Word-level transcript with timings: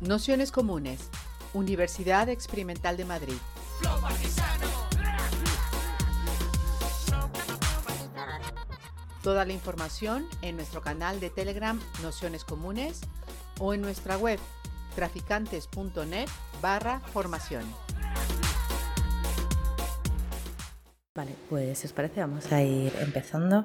Nociones 0.00 0.52
Comunes, 0.52 1.10
Universidad 1.54 2.28
Experimental 2.28 2.96
de 2.96 3.04
Madrid. 3.04 3.34
Toda 9.24 9.44
la 9.44 9.52
información 9.52 10.24
en 10.42 10.54
nuestro 10.54 10.82
canal 10.82 11.18
de 11.18 11.30
Telegram 11.30 11.80
Nociones 12.00 12.44
Comunes 12.44 13.00
o 13.58 13.74
en 13.74 13.80
nuestra 13.80 14.16
web 14.16 14.38
traficantes.net 14.94 16.28
barra 16.62 17.00
formación. 17.00 17.64
Vale, 21.16 21.34
pues 21.50 21.80
si 21.80 21.88
os 21.88 21.92
parece 21.92 22.20
vamos 22.20 22.52
a 22.52 22.62
ir 22.62 22.94
empezando. 23.00 23.64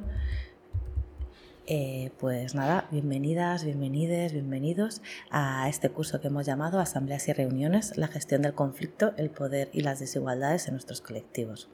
Eh, 1.65 2.11
pues 2.19 2.55
nada, 2.55 2.89
bienvenidas, 2.91 3.63
bienvenides, 3.63 4.33
bienvenidos 4.33 5.01
a 5.29 5.69
este 5.69 5.89
curso 5.89 6.19
que 6.19 6.27
hemos 6.27 6.45
llamado 6.45 6.77
Asambleas 6.77 7.29
y 7.29 7.33
Reuniones, 7.33 7.97
la 7.97 8.09
gestión 8.09 8.41
del 8.41 8.53
conflicto, 8.53 9.13
el 9.15 9.29
poder 9.29 9.69
y 9.71 9.79
las 9.79 9.99
desigualdades 9.99 10.67
en 10.67 10.73
nuestros 10.73 10.99
colectivos. 10.99 11.69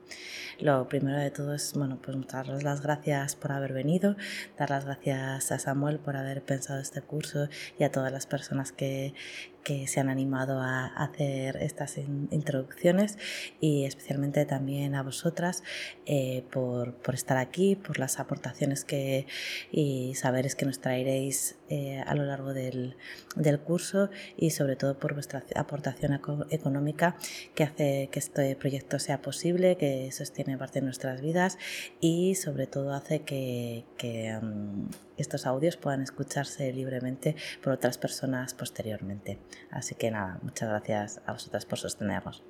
Lo 0.59 0.87
primero 0.87 1.17
de 1.17 1.31
todo 1.31 1.55
es, 1.55 1.73
bueno, 1.73 1.97
pues 2.03 2.15
darles 2.27 2.61
las 2.61 2.81
gracias 2.81 3.35
por 3.35 3.51
haber 3.51 3.73
venido, 3.73 4.15
dar 4.59 4.69
las 4.69 4.85
gracias 4.85 5.51
a 5.51 5.57
Samuel 5.57 5.97
por 5.97 6.17
haber 6.17 6.43
pensado 6.43 6.79
este 6.79 7.01
curso 7.01 7.49
y 7.79 7.83
a 7.83 7.91
todas 7.91 8.11
las 8.11 8.27
personas 8.27 8.71
que, 8.71 9.15
que 9.63 9.87
se 9.87 9.99
han 9.99 10.09
animado 10.09 10.59
a 10.59 10.87
hacer 10.87 11.57
estas 11.57 11.97
introducciones 11.97 13.17
y 13.59 13.85
especialmente 13.85 14.45
también 14.45 14.95
a 14.95 15.03
vosotras 15.03 15.63
eh, 16.05 16.43
por, 16.51 16.93
por, 16.93 17.15
estar 17.15 17.37
aquí, 17.37 17.75
por 17.75 17.99
las 17.99 18.19
aportaciones 18.19 18.83
que, 18.83 19.27
y 19.71 20.15
saberes 20.15 20.55
que 20.55 20.65
nos 20.65 20.79
traeréis 20.79 21.57
eh, 21.69 22.03
a 22.05 22.15
lo 22.15 22.23
largo 22.23 22.53
del, 22.53 22.95
del, 23.35 23.59
curso 23.59 24.09
y 24.37 24.51
sobre 24.51 24.75
todo 24.75 24.97
por 24.97 25.13
vuestra 25.13 25.43
aportación 25.55 26.19
económica 26.49 27.17
que 27.55 27.63
hace 27.63 28.09
que 28.11 28.19
este 28.19 28.55
proyecto 28.55 28.99
sea 28.99 29.21
posible, 29.21 29.75
que 29.77 30.11
sostiene 30.11 30.57
parte 30.57 30.79
de 30.79 30.85
nuestras 30.85 31.21
vidas 31.21 31.57
y 31.99 32.35
sobre 32.35 32.67
todo 32.67 32.93
hace 32.93 33.21
que, 33.21 33.85
que 33.97 34.37
um, 34.41 34.87
estos 35.21 35.45
audios 35.45 35.77
puedan 35.77 36.01
escucharse 36.01 36.71
libremente 36.73 37.35
por 37.63 37.73
otras 37.73 37.97
personas 37.97 38.53
posteriormente. 38.53 39.39
Así 39.71 39.95
que 39.95 40.11
nada, 40.11 40.39
muchas 40.41 40.69
gracias 40.69 41.21
a 41.25 41.33
vosotras 41.33 41.65
por 41.65 41.79
sostenernos. 41.79 42.43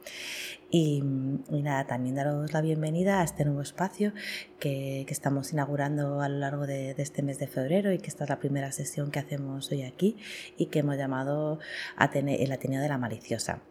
Y, 0.71 1.01
nada, 1.03 1.87
también 1.87 2.15
daros 2.15 2.53
la 2.53 2.61
bienvenida 2.61 3.21
a 3.21 3.23
este 3.23 3.45
nuevo 3.45 3.61
espacio 3.61 4.13
que, 4.59 5.05
estamos 5.09 5.51
inaugurando 5.51 6.21
a 6.21 6.29
lo 6.29 6.37
largo 6.37 6.67
de, 6.67 6.91
este 6.97 7.23
mes 7.23 7.39
de 7.39 7.47
febrero 7.47 7.91
y 7.91 7.97
que 7.97 8.07
esta 8.07 8.23
es 8.23 8.29
la 8.29 8.39
primera 8.39 8.71
sesión 8.71 9.11
que 9.11 9.19
hacemos 9.19 9.71
hoy 9.71 9.83
aquí 9.83 10.17
y 10.57 10.67
que 10.67 10.79
hemos 10.79 10.97
llamado 10.97 11.59
el 11.99 12.51
Ateneo 12.51 12.81
de 12.81 12.89
la 12.89 12.97
Maliciosa. 12.97 13.61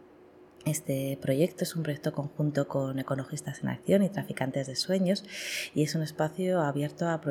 Este 0.65 1.17
proyecto 1.21 1.63
es 1.63 1.75
un 1.75 1.83
proyecto 1.83 2.11
conjunto 2.11 2.67
con 2.67 2.99
Ecologistas 2.99 3.63
en 3.63 3.69
Acción 3.69 4.03
y 4.03 4.09
Traficantes 4.09 4.67
de 4.67 4.75
Sueños 4.75 5.23
y 5.73 5.83
es 5.83 5.95
un 5.95 6.01
espacio 6.01 6.61
abierto 6.61 7.07
a, 7.07 7.21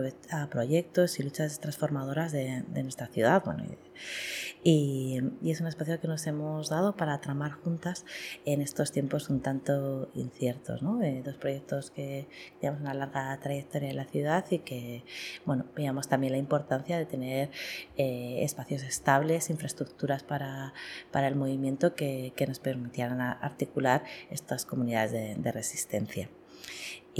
proyectos 0.50 1.20
y 1.20 1.22
luchas 1.22 1.60
transformadoras 1.60 2.32
de, 2.32 2.64
nuestra 2.82 3.06
ciudad. 3.08 3.42
Bueno, 3.44 3.64
y, 3.64 3.87
es 4.64 5.60
un 5.60 5.66
espacio 5.66 6.00
que 6.00 6.08
nos 6.08 6.26
hemos 6.26 6.68
dado 6.68 6.96
para 6.96 7.20
tramar 7.20 7.52
juntas 7.52 8.04
en 8.44 8.60
estos 8.60 8.92
tiempos 8.92 9.30
un 9.30 9.40
tanto 9.40 10.10
inciertos. 10.14 10.80
Eh, 11.02 11.22
dos 11.24 11.36
proyectos 11.36 11.90
que 11.90 12.26
llevamos 12.60 12.82
una 12.82 12.94
larga 12.94 13.38
trayectoria 13.40 13.90
en 13.90 13.96
la 13.96 14.04
ciudad 14.04 14.44
y 14.50 14.58
que 14.60 15.04
bueno, 15.44 15.66
veíamos 15.74 16.08
también 16.08 16.32
la 16.32 16.38
importancia 16.38 16.98
de 16.98 17.06
tener 17.06 17.50
eh, 17.96 18.42
espacios 18.42 18.82
estables, 18.82 19.50
infraestructuras 19.50 20.22
para, 20.22 20.72
para 21.10 21.28
el 21.28 21.36
movimiento 21.36 21.94
que, 21.94 22.32
nos 22.48 22.60
permitieran 22.60 23.20
articular 23.20 24.04
estas 24.30 24.64
comunidades 24.64 25.12
de, 25.12 25.34
de 25.34 25.52
resistencia. 25.52 26.30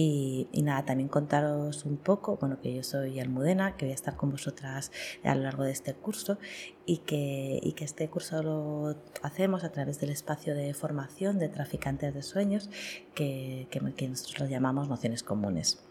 Y, 0.00 0.46
nada, 0.62 0.84
también 0.84 1.08
contaros 1.08 1.84
un 1.84 1.96
poco, 1.96 2.36
bueno, 2.36 2.60
que 2.60 2.72
yo 2.72 2.84
soy 2.84 3.18
Almudena, 3.18 3.76
que 3.76 3.84
voy 3.84 3.90
a 3.90 3.96
estar 3.96 4.14
con 4.14 4.30
vosotras 4.30 4.92
a 5.24 5.34
lo 5.34 5.42
largo 5.42 5.64
de 5.64 5.72
este 5.72 5.92
curso 5.92 6.38
y 6.86 6.98
que, 6.98 7.58
y 7.60 7.72
que 7.72 7.84
este 7.84 8.08
curso 8.08 8.40
lo 8.44 8.96
hacemos 9.22 9.64
a 9.64 9.72
través 9.72 9.98
del 9.98 10.10
espacio 10.10 10.54
de 10.54 10.72
formación 10.72 11.40
de 11.40 11.48
traficantes 11.48 12.14
de 12.14 12.22
sueños 12.22 12.70
que, 13.16 13.66
que, 13.72 14.08
nosotros 14.08 14.38
lo 14.38 14.46
llamamos 14.46 14.88
Nociones 14.88 15.24
Comunes, 15.24 15.82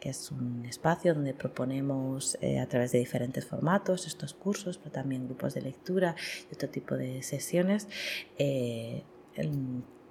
que 0.00 0.10
es 0.10 0.30
un 0.30 0.66
espacio 0.66 1.14
donde 1.14 1.32
proponemos 1.32 2.36
eh, 2.42 2.60
a 2.60 2.68
través 2.68 2.92
de 2.92 2.98
diferentes 2.98 3.46
formatos 3.46 4.06
estos 4.06 4.34
cursos, 4.34 4.76
pero 4.76 4.90
también 4.90 5.24
grupos 5.24 5.54
de 5.54 5.62
lectura 5.62 6.14
y 6.50 6.54
otro 6.54 6.68
tipo 6.68 6.94
de 6.94 7.22
sesiones. 7.22 7.88
Eh, 8.36 9.02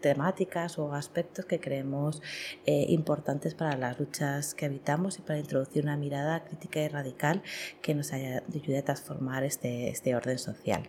temáticas 0.05 0.77
o 0.77 0.93
aspectos 0.93 1.45
que 1.45 1.59
creemos 1.59 2.21
eh, 2.67 2.85
importantes 2.89 3.55
para 3.55 3.75
las 3.75 3.99
luchas 3.99 4.53
que 4.53 4.67
habitamos 4.67 5.17
y 5.17 5.23
para 5.23 5.39
introducir 5.39 5.81
una 5.83 5.97
mirada 5.97 6.43
crítica 6.43 6.79
y 6.79 6.87
radical 6.89 7.41
que 7.81 7.95
nos 7.95 8.13
ayude 8.13 8.77
a 8.77 8.85
transformar 8.85 9.43
este, 9.43 9.89
este 9.89 10.15
orden 10.15 10.37
social. 10.37 10.87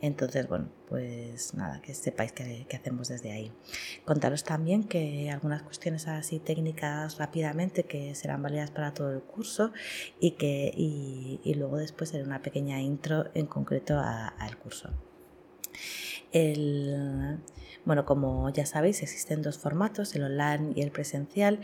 Entonces, 0.00 0.46
bueno, 0.46 0.68
pues 0.88 1.54
nada, 1.54 1.82
que 1.82 1.94
sepáis 1.94 2.30
que, 2.30 2.68
hacemos 2.72 3.08
desde 3.08 3.32
ahí. 3.32 3.50
Contaros 4.04 4.44
también 4.44 4.84
que 4.84 5.28
algunas 5.32 5.64
cuestiones 5.64 6.06
así 6.06 6.38
técnicas 6.38 7.18
rápidamente 7.18 7.82
que 7.82 8.14
serán 8.14 8.40
válidas 8.40 8.70
para 8.70 8.94
todo 8.94 9.10
el 9.12 9.20
curso 9.20 9.72
y 10.20 10.32
que 10.32 10.72
y, 10.76 11.54
luego 11.54 11.78
después 11.78 12.14
haré 12.14 12.22
una 12.22 12.40
pequeña 12.40 12.80
intro 12.80 13.24
en 13.34 13.46
concreto 13.46 13.98
al 13.98 14.56
curso. 14.58 14.90
El, 16.30 17.40
bueno, 17.88 18.04
como 18.04 18.50
ya 18.50 18.66
sabéis, 18.66 19.02
existen 19.02 19.40
dos 19.40 19.56
formatos, 19.56 20.14
el 20.14 20.22
online 20.22 20.74
y 20.76 20.82
el 20.82 20.90
presencial. 20.90 21.58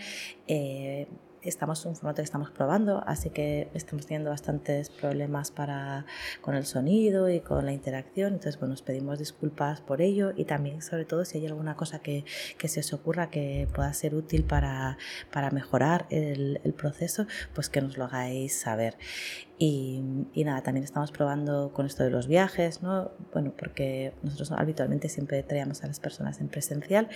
Eh, 0.48 1.06
estamos 1.42 1.84
en 1.84 1.90
un 1.90 1.96
formato 1.96 2.16
que 2.16 2.24
estamos 2.24 2.50
probando, 2.50 3.04
así 3.06 3.28
que 3.28 3.68
estamos 3.74 4.06
teniendo 4.06 4.30
bastantes 4.30 4.88
problemas 4.88 5.50
para, 5.50 6.06
con 6.40 6.54
el 6.54 6.64
sonido 6.64 7.28
y 7.28 7.40
con 7.40 7.66
la 7.66 7.74
interacción. 7.74 8.32
Entonces, 8.32 8.58
bueno, 8.58 8.72
os 8.72 8.80
pedimos 8.80 9.18
disculpas 9.18 9.82
por 9.82 10.00
ello 10.00 10.32
y 10.34 10.46
también, 10.46 10.80
sobre 10.80 11.04
todo, 11.04 11.26
si 11.26 11.36
hay 11.36 11.46
alguna 11.46 11.76
cosa 11.76 11.98
que, 11.98 12.24
que 12.56 12.68
se 12.68 12.80
os 12.80 12.94
ocurra 12.94 13.28
que 13.28 13.68
pueda 13.74 13.92
ser 13.92 14.14
útil 14.14 14.44
para, 14.44 14.96
para 15.30 15.50
mejorar 15.50 16.06
el, 16.08 16.58
el, 16.64 16.72
proceso, 16.72 17.26
pues 17.54 17.68
que 17.68 17.82
nos 17.82 17.98
lo 17.98 18.04
hagáis 18.06 18.58
saber. 18.58 18.96
Y, 19.56 20.02
y, 20.32 20.44
nada, 20.44 20.62
también 20.62 20.82
estamos 20.82 21.12
probando 21.12 21.72
con 21.72 21.86
esto 21.86 22.02
de 22.02 22.10
los 22.10 22.26
viajes, 22.26 22.82
¿no? 22.82 23.12
Bueno, 23.32 23.52
porque 23.56 24.12
nosotros 24.22 24.50
habitualmente 24.50 25.08
siempre 25.08 25.42
traíamos 25.44 25.84
a 25.84 25.86
las 25.86 26.00
personas 26.00 26.40
en 26.40 26.48
presencial, 26.48 27.08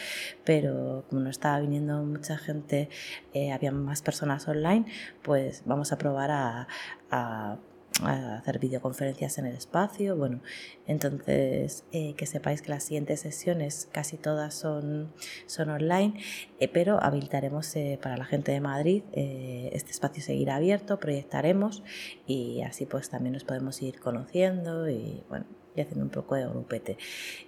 pero 0.44 1.04
como 1.08 1.22
no 1.22 1.30
estaba 1.30 1.58
viniendo 1.58 2.00
mucha 2.04 2.38
gente, 2.38 2.90
eh, 3.34 3.50
había 3.50 3.72
más 3.72 4.02
personas 4.02 4.46
online, 4.46 4.86
pues 5.22 5.62
vamos 5.66 5.90
a 5.92 5.98
probar 5.98 6.30
a, 6.30 6.68
a 7.10 7.58
hacer 8.04 8.58
videoconferencias 8.58 9.38
en 9.38 9.46
el 9.46 9.56
espacio. 9.56 10.16
Bueno, 10.16 10.40
entonces 10.86 11.84
eh, 11.92 12.14
que 12.14 12.26
sepáis 12.26 12.62
que 12.62 12.70
las 12.70 12.84
siguientes 12.84 13.20
sesiones 13.20 13.88
casi 13.92 14.16
todas 14.16 14.54
son, 14.54 15.12
son 15.46 15.70
online, 15.70 16.14
eh, 16.60 16.68
pero 16.68 17.02
habilitaremos 17.02 17.74
eh, 17.76 17.98
para 18.00 18.16
la 18.16 18.24
gente 18.24 18.52
de 18.52 18.60
Madrid 18.60 19.02
este 19.12 19.90
espacio 19.90 20.22
seguirá 20.22 20.56
abierto, 20.56 20.98
proyectaremos 20.98 21.82
y 22.26 22.62
así 22.62 22.86
pues 22.86 23.10
también 23.10 23.32
nos 23.32 23.44
podemos 23.44 23.80
ir 23.82 23.98
conociendo 23.98 24.88
y 24.88 25.22
bueno, 25.28 25.46
y 25.74 25.80
haciendo 25.80 26.04
un 26.04 26.10
poco 26.10 26.34
de 26.34 26.46
grupete 26.46 26.96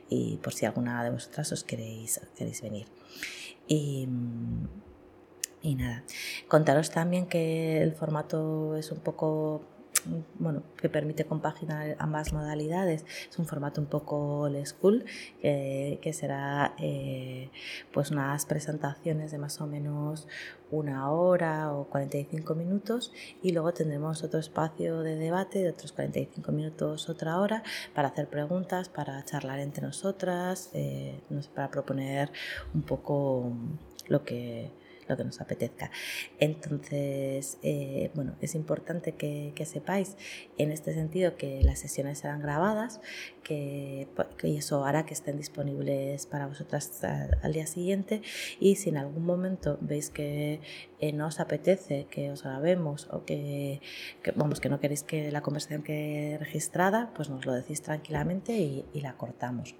y 0.08 0.38
por 0.38 0.52
si 0.52 0.66
alguna 0.66 1.02
de 1.04 1.10
vosotras 1.10 1.50
os 1.52 1.64
queréis, 1.64 2.20
queréis 2.36 2.62
venir. 2.62 2.86
Y, 3.68 4.08
y 5.62 5.74
nada, 5.74 6.04
contaros 6.48 6.90
también 6.90 7.26
que 7.26 7.82
el 7.82 7.92
formato 7.92 8.76
es 8.76 8.90
un 8.90 8.98
poco 8.98 9.62
bueno, 10.38 10.62
que 10.76 10.88
permite 10.88 11.24
compaginar 11.24 11.96
ambas 11.98 12.32
modalidades. 12.32 13.04
Es 13.28 13.38
un 13.38 13.46
formato 13.46 13.80
un 13.80 13.86
poco 13.86 14.40
old 14.40 14.64
school, 14.66 15.04
que 15.40 16.12
será 16.12 16.74
eh, 16.78 17.50
pues 17.92 18.10
unas 18.10 18.46
presentaciones 18.46 19.30
de 19.30 19.38
más 19.38 19.60
o 19.60 19.66
menos 19.66 20.26
una 20.70 21.10
hora 21.10 21.72
o 21.72 21.84
45 21.84 22.54
minutos 22.54 23.12
y 23.42 23.52
luego 23.52 23.72
tendremos 23.72 24.22
otro 24.22 24.38
espacio 24.38 25.00
de 25.00 25.16
debate 25.16 25.60
de 25.60 25.70
otros 25.70 25.92
45 25.92 26.52
minutos, 26.52 27.08
otra 27.08 27.40
hora, 27.40 27.62
para 27.94 28.08
hacer 28.08 28.28
preguntas, 28.28 28.88
para 28.88 29.24
charlar 29.24 29.58
entre 29.60 29.86
nosotras, 29.86 30.70
eh, 30.72 31.20
para 31.54 31.70
proponer 31.70 32.30
un 32.74 32.82
poco 32.82 33.52
lo 34.08 34.24
que 34.24 34.70
lo 35.10 35.16
que 35.16 35.24
nos 35.24 35.40
apetezca. 35.40 35.90
Entonces, 36.38 37.58
eh, 37.62 38.10
bueno, 38.14 38.36
es 38.40 38.54
importante 38.54 39.12
que, 39.12 39.52
sepáis 39.60 40.16
en 40.56 40.72
este 40.72 40.94
sentido 40.94 41.36
que 41.36 41.62
las 41.62 41.78
sesiones 41.78 42.18
serán 42.18 42.40
grabadas, 42.40 43.00
que, 43.44 44.08
que, 44.38 44.56
eso 44.56 44.84
hará 44.84 45.04
que 45.04 45.14
estén 45.14 45.36
disponibles 45.36 46.26
para 46.26 46.46
vosotras 46.46 47.04
al 47.04 47.52
día 47.52 47.66
siguiente 47.66 48.22
y 48.58 48.76
si 48.76 48.88
en 48.88 48.96
algún 48.96 49.24
momento 49.24 49.78
veis 49.80 50.10
que 50.10 50.60
eh, 51.00 51.12
no 51.12 51.26
os 51.28 51.40
apetece 51.40 52.06
que 52.10 52.30
os 52.30 52.42
grabemos 52.42 53.08
o 53.10 53.24
que, 53.24 53.80
vamos, 54.36 54.60
que 54.60 54.68
no 54.68 54.80
queréis 54.80 55.02
que 55.02 55.32
la 55.32 55.40
conversación 55.40 55.82
quede 55.82 56.36
registrada, 56.38 57.10
pues 57.14 57.30
nos 57.30 57.46
lo 57.46 57.54
decís 57.54 57.80
tranquilamente 57.82 58.52
y, 58.52 59.00
la 59.00 59.14
cortamos. 59.16 59.74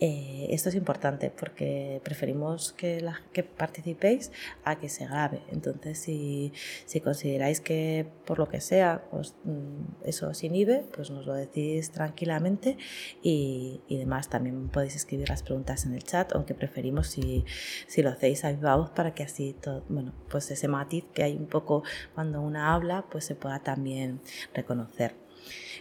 Eh, 0.00 0.48
esto 0.50 0.68
es 0.68 0.74
importante 0.74 1.30
porque 1.30 2.00
preferimos 2.02 2.72
que, 2.72 3.00
la, 3.00 3.20
que 3.32 3.44
participéis 3.44 4.32
a 4.64 4.76
que 4.76 4.88
se 4.88 5.06
grabe. 5.06 5.40
Entonces, 5.50 5.98
si, 5.98 6.52
si 6.84 7.00
consideráis 7.00 7.60
que 7.60 8.06
por 8.26 8.38
lo 8.38 8.48
que 8.48 8.60
sea 8.60 9.04
pues, 9.10 9.34
mm, 9.44 10.04
eso 10.04 10.28
os 10.28 10.42
inhibe, 10.42 10.84
pues 10.94 11.10
nos 11.10 11.26
lo 11.26 11.34
decís 11.34 11.90
tranquilamente 11.90 12.76
y, 13.22 13.80
y 13.88 13.98
demás. 13.98 14.28
También 14.28 14.68
podéis 14.68 14.96
escribir 14.96 15.28
las 15.28 15.42
preguntas 15.42 15.86
en 15.86 15.94
el 15.94 16.02
chat, 16.02 16.32
aunque 16.34 16.54
preferimos 16.54 17.06
si, 17.06 17.44
si 17.86 18.02
lo 18.02 18.10
hacéis 18.10 18.44
a 18.44 18.52
viva 18.52 18.76
voz 18.76 18.90
para 18.90 19.14
que 19.14 19.22
así 19.22 19.54
bueno, 19.88 20.12
pues 20.28 20.50
ese 20.50 20.68
matiz 20.68 21.04
que 21.14 21.22
hay 21.22 21.36
un 21.36 21.46
poco 21.46 21.82
cuando 22.14 22.40
una 22.40 22.74
habla, 22.74 23.04
pues 23.10 23.24
se 23.24 23.34
pueda 23.34 23.60
también 23.60 24.20
reconocer. 24.52 25.14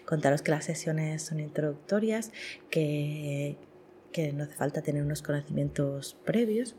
Contaros 0.06 0.42
que 0.42 0.52
las 0.52 0.66
sesiones 0.66 1.24
son 1.24 1.40
introductorias, 1.40 2.32
que, 2.70 3.58
que 4.14 4.32
no 4.32 4.46
hace 4.46 4.54
falta 4.54 4.82
tener 4.82 5.04
unos 5.04 5.22
conocimientos 5.22 6.16
previos 6.24 6.76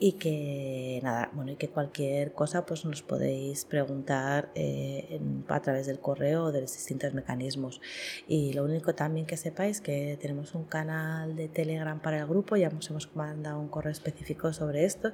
y 0.00 0.12
que 0.12 1.00
nada, 1.02 1.30
bueno, 1.32 1.52
y 1.52 1.56
que 1.56 1.68
cualquier 1.68 2.32
cosa 2.32 2.64
pues 2.64 2.84
nos 2.84 3.02
podéis 3.02 3.64
preguntar 3.64 4.50
eh, 4.54 5.20
a 5.48 5.60
través 5.60 5.86
del 5.86 5.98
correo 5.98 6.44
o 6.44 6.52
de 6.52 6.60
los 6.60 6.72
distintos 6.72 7.14
mecanismos. 7.14 7.80
Y 8.28 8.52
lo 8.52 8.64
único 8.64 8.94
también 8.94 9.26
que 9.26 9.36
sepáis 9.36 9.80
que 9.80 10.16
tenemos 10.20 10.54
un 10.54 10.64
canal 10.64 11.34
de 11.34 11.48
Telegram 11.48 12.00
para 12.00 12.18
el 12.18 12.26
grupo, 12.26 12.56
ya 12.56 12.70
nos 12.70 12.88
hemos 12.90 13.14
mandado 13.16 13.58
un 13.58 13.68
correo 13.68 13.90
específico 13.90 14.52
sobre 14.52 14.84
esto 14.84 15.12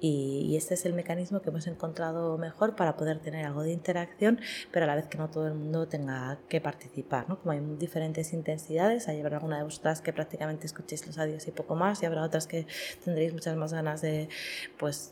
y, 0.00 0.56
este 0.58 0.74
es 0.74 0.84
el 0.86 0.92
mecanismo 0.92 1.40
que 1.40 1.50
hemos 1.50 1.68
encontrado 1.68 2.36
mejor 2.36 2.74
para 2.74 2.96
poder 2.96 3.20
tener 3.20 3.46
algo 3.46 3.62
de 3.62 3.70
interacción, 3.70 4.40
pero 4.72 4.84
a 4.84 4.86
la 4.88 4.96
vez 4.96 5.06
que 5.06 5.16
no 5.16 5.30
todo 5.30 5.46
el 5.46 5.54
mundo 5.54 5.86
tenga 5.86 6.40
que 6.48 6.60
participar, 6.60 7.28
¿no? 7.28 7.38
Como 7.38 7.52
hay 7.52 7.60
diferentes 7.78 8.32
intensidades, 8.32 9.06
hay 9.06 9.20
habrá 9.20 9.36
alguna 9.36 9.58
de 9.58 9.64
vosotras 9.64 10.00
que 10.00 10.12
prácticamente 10.12 10.66
escuchéis 10.66 11.06
los 11.06 11.16
audios 11.16 11.46
y 11.46 11.52
poco 11.52 11.76
más 11.76 12.02
y 12.02 12.06
habrá 12.06 12.22
otras 12.22 12.48
que 12.48 12.66
tendréis 13.04 13.32
muchas 13.32 13.56
más 13.56 13.72
ganas 13.72 14.02
de 14.02 14.17
pues, 14.78 15.10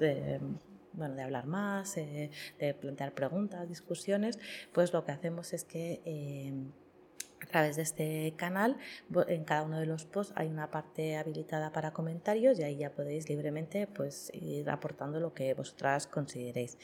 bueno, 0.97 1.15
de 1.15 1.23
hablar 1.23 1.47
más, 1.47 1.97
eh, 1.97 2.31
de 2.59 2.75
plantear 2.75 3.13
preguntas, 3.13 3.69
discusiones, 3.69 4.39
pues 4.73 4.93
lo 4.93 5.05
que 5.05 5.13
hacemos 5.13 5.53
es 5.53 5.65
que 5.65 6.01
eh, 6.05 6.55
a 7.43 7.47
través 7.47 7.77
de 7.77 7.83
este 7.83 8.35
canal, 8.37 8.79
en 9.29 9.45
cada 9.45 9.63
uno 9.63 9.79
de 9.79 9.87
los 9.87 10.07
posts 10.07 10.33
hay 10.37 10.49
una 10.49 10.71
parte 10.71 11.17
habilitada 11.17 11.71
para 11.71 11.93
comentarios 11.93 12.59
y 12.59 12.63
ahí 12.63 12.77
ya 12.79 12.91
podéis 12.91 13.29
libremente 13.29 13.87
pues, 13.87 14.31
ir 14.35 14.69
aportando 14.71 15.21
lo 15.21 15.35
que 15.35 15.53
vosotras 15.55 16.07
consideréis. 16.07 16.79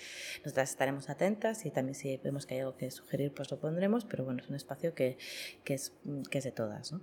Nosotras 0.44 0.70
estaremos 0.70 1.08
atentas 1.08 1.64
y 1.64 1.70
también 1.70 1.94
si 1.94 2.16
vemos 2.18 2.46
que 2.46 2.54
hay 2.54 2.60
algo 2.60 2.76
que 2.76 2.90
sugerir, 2.90 3.32
pues 3.34 3.50
lo 3.50 3.58
pondremos, 3.58 4.04
pero 4.04 4.24
bueno, 4.24 4.42
es 4.42 4.48
un 4.50 4.56
espacio 4.56 4.94
que, 4.94 5.16
que, 5.64 5.74
es, 5.74 5.94
que 6.30 6.38
es 6.38 6.44
de 6.44 6.52
todas. 6.52 6.94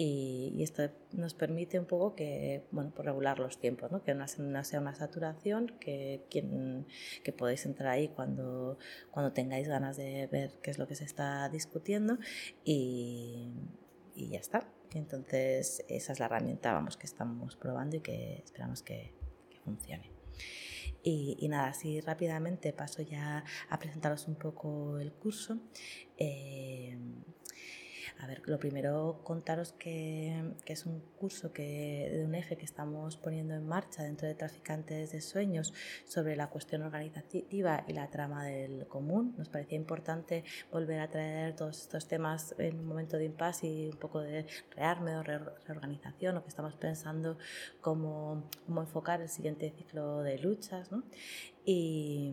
Y, 0.00 0.62
esto 0.62 0.88
nos 1.10 1.34
permite 1.34 1.76
un 1.76 1.84
poco 1.84 2.14
que, 2.14 2.62
bueno, 2.70 2.92
por 2.94 3.04
regular 3.04 3.40
los 3.40 3.58
tiempos, 3.58 3.90
¿no? 3.90 4.04
que 4.04 4.14
no 4.14 4.28
sea 4.28 4.80
una 4.80 4.94
saturación, 4.94 5.74
que, 5.80 6.24
quien, 6.30 6.86
que 7.24 7.32
podéis 7.32 7.66
entrar 7.66 7.88
ahí 7.88 8.06
cuando, 8.06 8.78
cuando 9.10 9.32
tengáis 9.32 9.66
ganas 9.66 9.96
de 9.96 10.28
ver 10.28 10.52
qué 10.62 10.70
es 10.70 10.78
lo 10.78 10.86
que 10.86 10.94
se 10.94 11.02
está 11.02 11.48
discutiendo 11.48 12.16
y, 12.64 13.50
y 14.14 14.28
ya 14.28 14.38
está. 14.38 14.72
Entonces 14.94 15.84
esa 15.88 16.12
es 16.12 16.20
la 16.20 16.26
herramienta 16.26 16.72
vamos, 16.72 16.96
que 16.96 17.06
estamos 17.06 17.56
probando 17.56 17.96
y 17.96 18.00
que 18.00 18.40
esperamos 18.44 18.84
que, 18.84 19.12
que 19.50 19.58
funcione. 19.58 20.12
Y, 21.02 21.36
y, 21.40 21.48
nada, 21.48 21.70
así 21.70 22.00
rápidamente 22.00 22.72
paso 22.72 23.02
ya 23.02 23.44
a 23.68 23.78
presentaros 23.80 24.28
un 24.28 24.36
poco 24.36 25.00
el 25.00 25.12
curso. 25.12 25.58
Eh, 26.18 26.96
a 28.20 28.26
ver, 28.26 28.42
lo 28.46 28.58
primero 28.58 29.20
contaros 29.22 29.72
que, 29.72 30.54
es 30.66 30.86
un 30.86 31.00
curso 31.18 31.52
que, 31.52 32.10
de 32.12 32.24
un 32.24 32.34
eje 32.34 32.56
que 32.56 32.64
estamos 32.64 33.16
poniendo 33.16 33.54
en 33.54 33.66
marcha 33.66 34.02
dentro 34.02 34.26
de 34.26 34.34
Traficantes 34.34 35.12
de 35.12 35.20
Sueños 35.20 35.72
sobre 36.04 36.34
la 36.34 36.48
cuestión 36.48 36.82
organizativa 36.82 37.84
y 37.86 37.92
la 37.92 38.10
trama 38.10 38.44
del 38.44 38.86
común. 38.88 39.34
Nos 39.38 39.48
parecía 39.48 39.76
importante 39.76 40.44
volver 40.72 41.00
a 41.00 41.08
traer 41.08 41.54
todos 41.54 41.80
estos 41.82 42.08
temas 42.08 42.54
en 42.58 42.80
un 42.80 42.86
momento 42.86 43.16
de 43.16 43.24
impasse 43.24 43.66
y 43.66 43.88
un 43.90 43.98
poco 43.98 44.20
de 44.20 44.46
rearme 44.74 45.16
o 45.16 45.22
reorganización 45.22 46.36
o 46.36 46.42
que 46.42 46.48
estamos 46.48 46.74
pensando 46.76 47.38
cómo, 47.80 48.48
cómo 48.66 48.80
enfocar 48.80 49.20
el 49.22 49.28
siguiente 49.28 49.72
ciclo 49.76 50.22
de 50.22 50.38
luchas. 50.38 50.90
¿no? 50.90 51.04
Y 51.64 52.32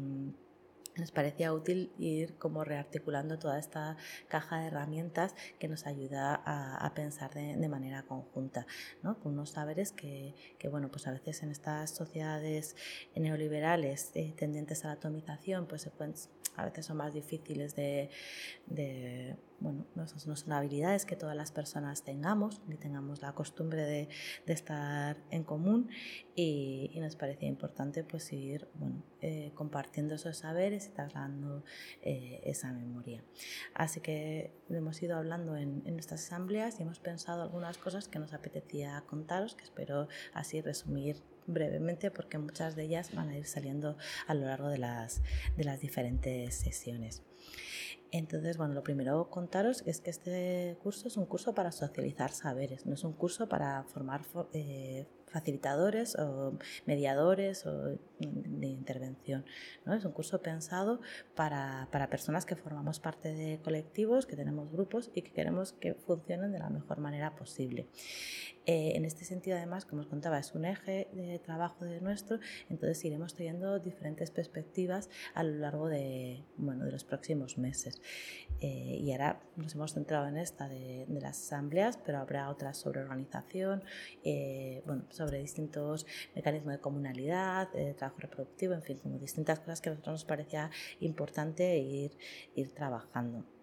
nos 0.98 1.12
parecía 1.12 1.54
útil 1.54 1.92
ir 1.98 2.38
como 2.38 2.64
rearticulando 2.64 3.38
toda 3.38 3.60
esta 3.60 3.98
caja 4.28 4.60
de 4.60 4.68
herramientas 4.68 5.36
que 5.60 5.68
nos 5.68 5.86
ayuda 5.86 6.42
a, 6.46 6.94
pensar 6.94 7.34
de, 7.34 7.68
manera 7.68 8.04
conjunta, 8.04 8.66
¿no? 9.04 9.20
con 9.20 9.34
unos 9.34 9.50
saberes 9.52 9.92
que, 9.92 10.36
que, 10.60 10.70
bueno, 10.70 10.90
pues 10.90 11.08
a 11.08 11.12
veces 11.12 11.44
en 11.44 11.52
estas 11.52 11.92
sociedades 11.92 12.76
neoliberales 13.16 14.12
eh, 14.14 14.34
tendientes 14.38 14.86
a 14.86 14.90
la 14.90 14.94
atomización, 14.94 15.68
pues 15.68 15.82
se 15.82 15.92
pueden, 15.92 16.14
a 16.58 16.66
veces 16.66 16.86
son 16.86 16.98
más 16.98 17.14
difíciles 17.14 17.76
de, 17.76 18.10
de 18.68 19.38
bueno, 19.60 19.86
no 19.96 20.08
son, 20.08 20.52
habilidades 20.52 21.06
que 21.06 21.16
todas 21.16 21.36
las 21.36 21.52
personas 21.52 22.04
tengamos, 22.04 22.62
ni 22.68 22.76
tengamos 22.76 23.22
la 23.22 23.34
costumbre 23.34 23.84
de, 23.84 24.10
estar 24.48 25.18
en 25.32 25.44
común 25.44 25.90
y, 26.36 26.92
nos 27.00 27.16
parecía 27.16 27.48
importante 27.48 28.04
pues 28.04 28.32
ir 28.34 28.68
bueno, 28.76 29.04
eh, 29.22 29.52
compartiendo 29.54 30.16
esos 30.16 30.38
saberes 30.38 30.88
y 30.88 30.90
trasladando 30.90 31.64
eh, 32.02 32.42
esa 32.44 32.72
memoria. 32.74 33.24
Así 33.74 34.02
que 34.02 34.52
hemos 34.70 35.02
ido 35.02 35.18
hablando 35.18 35.56
en, 35.56 35.84
en 35.86 35.94
nuestras 35.94 36.26
asambleas 36.26 36.80
y 36.80 36.84
hemos 36.84 37.00
pensado 37.00 37.44
algunas 37.44 37.78
cosas 37.78 38.08
que 38.08 38.20
nos 38.20 38.34
apetecía 38.34 39.04
contaros, 39.08 39.56
que 39.56 39.64
espero 39.64 40.08
así 40.34 40.62
resumir 40.62 41.22
brevemente 41.48 42.12
porque 42.12 42.38
muchas 42.38 42.76
de 42.76 42.84
ellas 42.84 43.14
van 43.14 43.30
a 43.30 43.38
ir 43.38 43.46
saliendo 43.46 43.98
a 44.28 44.34
lo 44.34 44.46
largo 44.46 44.70
de 44.70 44.78
las, 44.78 45.22
de 45.58 45.64
las 45.64 45.80
diferentes 45.80 46.56
sesiones. 46.56 47.24
Entonces, 48.12 48.58
bueno, 48.58 48.74
lo 48.74 48.84
primero 48.84 49.30
contaros 49.30 49.84
es 49.86 50.00
que 50.00 50.10
este 50.10 50.78
curso 50.82 51.08
es 51.08 51.18
un 51.18 51.26
curso 51.26 51.54
para 51.54 51.72
socializar 51.72 52.32
saberes, 52.32 52.86
no 52.86 52.94
es 52.94 53.04
un 53.04 53.14
curso 53.14 53.50
para 53.50 53.84
formar 53.84 54.22
eh, 54.54 55.06
facilitadores 55.28 56.16
o 56.16 56.58
mediadores 56.86 57.66
o 57.66 57.98
de 58.20 58.68
intervención. 58.68 59.44
¿no? 59.84 59.94
Es 59.94 60.06
un 60.06 60.14
curso 60.14 60.42
pensado 60.42 61.02
para, 61.36 61.90
para, 61.92 62.10
personas 62.10 62.46
que 62.46 62.56
formamos 62.56 63.02
parte 63.02 63.34
de 63.34 63.60
colectivos, 63.62 64.26
que 64.26 64.38
tenemos 64.38 64.72
grupos 64.72 65.12
y 65.14 65.22
que 65.22 65.34
queremos 65.34 65.74
que 65.74 65.94
funcionen 65.94 66.54
de 66.54 66.60
la 66.60 66.70
mejor 66.70 67.00
manera 67.00 67.36
posible. 67.36 67.90
Eh, 68.66 68.94
en 68.96 69.06
este 69.06 69.26
sentido, 69.26 69.58
además, 69.58 69.86
como 69.86 70.02
os 70.02 70.08
contaba, 70.08 70.40
es 70.40 70.56
un 70.56 70.66
eje 70.66 71.08
de 71.14 71.40
trabajo 71.40 71.86
de 71.86 72.02
nuestro, 72.02 72.40
entonces 72.70 73.04
iremos 73.06 73.36
teniendo 73.36 73.80
diferentes 73.80 74.32
perspectivas 74.32 75.10
a 75.34 75.44
lo 75.44 75.60
largo 75.60 75.88
de, 75.88 76.44
bueno, 76.58 76.86
de 76.86 76.92
los 76.92 77.04
próximos 77.04 77.58
meses. 77.58 78.02
Eh, 78.62 79.00
y 79.02 79.12
ahora 79.12 79.42
nos 79.56 79.76
hemos 79.76 79.94
centrado 79.94 80.28
en 80.28 80.38
esta 80.38 80.68
de, 80.68 81.06
las 81.10 81.40
asambleas, 81.40 81.98
pero 81.98 82.20
habrá 82.20 82.50
otras 82.50 82.78
sobre 82.78 83.02
organización, 83.02 83.84
eh, 84.24 84.82
bueno, 84.86 85.06
sobre 85.10 85.40
distintos 85.40 86.06
mecanismos 86.36 86.74
de 86.74 86.80
comunalidad, 86.80 87.72
de 87.72 87.94
trabajo 87.94 88.20
reproductivo, 88.22 88.74
en 88.74 88.84
fin, 88.84 88.98
como 88.98 89.18
distintas 89.20 89.60
cosas 89.60 89.82
que 89.82 89.90
a 89.90 89.92
nosotros 89.94 90.14
nos 90.14 90.26
parecía 90.26 90.70
importante 91.00 91.78
ir, 91.78 92.18
ir 92.56 92.74
trabajando. 92.74 93.55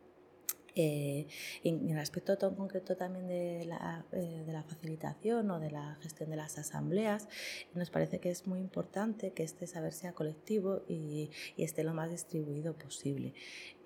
Eh, 0.75 1.26
en 1.64 1.91
el 1.91 1.99
aspecto 1.99 2.38
tan 2.38 2.55
concreto 2.55 2.97
también 2.97 3.29
de 3.29 3.64
la, 3.67 4.07
eh, 4.12 4.43
de 4.47 4.52
la, 4.52 4.62
facilitación 4.62 5.50
o 5.50 5.61
de 5.61 5.71
la 5.71 5.99
gestión 6.00 6.31
de 6.31 6.37
las 6.37 6.59
asambleas, 6.59 7.29
nos 7.75 7.91
parece 7.91 8.21
que 8.21 8.31
es 8.31 8.47
muy 8.47 8.61
importante 8.61 9.33
que 9.33 9.43
este 9.43 9.67
saber 9.67 9.93
sea 9.93 10.12
colectivo 10.12 10.83
y, 10.88 11.31
y 11.57 11.64
esté 11.64 11.85
lo 11.85 11.93
más 11.93 12.11
distribuido 12.11 12.75
posible. 12.75 13.35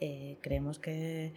Eh, 0.00 0.38
creemos 0.42 0.78
que, 0.78 1.32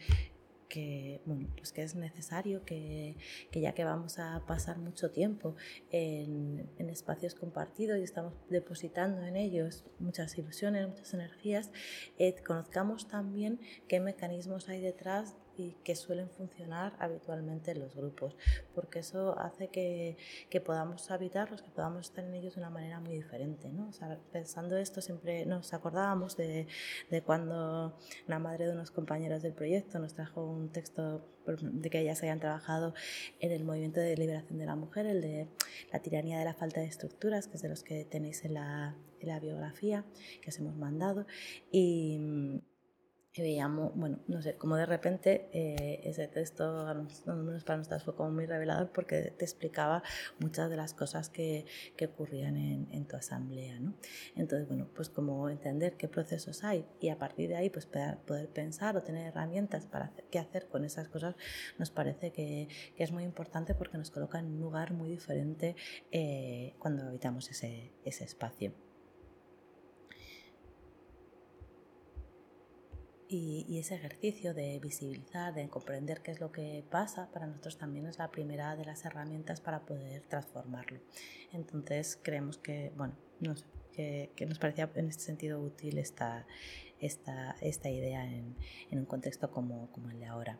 que, 0.69 1.21
bueno, 1.25 1.49
pues 1.57 1.73
que 1.73 1.81
es 1.81 1.95
necesario 1.95 2.63
que, 2.63 3.17
que, 3.51 3.59
ya 3.59 3.73
que 3.73 3.83
vamos 3.83 4.19
a 4.19 4.43
pasar 4.47 4.77
mucho 4.77 5.11
tiempo 5.11 5.55
en, 5.91 6.69
en, 6.77 6.89
espacios 6.89 7.35
compartidos 7.35 7.97
y 7.97 8.03
estamos 8.03 8.33
depositando 8.49 9.23
en 9.23 9.35
ellos 9.35 9.83
muchas 9.99 10.37
ilusiones, 10.37 10.87
muchas 10.87 11.13
energías, 11.13 11.71
eh, 12.17 12.35
conozcamos 12.45 13.07
también 13.07 13.59
qué 13.87 13.99
mecanismos 13.99 14.69
hay 14.69 14.79
detrás 14.79 15.35
y 15.59 15.75
que 15.83 15.95
suelen 15.95 16.29
funcionar 16.29 16.95
habitualmente 16.99 17.71
en 17.71 17.79
los 17.79 17.95
grupos, 17.95 18.37
porque 18.73 18.99
eso 18.99 19.37
hace 19.37 19.67
que, 19.67 20.17
que 20.49 20.61
podamos 20.61 21.11
habitarlos, 21.11 21.61
que 21.61 21.69
podamos 21.69 22.07
estar 22.07 22.23
en 22.23 22.33
ellos 22.33 22.55
de 22.55 22.61
una 22.61 22.69
manera 22.69 22.99
muy 22.99 23.13
diferente. 23.13 23.69
¿no? 23.69 23.89
O 23.89 23.91
sea, 23.91 24.17
pensando 24.31 24.77
esto, 24.77 25.01
siempre 25.01 25.45
nos 25.45 25.73
acordábamos 25.73 26.37
de, 26.37 26.67
de 27.09 27.21
cuando 27.21 27.97
la 28.27 28.39
madre 28.39 28.67
de 28.67 28.71
unos 28.71 28.91
compañeros 28.91 29.41
del 29.41 29.53
proyecto 29.53 29.99
nos 29.99 30.13
trajo 30.13 30.45
un 30.45 30.69
texto 30.69 31.25
de 31.45 31.89
que 31.89 31.99
ellas 31.99 32.19
habían 32.19 32.39
trabajado 32.39 32.93
en 33.39 33.51
el 33.51 33.63
movimiento 33.63 33.99
de 33.99 34.15
liberación 34.15 34.59
de 34.59 34.65
la 34.65 34.75
mujer, 34.75 35.07
el 35.07 35.21
de 35.21 35.47
la 35.91 35.99
tiranía 35.99 36.39
de 36.39 36.45
la 36.45 36.53
falta 36.53 36.79
de 36.79 36.87
estructuras, 36.87 37.47
que 37.47 37.55
es 37.55 37.61
de 37.61 37.69
los 37.69 37.83
que 37.83 38.05
tenéis 38.05 38.45
en 38.45 38.53
la, 38.53 38.95
en 39.19 39.27
la 39.27 39.39
biografía 39.39 40.05
que 40.41 40.49
os 40.49 40.59
hemos 40.59 40.75
mandado. 40.75 41.25
Y, 41.71 42.61
y 43.33 43.41
veíamos, 43.41 43.95
bueno, 43.95 44.19
no 44.27 44.41
sé, 44.41 44.55
como 44.57 44.75
de 44.75 44.87
repente 44.87 45.49
eh, 45.53 46.01
ese 46.03 46.27
texto, 46.27 46.83
para 46.83 47.77
nosotros, 47.77 48.03
fue 48.03 48.15
como 48.15 48.31
muy 48.31 48.47
revelador 48.47 48.91
porque 48.91 49.33
te 49.37 49.45
explicaba 49.45 50.01
muchas 50.39 50.69
de 50.69 50.75
las 50.75 50.95
cosas 50.95 51.29
que, 51.29 51.65
que 51.95 52.07
ocurrían 52.07 52.57
en, 52.57 52.87
en, 52.91 53.07
tu 53.07 53.15
asamblea, 53.15 53.79
¿no? 53.79 53.93
Entonces, 54.35 54.67
bueno, 54.67 54.89
pues 54.95 55.09
como 55.09 55.47
entender 55.49 55.95
qué 55.95 56.07
procesos 56.07 56.63
hay 56.63 56.85
y 56.99 57.09
a 57.09 57.19
partir 57.19 57.49
de 57.49 57.55
ahí, 57.55 57.69
pues 57.69 57.85
poder, 57.85 58.49
pensar 58.49 58.97
o 58.97 59.03
tener 59.03 59.27
herramientas 59.27 59.85
para 59.85 60.11
qué 60.31 60.39
hacer 60.39 60.67
con 60.67 60.83
esas 60.83 61.07
cosas, 61.07 61.35
nos 61.77 61.91
parece 61.91 62.31
que, 62.31 62.67
que, 62.95 63.03
es 63.03 63.11
muy 63.11 63.23
importante 63.23 63.75
porque 63.75 63.97
nos 63.97 64.09
coloca 64.09 64.39
en 64.39 64.47
un 64.47 64.59
lugar 64.59 64.93
muy 64.93 65.09
diferente 65.09 65.75
eh, 66.11 66.73
cuando 66.79 67.03
habitamos 67.03 67.49
ese, 67.51 67.93
ese 68.03 68.23
espacio. 68.23 68.88
Y, 73.31 73.77
ese 73.77 73.93
ejercicio 73.93 74.55
de 74.55 74.79
visibilizar, 74.79 75.53
de 75.53 75.69
comprender 75.69 76.21
qué 76.21 76.31
es 76.31 76.39
lo 76.39 76.51
que 76.51 76.83
pasa, 76.89 77.29
para 77.31 77.45
nosotros 77.45 77.77
también 77.77 78.07
es 78.07 78.17
la 78.17 78.31
primera 78.31 78.75
de 78.75 78.85
las 78.85 79.05
herramientas 79.05 79.61
para 79.61 79.85
poder 79.85 80.23
transformarlo. 80.23 80.99
Entonces 81.53 82.19
creemos 82.23 82.57
que, 82.57 82.91
bueno, 82.97 83.13
no 83.39 83.55
sé, 83.55 84.31
que, 84.35 84.45
nos 84.47 84.57
parecía 84.57 84.89
en 84.95 85.09
este 85.09 85.21
sentido 85.21 85.61
útil 85.61 85.99
esta, 85.99 86.47
esta, 86.99 87.55
esta 87.61 87.89
idea 87.91 88.25
en, 88.25 88.55
en, 88.89 88.97
un 88.97 89.05
contexto 89.05 89.51
como, 89.51 89.91
como, 89.91 90.09
el 90.09 90.19
de 90.19 90.25
ahora. 90.25 90.59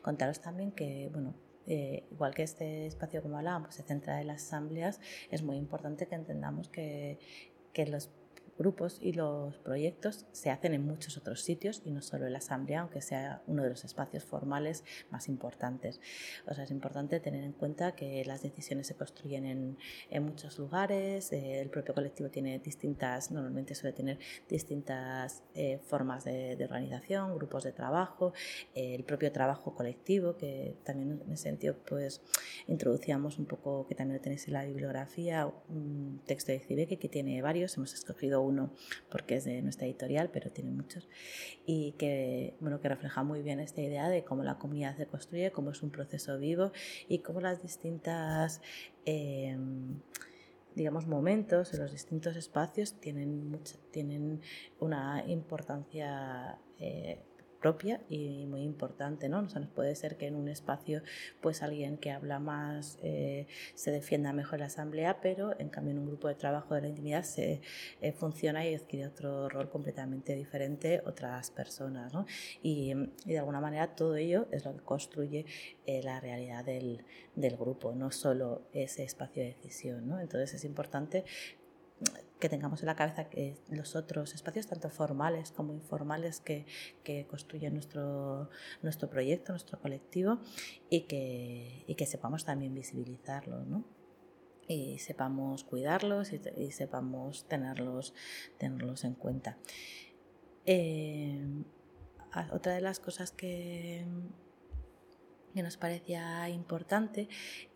Contaros 0.00 0.40
también 0.40 0.70
que, 0.70 1.08
bueno, 1.10 1.34
eh, 1.66 2.04
igual 2.12 2.32
que 2.32 2.44
este 2.44 2.86
espacio 2.86 3.22
como 3.22 3.38
hablábamos 3.38 3.74
se 3.74 3.82
centra 3.82 4.20
en 4.20 4.28
las 4.28 4.44
asambleas, 4.44 5.00
es 5.32 5.42
muy 5.42 5.56
importante 5.56 6.06
que 6.06 6.14
entendamos 6.14 6.68
que, 6.68 7.18
que 7.72 7.86
los 7.86 8.08
grupos 8.58 8.98
y 9.00 9.12
los 9.12 9.58
proyectos 9.58 10.26
se 10.32 10.50
hacen 10.50 10.74
en 10.74 10.86
muchos 10.86 11.16
otros 11.16 11.42
sitios 11.42 11.82
y 11.84 11.90
no 11.90 12.02
solo 12.02 12.26
en 12.26 12.32
la 12.32 12.38
asamblea, 12.38 12.80
aunque 12.80 13.00
sea 13.00 13.42
uno 13.46 13.62
de 13.62 13.70
los 13.70 13.84
espacios 13.84 14.24
formales 14.24 14.84
más 15.10 15.28
importantes. 15.28 16.00
O 16.46 16.54
sea, 16.54 16.64
es 16.64 16.70
importante 16.70 17.20
tener 17.20 17.44
en 17.44 17.52
cuenta 17.52 17.92
que 17.92 18.24
las 18.24 18.42
decisiones 18.42 18.86
se 18.86 18.94
construyen 18.94 19.46
en, 19.46 19.78
en 20.10 20.22
muchos 20.22 20.58
lugares, 20.58 21.32
eh, 21.32 21.60
el 21.60 21.70
propio 21.70 21.94
colectivo 21.94 22.30
tiene 22.30 22.58
distintas, 22.58 23.30
normalmente 23.30 23.74
suele 23.74 23.94
tener 23.94 24.18
distintas 24.48 25.42
eh, 25.54 25.78
formas 25.86 26.24
de, 26.24 26.56
de, 26.56 26.64
organización, 26.64 27.34
grupos 27.34 27.64
de 27.64 27.72
trabajo, 27.72 28.32
eh, 28.74 28.94
el 28.94 29.04
propio 29.04 29.32
trabajo 29.32 29.74
colectivo, 29.74 30.36
que 30.36 30.76
también 30.84 31.22
en 31.24 31.32
ese 31.32 31.44
sentido 31.44 31.76
pues 31.86 32.20
introducíamos 32.66 33.38
un 33.38 33.46
poco, 33.46 33.86
que 33.86 33.94
también 33.94 34.18
lo 34.18 34.22
tenéis 34.22 34.46
en 34.46 34.54
la 34.54 34.64
bibliografía, 34.64 35.50
un 35.68 36.20
texto 36.26 36.52
de 36.52 36.60
Cibeke 36.60 36.98
que 36.98 37.08
tiene 37.08 37.40
varios, 37.42 37.76
hemos 37.76 37.94
escogido 37.94 38.43
uno 38.44 38.72
porque 39.10 39.36
es 39.36 39.44
de 39.44 39.60
nuestra 39.62 39.86
editorial, 39.86 40.30
pero 40.32 40.50
tiene 40.50 40.70
muchos, 40.70 41.08
y 41.66 41.92
que, 41.92 42.54
bueno, 42.60 42.80
que 42.80 42.88
refleja 42.88 43.22
muy 43.22 43.42
bien 43.42 43.60
esta 43.60 43.80
idea 43.80 44.08
de 44.08 44.24
cómo 44.24 44.42
la 44.42 44.58
comunidad 44.58 44.96
se 44.96 45.06
construye, 45.06 45.50
cómo 45.50 45.70
es 45.70 45.82
un 45.82 45.90
proceso 45.90 46.38
vivo 46.38 46.72
y 47.08 47.18
cómo 47.18 47.40
las 47.40 47.62
distintas... 47.62 48.60
Eh, 49.06 49.56
digamos, 50.74 51.06
momentos 51.06 51.72
en 51.72 51.80
los 51.80 51.92
distintos 51.92 52.36
espacios 52.36 52.94
tienen, 53.00 53.48
mucha, 53.48 53.76
tienen 53.92 54.40
una 54.80 55.24
importancia 55.28 56.58
eh, 56.80 57.22
propia 57.64 58.02
y 58.10 58.44
muy 58.44 58.60
importante, 58.60 59.30
¿no? 59.30 59.40
Nos 59.40 59.56
puede 59.68 59.94
ser 59.94 60.18
que 60.18 60.26
en 60.26 60.34
un 60.34 60.48
espacio, 60.50 61.00
pues 61.40 61.62
alguien 61.62 61.96
que 61.96 62.10
habla 62.10 62.38
más 62.38 62.98
eh, 63.02 63.46
se 63.74 63.90
defienda 63.90 64.34
mejor 64.34 64.58
la 64.60 64.66
asamblea, 64.66 65.22
pero 65.22 65.58
en 65.58 65.70
cambio 65.70 65.92
en 65.92 66.00
un 66.00 66.06
grupo 66.08 66.28
de 66.28 66.34
trabajo 66.34 66.74
de 66.74 66.82
la 66.82 66.88
intimidad 66.88 67.22
se 67.22 67.62
eh, 68.02 68.12
funciona 68.12 68.66
y 68.66 68.74
adquiere 68.74 69.06
otro 69.06 69.48
rol 69.48 69.70
completamente 69.70 70.36
diferente 70.36 71.02
otras 71.06 71.50
personas, 71.50 72.12
¿no? 72.12 72.26
Y, 72.62 72.92
y, 73.24 73.32
de 73.32 73.38
alguna 73.38 73.62
manera 73.62 73.94
todo 73.96 74.14
ello 74.16 74.46
es 74.50 74.66
lo 74.66 74.76
que 74.76 74.82
construye 74.82 75.46
eh, 75.86 76.02
la 76.02 76.20
realidad 76.20 76.66
del, 76.66 77.02
del, 77.34 77.56
grupo, 77.56 77.94
no 77.94 78.10
solo 78.10 78.68
ese 78.74 79.04
espacio 79.04 79.42
de 79.42 79.54
decisión, 79.54 80.06
¿no? 80.06 80.20
Entonces 80.20 80.52
es 80.52 80.64
importante 80.66 81.24
que 82.44 82.50
tengamos 82.50 82.82
en 82.82 82.86
la 82.88 82.94
cabeza 82.94 83.30
que 83.30 83.56
los 83.70 83.96
otros 83.96 84.34
espacios, 84.34 84.66
tanto 84.66 84.90
formales 84.90 85.50
como 85.50 85.72
informales, 85.72 86.40
que, 86.40 86.66
que 87.02 87.26
construyen 87.26 87.72
nuestro, 87.72 88.50
proyecto, 89.10 89.52
nuestro 89.52 89.80
colectivo, 89.80 90.40
y 90.90 91.06
que, 91.06 92.06
sepamos 92.06 92.44
también 92.44 92.74
visibilizarlos, 92.74 93.66
¿no? 93.66 93.86
y 94.68 94.98
sepamos 94.98 95.64
cuidarlos 95.64 96.34
y, 96.34 96.40
y, 96.58 96.70
sepamos 96.72 97.48
tenerlos, 97.48 98.12
tenerlos 98.58 99.04
en 99.04 99.14
cuenta. 99.14 99.56
Eh, 100.66 101.64
otra 102.52 102.74
de 102.74 102.82
las 102.82 103.00
cosas 103.00 103.30
que, 103.30 104.04
que 105.54 105.62
nos 105.62 105.76
parecía 105.76 106.48
importante 106.48 107.28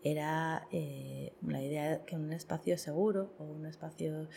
era 0.03 0.67
eh, 0.71 1.33
la 1.41 1.61
idea 1.61 1.89
de 1.89 2.05
que 2.05 2.15
un 2.15 2.31
espacio 2.33 2.77
seguro 2.77 3.33
o 3.39 3.45
un 3.45 3.65
espacio 3.65 4.27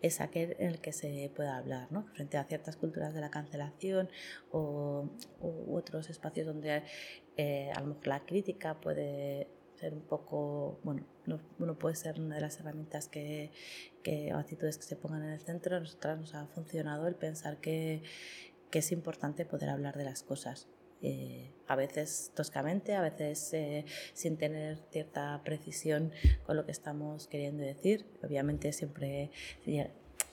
es 0.00 0.20
aquel 0.20 0.56
en 0.58 0.68
el 0.68 0.80
que 0.80 0.92
se 0.92 1.30
pueda 1.34 1.56
hablar, 1.56 1.90
¿no? 1.90 2.06
frente 2.14 2.38
a 2.38 2.44
ciertas 2.44 2.76
culturas 2.76 3.12
de 3.12 3.20
la 3.20 3.30
cancelación 3.30 4.08
o, 4.50 5.08
u 5.40 5.76
otros 5.76 6.08
espacios 6.10 6.46
donde 6.46 6.82
eh, 7.36 7.70
a 7.74 7.80
lo 7.80 7.88
mejor 7.88 8.06
la 8.06 8.24
crítica 8.24 8.80
puede 8.80 9.48
ser 9.74 9.94
un 9.94 10.02
poco, 10.02 10.78
bueno, 10.84 11.04
no, 11.26 11.78
puede 11.78 11.96
ser 11.96 12.20
una 12.20 12.36
de 12.36 12.40
las 12.40 12.60
herramientas 12.60 13.08
que, 13.08 13.50
que, 14.04 14.32
o 14.32 14.38
actitudes 14.38 14.78
que 14.78 14.84
se 14.84 14.96
pongan 14.96 15.24
en 15.24 15.30
el 15.30 15.40
centro. 15.40 15.76
A 15.76 15.80
nosotras 15.80 16.18
nos 16.18 16.34
ha 16.34 16.46
funcionado 16.46 17.08
el 17.08 17.16
pensar 17.16 17.58
que, 17.58 18.02
que 18.70 18.78
es 18.78 18.92
importante 18.92 19.44
poder 19.44 19.70
hablar 19.70 19.96
de 19.96 20.04
las 20.04 20.22
cosas 20.22 20.68
eh, 21.02 21.52
a 21.66 21.76
veces 21.76 22.32
toscamente, 22.34 22.94
a 22.94 23.00
veces 23.00 23.52
eh, 23.54 23.84
sin 24.14 24.36
tener 24.36 24.78
cierta 24.90 25.40
precisión 25.44 26.12
con 26.44 26.56
lo 26.56 26.64
que 26.66 26.72
estamos 26.72 27.26
queriendo 27.28 27.62
decir. 27.62 28.06
Obviamente 28.22 28.72
siempre 28.72 29.30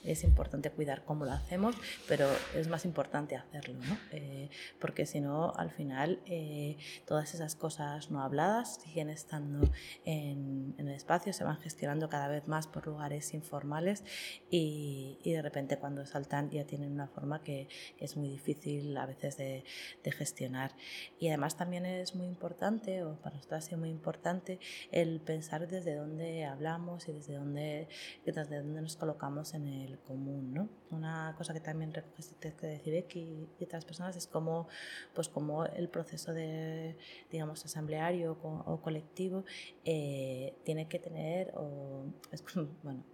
es 0.04 0.24
importante 0.24 0.70
cuidar 0.70 1.04
cómo 1.04 1.24
lo 1.24 1.32
hacemos, 1.32 1.76
pero 2.08 2.26
es 2.54 2.68
más 2.68 2.84
importante 2.84 3.36
hacerlo, 3.36 3.74
¿no? 3.74 3.98
Eh, 4.12 4.48
porque 4.78 5.06
si 5.06 5.20
no, 5.20 5.52
al 5.54 5.70
final, 5.70 6.20
eh, 6.26 6.76
todas 7.06 7.34
esas 7.34 7.54
cosas 7.54 8.10
no 8.10 8.22
habladas 8.22 8.80
siguen 8.82 9.10
estando 9.10 9.70
en, 10.04 10.74
en, 10.78 10.88
el 10.88 10.94
espacio, 10.94 11.32
se 11.32 11.44
van 11.44 11.58
gestionando 11.58 12.08
cada 12.08 12.28
vez 12.28 12.48
más 12.48 12.66
por 12.66 12.86
lugares 12.86 13.34
informales 13.34 14.04
y, 14.50 15.18
y 15.22 15.32
de 15.32 15.42
repente 15.42 15.78
cuando 15.78 16.06
saltan 16.06 16.50
ya 16.50 16.64
tienen 16.64 16.92
una 16.92 17.08
forma 17.08 17.42
que, 17.42 17.68
que 17.96 18.04
es 18.04 18.16
muy 18.16 18.28
difícil 18.28 18.96
a 18.96 19.06
veces 19.06 19.36
de, 19.36 19.64
de, 20.02 20.12
gestionar. 20.12 20.72
Y 21.18 21.28
además 21.28 21.56
también 21.56 21.86
es 21.86 22.14
muy 22.14 22.26
importante, 22.26 23.02
o 23.04 23.16
para 23.16 23.36
nosotros 23.36 23.64
ha 23.64 23.66
sido 23.66 23.78
muy 23.78 23.90
importante, 23.90 24.58
el 24.90 25.20
pensar 25.20 25.68
desde 25.68 25.94
dónde 25.94 26.44
hablamos 26.44 27.08
y 27.08 27.12
desde 27.12 27.34
dónde, 27.34 27.88
desde 28.24 28.56
dónde 28.56 28.82
nos 28.82 28.96
colocamos 28.96 29.54
en 29.54 29.66
el 29.66 29.89
común, 29.98 30.52
¿no? 30.54 30.68
Una 30.90 31.34
cosa 31.36 31.52
que 31.52 31.60
también 31.60 31.92
recoge 31.92 32.20
este 32.20 32.54
que 32.54 32.66
decir 32.66 33.06
y, 33.14 33.64
otras 33.64 33.84
personas 33.84 34.16
es 34.16 34.26
como, 34.26 34.68
pues 35.14 35.28
como 35.28 35.64
el 35.64 35.88
proceso 35.88 36.32
de, 36.32 36.96
digamos, 37.30 37.64
asambleario 37.64 38.38
o, 38.42 38.72
o 38.72 38.80
colectivo 38.82 39.44
eh, 39.84 40.54
tiene 40.64 40.88
que 40.88 40.98
tener, 40.98 41.52
o, 41.56 42.04
es, 42.32 42.44
bueno, 42.82 43.04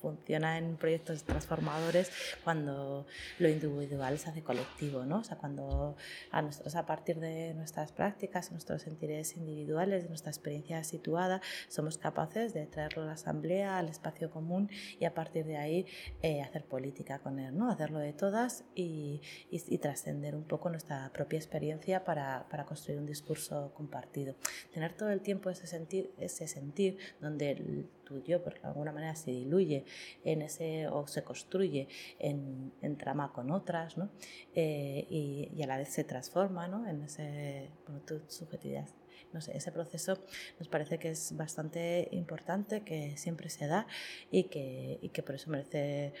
funciona 0.00 0.58
en 0.58 0.76
proyectos 0.76 1.24
transformadores 1.24 2.10
cuando 2.44 3.06
lo 3.38 3.48
individual 3.48 4.18
se 4.18 4.30
hace 4.30 4.42
colectivo, 4.42 5.04
¿no? 5.04 5.18
O 5.18 5.24
sea, 5.24 5.36
cuando 5.36 5.96
a 6.30 6.42
nosotros 6.42 6.74
a 6.74 6.86
partir 6.86 7.18
de 7.20 7.54
nuestras 7.54 7.92
prácticas, 7.92 8.50
nuestros 8.50 8.82
sentires 8.82 9.36
individuales, 9.36 10.08
nuestra 10.08 10.30
experiencia 10.30 10.82
situada, 10.84 11.40
somos 11.68 11.98
capaces 11.98 12.54
de 12.54 12.66
traerlo 12.66 13.02
a 13.02 13.06
la 13.06 13.12
asamblea, 13.12 13.78
al 13.78 13.88
espacio 13.88 14.30
común 14.30 14.70
y 14.98 15.04
a 15.04 15.14
partir 15.14 15.44
de 15.46 15.56
ahí 15.56 15.86
eh, 16.22 16.42
hacer 16.42 16.64
política 16.64 17.18
con 17.20 17.38
él, 17.38 17.56
¿no? 17.56 17.70
Hacerlo 17.70 17.98
de 17.98 18.12
todas 18.12 18.64
y, 18.74 19.20
y, 19.50 19.62
y 19.74 19.78
trascender 19.78 20.34
un 20.34 20.44
poco 20.44 20.70
nuestra 20.70 21.10
propia 21.12 21.38
experiencia 21.38 22.04
para, 22.04 22.46
para, 22.48 22.64
construir 22.64 22.98
un 22.98 23.06
discurso 23.06 23.72
compartido. 23.74 24.34
Tener 24.72 24.92
todo 24.94 25.10
el 25.10 25.20
tiempo 25.20 25.50
ese 25.50 25.66
sentir, 25.66 26.12
ese 26.18 26.46
sentir 26.48 26.98
donde 27.20 27.86
tu 28.04 28.22
yo, 28.22 28.42
pero 28.42 28.60
de 28.60 28.68
alguna 28.68 28.92
manera 28.92 29.14
se 29.14 29.30
diluye 29.30 29.84
en 30.24 30.42
ese 30.42 30.88
o 30.88 31.06
se 31.06 31.22
construye 31.22 31.88
en, 32.18 32.72
trama 32.98 33.32
con 33.32 33.50
otras, 33.50 33.96
¿no? 33.96 34.10
Eh, 34.54 35.06
y, 35.08 35.62
a 35.62 35.66
la 35.66 35.76
vez 35.76 35.88
se 35.88 36.04
transforma 36.04 36.68
¿no? 36.68 36.88
en 36.88 37.02
ese, 37.02 37.70
bueno, 37.86 38.02
tu 38.02 38.20
subjetividad. 38.28 38.88
No 39.32 39.40
sé, 39.40 39.56
ese 39.56 39.72
proceso 39.72 40.18
nos 40.58 40.68
parece 40.68 40.98
que 40.98 41.10
es 41.10 41.34
bastante 41.36 42.08
importante, 42.12 42.82
que 42.82 43.16
siempre 43.16 43.48
se 43.48 43.66
da 43.66 43.86
y 44.30 44.44
que, 44.44 44.98
y 45.00 45.08
que 45.08 45.22
por 45.22 45.36
eso 45.36 45.50
merece 45.50 46.12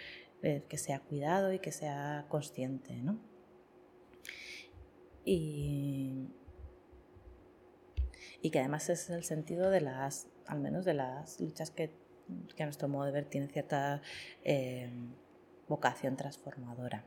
eh, 0.42 0.64
que 0.68 0.78
sea 0.78 1.00
cuidado 1.00 1.52
y 1.52 1.58
que 1.58 1.72
sea 1.72 2.24
consciente. 2.28 2.94
¿no? 2.94 3.20
Y, 5.24 6.28
y 8.40 8.50
que 8.50 8.58
además 8.58 8.88
es 8.88 9.10
el 9.10 9.24
sentido 9.24 9.70
de 9.70 9.80
las, 9.80 10.28
al 10.52 10.60
menos 10.60 10.84
de 10.84 10.94
las 10.94 11.40
luchas 11.40 11.70
que, 11.70 11.90
que 12.54 12.62
a 12.62 12.66
nuestro 12.66 12.88
modo 12.88 13.06
de 13.06 13.12
ver 13.12 13.24
tienen 13.24 13.48
cierta 13.50 14.02
eh, 14.44 14.90
vocación 15.66 16.16
transformadora. 16.16 17.04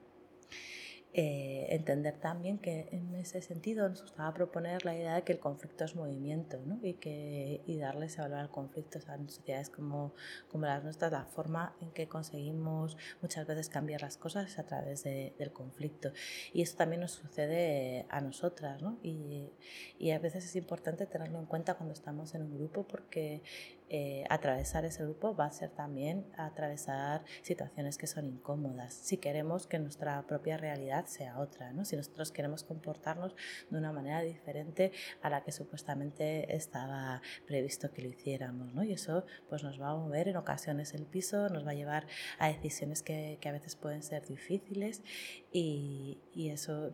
Eh, 1.17 1.67
entender 1.73 2.17
también 2.17 2.57
que 2.57 2.89
en 2.91 3.15
ese 3.15 3.41
sentido 3.41 3.87
nos 3.87 4.01
gustaba 4.01 4.33
proponer 4.33 4.83
la 4.83 4.93
idea 4.93 5.15
de 5.15 5.23
que 5.23 5.31
el 5.31 5.39
conflicto 5.39 5.85
es 5.85 5.95
movimiento 5.95 6.59
¿no? 6.65 6.77
y, 6.83 6.95
que, 6.95 7.61
y 7.65 7.77
darles 7.77 8.19
a 8.19 8.23
valor 8.23 8.39
al 8.39 8.51
conflicto 8.51 8.99
o 8.99 9.11
en 9.13 9.29
sociedades 9.29 9.69
como, 9.69 10.13
como 10.49 10.65
las 10.65 10.83
nuestras, 10.83 11.13
la 11.13 11.23
forma 11.23 11.73
en 11.79 11.91
que 11.91 12.09
conseguimos 12.09 12.97
muchas 13.21 13.47
veces 13.47 13.69
cambiar 13.69 14.01
las 14.01 14.17
cosas 14.17 14.51
es 14.51 14.59
a 14.59 14.65
través 14.65 15.05
de, 15.05 15.33
del 15.39 15.53
conflicto. 15.53 16.11
Y 16.51 16.63
eso 16.63 16.75
también 16.75 16.99
nos 16.99 17.13
sucede 17.13 18.05
a 18.09 18.19
nosotras 18.19 18.81
¿no? 18.81 18.99
y, 19.01 19.53
y 19.97 20.11
a 20.11 20.19
veces 20.19 20.43
es 20.43 20.57
importante 20.57 21.05
tenerlo 21.05 21.39
en 21.39 21.45
cuenta 21.45 21.75
cuando 21.75 21.93
estamos 21.93 22.35
en 22.35 22.41
un 22.41 22.57
grupo 22.57 22.83
porque 22.83 23.41
eh, 23.87 24.25
atravesar 24.29 24.83
ese 24.83 25.03
grupo 25.03 25.35
va 25.35 25.45
a 25.45 25.51
ser 25.51 25.69
también 25.69 26.25
atravesar 26.37 27.23
situaciones 27.43 27.99
que 27.99 28.07
son 28.07 28.25
incómodas, 28.25 28.93
si 28.93 29.17
queremos 29.17 29.67
que 29.67 29.77
nuestra 29.77 30.25
propia 30.25 30.57
realidad 30.57 31.05
sea 31.05 31.39
otra, 31.39 31.71
¿no? 31.71 31.85
si 31.85 31.95
nosotros 31.95 32.31
queremos 32.31 32.63
comportarnos 32.63 33.35
de 33.69 33.77
una 33.77 33.91
manera 33.91 34.21
diferente 34.21 34.91
a 35.21 35.29
la 35.29 35.43
que 35.43 35.51
supuestamente 35.51 36.55
estaba 36.55 37.21
previsto 37.45 37.91
que 37.91 38.01
lo 38.01 38.09
hiciéramos. 38.09 38.73
¿no? 38.73 38.83
Y 38.83 38.93
eso 38.93 39.23
pues, 39.49 39.63
nos 39.63 39.79
va 39.79 39.91
a 39.91 39.95
mover 39.95 40.29
en 40.29 40.37
ocasiones 40.37 40.93
el 40.95 41.05
piso, 41.05 41.49
nos 41.49 41.65
va 41.65 41.71
a 41.71 41.75
llevar 41.75 42.07
a 42.39 42.47
decisiones 42.47 43.03
que, 43.03 43.37
que 43.39 43.49
a 43.49 43.51
veces 43.51 43.75
pueden 43.75 44.01
ser 44.01 44.25
difíciles 44.25 45.03
y, 45.51 46.19
y 46.33 46.49
eso, 46.49 46.89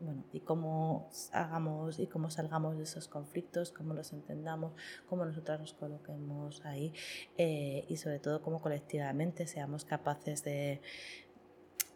bueno, 0.00 0.24
y 0.32 0.40
cómo 0.40 1.10
hagamos 1.32 1.98
y 1.98 2.06
cómo 2.06 2.30
salgamos 2.30 2.78
de 2.78 2.84
esos 2.84 3.06
conflictos, 3.06 3.70
cómo 3.70 3.92
los 3.92 4.12
entendamos, 4.12 4.72
cómo 5.06 5.24
nosotras 5.24 5.60
nos 5.60 5.74
coloquemos 5.74 6.21
ahí 6.64 6.92
eh, 7.38 7.84
y 7.88 7.96
sobre 7.96 8.18
todo 8.18 8.42
como 8.42 8.60
colectivamente 8.60 9.46
seamos 9.46 9.84
capaces 9.84 10.44
de, 10.44 10.80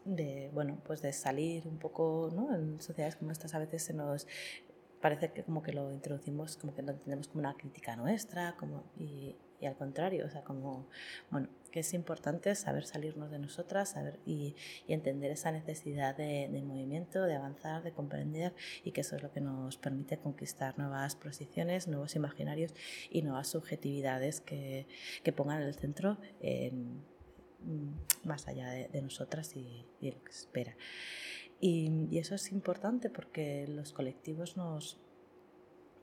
de, 0.04 0.50
bueno, 0.52 0.78
pues 0.84 1.02
de 1.02 1.12
salir 1.12 1.66
un 1.66 1.78
poco, 1.78 2.30
¿no? 2.34 2.54
En 2.54 2.80
sociedades 2.80 3.16
como 3.16 3.32
estas 3.32 3.54
a 3.54 3.58
veces 3.58 3.82
se 3.82 3.94
nos 3.94 4.26
parece 5.00 5.32
que 5.32 5.44
como 5.44 5.62
que 5.62 5.72
lo 5.72 5.92
introducimos, 5.92 6.56
como 6.56 6.74
que 6.74 6.82
lo 6.82 6.92
entendemos 6.92 7.28
como 7.28 7.40
una 7.40 7.54
crítica 7.54 7.96
nuestra, 7.96 8.56
como, 8.56 8.84
y 9.60 9.66
al 9.66 9.76
contrario, 9.76 10.26
o 10.26 10.30
sea, 10.30 10.42
como, 10.42 10.88
bueno, 11.30 11.48
que 11.76 11.80
es 11.80 11.92
importante 11.92 12.54
saber 12.54 12.86
salirnos 12.86 13.30
de 13.30 13.38
nosotras 13.38 13.90
saber 13.90 14.18
y, 14.24 14.54
entender 14.88 15.30
esa 15.30 15.52
necesidad 15.52 16.16
de, 16.16 16.48
movimiento, 16.64 17.24
de 17.24 17.34
avanzar, 17.34 17.82
de 17.82 17.92
comprender 17.92 18.54
y 18.82 18.92
que 18.92 19.02
eso 19.02 19.16
es 19.16 19.22
lo 19.22 19.30
que 19.30 19.42
nos 19.42 19.76
permite 19.76 20.16
conquistar 20.16 20.78
nuevas 20.78 21.16
posiciones, 21.16 21.86
nuevos 21.86 22.16
imaginarios 22.16 22.74
y 23.10 23.20
nuevas 23.20 23.48
subjetividades 23.48 24.40
que, 24.40 24.86
que 25.22 25.32
pongan 25.32 25.60
el 25.60 25.74
centro 25.74 26.16
en, 26.40 27.02
mm, 27.60 28.26
más 28.26 28.48
allá 28.48 28.70
de, 28.70 29.02
nosotras 29.02 29.54
y, 29.54 29.84
y, 30.00 30.12
lo 30.12 30.24
que 30.24 30.30
espera. 30.30 30.76
Y, 31.60 32.06
y 32.10 32.18
eso 32.18 32.34
es 32.34 32.52
importante 32.52 33.10
porque 33.10 33.66
los 33.68 33.92
colectivos 33.92 34.56
nos, 34.56 34.98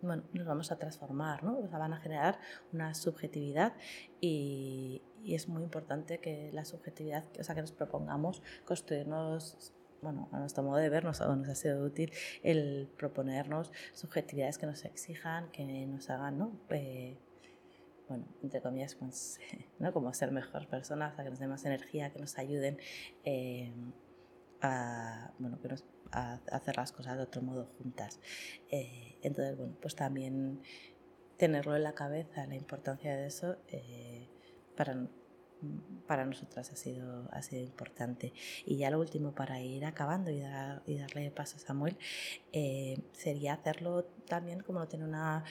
bueno, 0.03 0.23
nos 0.33 0.45
vamos 0.45 0.71
a 0.71 0.77
transformar, 0.77 1.43
¿no? 1.43 1.59
O 1.59 1.67
sea, 1.67 1.79
van 1.79 1.93
a 1.93 1.97
generar 1.97 2.39
una 2.71 2.93
subjetividad 2.93 3.73
y, 4.21 5.01
y, 5.23 5.35
es 5.35 5.47
muy 5.47 5.63
importante 5.63 6.19
que 6.19 6.51
la 6.53 6.65
subjetividad, 6.65 7.25
o 7.39 7.43
sea, 7.43 7.55
que 7.55 7.61
nos 7.61 7.71
propongamos 7.71 8.41
construirnos 8.65 9.73
bueno, 10.03 10.29
a 10.31 10.39
nuestro 10.39 10.63
modo 10.63 10.77
de 10.77 10.89
ver 10.89 11.03
nos, 11.05 11.21
nos 11.21 11.47
ha 11.47 11.55
sido 11.55 11.83
útil 11.83 12.11
el 12.43 12.89
proponernos 12.97 13.71
subjetividades 13.93 14.57
que 14.57 14.65
nos 14.65 14.85
exijan, 14.85 15.49
que 15.51 15.85
nos 15.87 16.09
hagan, 16.09 16.37
¿no? 16.37 16.59
Eh, 16.69 17.17
bueno, 18.07 18.25
entre 18.43 18.61
comillas, 18.61 18.95
pues, 18.95 19.39
¿no? 19.79 19.93
como 19.93 20.13
ser 20.13 20.31
mejor 20.31 20.67
personas, 20.67 21.15
que 21.15 21.29
nos 21.29 21.39
den 21.39 21.49
más 21.49 21.65
energía, 21.65 22.11
que 22.11 22.19
nos 22.19 22.37
ayuden 22.37 22.77
eh, 23.23 23.71
a, 24.61 25.31
bueno, 25.39 25.59
que 25.61 25.69
nos 25.69 25.85
hacer 26.13 26.77
las 26.77 26.91
cosas 26.91 27.17
de 27.17 27.23
otro 27.23 27.41
modo 27.41 27.65
juntas. 27.77 28.19
Eh, 28.69 29.17
entonces, 29.21 29.57
bueno, 29.57 29.75
pues 29.81 29.95
también 29.95 30.61
tenerlo 31.37 31.75
en 31.75 31.83
la 31.83 31.93
cabeza, 31.93 32.45
la 32.45 32.55
importancia 32.55 33.15
de 33.15 33.27
eso, 33.27 33.57
eh, 33.67 34.29
para, 34.75 35.07
para 36.07 36.25
nosotras 36.25 36.71
ha 36.71 36.75
sido, 36.75 37.27
ha 37.31 37.41
sido 37.41 37.63
importante. 37.63 38.33
Y 38.65 38.77
ya 38.77 38.91
lo 38.91 38.99
último, 38.99 39.33
para 39.33 39.59
ir 39.61 39.85
acabando 39.85 40.31
y, 40.31 40.41
y 40.85 40.97
darle 40.97 41.31
paso 41.31 41.57
a 41.57 41.59
Samuel, 41.59 41.97
eh, 42.51 43.01
sería 43.13 43.53
hacerlo 43.53 44.05
también 44.27 44.61
como 44.61 44.79
lo 44.79 44.87
tiene 44.87 45.05
una 45.05 45.43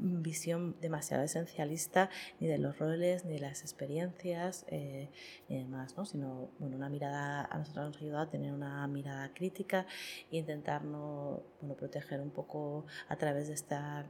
visión 0.00 0.76
demasiado 0.80 1.22
esencialista 1.22 2.10
ni 2.40 2.46
de 2.46 2.58
los 2.58 2.78
roles, 2.78 3.24
ni 3.24 3.34
de 3.34 3.40
las 3.40 3.62
experiencias, 3.62 4.64
eh, 4.68 5.10
ni 5.48 5.58
demás, 5.58 5.96
¿no? 5.96 6.04
sino 6.04 6.50
bueno, 6.58 6.76
una 6.76 6.88
mirada, 6.88 7.44
a 7.44 7.58
nosotros 7.58 7.86
nos 7.86 7.96
ha 7.96 8.00
ayudado 8.00 8.22
a 8.22 8.30
tener 8.30 8.52
una 8.52 8.86
mirada 8.88 9.32
crítica 9.34 9.86
e 10.30 10.38
intentar 10.38 10.84
no, 10.84 11.42
bueno, 11.60 11.76
proteger 11.76 12.20
un 12.20 12.30
poco 12.30 12.86
a 13.08 13.16
través 13.16 13.48
de 13.48 13.54
esta 13.54 14.06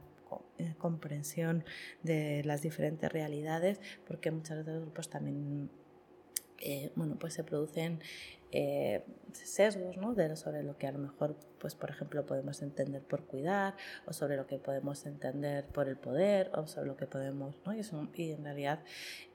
eh, 0.57 0.75
comprensión 0.77 1.65
de 2.03 2.43
las 2.45 2.61
diferentes 2.61 3.11
realidades, 3.11 3.81
porque 4.07 4.31
muchas 4.31 4.57
veces 4.59 4.73
los 4.75 4.83
grupos 4.83 5.09
también 5.09 5.69
eh, 6.61 6.91
bueno, 6.95 7.17
pues 7.19 7.33
se 7.33 7.43
producen 7.43 7.99
eh, 8.51 9.03
sesgos 9.31 9.97
¿no? 9.97 10.13
de, 10.13 10.35
sobre 10.35 10.63
lo 10.63 10.77
que 10.77 10.87
a 10.87 10.91
lo 10.91 10.99
mejor, 10.99 11.35
pues, 11.59 11.75
por 11.75 11.89
ejemplo, 11.89 12.25
podemos 12.25 12.61
entender 12.61 13.01
por 13.01 13.25
cuidar, 13.25 13.75
o 14.05 14.13
sobre 14.13 14.35
lo 14.35 14.45
que 14.45 14.57
podemos 14.57 15.05
entender 15.05 15.65
por 15.65 15.87
el 15.87 15.97
poder, 15.97 16.51
o 16.53 16.67
sobre 16.67 16.87
lo 16.87 16.97
que 16.97 17.07
podemos, 17.07 17.55
¿no? 17.65 17.73
y, 17.73 17.79
eso, 17.79 18.07
y 18.13 18.31
en 18.31 18.43
realidad, 18.43 18.83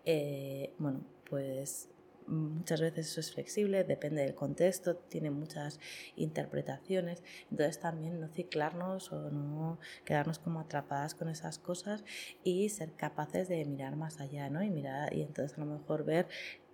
eh, 0.05 0.75
bueno, 0.79 1.01
pues 1.29 1.89
muchas 2.27 2.81
veces 2.81 3.09
eso 3.09 3.21
es 3.21 3.33
flexible, 3.33 3.85
depende 3.85 4.23
del 4.23 4.35
contexto, 4.35 4.97
tiene 4.97 5.31
muchas 5.31 5.81
interpretaciones, 6.17 7.23
entonces 7.51 7.81
también 7.81 8.21
no 8.21 8.29
ciclarnos 8.29 9.12
o 9.12 9.31
no 9.31 9.79
quedarnos 10.05 10.39
como 10.39 10.61
atrapadas 10.61 11.15
con 11.15 11.29
esas 11.29 11.59
cosas 11.59 12.05
y 12.43 12.69
ser 12.69 12.93
capaces 12.95 13.49
de 13.49 13.65
mirar 13.65 13.97
más 13.97 14.21
allá, 14.21 14.51
¿no? 14.51 14.62
Y 14.62 14.71
mirar 14.71 15.15
y 15.15 15.23
entonces 15.23 15.57
a 15.57 15.61
lo 15.61 15.67
mejor 15.67 16.05
ver 16.05 16.27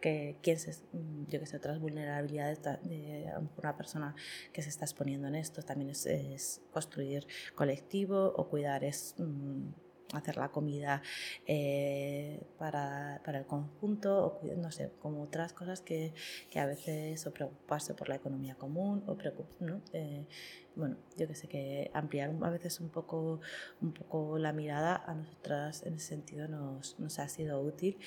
que 0.02 0.36
quién 0.42 0.58
se, 0.58 0.72
mm, 0.92 1.28
yo 1.28 1.40
que 1.40 1.46
sé, 1.46 1.56
otras 1.56 1.78
vulnerabilidades 1.78 2.60
de 2.62 3.32
una 3.56 3.76
persona 3.76 4.14
que 4.52 4.60
se 4.60 4.68
está 4.68 4.84
exponiendo 4.84 5.28
en 5.28 5.36
esto 5.36 5.62
también 5.62 5.90
es, 5.90 6.60
construir 6.70 7.26
colectivo 7.54 8.34
o 8.36 8.48
cuidar 8.48 8.84
es 8.84 9.14
mm, 9.16 9.68
hacer 10.12 10.36
la 10.36 10.50
comida 10.50 11.02
eh, 11.46 12.40
para, 12.58 13.20
para, 13.24 13.38
el 13.38 13.46
conjunto, 13.46 14.40
o 14.42 14.54
no 14.56 14.70
sé, 14.70 14.90
como 15.00 15.22
otras 15.22 15.52
cosas 15.52 15.80
que, 15.80 16.14
que, 16.50 16.60
a 16.60 16.66
veces, 16.66 17.26
o 17.26 17.32
preocuparse 17.32 17.94
por 17.94 18.08
la 18.08 18.16
economía 18.16 18.54
común, 18.56 19.04
o 19.06 19.16
¿no? 19.60 19.80
Eh, 19.92 20.26
bueno, 20.74 20.96
yo 21.16 21.28
que 21.28 21.34
sé, 21.34 21.48
que 21.48 21.90
ampliar 21.92 22.34
a 22.42 22.50
veces 22.50 22.80
un 22.80 22.88
poco, 22.88 23.40
un 23.80 23.92
poco 23.92 24.38
la 24.38 24.52
mirada 24.52 24.96
a 25.06 25.14
nosotras 25.14 25.82
en 25.84 25.94
ese 25.94 26.08
sentido 26.08 26.48
nos, 26.48 26.98
nos 26.98 27.18
ha 27.18 27.28
sido 27.28 27.60
útil 27.60 27.98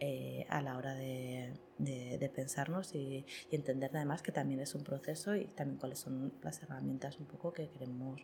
eh, 0.00 0.46
a 0.48 0.62
la 0.62 0.76
hora 0.76 0.94
de, 0.94 1.52
de, 1.78 2.30
pensarnos 2.34 2.94
y, 2.94 3.26
entender 3.50 3.90
además 3.94 4.22
que 4.22 4.32
también 4.32 4.60
es 4.60 4.74
un 4.74 4.84
proceso 4.84 5.36
y 5.36 5.46
también 5.46 5.78
cuáles 5.78 5.98
son 5.98 6.32
las 6.42 6.62
herramientas 6.62 7.18
un 7.18 7.26
poco 7.26 7.52
que 7.52 7.68
queremos, 7.68 8.20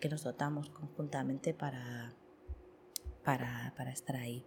que 0.00 0.08
nos 0.08 0.24
dotamos 0.24 0.70
conjuntamente 0.70 1.54
para 1.54 2.12
para, 3.26 3.90
estar 3.92 4.16
ahí. 4.16 4.44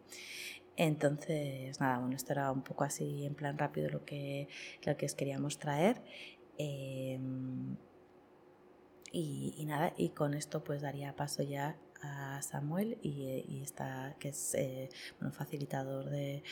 Entonces, 0.78 1.80
nada, 1.82 2.00
bueno, 2.00 2.16
esto 2.16 2.32
era 2.32 2.52
un 2.52 2.64
poco 2.64 2.86
así 2.86 3.26
en 3.26 3.36
plan 3.36 3.58
rápido 3.58 3.90
lo 3.90 4.06
que, 4.06 4.48
lo 4.86 4.96
que 4.96 5.06
os 5.06 5.14
queríamos 5.16 5.60
traer. 5.60 6.02
Em, 6.58 7.76
y, 9.12 9.66
nada, 9.66 9.94
y 9.98 10.10
con 10.10 10.34
esto 10.34 10.64
pues 10.64 10.82
daría 10.82 11.16
paso 11.16 11.44
ya 11.44 11.78
a 12.02 12.42
Samuel 12.42 12.98
y, 13.02 13.62
está, 13.62 14.16
que 14.20 14.30
es 14.30 14.56
eh, 14.56 14.90
bueno, 15.20 15.34
facilitador 15.34 16.10
de, 16.10 16.44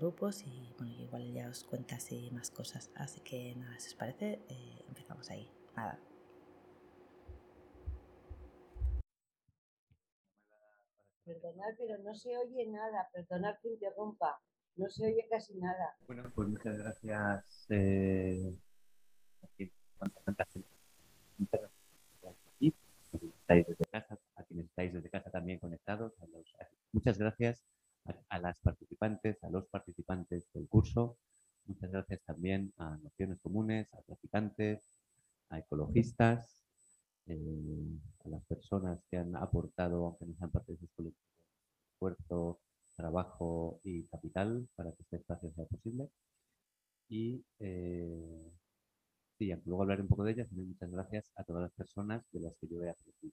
grupos 0.00 0.42
y 0.46 0.72
bueno, 0.78 0.94
igual 0.98 1.32
ya 1.34 1.48
os 1.50 1.64
cuenta 1.64 1.96
así 1.96 2.30
más 2.32 2.50
cosas. 2.50 2.90
Así 2.94 3.20
que 3.20 3.54
nada, 3.56 3.78
si 3.78 3.88
os 3.88 3.94
parece, 3.94 4.40
eh, 4.48 4.84
empezamos 4.88 5.28
ahí. 5.30 5.50
Nada. 5.76 5.98
Perdonad, 11.24 11.74
pero 11.78 11.98
no 11.98 12.14
se 12.14 12.36
oye 12.36 12.66
nada. 12.66 13.08
Perdonad 13.12 13.54
que 13.62 13.68
interrumpa. 13.68 14.40
No 14.76 14.88
se 14.88 15.06
oye 15.06 15.26
casi 15.30 15.54
nada. 15.54 15.96
Bueno, 16.06 16.30
pues 16.34 16.48
muchas 16.48 16.78
gracias. 16.78 17.66
Eh, 17.70 18.56
estáis 23.52 23.66
desde 23.66 23.84
casa, 23.90 24.18
a 24.36 24.42
quienes 24.44 24.66
estáis 24.66 24.92
desde 24.92 25.10
casa 25.10 25.30
también 25.30 25.58
conectados. 25.58 26.12
muchas 26.92 27.18
gracias 27.18 27.64
a, 28.28 28.38
las 28.38 28.58
participantes, 28.60 29.42
a 29.44 29.50
los 29.50 29.66
participantes 29.66 30.50
del 30.52 30.68
curso. 30.68 31.18
Muchas 31.66 31.90
gracias 31.92 32.20
también 32.24 32.72
a 32.78 32.96
Nociones 32.96 33.38
Comunes, 33.40 33.92
a 33.94 34.02
traficantes, 34.02 35.00
a 35.50 35.58
ecologistas, 35.58 36.64
eh, 37.26 37.98
a 38.24 38.28
las 38.28 38.44
personas 38.44 39.00
que 39.10 39.16
han 39.18 39.34
aportado, 39.36 40.06
aunque 40.06 40.26
no 40.26 40.34
sean 40.36 40.50
parte 40.50 40.72
de 40.72 40.78
sus 40.78 40.90
colectivos, 40.96 41.28
esfuerzo, 41.94 42.60
trabajo 42.96 43.80
y 43.84 44.04
capital 44.04 44.68
para 44.76 44.92
que 44.92 45.02
este 45.02 45.16
espacio 45.16 45.50
sea 45.52 45.64
posible. 45.66 46.08
Y 47.08 47.44
eh, 47.60 48.50
sí, 49.38 49.52
luego 49.66 49.82
hablaré 49.82 50.02
un 50.02 50.08
poco 50.08 50.24
de 50.24 50.32
ellas, 50.32 50.48
también 50.48 50.68
muchas 50.68 50.90
gracias 50.90 51.30
a 51.36 51.44
todas 51.44 51.62
las 51.62 51.72
personas 51.72 52.24
de 52.32 52.40
las 52.40 52.54
que 52.56 52.68
yo 52.68 52.82
he 52.82 52.90
aprendido. 52.90 53.32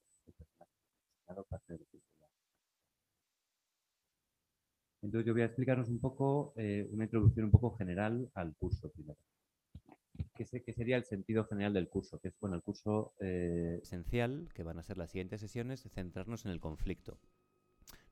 Entonces 5.02 5.26
yo 5.28 5.34
voy 5.34 5.42
a 5.42 5.46
explicaros 5.46 5.90
un 5.90 6.00
poco, 6.00 6.54
eh, 6.56 6.88
una 6.92 7.06
introducción 7.06 7.46
un 7.46 7.52
poco 7.52 7.76
general 7.76 8.30
al 8.34 8.56
curso 8.56 8.90
primero. 8.90 9.18
¿Qué, 10.36 10.46
sería 10.46 10.98
el 10.98 11.06
sentido 11.06 11.46
general 11.46 11.74
del 11.74 11.90
curso? 11.90 12.20
Que 12.20 12.30
es, 12.30 12.40
bueno, 12.40 12.56
el 12.56 12.62
curso 12.62 13.14
eh, 13.20 13.80
esencial, 13.82 14.50
que 14.54 14.64
van 14.64 14.80
a 14.80 14.84
ser 14.84 14.98
las 14.98 15.12
siguientes 15.12 15.42
sesiones, 15.42 15.84
centrarnos 15.94 16.46
en 16.46 16.52
el 16.52 16.60
conflicto. 16.60 17.20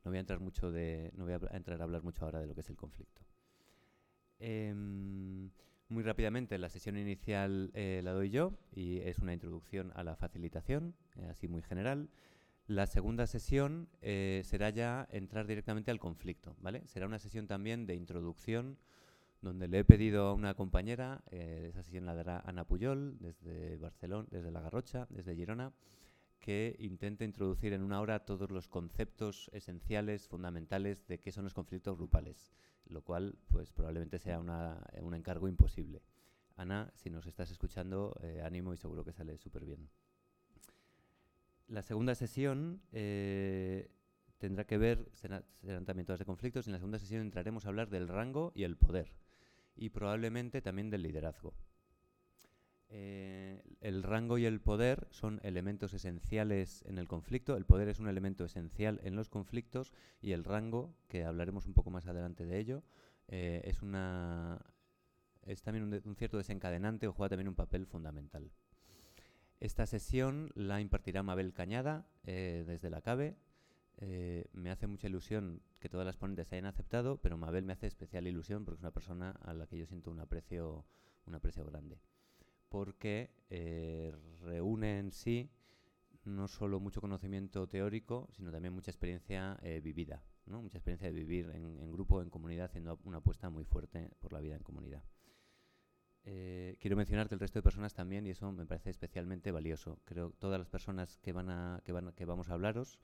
No 0.03 0.11
voy 0.11 0.17
a 0.17 0.21
entrar 0.21 0.39
mucho 0.39 0.71
de, 0.71 1.11
no 1.15 1.25
voy 1.25 1.33
a 1.33 1.55
entrar 1.55 1.81
a 1.81 1.83
hablar 1.83 2.03
mucho 2.03 2.25
ahora 2.25 2.39
de 2.39 2.47
lo 2.47 2.55
que 2.55 2.61
es 2.61 2.69
el 2.69 2.77
conflicto. 2.77 3.21
Em, 4.39 5.49
muy 5.89 6.03
rápidamente, 6.03 6.57
la 6.57 6.69
sesión 6.69 6.97
inicial 6.97 7.71
eh, 7.73 8.01
la 8.03 8.11
doy 8.11 8.29
yo 8.29 8.53
y 8.71 8.99
es 8.99 9.19
una 9.19 9.33
introducción 9.33 9.91
a 9.95 10.03
la 10.03 10.15
facilitación, 10.15 10.95
así 11.29 11.47
muy 11.47 11.61
general. 11.61 12.09
La 12.67 12.85
segunda 12.85 13.27
sesión 13.27 13.87
eh, 14.01 14.41
será 14.43 14.69
ya 14.69 15.07
entrar 15.11 15.47
directamente 15.47 15.89
al 15.89 15.99
conflicto, 15.99 16.57
¿vale? 16.59 16.85
Será 16.87 17.05
una 17.07 17.17
sesión 17.17 17.47
también 17.47 17.85
de 17.85 17.95
introducción 17.95 18.77
donde 19.41 19.67
le 19.67 19.79
he 19.79 19.83
pedido 19.83 20.27
a 20.27 20.33
una 20.33 20.53
compañera, 20.55 21.23
eh, 21.31 21.71
sesión 21.73 22.05
la 22.05 22.15
dará 22.15 22.41
Ana 22.45 22.65
Puyol 22.65 23.17
desde 23.19 23.77
Barcelona, 23.77 24.27
desde 24.31 24.51
La 24.51 24.61
Garrocha, 24.61 25.07
desde 25.09 25.35
Girona, 25.35 25.73
que 26.39 26.75
intente 26.79 27.25
introducir 27.25 27.73
en 27.73 27.83
una 27.83 27.99
hora 27.99 28.25
todos 28.25 28.51
los 28.51 28.67
conceptos 28.67 29.49
esenciales, 29.53 30.27
fundamentales 30.27 31.05
de 31.07 31.19
qué 31.19 31.31
son 31.31 31.43
los 31.43 31.53
conflictos 31.53 31.97
grupales, 31.97 32.53
lo 32.85 33.01
cual 33.01 33.37
pues 33.49 33.71
probablemente 33.71 34.19
sea 34.19 34.39
un 34.39 35.13
encargo 35.13 35.47
imposible. 35.47 36.01
Ana, 36.55 36.91
si 36.95 37.09
nos 37.09 37.27
estás 37.27 37.51
escuchando, 37.51 38.15
eh, 38.23 38.41
ánimo 38.43 38.73
y 38.73 38.77
seguro 38.77 39.03
que 39.03 39.13
sale 39.13 39.37
súper 39.37 39.65
bien. 39.65 39.89
La 41.67 41.83
segunda 41.83 42.15
sesión 42.15 42.81
eh, 42.93 43.91
tendrá 44.37 44.65
que 44.65 44.77
ver, 44.77 45.09
serán, 45.13 45.43
también 45.85 46.05
todas 46.05 46.19
de 46.19 46.25
conflictos, 46.25 46.65
y 46.65 46.69
en 46.69 46.73
la 46.73 46.79
segunda 46.79 46.97
sesión 46.97 47.21
entraremos 47.21 47.65
a 47.65 47.69
hablar 47.69 47.89
del 47.89 48.07
rango 48.07 48.51
y 48.55 48.63
el 48.63 48.77
poder, 48.77 49.11
y 49.77 49.89
probablemente 49.89 50.61
también 50.61 50.89
del 50.89 51.03
liderazgo. 51.03 51.53
Eh, 52.89 53.61
el 53.81 54.01
rango 54.01 54.37
y 54.37 54.45
el 54.45 54.61
poder 54.61 55.07
son 55.11 55.41
elementos 55.43 55.93
esenciales 55.93 56.83
en 56.87 56.97
el 56.97 57.07
conflicto, 57.07 57.57
el 57.57 57.65
poder 57.65 57.89
es 57.89 57.99
un 57.99 58.07
elemento 58.07 58.45
esencial 58.45 59.01
en 59.03 59.15
los 59.15 59.29
conflictos 59.29 59.91
y 60.21 60.31
el 60.31 60.45
rango, 60.45 60.95
que 61.09 61.25
hablaremos 61.25 61.65
un 61.65 61.73
poco 61.73 61.91
más 61.91 62.07
adelante 62.07 62.45
de 62.45 62.59
ello, 62.59 62.83
eh, 63.27 63.61
es, 63.65 63.81
una, 63.81 64.61
es 65.45 65.61
también 65.63 65.83
un, 65.83 66.15
cierto 66.15 66.37
desencadenante 66.37 67.07
o 67.07 67.13
juega 67.13 67.31
también 67.31 67.49
un 67.49 67.55
papel 67.55 67.85
fundamental. 67.85 68.51
Esta 69.59 69.85
sesión 69.85 70.51
la 70.55 70.79
impartirá 70.79 71.23
Mabel 71.23 71.51
Cañada 71.51 72.05
eh, 72.23 72.63
desde 72.65 72.89
la 72.89 73.01
CABE. 73.01 73.35
Eh, 73.97 74.45
me 74.53 74.69
hace 74.69 74.87
mucha 74.87 75.07
ilusión 75.07 75.61
que 75.79 75.89
todas 75.89 76.05
las 76.05 76.17
ponentes 76.17 76.51
hayan 76.53 76.65
aceptado, 76.65 77.17
pero 77.17 77.37
Mabel 77.37 77.65
me 77.65 77.73
hace 77.73 77.87
especial 77.87 78.27
ilusión 78.27 78.63
porque 78.63 78.77
es 78.77 78.81
una 78.81 78.91
persona 78.91 79.31
a 79.41 79.53
la 79.53 79.67
que 79.67 79.77
yo 79.77 79.85
siento 79.85 80.11
un 80.11 80.19
aprecio, 80.19 80.85
un 81.25 81.35
aprecio 81.35 81.65
grande. 81.65 81.99
Porque 82.69 83.31
eh, 83.49 84.13
reúne 84.43 84.99
en 84.99 85.11
sí 85.11 85.49
no 86.25 86.47
solo 86.47 86.79
mucho 86.79 86.99
conocimiento 86.99 87.67
teórico, 87.67 88.27
sino 88.33 88.51
también 88.51 88.73
mucha 88.73 88.91
experiencia 88.91 89.57
vivida, 89.81 90.21
¿no? 90.45 90.61
mucha 90.61 90.77
experiencia 90.77 91.07
de 91.07 91.13
vivir 91.13 91.49
en, 91.53 91.91
grupo, 91.93 92.21
en 92.21 92.29
comunidad, 92.29 92.65
haciendo 92.65 92.99
una 93.05 93.19
apuesta 93.19 93.49
muy 93.49 93.63
fuerte 93.63 94.11
por 94.19 94.33
la 94.33 94.41
vida 94.41 94.57
en 94.57 94.63
comunidad. 94.63 95.03
Eh, 96.29 96.75
quiero 96.81 96.97
mencionar 96.97 97.29
que 97.29 97.35
el 97.35 97.39
resto 97.39 97.59
de 97.59 97.63
personas 97.63 97.93
también, 97.93 98.27
y 98.27 98.31
eso 98.31 98.51
me 98.51 98.65
parece 98.65 98.89
especialmente 98.89 99.49
valioso. 99.49 100.01
Creo 100.03 100.31
que 100.31 100.37
todas 100.37 100.59
las 100.59 100.67
personas 100.67 101.17
que, 101.19 101.31
van 101.31 101.49
a, 101.49 101.81
que, 101.85 101.93
van, 101.93 102.11
que 102.11 102.25
vamos 102.25 102.49
a 102.49 102.53
hablaros 102.53 102.99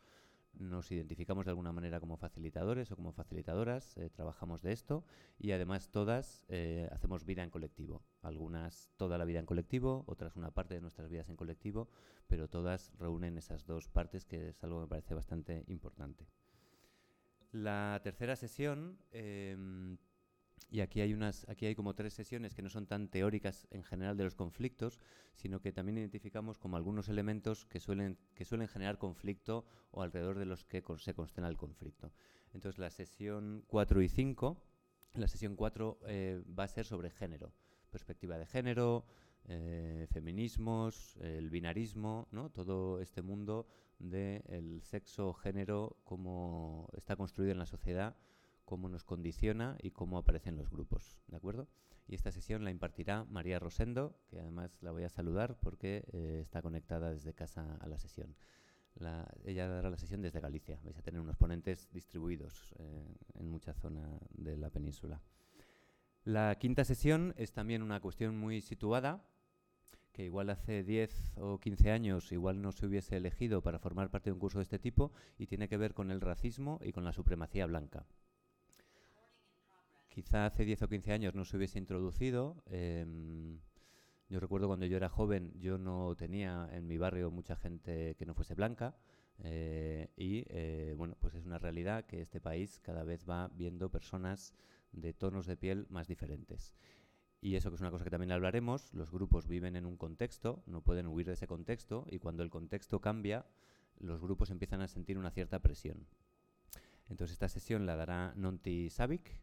nos 0.59 0.91
identificamos 0.91 1.45
de 1.45 1.51
alguna 1.51 1.71
manera 1.71 1.99
como 1.99 2.17
facilitadores 2.17 2.91
o 2.91 2.95
como 2.95 3.11
facilitadoras, 3.11 3.97
eh, 3.97 4.09
trabajamos 4.09 4.61
de 4.61 4.71
esto 4.71 5.03
y 5.39 5.51
además 5.51 5.89
todas 5.89 6.45
eh, 6.47 6.87
hacemos 6.91 7.25
vida 7.25 7.43
en 7.43 7.49
colectivo. 7.49 8.03
Algunas 8.21 8.89
toda 8.97 9.17
la 9.17 9.25
vida 9.25 9.39
en 9.39 9.45
colectivo, 9.45 10.03
otras 10.07 10.35
una 10.35 10.51
parte 10.51 10.75
de 10.75 10.81
nuestras 10.81 11.09
vidas 11.09 11.29
en 11.29 11.35
colectivo, 11.35 11.89
pero 12.27 12.47
todas 12.47 12.91
reúnen 12.99 13.37
esas 13.37 13.65
dos 13.65 13.87
partes 13.87 14.25
que 14.25 14.49
es 14.49 14.63
algo 14.63 14.77
que 14.77 14.81
me 14.83 14.89
parece 14.89 15.15
bastante 15.15 15.63
importante. 15.67 16.27
La 17.51 17.99
tercera 18.03 18.35
sesión 18.35 18.97
em, 19.11 19.97
y 20.69 20.81
aquí 20.81 21.01
hay, 21.01 21.13
unas, 21.13 21.47
aquí 21.49 21.65
hay 21.65 21.75
como 21.75 21.93
tres 21.93 22.13
sesiones 22.13 22.53
que 22.53 22.61
no 22.61 22.69
son 22.69 22.87
tan 22.87 23.07
teóricas 23.07 23.67
en 23.71 23.83
general 23.83 24.17
de 24.17 24.23
los 24.23 24.35
conflictos, 24.35 24.99
sino 25.35 25.61
que 25.61 25.71
también 25.71 25.97
identificamos 25.97 26.57
como 26.57 26.77
algunos 26.77 27.09
elementos 27.09 27.65
que 27.65 27.79
suelen, 27.79 28.17
que 28.35 28.45
suelen 28.45 28.67
generar 28.67 28.97
conflicto 28.97 29.65
o 29.91 30.01
alrededor 30.01 30.39
de 30.39 30.45
los 30.45 30.65
que 30.65 30.83
se 30.97 31.13
constena 31.13 31.47
el 31.47 31.57
conflicto. 31.57 32.11
Entonces, 32.53 32.79
la 32.79 32.89
sesión 32.89 33.63
4 33.67 34.01
y 34.01 34.09
5, 34.09 34.57
la 35.15 35.27
sesión 35.27 35.55
4 35.55 35.99
eh, 36.07 36.43
va 36.57 36.63
a 36.63 36.67
ser 36.67 36.85
sobre 36.85 37.09
género, 37.09 37.53
perspectiva 37.91 38.37
de 38.37 38.45
género, 38.45 39.05
eh, 39.45 40.07
feminismos, 40.11 41.17
el 41.17 41.49
binarismo, 41.49 42.27
¿no? 42.31 42.49
todo 42.49 42.99
este 42.99 43.21
mundo 43.21 43.67
del 43.99 44.81
sexo, 44.81 45.33
género, 45.33 45.97
cómo 46.03 46.89
está 46.95 47.15
construido 47.15 47.51
en 47.51 47.59
la 47.59 47.65
sociedad 47.65 48.15
cómo 48.65 48.89
nos 48.89 49.03
condiciona 49.03 49.77
y 49.81 49.91
cómo 49.91 50.17
aparecen 50.17 50.55
los 50.55 50.69
grupos, 50.69 51.17
¿de 51.27 51.37
acuerdo? 51.37 51.67
Y 52.07 52.15
esta 52.15 52.31
sesión 52.31 52.63
la 52.63 52.71
impartirá 52.71 53.23
María 53.25 53.59
Rosendo, 53.59 54.17
que 54.27 54.39
además 54.39 54.77
la 54.81 54.91
voy 54.91 55.03
a 55.03 55.09
saludar 55.09 55.57
porque 55.59 56.03
eh, 56.11 56.39
está 56.41 56.61
conectada 56.61 57.13
desde 57.13 57.33
casa 57.33 57.77
a 57.79 57.87
la 57.87 57.97
sesión. 57.97 58.35
ella 59.45 59.67
dará 59.67 59.89
la 59.89 59.97
sesión 59.97 60.21
desde 60.21 60.39
Galicia. 60.39 60.79
Vais 60.83 60.97
a 60.97 61.01
tener 61.01 61.21
unos 61.21 61.37
ponentes 61.37 61.89
distribuidos 61.91 62.75
eh, 62.79 63.15
en 63.35 63.47
mucha 63.47 63.73
zona 63.73 64.19
de 64.31 64.57
la 64.57 64.69
península. 64.69 65.21
La 66.25 66.55
quinta 66.55 66.85
sesión 66.85 67.33
es 67.37 67.53
también 67.53 67.81
una 67.81 67.99
cuestión 67.99 68.37
muy 68.37 68.61
situada, 68.61 69.25
que 70.11 70.25
igual 70.25 70.49
hace 70.49 70.83
10 70.83 71.33
o 71.37 71.59
15 71.59 71.91
años 71.91 72.31
igual 72.31 72.61
no 72.61 72.71
se 72.71 72.85
hubiese 72.85 73.17
elegido 73.17 73.63
para 73.63 73.79
formar 73.79 74.11
parte 74.11 74.29
de 74.29 74.33
un 74.33 74.39
curso 74.39 74.59
de 74.59 74.63
este 74.63 74.77
tipo 74.77 75.11
y 75.37 75.47
tiene 75.47 75.67
que 75.67 75.77
ver 75.77 75.93
con 75.93 76.11
el 76.11 76.21
racismo 76.21 76.79
y 76.83 76.91
con 76.91 77.03
la 77.03 77.13
supremacía 77.13 77.65
blanca 77.65 78.05
quizá 80.13 80.45
hace 80.45 80.63
10 80.63 80.83
o 80.83 80.87
15 80.87 81.11
años 81.11 81.33
no 81.33 81.43
se 81.43 81.57
hubiese 81.57 81.79
introducido. 81.79 82.63
Em, 82.67 83.59
yo 84.29 84.39
recuerdo 84.39 84.67
cuando 84.67 84.85
yo 84.85 84.97
era 84.97 85.09
joven, 85.09 85.51
yo 85.59 85.77
no 85.77 86.15
tenía 86.15 86.69
en 86.71 86.87
mi 86.87 86.97
barrio 86.97 87.31
mucha 87.31 87.55
gente 87.55 88.15
que 88.15 88.25
no 88.25 88.35
fuese 88.35 88.53
blanca. 88.53 88.95
Eh, 89.39 90.09
y 90.15 90.45
eh, 90.49 90.93
bueno, 90.95 91.17
pues 91.19 91.33
es 91.33 91.45
una 91.45 91.57
realidad 91.57 92.05
que 92.05 92.21
este 92.21 92.39
país 92.39 92.79
cada 92.79 93.03
vez 93.03 93.27
va 93.27 93.49
viendo 93.55 93.89
personas 93.89 94.53
de 94.91 95.13
tonos 95.13 95.47
de 95.47 95.57
piel 95.57 95.87
más 95.89 96.07
diferentes. 96.07 96.75
Y 97.41 97.55
eso 97.55 97.69
que 97.69 97.75
es 97.75 97.81
una 97.81 97.91
cosa 97.91 98.03
que 98.03 98.11
también 98.11 98.31
hablaremos, 98.31 98.93
los 98.93 99.11
grupos 99.11 99.47
viven 99.47 99.75
en 99.75 99.85
un 99.85 99.97
contexto, 99.97 100.63
no 100.67 100.81
pueden 100.81 101.07
huir 101.07 101.25
de 101.25 101.33
ese 101.33 101.47
contexto, 101.47 102.05
y 102.09 102.19
cuando 102.19 102.41
el 102.43 102.49
contexto 102.49 103.01
cambia, 103.01 103.45
los 103.97 104.21
grupos 104.21 104.49
empiezan 104.51 104.81
a 104.81 104.87
sentir 104.87 105.17
una 105.17 105.31
cierta 105.31 105.59
presión. 105.59 106.07
Entonces 107.09 107.33
esta 107.33 107.49
sesión 107.49 107.85
la 107.85 107.97
dará 107.97 108.33
Nonti 108.37 108.89
Savic, 108.89 109.42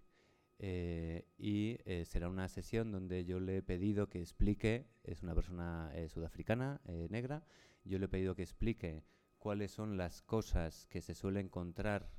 eh, 0.62 1.24
y 1.38 1.78
eh, 1.86 2.04
será 2.04 2.28
una 2.28 2.46
sesión 2.46 2.92
donde 2.92 3.24
yo 3.24 3.40
le 3.40 3.56
he 3.56 3.62
pedido 3.62 4.10
que 4.10 4.20
explique, 4.20 4.86
es 5.04 5.22
una 5.22 5.34
persona 5.34 5.90
eh, 5.94 6.10
sudafricana, 6.10 6.82
negra, 7.08 7.46
yo 7.82 7.98
le 7.98 8.04
he 8.04 8.08
pedido 8.08 8.34
que 8.34 8.42
explique 8.42 9.02
cuáles 9.38 9.70
son 9.70 9.96
las 9.96 10.20
cosas 10.20 10.86
que 10.88 11.00
se 11.00 11.14
suele 11.14 11.40
encontrar 11.40 12.10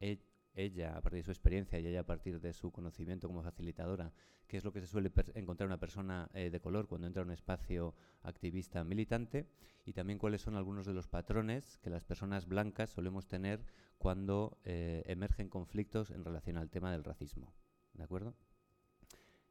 ella, 0.00 0.96
a 0.96 1.02
partir 1.02 1.18
de 1.18 1.24
su 1.24 1.30
experiencia 1.30 1.78
y 1.78 1.86
ella 1.86 2.00
a 2.00 2.06
partir 2.06 2.40
de 2.40 2.54
su 2.54 2.72
conocimiento 2.72 3.28
como 3.28 3.42
facilitadora, 3.42 4.14
qué 4.46 4.56
es 4.56 4.64
lo 4.64 4.72
que 4.72 4.80
se 4.80 4.86
suele 4.86 5.12
encontrar 5.34 5.66
una 5.66 5.78
persona 5.78 6.30
de 6.32 6.60
color 6.60 6.88
cuando 6.88 7.06
entra 7.06 7.22
a 7.22 7.26
un 7.26 7.32
espacio 7.32 7.94
activista 8.22 8.82
militante 8.82 9.46
y 9.84 9.92
también 9.92 10.18
cuáles 10.18 10.40
son 10.40 10.56
algunos 10.56 10.86
de 10.86 10.94
los 10.94 11.06
patrones 11.06 11.76
que 11.78 11.90
las 11.90 12.04
personas 12.04 12.46
blancas 12.46 12.88
solemos 12.88 13.26
tener 13.26 13.62
cuando 13.98 14.58
emergen 14.64 15.50
conflictos 15.50 16.10
en 16.10 16.24
relación 16.24 16.56
al 16.56 16.70
tema 16.70 16.90
del 16.90 17.04
racismo. 17.04 17.52
¿De 17.94 18.04
acuerdo? 18.04 18.34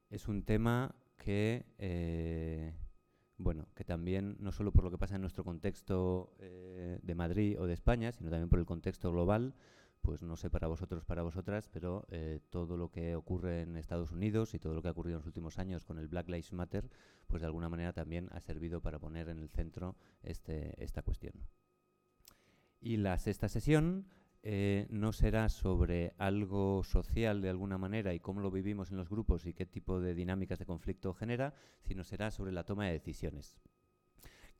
Es 0.10 0.28
un 0.28 0.44
tema 0.44 0.96
que, 1.18 1.66
eh, 1.78 2.74
bueno, 3.38 3.68
que 3.76 3.84
también, 3.84 4.38
no 4.40 4.52
solo 4.52 4.72
por 4.72 4.84
lo 4.84 4.92
que 4.92 4.98
pasa 4.98 5.16
en 5.16 5.22
nuestro 5.22 5.44
contexto 5.44 6.36
de 6.40 7.16
Madrid 7.16 7.60
o 7.60 7.66
de 7.66 7.74
España, 7.74 8.12
sino 8.12 8.30
también 8.30 8.50
por 8.50 8.60
el 8.60 8.66
contexto 8.66 9.12
global, 9.12 9.56
pues 10.04 10.22
no 10.22 10.36
sé 10.36 10.50
para 10.50 10.68
vosotros, 10.68 11.06
para 11.06 11.24
vosotras, 11.24 11.70
pero 11.70 12.06
eh, 12.10 12.42
todo 12.50 12.76
lo 12.76 12.92
que 12.92 13.16
ocurre 13.16 13.62
en 13.62 13.78
Estados 13.78 14.12
Unidos 14.12 14.54
y 14.54 14.60
todo 14.60 14.74
lo 14.74 14.82
que 14.82 14.90
ha 14.90 14.92
ocurrido 14.92 15.16
en 15.16 15.22
los 15.22 15.28
últimos 15.28 15.58
años 15.60 15.86
con 15.86 15.98
el 15.98 16.10
Black 16.10 16.28
Lives 16.28 16.52
Matter, 16.52 16.90
pues 17.26 17.42
de 17.42 17.46
alguna 17.46 17.70
manera 17.70 17.94
también 17.94 18.28
ha 18.34 18.42
servido 18.42 18.82
para 18.82 19.00
poner 19.00 19.30
en 19.30 19.40
el 19.40 19.50
centro 19.50 19.96
este, 20.22 20.76
esta 20.84 21.02
cuestión. 21.04 21.34
Y 22.82 22.98
la 22.98 23.18
sexta 23.18 23.48
sesión 23.48 24.06
eh, 24.44 24.88
no 24.90 25.14
será 25.14 25.50
sobre 25.50 26.14
algo 26.18 26.84
social 26.84 27.42
de 27.42 27.50
alguna 27.50 27.78
manera 27.78 28.14
y 28.14 28.20
cómo 28.20 28.42
lo 28.42 28.52
vivimos 28.52 28.92
en 28.92 28.98
los 28.98 29.10
grupos 29.10 29.46
y 29.46 29.54
qué 29.54 29.66
tipo 29.66 30.00
de 30.00 30.14
dinámicas 30.14 30.60
de 30.60 30.66
conflicto 30.66 31.14
genera, 31.14 31.54
sino 31.82 32.04
será 32.04 32.30
sobre 32.30 32.52
la 32.52 32.64
toma 32.64 32.86
de 32.86 32.94
decisiones 32.94 33.58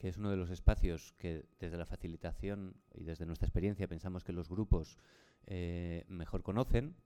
que 0.04 0.10
es 0.10 0.18
uno 0.18 0.32
de 0.32 0.36
los 0.36 0.50
espacios 0.50 1.14
que 1.18 1.46
desde 1.60 1.78
la 1.78 1.86
facilitación 1.86 2.76
y 2.94 3.06
desde 3.06 3.26
nuestra 3.26 3.48
experiencia 3.48 3.88
pensamos 3.88 4.26
que 4.26 4.34
los 4.34 4.50
grupos 4.50 4.98
eh, 5.46 6.04
mejor 6.10 6.44
conocen 6.44 6.98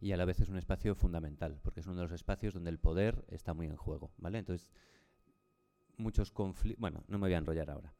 y 0.00 0.12
a 0.12 0.16
la 0.16 0.24
vez 0.24 0.38
es 0.40 0.48
un 0.48 0.56
espacio 0.56 0.94
fundamental, 0.94 1.58
porque 1.62 1.80
es 1.80 1.86
uno 1.86 1.96
de 1.96 2.02
los 2.02 2.12
espacios 2.12 2.54
donde 2.54 2.70
el 2.70 2.78
poder 2.78 3.24
está 3.28 3.52
muy 3.52 3.66
en 3.66 3.76
juego, 3.76 4.12
¿vale? 4.18 4.38
Entonces, 4.38 4.68
muchos 5.96 6.30
conflictos... 6.30 6.80
Bueno, 6.80 7.02
no 7.08 7.18
me 7.18 7.26
voy 7.26 7.34
a 7.34 7.38
enrollar 7.38 7.70
ahora. 7.70 7.92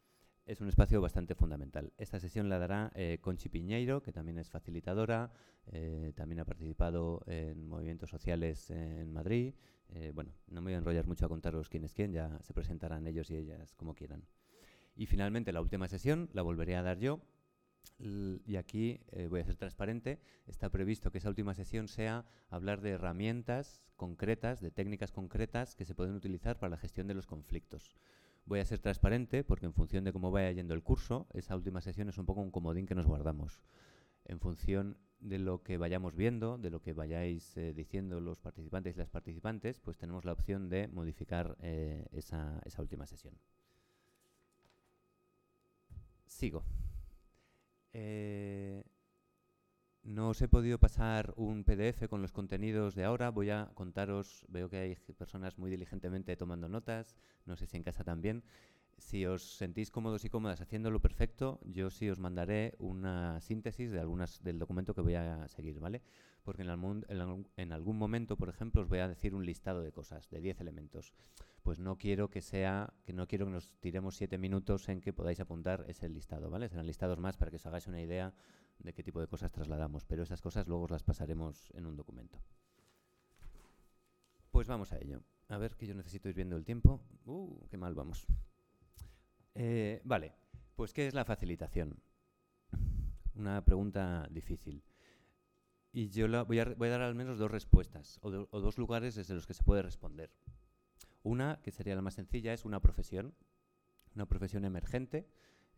Es 0.46 0.61
un 0.61 0.68
espacio 0.68 1.00
bastante 1.00 1.35
fundamental. 1.35 1.94
Esta 1.96 2.20
sesión 2.20 2.50
la 2.50 2.59
dará 2.59 2.92
eh, 2.94 3.16
Conchi 3.22 3.48
Piñeiro, 3.48 4.02
que 4.02 4.12
también 4.12 4.38
es 4.38 4.50
facilitadora, 4.50 5.33
eh, 5.72 6.12
también 6.14 6.40
ha 6.40 6.44
participado 6.44 7.22
en 7.26 7.66
movimientos 7.66 8.11
sociales 8.11 8.68
en 8.68 9.11
Madrid, 9.11 9.54
eh, 9.88 10.12
bueno, 10.14 10.35
no 10.48 10.61
me 10.61 10.66
voy 10.66 10.74
a 10.74 10.78
enrollar 10.78 11.07
mucho 11.07 11.24
a 11.24 11.30
contaros 11.30 11.70
quién 11.70 11.85
es 11.85 11.94
quién, 11.94 12.12
ya 12.12 12.38
se 12.42 12.52
presentarán 12.52 13.07
ellos 13.07 13.30
y 13.30 13.37
ellas 13.37 13.74
como 13.74 13.94
quieran. 13.94 14.26
Y 14.96 15.07
finalmente 15.07 15.50
la 15.50 15.62
última 15.62 15.88
sesión 15.88 16.28
la 16.35 16.42
volveré 16.42 16.76
a 16.76 16.83
dar 16.83 16.98
yo. 16.98 17.20
y 17.98 18.57
aquí 18.57 19.00
voy 19.30 19.40
a 19.40 19.44
ser 19.44 19.57
transparente. 19.57 20.20
Está 20.46 20.68
previsto 20.68 21.11
que 21.11 21.18
esa 21.18 21.28
última 21.28 21.54
sesión 21.54 21.88
sea 21.88 22.26
hablar 22.50 22.83
de 22.83 22.90
herramientas 22.90 23.83
concretas, 23.96 24.61
de 24.61 24.70
técnicas 24.70 25.11
concretas 25.11 25.74
que 25.74 25.85
se 25.85 25.94
pueden 25.94 26.14
utilizar 26.14 26.59
para 26.59 26.70
la 26.70 26.76
gestión 26.76 27.07
de 27.07 27.14
los 27.14 27.26
conflictos. 27.26 27.96
Voy 28.46 28.61
a 28.61 28.64
ser 28.64 28.78
transparente 28.78 29.42
porque 29.42 29.66
en 29.66 29.72
función 29.72 30.04
de 30.04 30.12
cómo 30.12 30.30
vaya 30.30 30.52
yendo 30.52 30.74
el 30.74 30.83
curso, 30.83 31.26
esa 31.33 31.57
última 31.57 31.80
sesión 31.80 32.09
es 32.09 32.18
un 32.18 32.26
poco 32.26 32.42
un 32.42 32.50
comodín 32.50 32.87
que 32.87 32.94
nos 32.94 33.07
guardamos. 33.07 33.62
En 34.26 34.38
función 34.38 34.98
de 35.20 35.38
lo 35.38 35.62
que 35.62 35.78
vayamos 35.78 36.14
viendo, 36.14 36.59
de 36.59 36.70
lo 36.70 36.83
que 36.83 36.92
vayáis 36.92 37.57
eh, 37.57 37.72
diciendo 37.72 38.20
los 38.20 38.40
participantes 38.40 38.94
y 38.94 38.98
las 38.98 39.09
participantes, 39.09 39.80
pues 39.80 39.96
tenemos 39.96 40.26
la 40.26 40.33
opción 40.33 40.68
de 40.68 40.88
modificar 40.88 41.57
eh, 41.62 42.07
esa, 42.12 42.61
esa, 42.64 42.83
última 42.83 43.07
sesión. 43.07 43.35
Sigo. 46.26 46.64
Eh, 47.94 48.85
no 50.04 50.28
os 50.28 50.42
he 50.42 50.48
podido 50.48 50.78
pasar 50.78 51.32
un 51.36 51.64
PDF 51.64 52.08
con 52.08 52.20
los 52.20 52.32
contenidos 52.32 52.94
de 52.94 53.04
ahora. 53.04 53.30
Voy 53.30 53.50
a 53.50 53.70
contaros, 53.74 54.44
veo 54.48 54.68
que 54.68 54.76
hay 54.76 54.94
personas 55.16 55.58
muy 55.58 55.70
diligentemente 55.70 56.36
tomando 56.36 56.68
notas, 56.68 57.16
no 57.46 57.56
sé 57.56 57.66
si 57.66 57.76
en 57.76 57.82
casa 57.82 58.04
también. 58.04 58.44
Si 58.98 59.26
os 59.26 59.56
sentís 59.56 59.90
cómodos 59.90 60.24
y 60.24 60.30
cómodas 60.30 60.60
haciéndolo 60.60 61.00
perfecto, 61.00 61.58
yo 61.64 61.90
sí 61.90 62.08
os 62.08 62.20
mandaré 62.20 62.74
una 62.78 63.40
síntesis 63.40 63.90
de 63.90 63.98
algunas 63.98 64.42
del 64.44 64.58
documento 64.58 64.94
que 64.94 65.00
voy 65.00 65.14
a 65.14 65.48
seguir, 65.48 65.80
¿vale? 65.80 66.02
Porque 66.44 66.62
en, 66.62 66.68
algún, 66.68 67.04
en 67.56 67.72
algún 67.72 67.98
momento, 67.98 68.36
por 68.36 68.50
ejemplo, 68.50 68.82
os 68.82 68.88
voy 68.88 69.00
a 69.00 69.08
decir 69.08 69.34
un 69.34 69.44
listado 69.44 69.82
de 69.82 69.90
cosas, 69.90 70.30
de 70.30 70.40
10 70.40 70.60
elementos. 70.60 71.12
Pues 71.62 71.80
no 71.80 71.96
quiero 71.96 72.28
que 72.28 72.42
sea, 72.42 72.92
que 73.04 73.14
no 73.14 73.26
quiero 73.26 73.46
que 73.46 73.52
nos 73.52 73.72
tiremos 73.80 74.16
7 74.16 74.38
minutos 74.38 74.88
en 74.88 75.00
que 75.00 75.14
podáis 75.14 75.40
apuntar 75.40 75.86
ese 75.88 76.08
listado, 76.08 76.50
¿vale? 76.50 76.68
Serán 76.68 76.86
listados 76.86 77.18
más 77.18 77.36
para 77.36 77.50
que 77.50 77.56
os 77.56 77.66
hagáis 77.66 77.86
una 77.88 78.02
idea 78.02 78.32
de 78.78 78.92
qué 78.92 79.02
tipo 79.02 79.20
de 79.20 79.26
cosas 79.26 79.52
trasladamos, 79.52 80.04
pero 80.04 80.22
esas 80.22 80.40
cosas 80.40 80.66
luego 80.66 80.87
las 80.88 81.02
pasaremos 81.02 81.70
en 81.74 81.87
un 81.87 81.96
documento. 81.96 82.38
Pues 84.50 84.68
vamos 84.68 84.92
a 84.92 84.98
ello. 84.98 85.22
A 85.48 85.58
ver 85.58 85.74
que 85.76 85.87
yo 85.87 85.94
necesito 85.94 86.28
ir 86.28 86.34
viendo 86.34 86.56
el 86.56 86.64
tiempo. 86.64 87.00
Uh, 87.26 87.66
qué 87.68 87.76
mal 87.76 87.94
vamos. 87.94 88.26
Eh, 89.54 90.00
vale, 90.04 90.32
pues 90.74 90.92
¿qué 90.92 91.06
es 91.06 91.14
la 91.14 91.24
facilitación? 91.24 92.00
Una 93.34 93.64
pregunta 93.64 94.26
difícil. 94.30 94.82
Y 95.92 96.08
yo 96.08 96.26
voy, 96.44 96.58
a, 96.58 96.64
dar 96.64 97.02
al 97.02 97.14
menos 97.14 97.38
dos 97.38 97.50
respuestas, 97.50 98.18
o, 98.22 98.30
dos 98.30 98.78
lugares 98.78 99.14
desde 99.14 99.34
los 99.34 99.46
que 99.46 99.54
se 99.54 99.62
puede 99.62 99.82
responder. 99.82 100.32
Una, 101.22 101.60
que 101.62 101.70
sería 101.70 101.94
la 101.94 102.02
más 102.02 102.14
sencilla, 102.14 102.52
es 102.52 102.64
una 102.64 102.80
profesión, 102.80 103.32
una 104.16 104.26
profesión 104.26 104.64
emergente. 104.64 105.28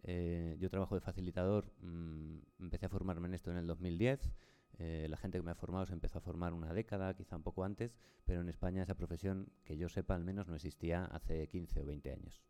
Eh, 0.09 0.57
yo 0.61 0.71
trabajo 0.71 0.95
de 0.95 1.01
facilitador, 1.01 1.73
mm, 1.81 2.39
empecé 2.61 2.87
a 2.87 2.89
formarme 2.89 3.27
en 3.27 3.35
esto 3.35 3.51
en 3.51 3.57
el 3.57 3.67
2010. 3.67 4.33
Eh, 4.79 5.07
la 5.11 5.17
gente 5.17 5.39
que 5.39 5.43
me 5.43 5.51
ha 5.51 5.57
formado 5.57 5.85
se 5.87 5.95
empezó 5.95 6.19
a 6.19 6.21
formar 6.21 6.53
una 6.53 6.73
década, 6.73 7.15
quizá 7.15 7.35
un 7.35 7.43
poco 7.43 7.65
antes, 7.65 7.97
pero 8.25 8.41
en 8.41 8.49
España 8.49 8.83
esa 8.83 8.95
profesión, 8.95 9.51
que 9.65 9.77
yo 9.77 9.89
sepa 9.89 10.15
al 10.15 10.23
menos, 10.23 10.47
no 10.47 10.55
existía 10.55 11.07
hace 11.07 11.49
15 11.49 11.81
o 11.83 11.87
20 11.87 12.13
años. 12.13 12.41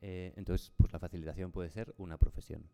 Eh, 0.00 0.32
entonces, 0.36 0.72
pues 0.78 0.92
la 0.92 0.98
facilitación 0.98 1.52
puede 1.52 1.68
ser 1.70 1.94
una 1.98 2.16
profesión. 2.16 2.70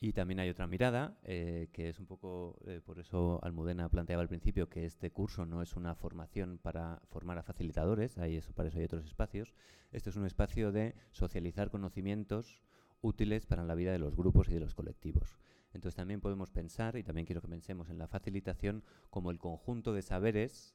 Y 0.00 0.12
también 0.12 0.40
hay 0.40 0.48
otra 0.50 0.66
mirada, 0.66 1.16
eh, 1.22 1.68
que 1.72 1.88
es 1.88 2.00
un 2.00 2.06
poco, 2.06 2.58
por 2.84 2.98
eso 2.98 3.38
Almudena 3.44 3.88
planteaba 3.88 4.22
al 4.22 4.28
principio 4.28 4.68
que 4.68 4.84
este 4.84 5.12
curso 5.12 5.46
no 5.46 5.62
es 5.62 5.76
una 5.76 5.94
formación 5.94 6.58
para 6.58 7.00
formar 7.06 7.38
a 7.38 7.44
facilitadores, 7.44 8.18
hay 8.18 8.36
eso, 8.36 8.52
para 8.52 8.68
eso 8.68 8.78
hay 8.78 8.86
otros 8.86 9.04
espacios. 9.04 9.54
Este 9.92 10.10
es 10.10 10.16
un 10.16 10.26
espacio 10.26 10.72
de 10.72 10.96
socializar 11.12 11.70
conocimientos 11.70 12.60
útiles 13.02 13.44
para 13.44 13.64
la 13.64 13.74
vida 13.74 13.92
de 13.92 13.98
los 13.98 14.16
grupos 14.16 14.48
y 14.48 14.54
de 14.54 14.60
los 14.60 14.74
colectivos. 14.74 15.38
Entonces 15.74 15.96
también 15.96 16.20
podemos 16.20 16.50
pensar, 16.50 16.96
y 16.96 17.02
también 17.02 17.26
quiero 17.26 17.42
que 17.42 17.48
pensemos 17.48 17.90
en 17.90 17.98
la 17.98 18.08
facilitación 18.08 18.82
como 19.10 19.30
el 19.30 19.38
conjunto 19.38 19.92
de 19.92 20.02
saberes 20.02 20.74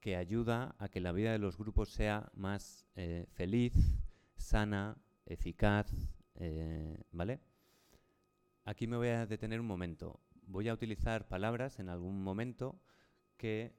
que 0.00 0.16
ayuda 0.16 0.74
a 0.78 0.88
que 0.88 1.00
la 1.00 1.12
vida 1.12 1.32
de 1.32 1.38
los 1.38 1.58
grupos 1.58 1.90
sea 1.90 2.30
más 2.34 2.86
feliz, 3.34 3.74
sana, 4.36 4.96
eficaz, 5.26 5.92
eh, 6.34 7.02
¿vale? 7.10 7.40
Aquí 8.64 8.86
me 8.86 8.96
voy 8.96 9.08
a 9.08 9.26
detener 9.26 9.60
un 9.60 9.66
momento. 9.66 10.20
Voy 10.46 10.68
a 10.68 10.74
utilizar 10.74 11.26
palabras 11.28 11.78
en 11.78 11.88
algún 11.88 12.22
momento 12.22 12.80
que, 13.36 13.74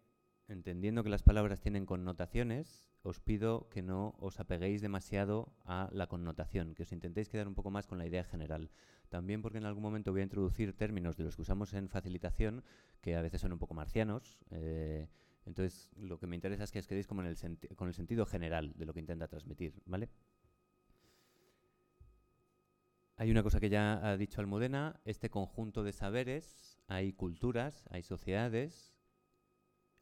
entendiendo 0.47 1.03
que 1.03 1.09
las 1.09 1.23
palabras 1.23 1.61
tienen 1.61 1.85
connotaciones, 1.85 2.88
os 3.01 3.19
pido 3.19 3.69
que 3.69 3.81
no 3.81 4.15
os 4.19 4.39
apeguéis 4.39 4.81
demasiado 4.81 5.53
a 5.65 5.89
la 5.91 6.07
connotación, 6.07 6.75
que 6.75 6.83
os 6.83 6.91
intentéis 6.91 7.29
quedar 7.29 7.47
un 7.47 7.55
poco 7.55 7.71
más 7.71 7.87
con 7.87 7.97
la 7.97 8.05
idea 8.05 8.23
general. 8.23 8.69
También 9.09 9.41
porque 9.41 9.57
en 9.57 9.65
algún 9.65 9.83
momento 9.83 10.11
voy 10.11 10.21
a 10.21 10.23
introducir 10.23 10.75
términos 10.75 11.15
de 11.17 11.23
los 11.23 11.35
que 11.35 11.41
usamos 11.43 11.73
en 11.73 11.89
facilitación, 11.89 12.63
que 13.01 13.15
a 13.15 13.21
veces 13.21 13.41
son 13.41 13.53
un 13.53 13.59
poco 13.59 13.73
marcianos. 13.73 14.39
Eh, 14.51 15.07
entonces, 15.45 15.89
lo 15.95 16.19
que 16.19 16.27
me 16.27 16.35
interesa 16.35 16.63
es 16.63 16.71
que 16.71 16.79
os 16.79 16.87
quedéis 16.87 17.07
como 17.07 17.21
en 17.21 17.27
el 17.27 17.75
con 17.75 17.87
el 17.87 17.93
sentido 17.93 18.25
general 18.25 18.73
de 18.75 18.85
lo 18.85 18.93
que 18.93 18.99
intenta 18.99 19.27
transmitir, 19.27 19.81
¿vale? 19.85 20.09
Hay 23.15 23.31
una 23.31 23.43
cosa 23.43 23.59
que 23.59 23.69
ya 23.69 23.99
ha 24.07 24.15
dicho 24.15 24.39
Almudena, 24.39 25.01
este 25.03 25.29
conjunto 25.29 25.83
de 25.83 25.91
saberes, 25.91 26.79
hay 26.87 27.11
culturas, 27.11 27.85
hay 27.89 28.01
sociedades, 28.01 28.98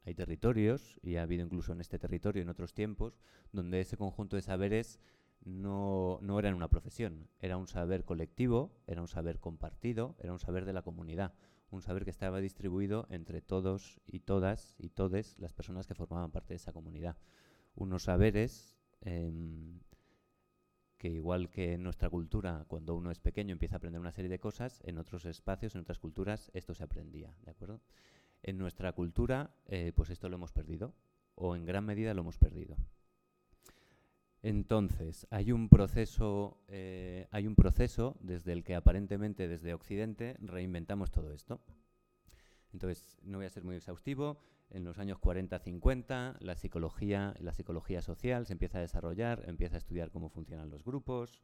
hay 0.08 0.14
territorios, 0.14 0.98
y 1.02 1.16
ha 1.16 1.22
habido 1.22 1.44
incluso 1.44 1.72
en 1.72 1.80
este 1.80 1.98
territorio 1.98 2.42
en 2.42 2.48
otros 2.48 2.72
tiempos, 2.72 3.20
donde 3.52 3.80
ese 3.80 3.98
conjunto 3.98 4.36
de 4.36 4.42
saberes 4.42 4.98
no, 5.44 6.18
no 6.22 6.38
era 6.38 6.54
una 6.54 6.68
profesión, 6.68 7.28
era 7.40 7.58
un 7.58 7.68
saber 7.68 8.04
colectivo, 8.04 8.72
era 8.86 9.02
un 9.02 9.08
saber 9.08 9.38
compartido, 9.38 10.16
era 10.18 10.32
un 10.32 10.38
saber 10.38 10.64
de 10.64 10.72
la 10.72 10.82
comunidad, 10.82 11.34
un 11.70 11.82
saber 11.82 12.04
que 12.04 12.10
estaba 12.10 12.40
distribuido 12.40 13.06
entre 13.10 13.42
todos 13.42 14.00
y 14.06 14.20
todas 14.20 14.74
y 14.78 14.88
todes 14.88 15.38
las 15.38 15.52
personas 15.52 15.86
que 15.86 15.94
formaban 15.94 16.30
parte 16.30 16.54
de 16.54 16.56
esa 16.56 16.72
comunidad. 16.72 17.18
Unos 17.74 18.04
saberes 18.04 18.78
em, 19.02 19.78
que 20.96 21.08
igual 21.08 21.50
que 21.50 21.74
en 21.74 21.82
nuestra 21.82 22.08
cultura, 22.08 22.64
cuando 22.66 22.94
uno 22.94 23.10
es 23.10 23.20
pequeño 23.20 23.52
empieza 23.52 23.76
a 23.76 23.78
aprender 23.78 24.00
una 24.00 24.12
serie 24.12 24.30
de 24.30 24.40
cosas, 24.40 24.80
en 24.84 24.96
otros 24.96 25.26
espacios, 25.26 25.74
en 25.74 25.82
otras 25.82 25.98
culturas, 25.98 26.50
esto 26.54 26.74
se 26.74 26.82
aprendía, 26.82 27.36
¿de 27.44 27.50
acuerdo? 27.50 27.82
En 28.42 28.58
nuestra 28.58 28.92
cultura, 28.92 29.54
eh, 29.66 29.92
pues 29.94 30.10
esto 30.10 30.28
lo 30.28 30.36
hemos 30.36 30.52
perdido, 30.52 30.94
o 31.34 31.56
en 31.56 31.64
gran 31.64 31.84
medida 31.84 32.14
lo 32.14 32.22
hemos 32.22 32.38
perdido. 32.38 32.76
Entonces, 34.42 35.26
hay 35.30 35.50
un 35.50 35.68
proceso, 35.68 36.62
eh, 36.68 37.26
hay 37.32 37.46
un 37.46 37.56
proceso 37.56 38.16
desde 38.20 38.52
el 38.52 38.62
que 38.62 38.76
aparentemente 38.76 39.48
desde 39.48 39.74
Occidente 39.74 40.36
reinventamos 40.40 41.10
todo 41.10 41.32
esto. 41.32 41.60
Entonces, 42.72 43.18
no 43.22 43.38
voy 43.38 43.46
a 43.46 43.50
ser 43.50 43.64
muy 43.64 43.76
exhaustivo. 43.76 44.38
En 44.70 44.84
los 44.84 44.98
años 44.98 45.18
40-50, 45.18 46.36
la 46.40 46.54
psicología, 46.54 47.34
la 47.40 47.52
psicología 47.52 48.02
social 48.02 48.46
se 48.46 48.52
empieza 48.52 48.78
a 48.78 48.82
desarrollar, 48.82 49.42
empieza 49.46 49.76
a 49.76 49.78
estudiar 49.78 50.10
cómo 50.10 50.28
funcionan 50.28 50.70
los 50.70 50.84
grupos, 50.84 51.42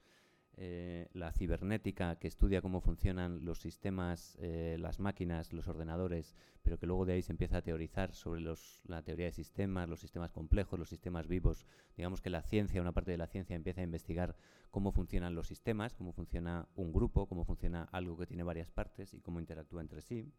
eh, 0.57 1.09
la 1.13 1.33
cibernética, 1.33 2.17
que 2.17 2.29
estudia 2.29 2.63
cómo 2.63 2.81
funcionan 2.81 3.45
los 3.45 3.61
sistemas, 3.61 4.39
eh, 4.41 4.77
las 4.79 5.01
máquinas, 5.01 5.53
los 5.53 5.67
ordenadores, 5.69 6.35
pero 6.63 6.79
que 6.79 6.87
luego 6.87 7.05
de 7.05 7.15
ahí 7.15 7.23
se 7.23 7.33
empieza 7.33 7.59
a 7.59 7.63
teorizar 7.63 8.15
sobre 8.15 8.41
los, 8.41 8.81
la 8.87 9.03
teoría 9.03 9.27
de 9.27 9.33
sistemas, 9.33 9.89
los 9.89 10.01
sistemas 10.01 10.31
complejos, 10.31 10.79
los 10.79 10.89
sistemas 10.89 11.27
vivos. 11.27 11.67
Digamos 11.97 12.21
que 12.21 12.31
la 12.31 12.43
ciencia, 12.43 12.81
una 12.81 12.93
parte 12.93 13.11
de 13.11 13.19
la 13.19 13.27
ciencia, 13.27 13.57
empieza 13.57 13.81
a 13.81 13.85
investigar 13.85 14.37
cómo 14.71 14.93
funcionan 14.93 15.35
los 15.35 15.49
sistemas, 15.49 15.95
cómo 15.95 16.13
funciona 16.13 16.69
un 16.77 16.93
grupo, 16.93 17.27
cómo 17.27 17.45
funciona 17.45 17.89
algo 17.93 18.17
que 18.17 18.27
tiene 18.27 18.43
varias 18.43 18.71
partes 18.71 19.13
y 19.15 19.21
cómo 19.21 19.41
interactúa 19.41 19.83
entre 19.83 20.03
sí. 20.03 20.33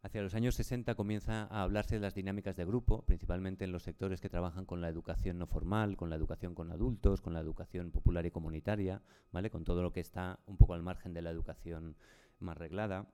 Hacia 0.00 0.22
los 0.22 0.34
años 0.34 0.54
60 0.54 0.94
comienza 0.94 1.48
a 1.50 1.62
hablarse 1.62 1.96
de 1.96 2.00
las 2.00 2.14
dinámicas 2.14 2.56
de 2.56 2.64
grupo, 2.64 3.02
principalmente 3.02 3.64
en 3.64 3.72
los 3.72 3.82
sectores 3.82 4.20
que 4.20 4.28
trabajan 4.28 4.64
con 4.64 4.80
la 4.80 4.88
educación 4.88 5.38
no 5.38 5.46
formal, 5.46 5.96
con 5.96 6.08
la 6.08 6.14
educación 6.14 6.54
con 6.54 6.70
adultos, 6.70 7.20
con 7.20 7.34
la 7.34 7.40
educación 7.40 7.90
popular 7.90 8.24
y 8.24 8.30
comunitaria, 8.30 9.02
¿vale? 9.32 9.50
con 9.50 9.64
todo 9.64 9.82
lo 9.82 9.92
que 9.92 9.98
está 9.98 10.38
un 10.46 10.56
poco 10.56 10.74
al 10.74 10.84
margen 10.84 11.14
de 11.14 11.22
la 11.22 11.30
educación 11.30 11.96
más 12.38 12.56
reglada. 12.56 13.08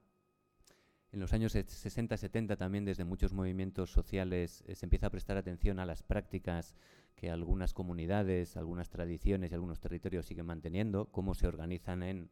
En 1.10 1.20
los 1.20 1.32
años 1.32 1.54
60-70 1.54 2.58
también 2.58 2.84
desde 2.84 3.04
muchos 3.04 3.32
movimientos 3.32 3.90
sociales 3.90 4.62
eh, 4.66 4.74
se 4.74 4.84
empieza 4.84 5.06
a 5.06 5.10
prestar 5.10 5.38
atención 5.38 5.78
a 5.78 5.86
las 5.86 6.02
prácticas 6.02 6.74
que 7.14 7.30
algunas 7.30 7.72
comunidades, 7.72 8.58
algunas 8.58 8.90
tradiciones 8.90 9.52
y 9.52 9.54
algunos 9.54 9.80
territorios 9.80 10.26
siguen 10.26 10.46
manteniendo, 10.46 11.06
cómo 11.06 11.34
se 11.34 11.46
organizan 11.46 12.02
en 12.02 12.30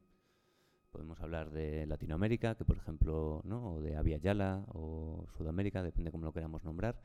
Podemos 0.92 1.22
hablar 1.22 1.50
de 1.50 1.86
Latinoamérica, 1.86 2.54
que 2.54 2.66
por 2.66 2.76
ejemplo, 2.76 3.40
¿no? 3.44 3.76
o 3.76 3.80
de 3.80 3.96
Avia 3.96 4.18
Yala, 4.18 4.62
o 4.68 5.26
Sudamérica, 5.38 5.82
depende 5.82 6.12
cómo 6.12 6.26
lo 6.26 6.34
queramos 6.34 6.64
nombrar, 6.64 7.00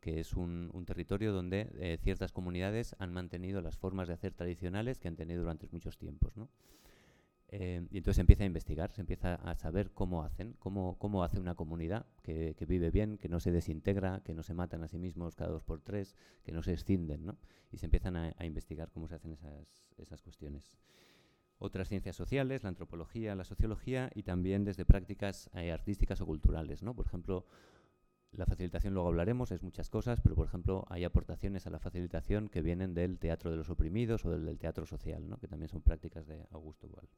que 0.00 0.18
es 0.18 0.34
un, 0.34 0.84
territorio 0.84 1.32
donde 1.32 1.70
eh, 1.78 1.98
ciertas 2.02 2.32
comunidades 2.32 2.96
han 2.98 3.12
mantenido 3.12 3.62
las 3.62 3.78
formas 3.78 4.08
de 4.08 4.14
hacer 4.14 4.34
tradicionales 4.34 4.98
que 4.98 5.06
han 5.06 5.14
tenido 5.14 5.42
durante 5.42 5.68
muchos 5.70 5.96
tiempos. 5.96 6.36
¿no? 6.36 6.48
Eh, 7.52 7.86
y 7.92 7.98
entonces 7.98 8.16
se 8.16 8.22
empieza 8.22 8.42
a 8.42 8.46
investigar, 8.46 8.90
se 8.90 9.00
empieza 9.00 9.36
a 9.36 9.54
saber 9.54 9.92
cómo 9.92 10.24
hacen, 10.24 10.56
cómo, 10.58 10.98
cómo 10.98 11.22
hace 11.22 11.38
una 11.38 11.54
comunidad 11.54 12.06
que, 12.24 12.56
vive 12.66 12.90
bien, 12.90 13.16
que 13.16 13.28
no 13.28 13.38
se 13.38 13.52
desintegra, 13.52 14.22
que 14.24 14.34
no 14.34 14.42
se 14.42 14.54
matan 14.54 14.82
a 14.82 14.88
sí 14.88 14.98
mismos 14.98 15.36
cada 15.36 15.52
dos 15.52 15.62
por 15.62 15.80
tres, 15.80 16.16
que 16.42 16.50
no 16.50 16.64
se 16.64 16.72
escinden, 16.72 17.26
¿no? 17.26 17.38
Y 17.70 17.78
se 17.78 17.86
empiezan 17.86 18.16
a, 18.16 18.34
a 18.36 18.44
investigar 18.44 18.90
cómo 18.90 19.06
se 19.06 19.14
hacen 19.14 19.32
esas, 19.32 19.66
esas 19.98 20.20
cuestiones 20.20 20.72
otras 21.60 21.88
ciencias 21.88 22.16
sociales, 22.16 22.64
la 22.64 22.70
antropología, 22.70 23.36
la 23.36 23.44
sociología 23.44 24.10
y 24.14 24.24
también 24.24 24.64
desde 24.64 24.84
prácticas 24.84 25.50
eh, 25.54 25.70
artísticas 25.70 26.20
o 26.20 26.26
culturales. 26.26 26.82
¿no? 26.82 26.94
Por 26.94 27.06
ejemplo, 27.06 27.44
la 28.32 28.46
facilitación, 28.46 28.94
luego 28.94 29.08
hablaremos, 29.08 29.52
es 29.52 29.62
muchas 29.62 29.90
cosas, 29.90 30.20
pero 30.20 30.34
por 30.34 30.46
ejemplo 30.46 30.86
hay 30.88 31.04
aportaciones 31.04 31.66
a 31.66 31.70
la 31.70 31.78
facilitación 31.78 32.48
que 32.48 32.62
vienen 32.62 32.94
del 32.94 33.18
teatro 33.18 33.50
de 33.50 33.58
los 33.58 33.68
oprimidos 33.68 34.24
o 34.24 34.30
del, 34.30 34.58
teatro 34.58 34.86
social, 34.86 35.28
¿no? 35.28 35.36
que 35.38 35.48
también 35.48 35.68
son 35.68 35.82
prácticas 35.82 36.26
de 36.26 36.46
Augusto 36.50 36.88
Boal. 36.88 37.08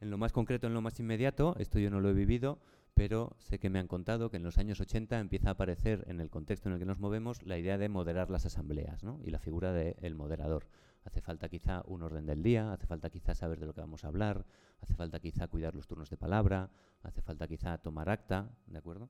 En 0.00 0.10
lo 0.10 0.18
más 0.18 0.32
concreto, 0.32 0.68
en 0.68 0.74
lo 0.74 0.80
más 0.80 1.00
inmediato, 1.00 1.56
esto 1.58 1.78
yo 1.80 1.90
no 1.90 2.00
lo 2.00 2.10
he 2.10 2.14
vivido, 2.14 2.60
pero 2.94 3.34
sé 3.38 3.58
que 3.58 3.70
me 3.70 3.80
han 3.80 3.88
contado 3.88 4.30
que 4.30 4.36
en 4.36 4.44
los 4.44 4.58
años 4.58 4.80
80 4.80 5.18
empieza 5.18 5.48
a 5.48 5.52
aparecer 5.52 6.04
en 6.06 6.20
el 6.20 6.30
contexto 6.30 6.68
en 6.68 6.74
el 6.74 6.78
que 6.78 6.86
nos 6.86 7.00
movemos 7.00 7.42
la 7.42 7.58
idea 7.58 7.76
de 7.76 7.88
moderar 7.88 8.30
las 8.30 8.46
asambleas 8.46 9.02
¿no? 9.02 9.20
y 9.24 9.30
la 9.30 9.40
figura 9.40 9.72
del 9.72 10.14
moderador. 10.14 10.68
Hace 11.06 11.20
falta 11.20 11.48
quizá 11.48 11.82
un 11.86 12.02
orden 12.02 12.26
del 12.26 12.42
día, 12.42 12.72
hace 12.72 12.86
falta 12.86 13.08
quizá 13.10 13.32
saber 13.34 13.60
de 13.60 13.66
lo 13.66 13.72
que 13.72 13.80
vamos 13.80 14.04
a 14.04 14.08
hablar, 14.08 14.44
hace 14.80 14.92
falta 14.92 15.20
quizá 15.20 15.46
cuidar 15.46 15.76
los 15.76 15.86
turnos 15.86 16.10
de 16.10 16.16
palabra, 16.16 16.68
hace 17.04 17.22
falta 17.22 17.46
quizá 17.46 17.78
tomar 17.78 18.08
acta, 18.08 18.50
¿de 18.66 18.78
acuerdo? 18.78 19.08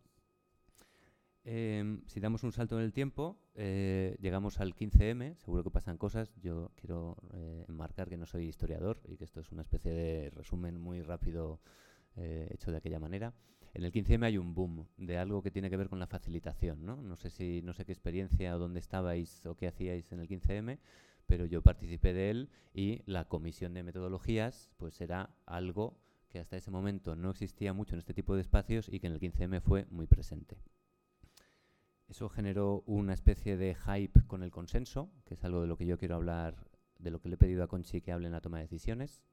Em, 1.49 2.03
si 2.07 2.21
damos 2.21 2.43
un 2.43 2.53
salto 2.53 2.77
en 2.77 2.85
el 2.85 2.93
tiempo, 2.93 3.39
eh, 3.55 4.17
llegamos 4.21 4.61
al 4.61 4.75
15M, 4.75 5.37
seguro 5.37 5.63
que 5.63 5.71
pasan 5.71 5.97
cosas. 5.97 6.35
Yo 6.43 6.73
quiero 6.75 7.17
eh, 7.33 7.65
enmarcar 7.69 8.09
que 8.09 8.17
no 8.17 8.27
soy 8.27 8.47
historiador 8.49 9.01
y 9.07 9.17
que 9.17 9.25
esto 9.25 9.41
es 9.41 9.51
una 9.53 9.63
especie 9.63 9.93
de 9.93 10.31
resumen 10.31 10.81
muy 10.81 11.03
rápido 11.03 11.61
eh, 12.17 12.49
hecho 12.51 12.73
de 12.73 12.79
aquella 12.79 12.99
manera. 12.99 13.33
En 13.75 13.85
el 13.85 13.93
15M 13.93 14.25
hay 14.25 14.39
un 14.39 14.55
boom 14.55 14.89
de 14.97 15.19
algo 15.19 15.41
que 15.41 15.53
tiene 15.53 15.71
que 15.71 15.77
ver 15.77 15.89
con 15.89 16.01
la 16.01 16.09
facilitación. 16.09 16.85
¿no? 16.85 16.97
no 16.97 17.17
sé 17.17 17.31
si 17.31 17.63
no 17.63 17.73
sé 17.73 17.85
qué 17.85 17.93
experiencia 17.93 18.57
o 18.57 18.59
dónde 18.59 18.81
estabais 18.81 19.47
o 19.47 19.55
qué 19.55 19.69
hacíais 19.69 20.11
en 20.11 20.19
el 20.19 20.29
15M, 20.29 20.79
pero 21.27 21.45
yo 21.47 21.63
participé 21.63 22.13
de 22.13 22.31
él 22.31 22.51
y 22.73 23.03
la 23.07 23.27
comisión 23.27 23.75
de 23.75 23.83
metodologías 23.83 24.71
pues 24.77 25.01
era 25.01 25.31
algo 25.47 25.99
que 26.29 26.39
hasta 26.39 26.57
ese 26.57 26.71
momento 26.71 27.17
no 27.17 27.31
existía 27.31 27.73
mucho 27.73 27.95
en 27.95 28.01
este 28.01 28.15
tipo 28.15 28.35
de 28.35 28.43
espacios 28.43 28.89
y 28.89 29.01
que 29.01 29.07
en 29.07 29.15
el 29.15 29.21
15M 29.21 29.61
fue 29.61 29.87
muy 29.91 30.07
presente. 30.07 30.59
Eso 32.09 32.29
generó 32.29 32.85
una 32.87 33.15
especie 33.15 33.57
de 33.57 33.75
hype 33.75 34.23
con 34.27 34.43
el 34.43 34.51
consenso, 34.51 35.11
que 35.25 35.35
es 35.35 35.45
algo 35.45 35.61
de 35.61 35.67
lo 35.67 35.77
que 35.77 35.87
yo 35.87 35.99
quiero 35.99 36.15
hablar, 36.15 36.55
de 36.99 37.11
lo 37.11 37.21
que 37.21 37.29
le 37.29 37.35
he 37.35 37.39
pedido 37.39 37.65
a 37.65 37.67
Conchi 37.67 38.01
que 38.01 38.13
hable 38.13 38.27
en 38.27 38.33
la 38.33 38.41
toma 38.41 38.59
de 38.59 38.65
decisiones. 38.65 39.25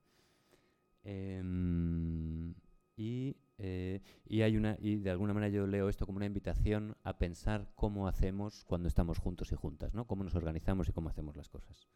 Em, 1.03 2.55
y 2.95 3.35
eh, 3.65 4.01
y, 4.25 4.41
hay 4.41 4.57
una, 4.57 4.75
y 4.81 4.97
de 4.97 5.09
alguna 5.09 5.33
manera 5.33 5.49
yo 5.49 5.65
leo 5.65 5.87
esto 5.87 6.05
como 6.05 6.17
una 6.17 6.25
invitación 6.25 6.97
a 7.01 7.17
pensar 7.17 7.71
cómo 7.75 8.09
hacemos 8.09 8.65
cuando 8.65 8.89
estamos 8.89 9.19
juntos 9.19 9.53
y 9.53 9.55
juntas, 9.55 9.93
¿no? 9.93 10.05
cómo 10.05 10.25
nos 10.25 10.35
organizamos 10.35 10.89
y 10.89 10.91
cómo 10.91 11.07
hacemos 11.07 11.37
las 11.37 11.47
cosas. 11.47 11.87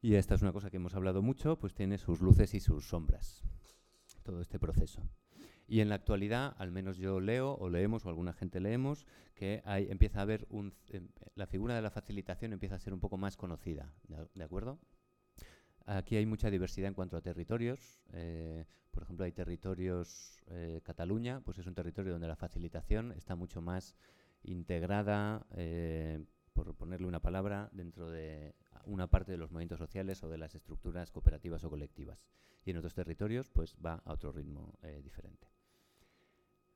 Y 0.00 0.14
esta 0.14 0.36
es 0.36 0.40
una 0.40 0.54
cosa 0.54 0.70
que 0.70 0.78
hemos 0.78 0.94
hablado 0.94 1.20
mucho, 1.20 1.58
pues 1.58 1.74
tiene 1.74 1.98
sus 1.98 2.22
luces 2.22 2.54
y 2.54 2.60
sus 2.60 2.88
sombras, 2.88 3.42
todo 4.22 4.40
este 4.40 4.58
proceso. 4.58 5.02
Y 5.66 5.80
en 5.80 5.90
la 5.90 5.96
actualidad, 5.96 6.54
al 6.56 6.70
menos 6.70 6.96
yo 6.96 7.20
leo 7.20 7.52
o 7.52 7.68
leemos 7.68 8.06
o 8.06 8.08
alguna 8.08 8.32
gente 8.32 8.60
leemos, 8.60 9.06
que 9.34 9.60
hay, 9.66 9.90
empieza 9.90 10.20
a 10.20 10.22
haber 10.22 10.46
un, 10.48 10.72
em, 10.88 11.08
la 11.34 11.46
figura 11.46 11.74
de 11.74 11.82
la 11.82 11.90
facilitación 11.90 12.54
empieza 12.54 12.76
a 12.76 12.78
ser 12.78 12.94
un 12.94 13.00
poco 13.00 13.18
más 13.18 13.36
conocida, 13.36 13.92
¿de, 14.34 14.44
acuerdo? 14.44 14.78
Aquí 15.86 16.16
hay 16.16 16.24
mucha 16.24 16.50
diversidad 16.50 16.88
en 16.88 16.94
cuanto 16.94 17.16
a 17.16 17.20
territorios. 17.20 18.00
Eh, 18.12 18.64
por 18.90 19.02
ejemplo, 19.02 19.26
hay 19.26 19.32
territorios, 19.32 20.40
eh, 20.46 20.80
Cataluña, 20.82 21.40
pues 21.44 21.58
es 21.58 21.66
un 21.66 21.74
territorio 21.74 22.12
donde 22.12 22.28
la 22.28 22.36
facilitación 22.36 23.12
está 23.12 23.34
mucho 23.34 23.60
más 23.60 23.94
integrada, 24.44 25.46
eh, 25.56 26.24
por 26.54 26.74
ponerle 26.74 27.06
una 27.06 27.20
palabra, 27.20 27.68
dentro 27.72 28.10
de 28.10 28.54
una 28.86 29.08
parte 29.08 29.32
de 29.32 29.38
los 29.38 29.50
movimientos 29.50 29.78
sociales 29.78 30.22
o 30.22 30.28
de 30.28 30.38
las 30.38 30.54
estructuras 30.54 31.10
cooperativas 31.10 31.64
o 31.64 31.70
colectivas. 31.70 32.24
Y 32.64 32.70
en 32.70 32.78
otros 32.78 32.94
territorios, 32.94 33.50
pues 33.50 33.76
va 33.84 34.00
a 34.04 34.12
otro 34.12 34.32
ritmo 34.32 34.72
diferente. 35.02 35.48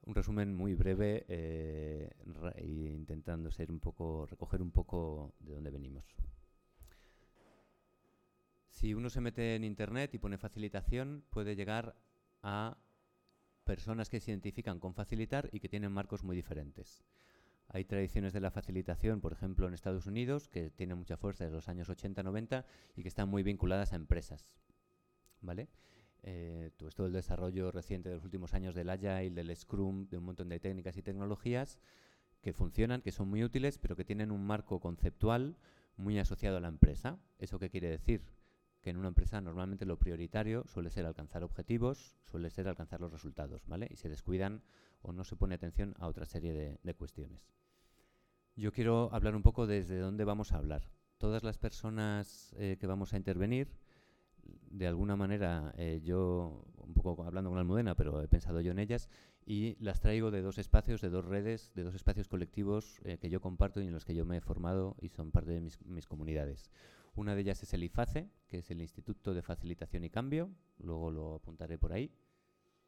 Un 0.03 0.15
resumen 0.15 0.55
muy 0.55 0.75
breve 0.75 1.25
e 1.29 2.11
intentando 2.67 3.51
ser 3.51 3.71
un 3.71 3.79
poco, 3.79 4.27
recoger 4.27 4.61
un 4.61 4.73
poco 4.73 5.33
de 5.39 5.55
dónde 5.55 5.71
venimos. 5.71 6.05
Si 8.79 8.95
uno 8.95 9.11
se 9.11 9.21
mete 9.21 9.57
en 9.57 9.65
internet 9.65 10.15
y 10.15 10.19
pone 10.19 10.39
facilitación, 10.39 11.25
puede 11.31 11.57
llegar 11.57 11.97
a 12.45 12.79
personas 13.65 14.09
que 14.09 14.21
se 14.21 14.31
identifican 14.31 14.79
con 14.79 14.95
facilitar 14.95 15.51
y 15.51 15.59
que 15.59 15.69
tienen 15.69 15.91
marcos 15.91 16.23
muy 16.23 16.37
diferentes. 16.37 17.03
Hay 17.67 17.85
tradiciones 17.87 18.33
de 18.33 18.39
la 18.39 18.53
facilitación, 18.53 19.21
por 19.21 19.33
ejemplo, 19.33 19.67
en 19.67 19.75
Estados 19.75 20.07
Unidos, 20.07 20.47
que 20.47 20.71
tienen 20.71 20.97
mucha 20.97 21.17
fuerza 21.17 21.43
desde 21.43 21.57
los 21.57 21.69
años 21.69 21.89
80-90 21.89 22.67
y 22.95 23.03
que 23.03 23.09
están 23.09 23.29
muy 23.29 23.43
vinculadas 23.43 23.93
a 23.93 23.97
empresas. 23.97 24.55
¿Vale? 25.41 25.69
Eh, 26.23 26.71
todo 26.77 26.89
esto 26.89 27.03
del 27.03 27.15
desarrollo 27.15 27.73
reciente 27.73 28.11
de 28.11 28.15
los 28.15 28.25
últimos 28.25 28.55
años 28.55 28.77
del 28.77 28.91
Agile, 28.91 29.31
del 29.31 29.57
Scrum, 29.57 30.09
de 30.09 30.19
un 30.19 30.25
montón 30.25 30.51
de 30.51 30.61
técnicas 30.61 30.97
y 30.97 31.03
tecnologías 31.03 31.81
que 32.43 32.53
funcionan, 32.53 33.03
que 33.03 33.11
son 33.11 33.29
muy 33.29 33.43
útiles, 33.43 33.77
pero 33.77 33.97
que 33.97 34.05
tienen 34.05 34.31
un 34.31 34.47
marco 34.47 34.79
conceptual 34.79 35.57
muy 35.97 36.21
asociado 36.21 36.59
a 36.59 36.61
la 36.61 36.69
empresa. 36.69 37.19
¿Eso 37.41 37.59
qué 37.59 37.71
quiere 37.71 37.91
decir? 37.91 38.38
Que 38.81 38.91
en 38.91 38.97
una 38.97 39.09
empresa 39.09 39.41
normalmente 39.41 39.85
lo 39.85 39.99
prioritario 39.99 40.65
suele 40.67 40.91
ser 40.91 41.07
alcanzar 41.07 41.43
objetivos, 41.43 42.17
suele 42.25 42.51
ser 42.51 42.69
alcanzar 42.69 43.01
los 43.01 43.13
resultados, 43.13 43.67
¿vale? 43.67 43.89
Y 43.91 43.97
se 43.97 44.09
descuidan 44.09 44.63
o 45.03 45.13
no 45.13 45.25
se 45.25 45.37
pone 45.37 45.55
atención 45.55 45.95
a 45.99 46.07
otra 46.07 46.27
serie 46.27 46.79
de, 46.83 46.95
cuestiones. 46.95 47.53
Yo 48.57 48.73
quiero 48.73 49.11
hablar 49.13 49.37
un 49.37 49.43
poco 49.43 49.67
desde 49.67 49.99
dónde 49.99 50.25
vamos 50.25 50.53
a 50.53 50.57
hablar. 50.57 50.91
Todas 51.19 51.43
las 51.43 51.59
personas 51.59 52.55
eh, 52.59 52.77
que 52.81 52.87
vamos 52.87 53.13
a 53.13 53.17
intervenir, 53.17 53.69
de 54.71 54.87
alguna 54.87 55.17
manera, 55.17 55.73
eh, 55.77 56.01
yo, 56.03 56.65
un 56.77 56.95
poco 56.95 57.25
hablando 57.25 57.51
con 57.51 57.59
Almudena, 57.59 57.95
pero 57.95 58.23
he 58.23 58.29
pensado 58.29 58.61
yo 58.61 58.73
en 58.73 58.79
ellas, 58.79 59.09
y 59.45 59.77
las 59.81 60.01
traigo 60.01 60.31
de 60.31 60.43
dos 60.43 60.59
espacios, 60.59 61.01
de 61.01 61.09
dos 61.09 61.25
redes, 61.25 61.73
de 61.75 61.83
dos 61.83 61.95
espacios 61.95 62.29
colectivos 62.29 63.01
eh, 63.05 63.19
que 63.19 63.31
yo 63.31 63.41
comparto 63.41 63.81
y 63.81 63.87
en 63.87 63.93
los 63.93 64.05
que 64.05 64.15
yo 64.15 64.25
me 64.25 64.37
he 64.37 64.41
formado 64.41 64.97
y 65.01 65.09
son 65.09 65.31
parte 65.31 65.53
de 65.53 65.61
mis, 65.61 65.81
mis 65.87 66.07
comunidades. 66.07 66.71
Una 67.19 67.35
de 67.35 67.41
ellas 67.41 67.61
es 67.65 67.75
el 67.75 67.83
IFACE, 67.83 68.31
que 68.47 68.59
es 68.59 68.71
el 68.71 68.81
Instituto 68.81 69.35
de 69.35 69.43
Facilitación 69.43 70.05
y 70.05 70.09
Cambio, 70.09 70.53
luego 70.79 71.11
lo 71.11 71.35
apuntaré 71.35 71.77
por 71.77 71.93
ahí. 71.93 72.13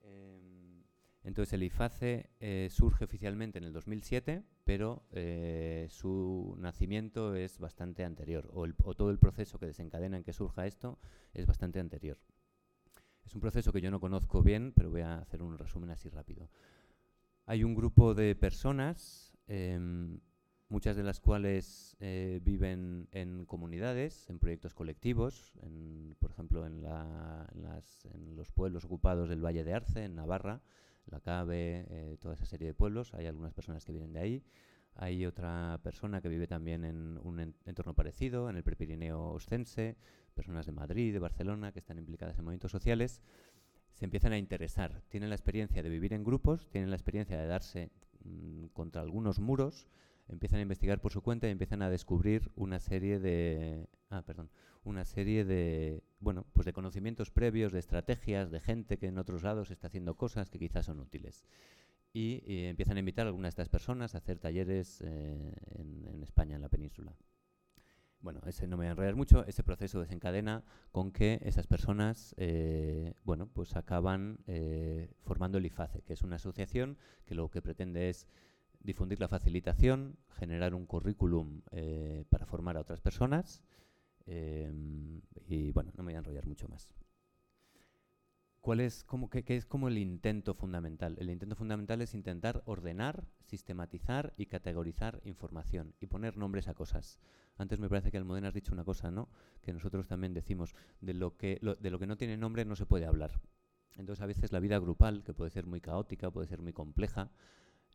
Em, 0.02 0.84
entonces 1.24 1.52
el 1.54 1.64
IFACE 1.64 2.30
eh, 2.38 2.68
surge 2.70 3.04
oficialmente 3.04 3.58
en 3.58 3.64
el 3.64 3.72
2007, 3.72 4.44
pero 4.62 5.02
eh, 5.10 5.88
su 5.90 6.54
nacimiento 6.60 7.34
es 7.34 7.58
bastante 7.58 8.04
anterior, 8.04 8.48
o, 8.52 8.68
todo 8.94 9.10
el 9.10 9.18
proceso 9.18 9.58
que 9.58 9.66
desencadena 9.66 10.16
en 10.16 10.22
que 10.22 10.32
surja 10.32 10.64
esto 10.64 11.00
es 11.34 11.44
bastante 11.44 11.80
anterior. 11.80 12.16
Es 13.24 13.34
un 13.34 13.40
proceso 13.40 13.72
que 13.72 13.80
yo 13.80 13.90
no 13.90 13.98
conozco 13.98 14.44
bien, 14.44 14.72
pero 14.76 14.90
voy 14.90 15.00
a 15.00 15.18
hacer 15.18 15.42
un 15.42 15.58
resumen 15.58 15.90
así 15.90 16.08
rápido. 16.08 16.48
Hay 17.46 17.64
un 17.64 17.74
grupo 17.74 18.14
de 18.14 18.37
personas, 18.37 19.37
em, 19.48 20.20
muchas 20.71 20.96
de 20.96 21.02
las 21.02 21.21
cuales 21.21 21.96
eh, 22.00 22.40
viven 22.42 23.08
en 23.12 23.44
comunidades, 23.44 24.31
en 24.31 24.38
proyectos 24.38 24.73
colectivos, 24.73 25.52
por 26.21 26.31
ejemplo 26.31 26.64
en, 26.64 26.83
los 28.37 28.52
pueblos 28.52 28.85
ocupados 28.85 29.29
del 29.29 29.44
Valle 29.44 29.64
de 29.64 29.75
Arce, 29.75 30.04
en 30.04 30.14
Navarra, 30.14 30.62
La 31.06 31.21
Cabe, 31.21 31.87
eh, 31.90 32.16
toda 32.21 32.35
esa 32.35 32.46
serie 32.46 32.68
de 32.68 32.75
pueblos. 32.75 33.12
Hay 33.14 33.27
algunas 33.27 33.52
personas 33.52 33.85
que 33.85 33.92
vienen 33.92 34.12
de 34.12 34.21
ahí. 34.21 34.44
Hay 34.94 35.27
otra 35.27 35.81
persona 35.83 36.21
que 36.21 36.29
vive 36.29 36.46
también 36.46 36.85
en 36.85 37.18
un 37.23 37.54
entorno 37.64 37.94
parecido, 37.94 38.48
en 38.48 38.56
el 38.56 38.62
Prepirineo 38.62 39.33
Ostense, 39.33 39.96
personas 40.35 40.66
de 40.66 40.73
Madrid, 40.73 41.12
de 41.12 41.18
Barcelona, 41.18 41.73
que 41.73 41.81
están 41.81 41.98
implicadas 41.98 42.38
en 42.38 42.44
movimientos 42.44 42.71
sociales, 42.71 43.21
se 43.92 44.04
empiezan 44.04 44.33
a 44.33 44.38
interesar. 44.38 45.02
Tienen 45.08 45.31
la 45.31 45.35
experiencia 45.35 45.83
de 45.83 45.88
vivir 45.88 46.12
en 46.12 46.23
grupos, 46.23 46.68
tienen 46.71 46.90
la 46.90 46.96
experiencia 46.96 47.37
de 47.37 47.46
darse 47.46 47.90
mm, 48.25 48.66
contra 48.66 49.02
algunos 49.02 49.40
muros, 49.40 49.88
empiezan 50.31 50.60
a 50.60 50.62
investigar 50.62 51.00
por 51.00 51.12
su 51.12 51.22
cuenta 51.22 51.48
y 51.48 51.50
empiezan 51.50 51.83
a 51.83 51.90
descubrir 51.90 52.50
una 52.56 52.81
serie 52.81 53.18
de 53.18 53.87
ah, 54.10 54.22
perdón, 54.22 54.50
una 54.85 55.04
serie 55.04 55.44
de 55.44 56.02
bueno, 56.20 56.46
pues 56.52 56.64
de 56.64 56.72
conocimientos 56.72 57.31
previos, 57.31 57.72
de 57.72 57.78
estrategias, 57.78 58.50
de 58.50 58.60
gente 58.60 58.98
que 58.98 59.06
en 59.06 59.18
otros 59.18 59.42
lados 59.42 59.70
está 59.70 59.88
haciendo 59.88 60.16
cosas 60.16 60.50
que 60.50 60.58
quizás 60.58 60.87
son 60.87 61.00
útiles. 61.00 61.44
Y, 62.12 62.42
empiezan 62.66 62.96
a 62.96 63.00
invitar 63.00 63.26
a 63.26 63.28
algunas 63.28 63.54
de 63.54 63.62
estas 63.62 63.68
personas 63.68 64.14
a 64.14 64.18
hacer 64.18 64.38
talleres 64.40 65.00
eh, 65.02 65.52
en 65.76 66.22
España, 66.24 66.56
en 66.56 66.62
la 66.62 66.68
península 66.68 67.14
bueno, 68.22 68.40
ese 68.46 68.66
no 68.66 68.76
me 68.76 68.85
voy 68.85 68.88
a 68.88 68.90
enrollar 68.90 69.16
mucho, 69.16 69.44
ese 69.46 69.62
proceso 69.62 70.00
desencadena 70.00 70.62
con 70.92 71.10
que 71.10 71.40
esas 71.42 71.66
personas, 71.66 72.35
eh, 72.37 73.14
bueno, 73.24 73.48
pues 73.48 73.76
acaban 73.76 74.38
eh, 74.46 75.10
formando 75.22 75.58
el 75.58 75.66
IFACE, 75.66 76.02
que 76.02 76.12
es 76.12 76.22
una 76.22 76.37
asociación 76.37 76.98
que 77.24 77.35
lo 77.35 77.50
que 77.50 77.62
pretende 77.62 78.10
es 78.10 78.26
difundir 78.81 79.20
la 79.20 79.28
facilitación, 79.28 80.16
generar 80.31 80.74
un 80.74 80.87
currículum 80.87 81.62
eh, 81.70 82.24
para 82.31 82.46
formar 82.46 82.76
a 82.76 82.81
otras 82.81 83.00
personas 83.00 83.62
y, 85.46 85.72
bueno, 85.72 85.90
no 85.96 86.04
me 86.04 86.12
voy 86.12 86.14
a 86.14 86.18
enrollar 86.18 86.46
mucho 86.46 86.68
más. 86.68 86.94
¿Cuál 88.60 88.81
es, 88.81 89.04
como, 89.04 89.31
qué, 89.31 89.42
es 89.48 89.64
como 89.64 89.88
el 89.88 89.96
intento 89.96 90.54
fundamental? 90.54 91.16
El 91.18 91.31
intento 91.31 91.56
fundamental 91.56 92.02
es 92.02 92.14
intentar 92.14 92.62
ordenar, 92.66 93.26
sistematizar 93.46 94.35
y 94.37 94.46
categorizar 94.46 95.20
información 95.24 95.94
y 95.98 96.06
poner 96.06 96.37
nombres 96.37 96.68
a 96.68 96.74
cosas. 96.74 97.18
Antes 97.56 97.81
me 97.81 97.88
parece 97.88 98.10
que 98.10 98.18
Almudena 98.18 98.48
has 98.48 98.54
dicho 98.54 98.72
una 98.74 98.85
cosa, 98.85 99.10
¿no? 99.10 99.31
Que 99.62 99.72
nosotros 99.72 100.06
también 100.06 100.35
decimos, 100.35 100.74
de 101.00 101.14
lo 101.14 101.37
que, 101.37 101.58
de 101.81 101.90
lo 101.90 101.98
que 101.98 102.06
no 102.06 102.18
tiene 102.18 102.37
nombre 102.37 102.64
no 102.66 102.76
se 102.76 102.87
puede 102.87 103.06
hablar. 103.06 103.40
Entonces 103.96 104.22
a 104.22 104.26
veces 104.26 104.52
la 104.52 104.60
vida 104.60 104.78
grupal, 104.78 105.24
que 105.24 105.35
puede 105.35 105.50
ser 105.50 105.66
muy 105.66 105.81
caótica, 105.81 106.31
puede 106.31 106.46
ser 106.46 106.60
muy 106.60 106.72
compleja, 106.72 107.31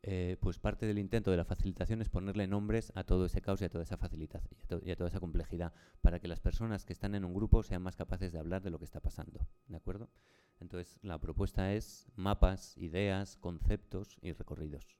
eh, 0.08 0.38
pues 0.39 0.60
parte 0.60 0.86
del 0.86 0.99
intento 0.99 1.32
de 1.32 1.38
la 1.38 1.45
facilitación 1.45 1.99
es 1.99 2.10
ponerle 2.10 2.45
nombres 2.45 2.91
a 2.93 3.03
todo 3.06 3.26
ese 3.26 3.41
caos 3.41 3.60
y 3.64 3.66
a 3.66 3.70
toda 3.70 3.84
esa 3.84 3.97
facilitación 3.97 4.56
y 4.84 4.91
a, 4.91 4.95
toda 4.95 5.10
esa 5.10 5.20
complejidad 5.20 5.74
para 6.01 6.20
que 6.20 6.28
las 6.28 6.39
personas 6.39 6.86
que 6.86 6.93
están 6.93 7.16
en 7.16 7.26
un 7.26 7.34
grupo 7.34 7.64
sean 7.64 7.82
más 7.82 7.95
capaces 7.95 8.32
de 8.32 8.38
hablar 8.38 8.62
de 8.62 8.70
lo 8.70 8.78
que 8.78 8.86
está 8.86 8.99
pasando. 8.99 9.47
¿De 9.68 9.78
acuerdo? 9.78 10.12
Entonces 10.60 10.99
la 11.01 11.20
propuesta 11.20 11.74
es 11.74 12.06
mapas, 12.16 12.78
ideas, 12.78 13.36
conceptos 13.38 14.20
y 14.22 14.32
recorridos. 14.34 14.95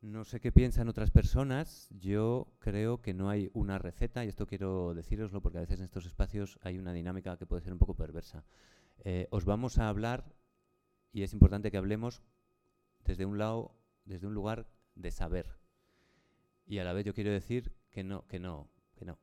No 0.00 0.24
sé 0.24 0.40
qué 0.40 0.50
piensan 0.50 0.88
otras 0.88 1.12
personas. 1.12 1.88
Yo 1.90 2.56
creo 2.58 3.02
que 3.02 3.14
no 3.14 3.30
hay 3.30 3.52
una 3.54 3.78
receta, 3.78 4.24
y 4.24 4.28
esto 4.28 4.48
quiero 4.48 4.94
deciroslo 4.94 5.40
porque 5.42 5.58
a 5.58 5.60
veces 5.60 5.78
en 5.78 5.84
estos 5.84 6.06
espacios 6.06 6.58
hay 6.62 6.76
una 6.76 6.92
dinámica 6.92 7.36
que 7.36 7.46
puede 7.46 7.62
ser 7.62 7.72
un 7.72 7.78
poco 7.78 7.94
perversa. 7.94 8.44
Eh, 9.04 9.28
os 9.30 9.44
vamos 9.44 9.78
a 9.78 9.88
hablar, 9.88 10.34
y 11.12 11.22
es 11.22 11.32
importante 11.34 11.70
que 11.70 11.76
hablemos 11.76 12.20
desde 13.04 13.24
un 13.26 13.38
lado, 13.38 13.74
desde 14.04 14.26
un 14.26 14.34
lugar 14.34 14.66
de 14.94 15.10
saber. 15.10 15.58
Y 16.66 16.78
a 16.78 16.84
la 16.84 16.92
vez 16.92 17.04
yo 17.04 17.14
quiero 17.14 17.30
decir 17.30 17.72
que 17.90 18.04
no, 18.04 18.26
que 18.26 18.38
no, 18.38 18.70
que 18.94 19.04
no. 19.04 19.18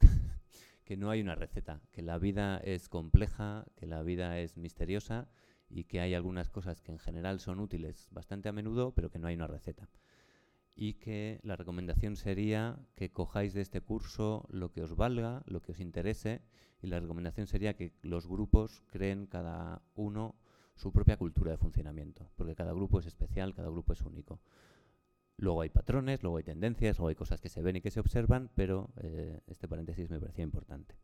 que 0.84 0.96
no 0.96 1.10
hay 1.10 1.20
una 1.20 1.34
receta, 1.34 1.80
que 1.92 2.02
la 2.02 2.18
vida 2.18 2.58
es 2.58 2.88
compleja, 2.88 3.66
que 3.76 3.86
la 3.86 4.02
vida 4.02 4.38
es 4.38 4.56
misteriosa 4.56 5.28
y 5.68 5.84
que 5.84 6.00
hay 6.00 6.14
algunas 6.14 6.48
cosas 6.48 6.80
que 6.80 6.92
en 6.92 6.98
general 6.98 7.40
son 7.40 7.60
útiles 7.60 8.08
bastante 8.10 8.48
a 8.48 8.52
menudo, 8.52 8.94
pero 8.94 9.10
que 9.10 9.18
no 9.18 9.26
hay 9.26 9.34
una 9.34 9.46
receta 9.46 9.88
y 10.80 10.94
que 10.94 11.40
la 11.42 11.56
recomendación 11.56 12.14
sería 12.14 12.78
que 12.94 13.10
cojáis 13.10 13.52
de 13.52 13.62
este 13.62 13.80
curso 13.80 14.46
lo 14.48 14.70
que 14.70 14.80
os 14.80 14.94
valga, 14.94 15.42
lo 15.46 15.60
que 15.60 15.72
os 15.72 15.80
interese, 15.80 16.40
y 16.80 16.86
la 16.86 17.00
recomendación 17.00 17.48
sería 17.48 17.74
que 17.74 17.92
los 18.00 18.28
grupos 18.28 18.84
creen 18.86 19.26
cada 19.26 19.82
uno 19.96 20.36
su 20.78 20.92
propia 20.92 21.16
cultura 21.16 21.50
de 21.50 21.58
funcionamiento, 21.58 22.30
porque 22.36 22.54
cada 22.54 22.72
grupo 22.72 23.00
es 23.00 23.06
especial, 23.06 23.54
cada 23.54 23.68
grupo 23.68 23.92
es 23.92 24.00
único. 24.02 24.40
Luego 25.36 25.60
hay 25.60 25.68
patrones, 25.68 26.22
luego 26.22 26.38
hay 26.38 26.44
tendencias, 26.44 26.98
luego 26.98 27.08
hay 27.08 27.14
cosas 27.14 27.40
que 27.40 27.48
se 27.48 27.62
ven 27.62 27.76
y 27.76 27.80
que 27.80 27.90
se 27.90 28.00
observan, 28.00 28.50
pero 28.54 28.90
eh, 28.96 29.40
este 29.46 29.68
paréntesis 29.68 30.08
me 30.10 30.18
parecía 30.18 30.44
importante. 30.44 30.96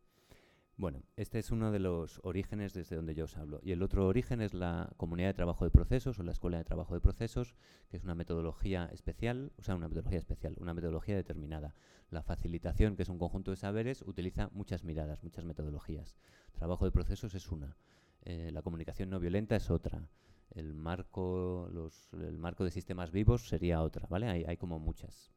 Bueno, 0.77 1.03
este 1.15 1.39
es 1.39 1.51
uno 1.51 1.71
de 1.71 1.79
los 1.79 2.19
orígenes 2.23 2.73
desde 2.73 2.97
donde 2.97 3.15
yo 3.15 3.25
os 3.25 3.37
hablo. 3.37 3.61
Y 3.63 3.71
el 3.71 3.81
otro 3.81 4.07
origen 4.07 4.41
es 4.41 4.53
la 4.53 4.91
comunidad 4.97 5.29
de 5.29 5.33
trabajo 5.33 5.63
de 5.63 5.71
procesos 5.71 6.19
o 6.19 6.23
la 6.23 6.33
escuela 6.33 6.57
de 6.57 6.65
trabajo 6.65 6.93
de 6.93 6.99
procesos, 6.99 7.55
que 7.87 7.95
es 7.95 8.03
una 8.03 8.13
metodología 8.13 8.89
especial, 8.91 9.53
o 9.57 9.63
sea, 9.63 9.75
una 9.75 9.87
metodología 9.87 10.19
especial, 10.19 10.57
una 10.59 10.73
metodología 10.73 11.15
determinada. 11.15 11.75
La 12.09 12.23
facilitación, 12.23 12.97
que 12.97 13.03
es 13.03 13.09
un 13.09 13.19
conjunto 13.19 13.51
de 13.51 13.57
saberes, 13.57 14.01
utiliza 14.01 14.49
muchas 14.51 14.83
miradas, 14.83 15.23
muchas 15.23 15.45
metodologías. 15.45 16.17
Trabajo 16.51 16.83
de 16.83 16.91
procesos 16.91 17.35
es 17.35 17.49
una. 17.49 17.77
Eh, 18.25 18.49
la 18.51 18.61
comunicación 18.61 19.09
no 19.09 19.19
violenta 19.19 19.55
es 19.55 19.69
otra. 19.69 20.09
El 20.51 20.73
marco, 20.73 21.69
el 22.13 22.37
marco 22.37 22.63
de 22.63 22.71
sistemas 22.71 23.11
vivos 23.11 23.47
sería 23.47 23.81
otra, 23.81 24.07
¿vale? 24.09 24.27
Hay, 24.27 24.43
hay 24.45 24.57
como 24.57 24.79
muchas. 24.79 25.31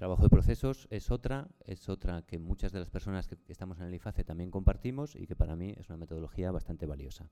Trabajo 0.00 0.22
de 0.22 0.30
procesos 0.30 0.88
es 0.90 1.10
otra, 1.10 1.48
es 1.66 1.90
otra 1.90 2.22
que 2.22 2.38
muchas 2.38 2.72
de 2.72 2.78
las 2.78 2.88
personas 2.88 3.28
que, 3.28 3.36
estamos 3.48 3.80
en 3.80 3.86
el 3.86 3.94
IFACE 3.94 4.24
también 4.24 4.50
compartimos 4.50 5.14
y 5.14 5.26
que 5.26 5.36
para 5.36 5.56
mí 5.56 5.74
es 5.76 5.90
una 5.90 5.98
metodología 5.98 6.50
bastante 6.50 6.86
valiosa. 6.86 7.28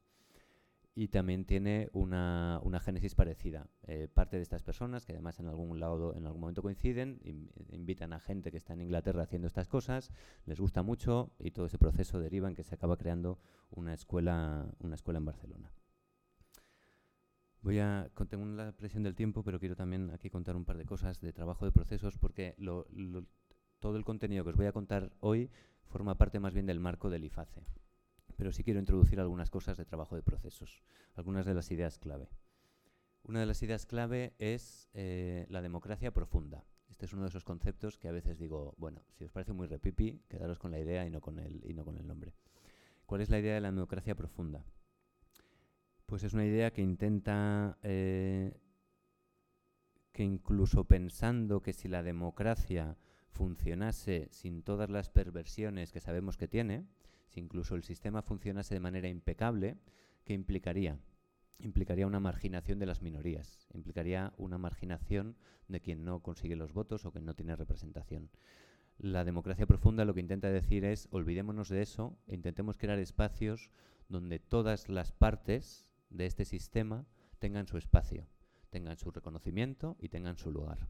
Y 0.95 1.09
también 1.09 1.47
tiene 1.47 1.89
una, 1.95 2.61
génesis 2.83 3.15
parecida. 3.15 3.69
Eh, 3.87 4.07
parte 4.13 4.37
de 4.37 4.43
estas 4.43 4.63
personas, 4.63 5.07
que 5.07 5.13
además 5.13 5.41
en 5.41 5.47
algún 5.47 5.81
lado, 5.81 6.15
en 6.15 6.27
algún 6.27 6.43
momento 6.43 6.61
coinciden, 6.61 7.19
invitan 7.71 8.13
a 8.13 8.21
gente 8.21 8.51
que 8.51 8.59
está 8.59 8.75
en 8.75 8.83
Inglaterra 8.83 9.23
haciendo 9.23 9.47
estas 9.47 9.69
cosas, 9.69 10.11
les 10.45 10.61
gusta 10.61 10.83
mucho 10.83 11.31
y 11.39 11.53
todo 11.53 11.65
ese 11.65 11.79
proceso 11.79 12.21
deriva 12.21 12.49
en 12.49 12.55
que 12.55 12.65
se 12.65 12.75
acaba 12.75 12.99
creando 12.99 13.39
una 13.71 13.95
escuela, 13.95 14.67
una 14.79 14.95
escuela 14.95 15.19
en 15.19 15.25
Barcelona. 15.25 15.73
Voy 17.61 17.81
a, 17.81 18.11
tengo 18.29 18.45
la 18.47 18.73
presión 18.73 19.03
del 19.03 19.15
tiempo, 19.15 19.43
pero 19.43 19.59
quiero 19.59 19.77
también 19.77 20.11
aquí 20.11 20.31
contar 20.31 20.57
un 20.57 20.65
par 20.65 20.79
de 20.79 20.87
cosas 20.87 21.21
de 21.21 21.33
trabajo 21.33 21.65
de 21.65 21.73
procesos, 21.73 22.17
porque 22.19 22.55
todo 23.81 23.97
el 23.97 24.05
contenido 24.05 24.45
que 24.45 24.51
os 24.51 24.57
voy 24.57 24.67
a 24.67 24.73
contar 24.73 25.13
hoy 25.21 25.51
forma 25.87 26.17
parte 26.17 26.39
más 26.39 26.55
bien 26.55 26.67
del 26.67 26.81
marco 26.81 27.11
del 27.11 27.25
IFACE. 27.25 27.67
Pero 28.37 28.53
sí 28.53 28.63
quiero 28.63 28.79
introducir 28.79 29.19
algunas 29.19 29.51
cosas 29.51 29.77
de 29.77 29.85
trabajo 29.85 30.15
de 30.15 30.23
procesos, 30.23 30.83
algunas 31.15 31.45
de 31.47 31.55
las 31.55 31.71
ideas 31.73 31.99
clave. 31.99 32.29
Una 33.25 33.41
de 33.41 33.47
las 33.47 33.63
ideas 33.63 33.85
clave 33.85 34.35
es 34.39 34.89
eh, 34.95 35.47
la 35.49 35.61
democracia 35.61 36.13
profunda. 36.13 36.65
Este 36.89 37.07
es 37.07 37.13
uno 37.13 37.23
de 37.23 37.29
esos 37.29 37.45
conceptos 37.45 37.99
que 37.99 38.09
a 38.09 38.13
veces 38.13 38.39
digo, 38.39 38.75
bueno, 38.79 39.03
si 39.13 39.25
os 39.25 39.33
parece 39.33 39.53
muy 39.53 39.67
repipi, 39.67 40.23
quedaros 40.29 40.59
con 40.59 40.71
la 40.71 40.79
idea 40.79 41.05
y 41.05 41.11
no 41.11 41.21
con 41.21 41.39
el, 41.39 41.61
y 41.69 41.75
no 41.75 41.85
con 41.85 41.99
el 41.99 42.07
nombre. 42.07 42.33
¿Cuál 43.09 43.23
es 43.23 43.31
la 43.31 43.39
idea 43.39 43.55
de 43.55 43.63
la 43.63 43.71
democracia 43.71 44.15
profunda? 44.15 44.67
Pues 46.05 46.25
es 46.25 46.35
una 46.35 46.45
idea 46.45 46.75
que 46.75 46.83
intenta 46.83 47.79
eh, 47.83 48.61
que 50.13 50.25
incluso 50.25 50.85
pensando 50.85 51.63
que 51.63 51.73
si 51.73 51.89
la 51.89 52.03
democracia 52.03 52.99
funcionase 53.31 54.29
sin 54.31 54.63
todas 54.63 54.91
las 54.91 55.09
perversiones 55.09 55.91
que 55.91 56.01
sabemos 56.01 56.37
que 56.37 56.49
tiene, 56.49 56.85
si 57.29 57.41
incluso 57.41 57.77
el 57.77 57.83
sistema 57.83 58.21
funcionase 58.21 58.75
de 58.75 58.81
manera 58.81 59.09
impecable, 59.09 59.79
¿qué 60.25 60.35
implicaría? 60.35 61.01
Implicaría 61.61 62.07
una 62.07 62.21
marginación 62.21 62.79
de 62.79 62.85
las 62.85 63.01
minorías, 63.01 63.69
implicaría 63.73 64.35
una 64.37 64.59
marginación 64.59 65.35
de 65.67 65.81
quien 65.81 66.05
no 66.05 66.21
consigue 66.21 66.57
los 66.57 66.75
votos 66.75 67.07
o 67.07 67.11
quien 67.11 67.25
no 67.25 67.35
tiene 67.35 67.57
representación. 67.57 68.29
La 68.99 69.25
democracia 69.25 69.67
profunda 69.67 70.05
lo 70.05 70.13
que 70.13 70.21
intenta 70.21 70.51
decir 70.51 70.85
es 70.85 71.07
olvidémonos 71.13 71.69
de 71.69 71.83
eso 71.83 72.19
e 72.27 72.35
intentemos 72.35 72.77
crear 72.77 72.99
espacios 72.99 73.71
donde 74.09 74.41
todas 74.41 74.89
las 74.89 75.13
partes 75.13 75.87
de 76.11 76.27
este 76.27 76.45
sistema 76.45 77.07
tengan 77.39 77.69
su 77.69 77.79
espacio, 77.79 78.27
tengan 78.71 78.97
su 78.97 79.13
reconocimiento 79.13 79.97
y 80.01 80.09
tengan 80.09 80.37
su 80.37 80.51
lugar. 80.51 80.89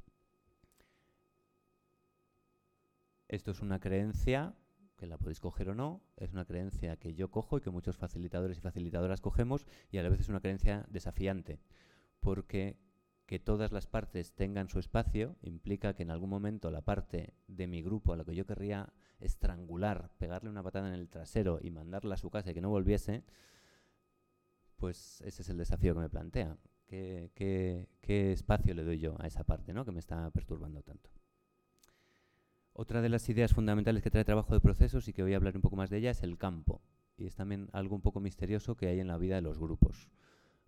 Esto 3.29 3.51
es 3.51 3.61
una 3.61 3.79
creencia 3.79 4.55
que 4.97 5.07
la 5.07 5.19
podéis 5.19 5.39
coger 5.39 5.69
o 5.69 5.75
no, 5.75 6.03
es 6.17 6.33
una 6.33 6.47
creencia 6.47 6.97
que 6.97 7.15
yo 7.15 7.31
cojo 7.31 7.59
y 7.59 7.61
que 7.61 7.71
muchos 7.71 7.99
facilitadores 7.99 8.57
y 8.57 8.63
facilitadoras 8.63 9.21
cogemos 9.21 9.67
y 9.91 9.99
a 9.99 10.03
la 10.03 10.09
vez 10.09 10.21
es 10.21 10.31
una 10.31 10.41
creencia 10.41 10.87
desafiante, 10.89 11.61
porque 12.21 12.79
que 13.29 13.39
todas 13.39 13.73
las 13.73 13.87
partes 13.87 14.33
tengan 14.33 14.71
su 14.71 14.79
espacio 14.79 15.37
implica 15.43 15.93
que 15.93 16.03
en 16.03 16.11
algún 16.11 16.31
momento 16.31 16.71
la 16.71 16.81
parte 16.81 17.35
de 17.47 17.67
mi 17.67 17.83
grupo 17.83 18.15
a 18.15 18.17
la 18.17 18.25
que 18.25 18.35
yo 18.35 18.47
querría 18.47 18.91
estrangular, 19.21 20.11
pegarle 20.17 20.49
una 20.49 20.63
patada 20.63 20.89
en 20.89 20.95
el 20.95 21.11
trasero 21.11 21.59
y 21.61 21.71
mandarla 21.71 22.15
a 22.15 22.17
su 22.17 22.31
casa 22.31 22.51
y 22.51 22.55
que 22.55 22.63
no 22.63 22.71
volviese, 22.71 23.25
pues 24.79 25.21
ese 25.27 25.43
es 25.43 25.49
el 25.51 25.59
desafío 25.59 25.93
que 25.93 26.01
me 26.01 26.09
plantea. 26.09 26.57
¿Qué, 26.87 27.87
espacio 28.33 28.73
le 28.73 28.83
doy 28.83 28.99
yo 28.99 29.15
a 29.21 29.27
esa 29.27 29.45
parte 29.45 29.75
¿no? 29.75 29.85
que 29.85 29.93
me 29.93 30.01
está 30.01 30.31
perturbando 30.31 30.81
tanto? 30.83 31.11
Otra 32.73 33.03
de 33.03 33.11
las 33.11 33.29
ideas 33.29 33.53
fundamentales 33.53 34.03
que 34.03 34.11
trae 34.11 34.25
trabajo 34.25 34.55
de 34.55 34.61
procesos 34.61 35.07
y 35.07 35.13
que 35.13 35.23
voy 35.23 35.35
a 35.35 35.37
hablar 35.37 35.55
un 35.55 35.61
poco 35.61 35.77
más 35.77 35.91
de 35.91 35.99
ella 35.99 36.13
es 36.13 36.23
el 36.23 36.39
campo. 36.39 36.81
Y 37.19 37.27
es 37.27 37.35
también 37.35 37.69
algo 37.75 37.95
un 37.95 38.01
poco 38.01 38.21
misterioso 38.21 38.75
que 38.75 38.87
hay 38.87 39.01
en 39.01 39.09
la 39.09 39.19
vida 39.19 39.35
de 39.35 39.43
los 39.43 39.59
grupos. 39.59 40.09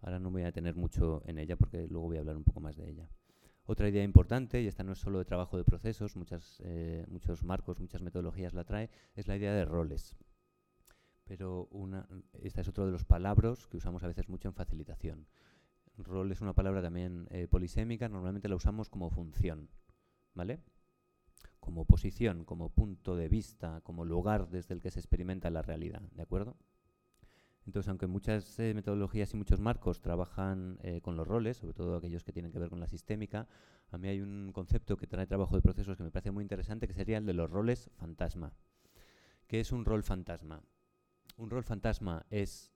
Ahora 0.03 0.19
no 0.19 0.31
voy 0.31 0.43
a 0.43 0.47
detener 0.47 0.75
mucho 0.77 1.23
en 1.27 1.39
ella 1.39 1.57
porque 1.57 1.87
luego 1.89 2.07
voy 2.07 2.17
a 2.17 2.21
hablar 2.21 2.37
un 2.37 2.45
poco 2.45 2.61
más 2.61 2.77
de 2.77 2.89
ella. 2.89 3.09
Otra 3.67 3.89
idea 3.89 4.03
importante, 4.03 4.61
y 4.61 4.67
esta 4.67 4.83
no 4.83 4.93
es 4.93 4.99
solo 4.99 5.19
de 5.19 5.25
trabajo 5.25 5.57
de 5.57 5.65
procesos, 5.65 6.17
muchas, 6.17 6.61
eh, 6.65 7.05
muchos 7.09 7.45
marcos, 7.45 7.79
muchas 7.79 8.03
metodologías 8.03 8.55
la 8.55 8.65
trae, 8.65 8.91
es 9.15 9.29
la 9.29 9.37
idea 9.37 9.55
de 9.55 9.65
roles. 9.65 10.17
Pero 11.25 11.69
una, 11.71 12.09
esta 12.43 12.63
es 12.63 12.69
otro 12.69 12.87
de 12.87 12.93
los 12.93 13.05
palabras 13.05 13.67
que 13.69 13.77
usamos 13.77 14.03
a 14.03 14.09
veces 14.09 14.29
mucho 14.29 14.49
en 14.49 14.55
facilitación. 14.55 15.27
Rol 15.97 16.33
es 16.33 16.41
una 16.41 16.55
palabra 16.55 16.83
también 16.83 17.29
eh, 17.31 17.47
polisémica, 17.47 18.09
normalmente 18.09 18.49
la 18.49 18.57
usamos 18.57 18.89
como 18.89 19.11
función, 19.11 19.69
¿vale? 20.35 20.61
como 21.61 21.85
posición, 21.85 22.45
como 22.45 22.71
punto 22.71 23.15
de 23.15 23.29
vista, 23.29 23.81
como 23.83 24.05
lugar 24.05 24.49
desde 24.49 24.75
el 24.75 24.81
que 24.81 24.91
se 24.91 24.99
experimenta 24.99 25.51
la 25.51 25.63
realidad, 25.63 26.03
¿de 26.13 26.23
acuerdo? 26.23 26.57
Entonces, 27.71 27.89
aunque 27.89 28.09
muchas 28.09 28.59
eh, 28.59 28.75
metodologías 28.75 29.33
y 29.33 29.37
muchos 29.37 29.61
marcos 29.61 30.01
trabajan 30.01 30.81
eh, 30.83 31.01
con 31.01 31.15
los 31.17 31.25
roles, 31.25 31.59
sobre 31.59 31.73
todo 31.73 31.99
aquellos 31.99 32.25
que 32.25 32.33
tienen 32.33 32.51
que 32.51 32.59
ver 32.59 32.69
con 32.69 32.81
la 32.81 32.89
sistémica, 32.89 33.47
a 33.93 33.97
mí 33.97 34.09
hay 34.09 34.21
un 34.21 34.51
concepto 34.53 34.97
que 34.97 35.07
trae 35.07 35.25
trabajo 35.29 35.55
de 35.55 35.63
procesos 35.63 35.97
que 35.97 36.03
me 36.03 36.11
parece 36.11 36.33
muy 36.33 36.43
interesante, 36.43 36.89
que 36.89 36.95
sería 36.95 37.19
el 37.19 37.27
de 37.27 37.33
los 37.33 37.49
roles 37.49 37.89
fantasma. 37.95 38.53
¿Qué 39.47 39.61
es 39.61 39.71
un 39.71 39.85
rol 39.85 40.03
fantasma? 40.03 40.65
Un 41.37 41.49
rol 41.49 41.63
fantasma 41.63 42.27
es... 42.29 42.73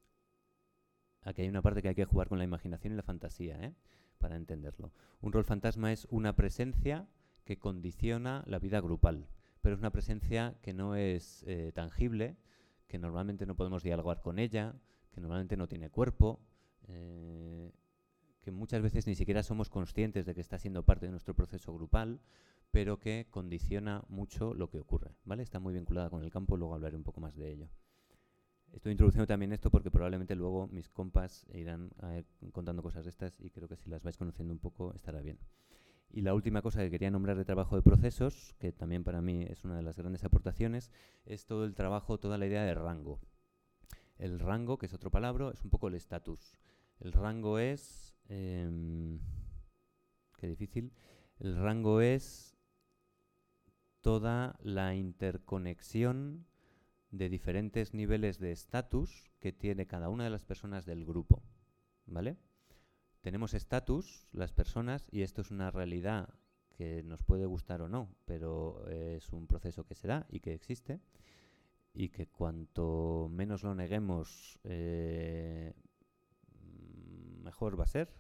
Aquí 1.23 1.43
hay 1.43 1.49
una 1.49 1.61
parte 1.61 1.83
que 1.83 1.89
hay 1.89 1.97
que 1.97 2.05
jugar 2.05 2.29
con 2.29 2.39
la 2.39 2.45
imaginación 2.45 2.93
y 2.93 2.97
la 2.97 3.03
fantasía, 3.03 3.61
¿eh? 3.65 3.75
para 4.19 4.37
entenderlo. 4.37 4.93
Un 5.21 5.33
rol 5.33 5.45
fantasma 5.45 5.93
es 5.93 6.07
una 6.09 6.37
presencia 6.37 7.09
que 7.45 7.59
condiciona 7.59 8.45
la 8.47 8.61
vida 8.61 8.81
grupal, 8.81 9.27
pero 9.61 9.75
es 9.75 9.81
una 9.81 9.91
presencia 9.91 10.55
que 10.63 10.73
no 10.73 10.95
es 10.95 11.43
eh, 11.49 11.73
tangible, 11.75 12.37
que 12.87 12.99
normalmente 12.99 13.47
no 13.47 13.57
podemos 13.57 13.83
dialogar 13.83 14.21
con 14.21 14.39
ella, 14.39 14.75
que 15.13 15.21
normalmente 15.21 15.57
no 15.57 15.69
tiene 15.69 15.91
cuerpo, 15.91 16.41
eh, 16.89 17.73
que 18.41 18.51
muchas 18.51 18.83
veces 18.83 19.07
ni 19.07 19.15
siquiera 19.15 19.43
somos 19.43 19.71
conscientes 19.71 20.27
de 20.27 20.35
que 20.35 20.41
está 20.41 20.59
siendo 20.59 20.85
parte 20.85 21.07
de 21.07 21.13
nuestro 21.13 21.35
proceso 21.35 21.73
grupal, 21.73 22.21
pero 22.71 22.99
que 22.99 23.27
condiciona 23.31 24.05
mucho 24.09 24.53
lo 24.53 24.69
que 24.69 24.79
ocurre. 24.79 25.15
¿vale? 25.25 25.43
Está 25.43 25.61
muy 25.61 25.73
vinculada 25.73 26.11
con 26.11 26.23
el 26.23 26.31
campo, 26.31 26.57
luego 26.57 26.75
hablaré 26.75 26.97
un 26.97 27.05
poco 27.05 27.21
más 27.21 27.37
de 27.37 27.53
ello. 27.53 27.69
Estoy 28.73 28.91
introduciendo 28.91 29.27
también 29.27 29.53
esto 29.53 29.71
porque 29.71 29.91
probablemente 29.91 30.35
luego 30.35 30.67
mis 30.67 30.89
compas 30.89 31.47
irán 31.55 31.91
contando 32.53 32.83
cosas 32.83 33.05
de 33.05 33.11
estas 33.11 33.41
y 33.41 33.51
creo 33.51 33.69
que 33.69 33.77
si 33.77 33.89
las 33.89 34.03
vais 34.03 34.17
conociendo 34.17 34.53
un 34.53 34.59
poco 34.59 34.93
estará 34.95 35.21
bien. 35.21 35.39
Y 36.15 36.21
la 36.21 36.33
última 36.33 36.63
cosa 36.63 36.81
que 36.81 36.93
quería 36.93 37.11
nombrar 37.11 37.37
de 37.37 37.45
trabajo 37.45 37.75
de 37.75 37.83
procesos, 37.83 38.55
que 38.61 38.71
también 38.71 39.03
para 39.03 39.21
mí 39.21 39.43
es 39.51 39.65
una 39.65 39.75
de 39.75 39.83
las 39.83 39.97
grandes 39.97 40.23
aportaciones, 40.23 40.93
es 41.27 41.45
todo 41.45 41.65
el 41.65 41.75
trabajo, 41.75 42.21
toda 42.21 42.39
la 42.39 42.47
idea 42.47 42.63
de 42.63 42.73
rango. 42.73 43.19
El 44.17 44.39
rango, 44.39 44.79
que 44.79 44.87
es 44.87 44.95
otro 44.95 45.11
palabra, 45.11 45.51
es 45.53 45.65
un 45.65 45.71
poco 45.71 45.89
el 45.89 45.95
estatus. 45.95 46.57
El 47.01 47.11
rango 47.11 47.59
es... 47.59 48.15
Em, 48.29 49.19
qué 50.37 50.47
difícil. 50.47 50.93
El 51.41 51.57
rango 51.57 52.01
es 52.01 52.57
toda 54.01 54.57
la 54.63 54.95
interconexión 54.95 56.47
de 57.11 57.29
diferentes 57.29 57.93
niveles 57.93 58.39
de 58.39 58.53
estatus 58.53 59.33
que 59.41 59.53
tiene 59.53 59.89
cada 59.89 60.09
una 60.11 60.23
de 60.23 60.31
las 60.31 60.45
personas 60.45 60.87
del 60.87 61.05
grupo. 61.05 61.43
¿Vale? 62.07 62.37
Tenemos 63.25 63.55
estatus, 63.55 64.29
las 64.33 64.53
personas, 64.53 65.09
y 65.11 65.23
esto 65.23 65.41
es 65.41 65.51
una 65.51 65.71
realidad 65.71 66.29
que 66.77 67.03
nos 67.03 67.23
puede 67.23 67.47
gustar 67.47 67.81
o 67.81 67.89
no, 67.89 68.15
pero 68.27 68.87
es 68.89 69.33
un 69.33 69.47
proceso 69.47 69.87
que 69.87 69.95
se 69.95 70.07
da 70.07 70.27
y 70.29 70.41
que 70.41 70.53
existe, 70.53 71.01
y 71.95 72.11
que 72.11 72.27
cuanto 72.27 73.31
menos 73.33 73.63
lo 73.63 73.75
neguemos, 73.75 74.61
eh, 74.65 75.73
mejor 77.43 77.81
va 77.81 77.85
a 77.85 77.87
ser. 77.87 78.13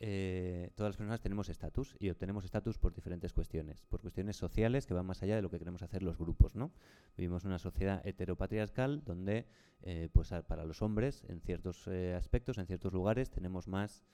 Eh, 0.00 0.70
todas 0.74 0.90
las 0.90 0.96
personas 0.98 1.22
tenemos 1.22 1.48
estatus 1.48 1.96
y 1.98 2.10
obtenemos 2.10 2.44
estatus 2.44 2.76
por 2.76 2.92
diferentes 2.92 3.32
cuestiones, 3.32 3.86
por 3.86 4.02
cuestiones 4.02 4.36
sociales 4.36 4.86
que 4.86 4.92
van 4.92 5.06
más 5.06 5.22
allá 5.22 5.36
de 5.36 5.40
lo 5.40 5.48
que 5.48 5.58
queremos 5.58 5.80
hacer 5.80 6.02
los 6.02 6.18
grupos, 6.18 6.54
¿no? 6.54 6.72
Vivimos 7.16 7.46
una 7.46 7.58
sociedad 7.58 8.06
heteropatriarcal 8.06 9.02
donde, 9.02 9.46
eh, 9.80 10.10
pues 10.12 10.28
para 10.46 10.66
los 10.66 10.82
hombres, 10.82 11.24
en 11.26 11.40
ciertos 11.40 11.88
aspectos, 11.88 12.58
en 12.58 12.66
ciertos 12.66 12.92
lugares, 12.92 13.30
tenemos 13.30 13.66
más 13.66 14.04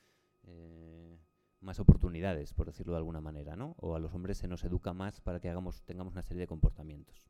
eh, 0.45 1.19
más 1.61 1.79
oportunidades, 1.79 2.55
por 2.55 2.67
decirlo 2.67 2.93
de 2.93 2.99
alguna 2.99 3.21
manera, 3.21 3.57
¿no? 3.57 3.75
O 3.79 3.95
a 3.95 4.01
los 4.01 4.13
hombres 4.15 4.39
se 4.39 4.49
nos 4.49 4.65
educa 4.65 4.93
más 4.93 5.21
para 5.21 5.41
que 5.41 5.49
hagamos, 5.49 5.83
tengamos 5.83 6.13
una 6.13 6.23
serie 6.23 6.41
de 6.41 6.47
comportamientos. 6.47 7.29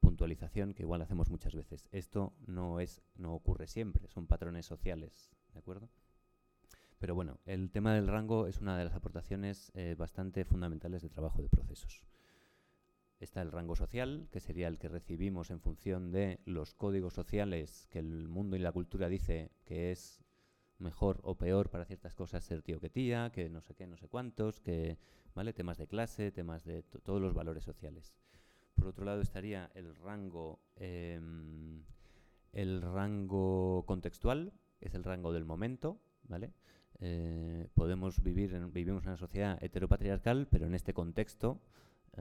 Puntualización 0.00 0.74
que 0.74 0.84
igual 0.84 1.02
hacemos 1.02 1.28
muchas 1.28 1.54
veces. 1.54 1.86
Esto 1.92 2.32
no 2.46 2.80
es, 2.80 3.02
no 3.16 3.34
ocurre 3.34 3.66
siempre, 3.66 4.08
son 4.08 4.26
patrones 4.26 4.66
sociales, 4.66 5.30
¿de 5.52 5.58
acuerdo? 5.58 5.88
Pero 6.98 7.14
bueno, 7.14 7.38
el 7.46 7.70
tema 7.70 7.94
del 7.94 8.08
rango 8.08 8.46
es 8.46 8.60
una 8.60 8.76
de 8.76 8.84
las 8.84 8.94
aportaciones 8.94 9.70
eh, 9.74 9.94
bastante 9.96 10.44
fundamentales 10.44 11.02
de 11.02 11.08
trabajo 11.08 11.42
de 11.42 11.48
procesos. 11.48 12.02
Está 13.20 13.42
el 13.42 13.52
rango 13.52 13.76
social, 13.76 14.28
que 14.30 14.40
sería 14.40 14.68
el 14.68 14.78
que 14.78 14.88
recibimos 14.88 15.50
en 15.50 15.60
función 15.60 16.10
de 16.10 16.40
los 16.44 16.74
códigos 16.74 17.14
sociales 17.14 17.86
que 17.90 17.98
el 17.98 18.28
mundo 18.28 18.56
y 18.56 18.60
la 18.60 18.72
cultura 18.72 19.08
dice 19.08 19.50
que 19.64 19.92
es 19.92 20.20
mejor 20.78 21.20
o 21.22 21.34
peor 21.34 21.70
para 21.70 21.84
ciertas 21.84 22.14
cosas 22.14 22.44
ser 22.44 22.62
tío 22.62 22.80
que 22.80 22.90
tía, 22.90 23.30
que 23.32 23.48
no 23.48 23.60
sé 23.60 23.74
qué, 23.74 23.86
no 23.86 23.96
sé 23.96 24.08
cuántos, 24.08 24.60
que, 24.60 24.98
¿vale? 25.34 25.52
Temas 25.52 25.78
de 25.78 25.86
clase, 25.86 26.30
temas 26.30 26.64
de 26.64 26.82
todos 26.82 27.20
los 27.20 27.34
valores 27.34 27.64
sociales. 27.64 28.14
Por 28.74 28.88
otro 28.88 29.04
lado 29.04 29.20
estaría 29.20 29.70
el 29.74 29.94
rango, 29.96 30.60
em, 30.76 31.82
el 32.52 32.82
rango 32.82 33.84
contextual, 33.86 34.52
es 34.80 34.94
el 34.94 35.04
rango 35.04 35.32
del 35.32 35.44
momento, 35.44 35.98
¿vale? 36.28 36.52
Eh, 37.00 37.68
podemos 37.74 38.22
vivir, 38.22 38.54
en, 38.54 38.72
vivimos 38.72 39.04
en 39.04 39.10
una 39.10 39.16
sociedad 39.16 39.62
heteropatriarcal, 39.62 40.46
pero 40.48 40.66
en 40.66 40.74
este 40.74 40.94
contexto 40.94 41.60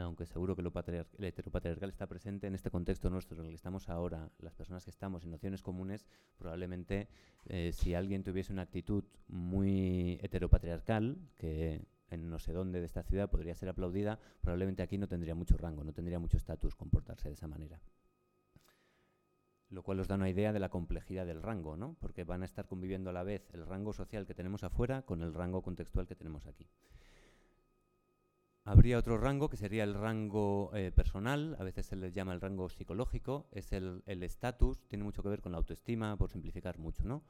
aunque 0.04 0.26
seguro 0.26 0.56
que 0.56 0.62
lo 0.62 0.72
el 1.18 1.24
heteropatriarcal 1.24 1.90
está 1.90 2.08
presente 2.08 2.48
en 2.48 2.56
este 2.56 2.70
contexto 2.70 3.10
nuestro 3.10 3.40
en 3.40 3.46
el 3.46 3.52
que 3.52 3.56
estamos 3.56 3.90
ahora, 3.90 4.30
las 4.40 4.54
personas 4.54 4.84
que 4.84 4.92
estamos 4.92 5.24
en 5.24 5.32
nociones 5.32 5.62
comunes, 5.62 6.06
probablemente 6.38 7.08
eh, 7.46 7.72
si 7.74 7.96
alguien 7.96 8.24
tuviese 8.24 8.54
una 8.54 8.62
actitud 8.62 9.04
muy 9.28 10.20
heteropatriarcal, 10.22 11.18
que 11.36 11.82
en 12.10 12.30
no 12.30 12.40
sé 12.40 12.54
dónde 12.54 12.80
de 12.80 12.86
esta 12.86 13.04
ciudad 13.04 13.30
podría 13.30 13.56
ser 13.56 13.70
aplaudida, 13.70 14.20
probablemente 14.42 14.84
aquí 14.84 14.98
no 14.98 15.08
tendría 15.08 15.36
mucho 15.36 15.58
rango, 15.58 15.84
no 15.84 15.94
tendría 15.94 16.20
mucho 16.20 16.38
estatus 16.38 16.76
comportarse 16.76 17.30
de 17.30 17.34
esa 17.34 17.48
manera. 17.48 17.82
Lo 19.70 19.84
cual 19.84 20.00
os 20.00 20.08
da 20.08 20.16
una 20.16 20.30
idea 20.30 20.54
de 20.54 20.60
la 20.60 20.70
complejidad 20.70 21.26
del 21.26 21.42
rango, 21.42 21.76
¿no? 21.76 21.98
Porque 22.00 22.24
van 22.24 22.42
a 22.42 22.46
estar 22.46 22.68
conviviendo 22.68 23.10
a 23.10 23.14
la 23.14 23.24
vez 23.24 23.50
el 23.52 23.66
rango 23.66 23.92
social 23.92 24.26
que 24.26 24.34
tenemos 24.34 24.64
afuera 24.64 25.02
con 25.02 25.22
el 25.22 25.34
rango 25.34 25.62
contextual 25.62 26.08
que 26.08 26.16
tenemos 26.16 26.48
aquí. 26.48 26.70
Habría 28.70 28.98
otro 28.98 29.18
rango 29.18 29.48
que 29.48 29.56
sería 29.56 29.86
el 29.86 29.94
rango 29.94 30.72
eh, 30.74 30.92
personal, 30.92 31.56
a 31.58 31.64
veces 31.64 31.86
se 31.86 31.96
le 31.96 32.12
llama 32.12 32.34
el 32.34 32.42
rango 32.42 32.68
psicológico, 32.68 33.48
es 33.54 33.72
el 33.72 34.04
estatus, 34.06 34.86
tiene 34.90 35.06
mucho 35.06 35.24
que 35.24 35.30
ver 35.30 35.40
con 35.40 35.54
la 35.54 35.58
autoestima, 35.58 36.18
por 36.18 36.30
simplificar 36.30 36.78
mucho, 36.78 37.06
¿no? 37.06 37.24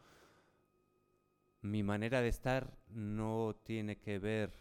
Mi 1.61 1.83
manera 1.83 2.21
de 2.21 2.29
estar 2.29 2.75
no 2.87 3.55
tiene 3.63 3.99
que 3.99 4.17
ver 4.17 4.51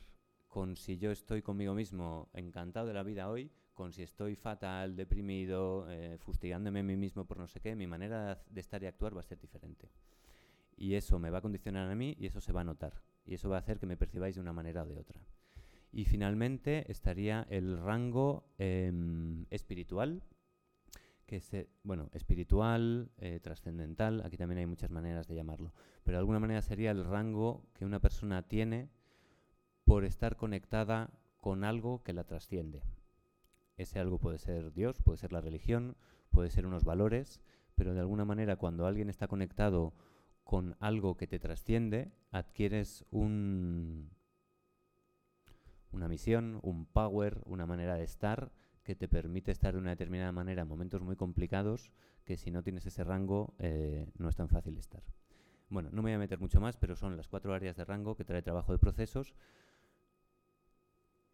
con 0.49 0.77
si 0.77 0.99
yo 0.99 1.11
estoy 1.13 1.41
conmigo 1.41 1.73
mismo 1.73 2.29
encantado 2.35 2.89
de 2.89 2.93
la 2.93 3.03
vida 3.03 3.31
hoy, 3.31 3.51
con 3.73 3.95
si 3.95 4.03
estoy 4.03 4.37
fatal, 4.37 4.97
deprimido, 4.97 5.91
eh, 5.91 6.19
fustigándome 6.19 6.81
a 6.81 6.83
mí 6.83 6.97
mismo 6.99 7.25
por 7.25 7.39
no 7.39 7.47
sé 7.47 7.59
qué, 7.59 7.75
mi 7.75 7.87
manera 7.87 8.45
de 8.51 8.61
estar 8.61 8.83
y 8.83 8.87
actuar 8.87 9.17
va 9.17 9.21
a 9.21 9.25
ser 9.25 9.41
diferente. 9.41 9.89
Y 10.77 10.93
eso 10.93 11.19
me 11.19 11.31
va 11.31 11.39
a 11.39 11.41
condicionar 11.41 11.91
a 11.91 11.95
mí 11.95 12.15
y 12.21 12.27
eso 12.27 12.43
se 12.43 12.53
va 12.53 12.61
a 12.61 12.65
notar. 12.65 13.03
Y 13.25 13.33
eso 13.33 13.49
va 13.49 13.57
a 13.57 13.61
hacer 13.61 13.79
que 13.79 13.87
me 13.87 13.97
percibáis 13.97 14.35
de 14.35 14.43
una 14.43 14.53
manera 14.53 14.83
o 14.83 14.87
de 14.87 14.99
otra. 14.99 15.23
Y 15.97 16.05
finalmente 16.05 16.93
estaría 16.93 17.47
el 17.49 17.79
rango 17.79 18.45
em, 18.59 19.47
espiritual, 19.49 20.23
que 21.25 21.37
es, 21.37 21.51
bueno, 21.85 22.11
espiritual, 22.13 23.11
eh, 23.17 23.41
trascendental, 23.41 24.21
aquí 24.23 24.37
también 24.37 24.59
hay 24.59 24.67
muchas 24.67 24.91
maneras 24.91 25.27
de 25.27 25.37
llamarlo, 25.37 25.73
pero 26.05 26.17
de 26.17 26.19
alguna 26.19 26.39
manera 26.39 26.61
sería 26.61 26.91
el 26.91 27.03
rango 27.03 27.65
que 27.73 27.87
una 27.87 27.99
persona 27.99 28.43
tiene 28.43 28.91
por 29.87 30.05
estar 30.05 30.37
conectada 30.37 31.09
con 31.39 31.65
algo 31.65 32.03
que 32.03 32.13
la 32.13 32.25
trasciende. 32.25 32.83
Ese 33.79 33.99
algo 33.99 34.19
puede 34.19 34.37
ser 34.37 34.75
Dios, 34.75 35.01
puede 35.01 35.17
ser 35.17 35.33
la 35.33 35.41
religión, 35.41 35.97
puede 36.29 36.51
ser 36.51 36.67
unos 36.67 36.85
valores, 36.85 37.41
pero 37.75 37.95
de 37.95 38.01
alguna 38.01 38.27
manera 38.27 38.57
cuando 38.57 38.87
alguien 38.87 39.09
está 39.09 39.29
conectado 39.29 39.95
con 40.45 40.77
algo 40.79 41.17
que 41.17 41.27
te 41.27 41.39
trasciende, 41.39 42.13
adquieres 42.33 43.07
un, 43.11 44.11
una 45.93 46.09
misión, 46.09 46.59
un 46.63 46.87
power, 46.87 47.43
una 47.47 47.67
manera 47.67 47.95
de 47.95 48.05
estar 48.05 48.53
que 48.83 48.95
te 48.95 49.09
permite 49.09 49.51
estar 49.51 49.75
de 49.75 49.81
una 49.81 49.91
determinada 49.91 50.31
manera 50.33 50.63
en 50.63 50.69
momentos 50.69 51.03
muy 51.03 51.17
complicados 51.17 51.91
que 52.25 52.37
si 52.37 52.51
no 52.51 52.63
tienes 52.63 52.87
ese 52.87 53.03
rango 53.03 53.55
eh, 53.59 54.07
no 54.19 54.29
es 54.29 54.37
tan 54.37 54.49
fácil 54.49 54.79
estar. 54.79 55.03
Bueno, 55.69 55.91
no 55.91 56.03
me 56.03 56.11
voy 56.11 56.15
a 56.15 56.19
meter 56.19 56.39
mucho 56.39 56.61
más, 56.61 56.77
pero 56.77 56.95
son 56.95 57.17
las 57.17 57.27
cuatro 57.27 57.53
áreas 57.53 57.77
de 57.77 57.85
rango 57.85 58.17
que 58.17 58.25
trae 58.25 58.43
trabajo 58.43 58.73
de 58.73 58.79
procesos. 58.79 59.35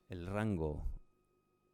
El 0.08 0.26
rango 0.26 0.86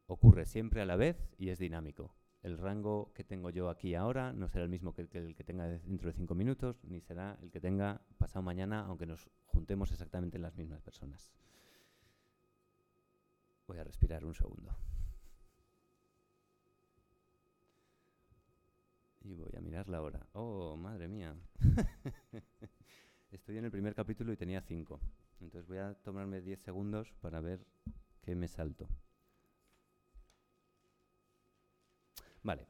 ocurre 0.06 0.46
siempre 0.46 0.80
a 0.80 0.86
la 0.86 0.96
vez 0.96 1.16
y 1.38 1.50
es 1.50 1.58
dinámico. 1.58 2.14
El 2.42 2.58
rango 2.58 3.12
que 3.14 3.24
tengo 3.24 3.50
yo 3.50 3.68
aquí 3.68 3.94
ahora 3.94 4.32
no 4.32 4.48
será 4.48 4.64
el 4.64 4.70
mismo 4.70 4.94
que, 4.94 5.02
el 5.02 5.34
que 5.34 5.44
tenga 5.44 5.68
dentro 5.68 6.08
de 6.08 6.14
cinco 6.14 6.34
minutos, 6.34 6.82
ni 6.84 7.00
será 7.00 7.38
el 7.42 7.50
que 7.50 7.60
tenga 7.60 8.00
pasado 8.16 8.42
mañana, 8.42 8.80
aunque 8.86 9.06
nos 9.06 9.28
juntemos 9.46 9.92
exactamente 9.92 10.38
las 10.38 10.56
mismas 10.56 10.80
personas. 10.80 11.30
Voy 13.68 13.78
a 13.78 13.84
respirar 13.84 14.24
un 14.24 14.34
segundo. 14.34 14.74
Y 19.20 19.34
voy 19.34 19.54
a 19.56 19.60
mirar 19.60 19.90
la 19.90 20.00
hora. 20.00 20.26
Oh, 20.32 20.74
madre 20.76 21.06
mía. 21.06 21.36
Estoy 23.30 23.58
en 23.58 23.66
el 23.66 23.70
primer 23.70 23.94
capítulo 23.94 24.32
y 24.32 24.38
tenía 24.38 24.62
cinco. 24.62 25.00
Entonces 25.40 25.68
voy 25.68 25.78
a 25.78 25.92
tomarme 26.02 26.40
diez 26.40 26.60
segundos 26.62 27.12
para 27.20 27.40
ver 27.42 27.66
qué 28.22 28.34
me 28.34 28.48
salto. 28.48 28.88
Vale. 32.42 32.66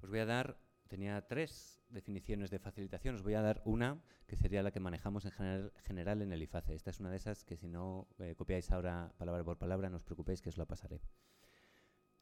Os 0.00 0.08
voy 0.08 0.20
a 0.20 0.26
dar, 0.26 0.56
tenía 0.92 1.26
tres 1.26 1.80
definiciones 1.88 2.50
de 2.50 2.58
facilitación, 2.58 3.14
os 3.14 3.22
voy 3.22 3.32
a 3.32 3.40
dar 3.40 3.62
una 3.64 4.02
que 4.26 4.36
sería 4.36 4.62
la 4.62 4.72
que 4.72 4.78
manejamos 4.78 5.24
en 5.24 5.32
general, 5.78 6.20
en 6.20 6.32
el 6.32 6.42
IFACE. 6.42 6.74
Esta 6.74 6.90
es 6.90 7.00
una 7.00 7.08
de 7.08 7.16
esas 7.16 7.46
que 7.46 7.56
si 7.56 7.66
no 7.66 8.08
eh, 8.18 8.34
copiáis 8.36 8.70
ahora 8.70 9.10
palabra 9.16 9.42
por 9.42 9.56
palabra, 9.56 9.88
no 9.88 9.96
os 9.96 10.04
preocupéis 10.04 10.42
que 10.42 10.50
os 10.50 10.58
la 10.58 10.66
pasaré. 10.66 11.00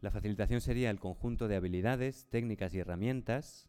La 0.00 0.12
facilitación 0.12 0.60
sería 0.60 0.90
el 0.90 1.00
conjunto 1.00 1.48
de 1.48 1.56
habilidades, 1.56 2.28
técnicas 2.30 2.72
y 2.72 2.78
herramientas 2.78 3.68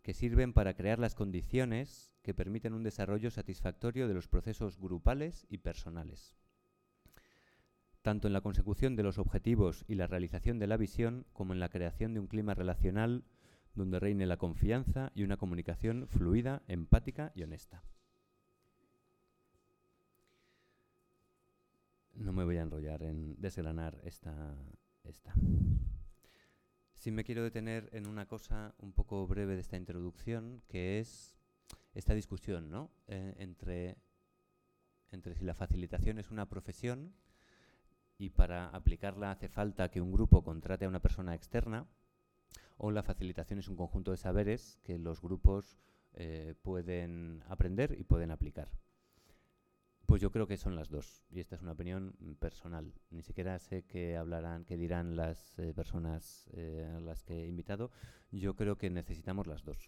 que 0.00 0.14
sirven 0.14 0.54
para 0.54 0.72
crear 0.72 0.98
las 0.98 1.14
condiciones 1.14 2.14
que 2.22 2.32
permiten 2.32 2.72
un 2.72 2.84
desarrollo 2.84 3.30
satisfactorio 3.30 4.08
de 4.08 4.14
los 4.14 4.28
procesos 4.28 4.78
grupales 4.78 5.46
y 5.50 5.58
personales. 5.58 6.34
Tanto 8.00 8.28
en 8.28 8.32
la 8.32 8.40
consecución 8.40 8.96
de 8.96 9.02
los 9.02 9.18
objetivos 9.18 9.84
y 9.88 9.96
la 9.96 10.06
realización 10.06 10.58
de 10.58 10.68
la 10.68 10.78
visión, 10.78 11.26
como 11.34 11.52
en 11.52 11.60
la 11.60 11.68
creación 11.68 12.14
de 12.14 12.20
un 12.20 12.28
clima 12.28 12.54
relacional 12.54 13.24
donde 13.78 13.98
reine 13.98 14.26
la 14.26 14.36
confianza 14.36 15.10
y 15.14 15.22
una 15.22 15.36
comunicación 15.36 16.06
fluida, 16.08 16.62
empática 16.68 17.32
y 17.34 17.42
honesta. 17.42 17.82
No 22.14 22.32
me 22.32 22.44
voy 22.44 22.56
a 22.56 22.62
enrollar 22.62 23.02
en 23.02 23.40
desgranar 23.40 23.98
esta, 24.04 24.54
esta. 25.04 25.32
Sí 26.96 27.12
me 27.12 27.24
quiero 27.24 27.44
detener 27.44 27.88
en 27.92 28.08
una 28.08 28.26
cosa 28.26 28.74
un 28.78 28.92
poco 28.92 29.26
breve 29.26 29.54
de 29.54 29.60
esta 29.60 29.76
introducción, 29.76 30.60
que 30.68 30.98
es 30.98 31.36
esta 31.94 32.14
discusión 32.14 32.70
¿no? 32.70 32.90
Eh, 33.06 33.34
entre, 33.38 33.96
entre 35.12 35.34
si 35.36 35.44
la 35.44 35.54
facilitación 35.54 36.18
es 36.18 36.30
una 36.30 36.48
profesión 36.48 37.14
y 38.18 38.30
para 38.30 38.68
aplicarla 38.70 39.30
hace 39.30 39.48
falta 39.48 39.90
que 39.90 40.00
un 40.00 40.10
grupo 40.10 40.42
contrate 40.42 40.84
a 40.84 40.88
una 40.88 41.00
persona 41.00 41.36
externa, 41.36 41.86
o 42.78 42.90
la 42.90 43.02
facilitación 43.02 43.58
es 43.58 43.68
un 43.68 43.76
conjunto 43.76 44.12
de 44.12 44.16
saberes 44.16 44.78
que 44.84 44.98
los 44.98 45.20
grupos 45.20 45.76
eh, 46.14 46.54
pueden 46.62 47.42
aprender 47.48 47.96
y 47.98 48.04
pueden 48.04 48.30
aplicar. 48.30 48.70
Pues 50.06 50.22
yo 50.22 50.30
creo 50.30 50.46
que 50.46 50.56
son 50.56 50.74
las 50.74 50.88
dos, 50.88 51.26
y 51.28 51.40
esta 51.40 51.56
es 51.56 51.60
una 51.60 51.72
opinión 51.72 52.16
personal. 52.40 52.94
Ni 53.10 53.22
siquiera 53.22 53.58
sé 53.58 53.82
qué 53.82 54.16
hablarán, 54.16 54.64
qué 54.64 54.78
dirán 54.78 55.16
las 55.16 55.58
eh, 55.58 55.74
personas 55.74 56.48
eh, 56.54 56.90
a 56.96 57.00
las 57.00 57.24
que 57.24 57.44
he 57.44 57.46
invitado. 57.46 57.90
Yo 58.30 58.56
creo 58.56 58.78
que 58.78 58.88
necesitamos 58.88 59.46
las 59.46 59.64
dos. 59.64 59.84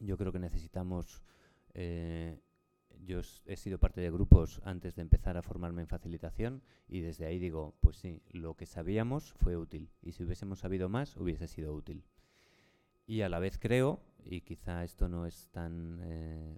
Yo 0.00 0.18
creo 0.18 0.32
que 0.32 0.40
necesitamos. 0.40 1.22
Yo 3.04 3.20
he 3.46 3.56
sido 3.56 3.78
parte 3.78 4.00
de 4.00 4.10
grupos 4.10 4.60
antes 4.64 4.96
de 4.96 5.02
empezar 5.02 5.36
a 5.36 5.42
formarme 5.42 5.82
en 5.82 5.88
facilitación 5.88 6.62
y 6.88 7.00
desde 7.00 7.26
ahí 7.26 7.38
digo, 7.38 7.76
pues 7.80 7.96
sí, 7.96 8.22
lo 8.30 8.56
que 8.56 8.66
sabíamos 8.66 9.32
fue 9.34 9.56
útil 9.56 9.90
y 10.02 10.12
si 10.12 10.24
hubiésemos 10.24 10.60
sabido 10.60 10.88
más 10.88 11.16
hubiese 11.16 11.48
sido 11.48 11.74
útil. 11.74 12.04
Y 13.06 13.20
a 13.20 13.28
la 13.28 13.38
vez 13.38 13.58
creo, 13.58 14.00
y 14.24 14.40
quizá 14.40 14.82
esto 14.82 15.08
no 15.08 15.26
es 15.26 15.48
tan, 15.52 16.00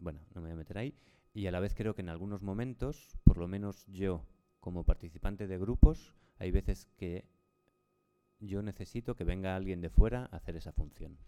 bueno, 0.00 0.20
no 0.34 0.40
me 0.40 0.48
voy 0.48 0.54
a 0.54 0.56
meter 0.56 0.78
ahí, 0.78 0.94
y 1.34 1.46
a 1.46 1.52
la 1.52 1.60
vez 1.60 1.74
creo 1.74 1.94
que 1.94 2.00
en 2.00 2.08
algunos 2.08 2.42
momentos, 2.42 3.18
por 3.24 3.36
lo 3.36 3.46
menos 3.48 3.86
yo 3.86 4.24
como 4.60 4.84
participante 4.84 5.46
de 5.46 5.58
grupos, 5.58 6.14
hay 6.38 6.50
veces 6.50 6.86
que 6.96 7.26
yo 8.40 8.62
necesito 8.62 9.14
que 9.14 9.24
venga 9.24 9.56
alguien 9.56 9.80
de 9.80 9.90
fuera 9.90 10.28
a 10.32 10.36
hacer 10.36 10.56
esa 10.56 10.72
función. 10.72 11.18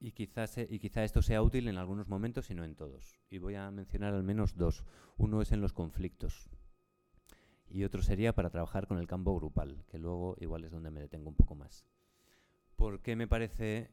Y 0.00 0.12
quizás 0.12 0.56
y 0.58 0.78
quizá 0.78 1.04
esto 1.04 1.20
sea 1.20 1.42
útil 1.42 1.68
en 1.68 1.76
algunos 1.76 2.08
momentos 2.08 2.50
y 2.50 2.54
no 2.54 2.64
en 2.64 2.74
todos. 2.74 3.20
Y 3.28 3.38
voy 3.38 3.54
a 3.54 3.70
mencionar 3.70 4.14
al 4.14 4.22
menos 4.22 4.56
dos. 4.56 4.84
Uno 5.18 5.42
es 5.42 5.52
en 5.52 5.60
los 5.60 5.74
conflictos. 5.74 6.48
Y 7.68 7.84
otro 7.84 8.02
sería 8.02 8.34
para 8.34 8.50
trabajar 8.50 8.86
con 8.86 8.98
el 8.98 9.06
campo 9.06 9.36
grupal, 9.36 9.84
que 9.88 9.98
luego 9.98 10.36
igual 10.40 10.64
es 10.64 10.72
donde 10.72 10.90
me 10.90 11.00
detengo 11.00 11.28
un 11.28 11.36
poco 11.36 11.54
más. 11.54 11.86
¿Por 12.76 13.00
qué 13.00 13.14
me 13.14 13.28
parece 13.28 13.90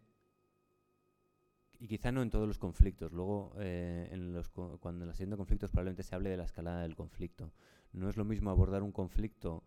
y 1.80 1.88
quizá 1.88 2.12
no 2.12 2.22
en 2.22 2.30
todos 2.30 2.47
los 2.47 2.58
conflictos. 2.58 3.12
Luego, 3.12 3.53
eh, 3.60 4.10
en 4.12 4.34
los 4.34 4.49
cuando 4.49 5.05
en 5.05 5.30
la 5.30 5.38
conflictos 5.38 5.72
probablemente 5.72 6.03
se 6.03 6.16
hable 6.16 6.30
de 6.30 6.38
la 6.38 6.45
escalada 6.45 6.82
del 6.82 6.95
conflicto. 6.95 7.51
No 7.93 8.10
es 8.10 8.18
lo 8.18 8.26
mismo 8.26 8.49
abordar 8.49 8.84
un 8.84 8.91
conflicto 8.91 9.64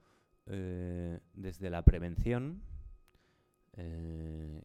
eh, 0.46 1.20
desde 1.34 1.70
la 1.70 1.82
prevención 1.82 2.62
eh, 3.74 4.62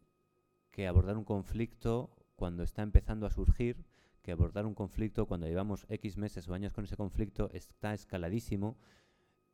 que 0.76 0.86
abordar 0.86 1.16
un 1.16 1.24
conflicto 1.24 2.10
cuando 2.36 2.62
está 2.62 2.82
empezando 2.82 3.24
a 3.24 3.30
surgir, 3.30 3.86
que 4.20 4.30
abordar 4.30 4.66
un 4.66 4.74
conflicto 4.74 5.24
cuando 5.24 5.46
llevamos 5.46 5.86
X 5.88 6.18
meses 6.18 6.46
o 6.48 6.52
años 6.52 6.74
con 6.74 6.84
ese 6.84 6.98
conflicto 6.98 7.48
está 7.54 7.94
escaladísimo, 7.94 8.76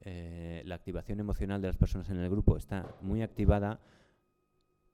la 0.01 0.75
activación 0.75 1.21
emocional 1.21 1.63
de 1.63 1.69
las 1.69 1.77
personas 1.77 2.11
en 2.11 2.17
el 2.17 2.29
grupo 2.29 2.57
está 2.57 2.97
muy 3.03 3.23
activada, 3.23 3.79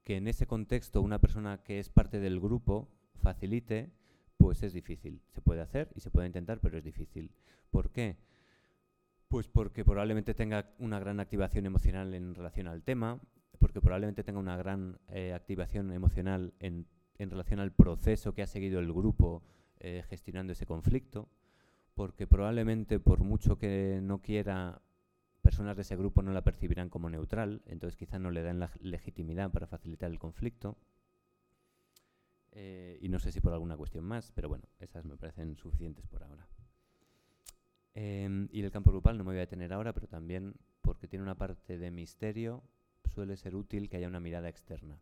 que 0.05 0.17
en 0.19 0.29
ese 0.29 0.47
contexto 0.47 1.01
una 1.01 1.19
persona 1.19 1.63
que 1.65 1.79
es 1.79 1.89
parte 1.89 2.21
del 2.21 2.41
grupo 2.41 2.91
facilite, 3.15 3.91
pues 4.37 4.63
es 4.63 4.75
difícil. 4.75 5.23
Se 5.31 5.41
puede 5.41 5.63
hacer 5.63 5.89
y 5.95 6.01
se 6.01 6.11
puede 6.11 6.27
intentar, 6.27 6.61
pero 6.61 6.77
es 6.77 6.85
difícil. 6.85 7.33
¿Por 7.71 7.91
qué? 7.91 8.19
Pues 9.29 9.49
porque 9.49 9.83
probablemente 9.83 10.35
tenga 10.35 10.75
una 10.79 10.99
gran 10.99 11.21
activación 11.21 11.65
emocional 11.65 12.13
en 12.13 12.35
relación 12.35 12.69
al 12.69 12.83
tema, 12.83 13.19
porque 13.59 13.81
probablemente 13.81 14.25
tenga 14.25 14.39
una 14.39 14.57
gran 14.57 14.99
eh, 15.09 15.33
activación 15.33 15.93
emocional 15.93 16.55
en, 16.61 16.87
en, 17.19 17.31
relación 17.31 17.61
al 17.61 17.73
proceso 17.73 18.35
que 18.35 18.43
ha 18.43 18.47
seguido 18.47 18.81
el 18.81 18.93
grupo 18.93 19.43
eh, 19.81 20.05
gestionando 20.09 20.53
ese 20.53 20.67
conflicto, 20.67 21.29
porque 21.95 22.27
probablemente 22.27 23.01
por 23.01 23.21
mucho 23.21 23.59
que 23.59 24.01
no 24.03 24.21
quiera 24.23 24.81
personas 25.43 25.77
de 25.77 25.83
ese 25.83 25.97
grupo 25.97 26.23
no 26.23 26.33
la 26.33 26.43
percibirán 26.43 26.91
como 26.91 27.11
neutral, 27.11 27.63
entonces 27.67 27.97
quizá 27.97 28.19
no 28.19 28.31
le 28.31 28.43
dan 28.43 28.61
la 28.61 28.71
legitimidad 28.81 29.51
para 29.51 29.67
facilitar 29.67 30.11
el 30.11 30.19
conflicto. 30.19 30.77
Eh, 32.53 32.99
y 33.01 33.09
no 33.09 33.19
sé 33.19 33.31
si 33.31 33.41
por 33.41 33.53
alguna 33.53 33.77
cuestión 33.77 34.05
más, 34.05 34.33
pero 34.33 34.49
bueno, 34.49 34.65
esas 34.81 35.05
me 35.05 35.17
parecen 35.17 35.57
suficientes 35.57 36.07
por 36.07 36.23
ahora. 36.25 36.47
Em, 37.95 38.49
y 38.53 38.63
del 38.63 38.71
campo 38.71 38.91
grupal 38.91 39.17
no 39.17 39.25
me 39.25 39.31
voy 39.31 39.39
a 39.39 39.41
detener 39.41 39.73
ahora, 39.73 39.93
pero 39.93 40.07
también 40.07 40.55
porque 40.81 41.09
tiene 41.09 41.23
una 41.23 41.35
parte 41.37 41.79
de 41.79 41.91
misterio, 41.91 42.63
suele 43.19 43.37
ser 43.37 43.57
útil 43.57 43.89
que 43.89 43.97
haya 43.97 44.07
una 44.07 44.21
mirada 44.21 44.49
externa. 44.49 44.97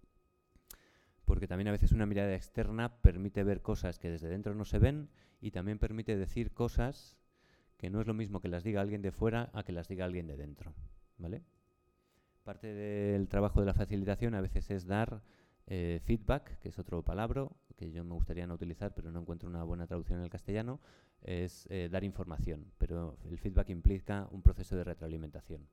Porque 1.26 1.46
también 1.46 1.68
a 1.68 1.72
veces 1.72 1.92
una 1.92 2.06
mirada 2.06 2.34
externa 2.34 2.96
permite 3.02 3.44
ver 3.44 3.60
cosas 3.60 3.98
que 3.98 4.08
desde 4.08 4.30
dentro 4.30 4.54
no 4.54 4.64
se 4.64 4.78
ven 4.78 5.10
y 5.38 5.50
también 5.50 5.78
permite 5.78 6.16
decir 6.16 6.54
cosas 6.54 7.18
que 7.76 7.90
no 7.90 8.00
es 8.00 8.06
lo 8.06 8.14
mismo 8.14 8.40
que 8.40 8.48
las 8.48 8.64
diga 8.64 8.80
alguien 8.80 9.02
de 9.02 9.12
fuera 9.12 9.50
a 9.52 9.64
que 9.64 9.72
las 9.72 9.88
diga 9.88 10.06
alguien 10.06 10.26
de 10.26 10.38
dentro. 10.38 10.72
¿Vale? 11.18 11.42
Parte 12.42 12.72
del 12.72 13.28
trabajo 13.28 13.60
de 13.60 13.66
la 13.66 13.74
facilitación 13.74 14.34
a 14.34 14.40
veces 14.40 14.70
es 14.70 14.86
dar 14.86 15.20
eh, 15.66 16.00
feedback, 16.02 16.58
que 16.60 16.70
es 16.70 16.78
otro 16.78 17.02
palabra 17.02 17.46
que 17.76 17.92
yo 17.92 18.02
me 18.02 18.14
gustaría 18.14 18.46
no 18.46 18.54
utilizar, 18.54 18.94
pero 18.94 19.10
no 19.10 19.20
encuentro 19.20 19.46
una 19.46 19.62
buena 19.62 19.86
traducción 19.86 20.20
en 20.20 20.24
el 20.24 20.30
castellano, 20.30 20.80
es 21.20 21.66
eh, 21.68 21.90
dar 21.92 22.02
información, 22.02 22.72
pero 22.78 23.18
el 23.28 23.36
feedback 23.36 23.68
implica 23.68 24.26
un 24.30 24.40
proceso 24.40 24.74
de 24.74 24.84
retroalimentación. 24.84 25.68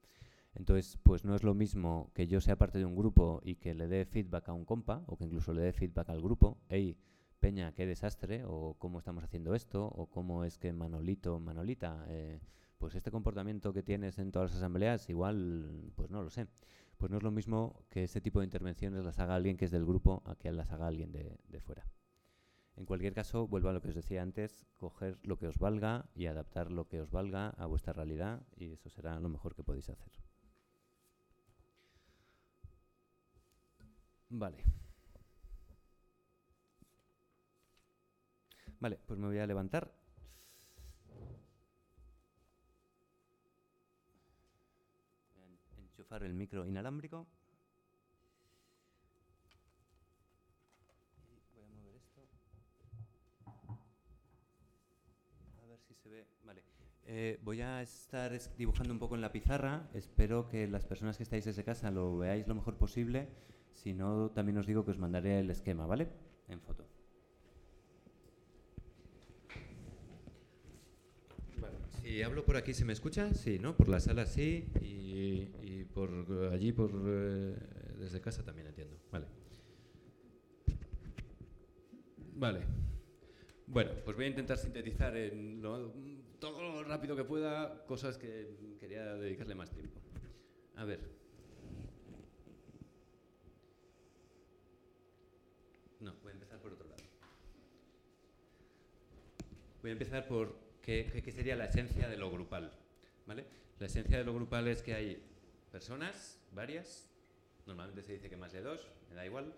Entonces, 0.56 0.98
pues 1.04 1.26
no 1.26 1.36
es 1.36 1.44
lo 1.44 1.54
mismo 1.54 2.12
que 2.14 2.28
yo 2.28 2.40
sea 2.40 2.58
parte 2.58 2.78
de 2.78 2.86
un 2.86 2.96
grupo 2.96 3.42
y 3.44 3.56
que 3.56 3.74
le 3.74 3.88
dé 3.88 4.06
feedback 4.06 4.50
a 4.50 4.54
un 4.54 4.66
compa, 4.66 5.04
o 5.08 5.18
que 5.18 5.26
incluso 5.26 5.54
le 5.54 5.62
dé 5.62 5.74
feedback 5.74 6.10
al 6.10 6.22
grupo, 6.22 6.60
hey, 6.70 6.98
Peña, 7.40 7.74
qué 7.74 7.86
desastre, 7.86 8.44
o 8.46 8.76
cómo 8.80 9.00
estamos 9.00 9.24
haciendo 9.24 9.56
esto, 9.56 9.86
o 9.86 10.08
cómo 10.08 10.46
es 10.46 10.58
que 10.58 10.72
Manolito, 10.72 11.40
Manolita, 11.40 12.06
eh, 12.08 12.40
pues 12.78 12.96
este 12.96 13.12
comportamiento 13.12 13.74
que 13.74 13.84
tienes 13.84 14.20
en 14.20 14.32
todas 14.32 14.52
las 14.52 14.58
asambleas, 14.58 15.10
igual, 15.10 15.92
pues 15.96 16.10
no 16.10 16.22
lo 16.22 16.30
sé. 16.30 16.48
Pues 16.98 17.12
no 17.12 17.18
es 17.18 17.24
lo 17.24 17.32
mismo 17.32 17.84
que 17.90 18.06
ese 18.06 18.22
tipo 18.22 18.40
de 18.40 18.46
intervenciones 18.46 19.04
las 19.04 19.20
haga 19.20 19.36
alguien 19.36 19.58
que 19.58 19.66
es 19.66 19.72
del 19.72 19.86
grupo 19.86 20.22
a 20.26 20.36
que 20.36 20.52
las 20.52 20.72
haga 20.72 20.88
alguien 20.88 21.12
de, 21.12 21.38
de 21.50 21.60
fuera. 21.60 21.86
En 22.76 22.86
cualquier 22.86 23.14
caso, 23.14 23.48
vuelvo 23.48 23.70
a 23.70 23.74
lo 23.74 23.82
que 23.82 23.90
os 23.90 23.96
decía 23.96 24.22
antes, 24.22 24.66
coger 24.78 25.20
lo 25.24 25.38
que 25.38 25.48
os 25.48 25.58
valga 25.60 26.10
y 26.16 26.28
adaptar 26.28 26.72
lo 26.72 26.88
que 26.88 27.02
os 27.02 27.12
valga 27.12 27.50
a 27.50 27.66
vuestra 27.66 27.94
realidad 27.94 28.42
y 28.56 28.72
eso 28.72 28.90
será 28.90 29.20
lo 29.20 29.30
mejor 29.30 29.54
que 29.56 29.64
podéis 29.64 29.90
hacer. 29.90 30.23
Vale. 34.34 34.64
Vale, 38.80 39.00
pues 39.08 39.20
me 39.20 39.28
voy 39.28 39.40
a 39.40 39.48
levantar. 39.48 39.92
Voy 45.36 45.44
a 45.78 45.82
enchufar 45.82 46.24
el 46.24 46.34
micro 46.34 46.66
inalámbrico. 46.66 47.28
Y 51.30 51.56
voy 51.56 51.64
a 51.64 51.70
mover 51.70 51.96
esto. 51.96 52.22
A 55.64 55.68
ver 55.68 55.80
si 55.88 55.94
se 55.96 56.10
ve. 56.10 56.26
Vale. 56.46 56.62
Eh, 57.06 57.40
voy 57.44 57.62
a 57.62 57.82
estar 57.82 58.34
es- 58.34 58.56
dibujando 58.58 58.94
un 58.94 59.00
poco 59.00 59.16
en 59.16 59.22
la 59.22 59.32
pizarra. 59.32 59.90
Espero 59.94 60.48
que 60.48 60.68
las 60.68 60.86
personas 60.86 61.18
que 61.18 61.24
estáis 61.24 61.46
desde 61.46 61.64
casa 61.64 61.92
lo 61.92 62.18
veáis 62.18 62.48
lo 62.48 62.56
mejor 62.56 62.78
posible. 62.78 63.28
Si 63.74 63.94
no, 63.94 64.32
también 64.32 64.58
os 64.58 64.66
digo 64.68 64.84
que 64.86 64.92
os 64.92 64.98
mandaré 65.04 65.40
el 65.40 65.50
esquema, 65.50 65.86
¿vale? 65.86 66.08
En 66.48 66.60
foto. 66.62 66.86
Vale. 71.60 71.76
Si 72.02 72.22
hablo 72.22 72.46
por 72.46 72.58
aquí, 72.58 72.74
¿se 72.74 72.86
me 72.86 72.94
escucha? 72.94 73.34
Sí, 73.34 73.60
¿no? 73.60 73.76
Por 73.76 73.90
la 73.90 74.00
sala 74.00 74.26
sí 74.26 74.66
y, 74.82 75.84
por 75.94 76.10
eh, 76.30 76.50
allí, 76.54 76.72
por 76.72 76.92
eh, 77.06 77.56
desde 78.00 78.22
casa 78.22 78.44
también 78.44 78.68
entiendo. 78.68 78.98
Vale. 79.12 79.28
Vale. 82.36 82.62
Bueno, 83.68 83.92
pues 84.04 84.16
voy 84.16 84.26
a 84.26 84.30
intentar 84.30 84.58
sintetizar 84.58 85.16
en 85.16 85.62
lo- 85.62 85.94
todo 86.40 86.62
lo 86.62 86.84
rápido 86.84 87.16
que 87.16 87.24
pueda 87.24 87.86
cosas 87.86 88.18
que 88.18 88.76
quería 88.80 89.14
dedicarle 89.16 89.56
más 89.56 89.72
tiempo. 89.72 90.00
A 90.76 90.84
ver. 90.86 91.00
No, 96.00 96.14
voy 96.22 96.32
a 96.32 96.34
empezar 96.34 96.60
por 96.60 96.74
otro 96.74 96.88
lado. 96.88 97.02
Voy 99.84 99.90
a 99.90 99.94
empezar 99.94 100.26
por 100.26 100.56
qué, 100.82 101.22
sería 101.36 101.58
la 101.58 101.66
esencia 101.66 102.08
de 102.08 102.16
lo 102.16 102.32
grupal. 102.32 102.72
¿vale? 103.28 103.44
La 103.80 103.88
esencia 103.88 104.18
de 104.18 104.24
lo 104.24 104.34
grupal 104.34 104.70
es 104.70 104.82
que 104.82 104.94
hay 104.94 105.22
personas, 105.74 106.40
varias, 106.54 107.12
normalmente 107.66 108.02
se 108.02 108.14
dice 108.14 108.30
que 108.30 108.38
más 108.38 108.54
de 108.54 108.62
dos, 108.62 108.88
me 109.10 109.16
da 109.16 109.26
igual, 109.26 109.54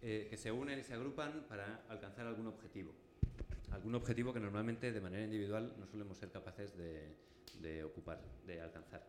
eh, 0.00 0.26
que 0.30 0.38
se 0.38 0.50
unen 0.50 0.78
y 0.78 0.84
se 0.84 0.94
agrupan 0.94 1.44
para 1.50 1.84
alcanzar 1.90 2.26
algún 2.26 2.46
objetivo. 2.46 2.94
Algún 3.70 3.94
objetivo 3.94 4.32
que 4.32 4.40
normalmente 4.40 4.90
de 4.90 5.00
manera 5.02 5.24
individual 5.24 5.74
no 5.78 5.86
solemos 5.86 6.16
ser 6.16 6.30
capaces 6.30 6.74
de, 6.74 7.84
ocupar, 7.84 8.22
de 8.46 8.62
alcanzar. 8.62 9.06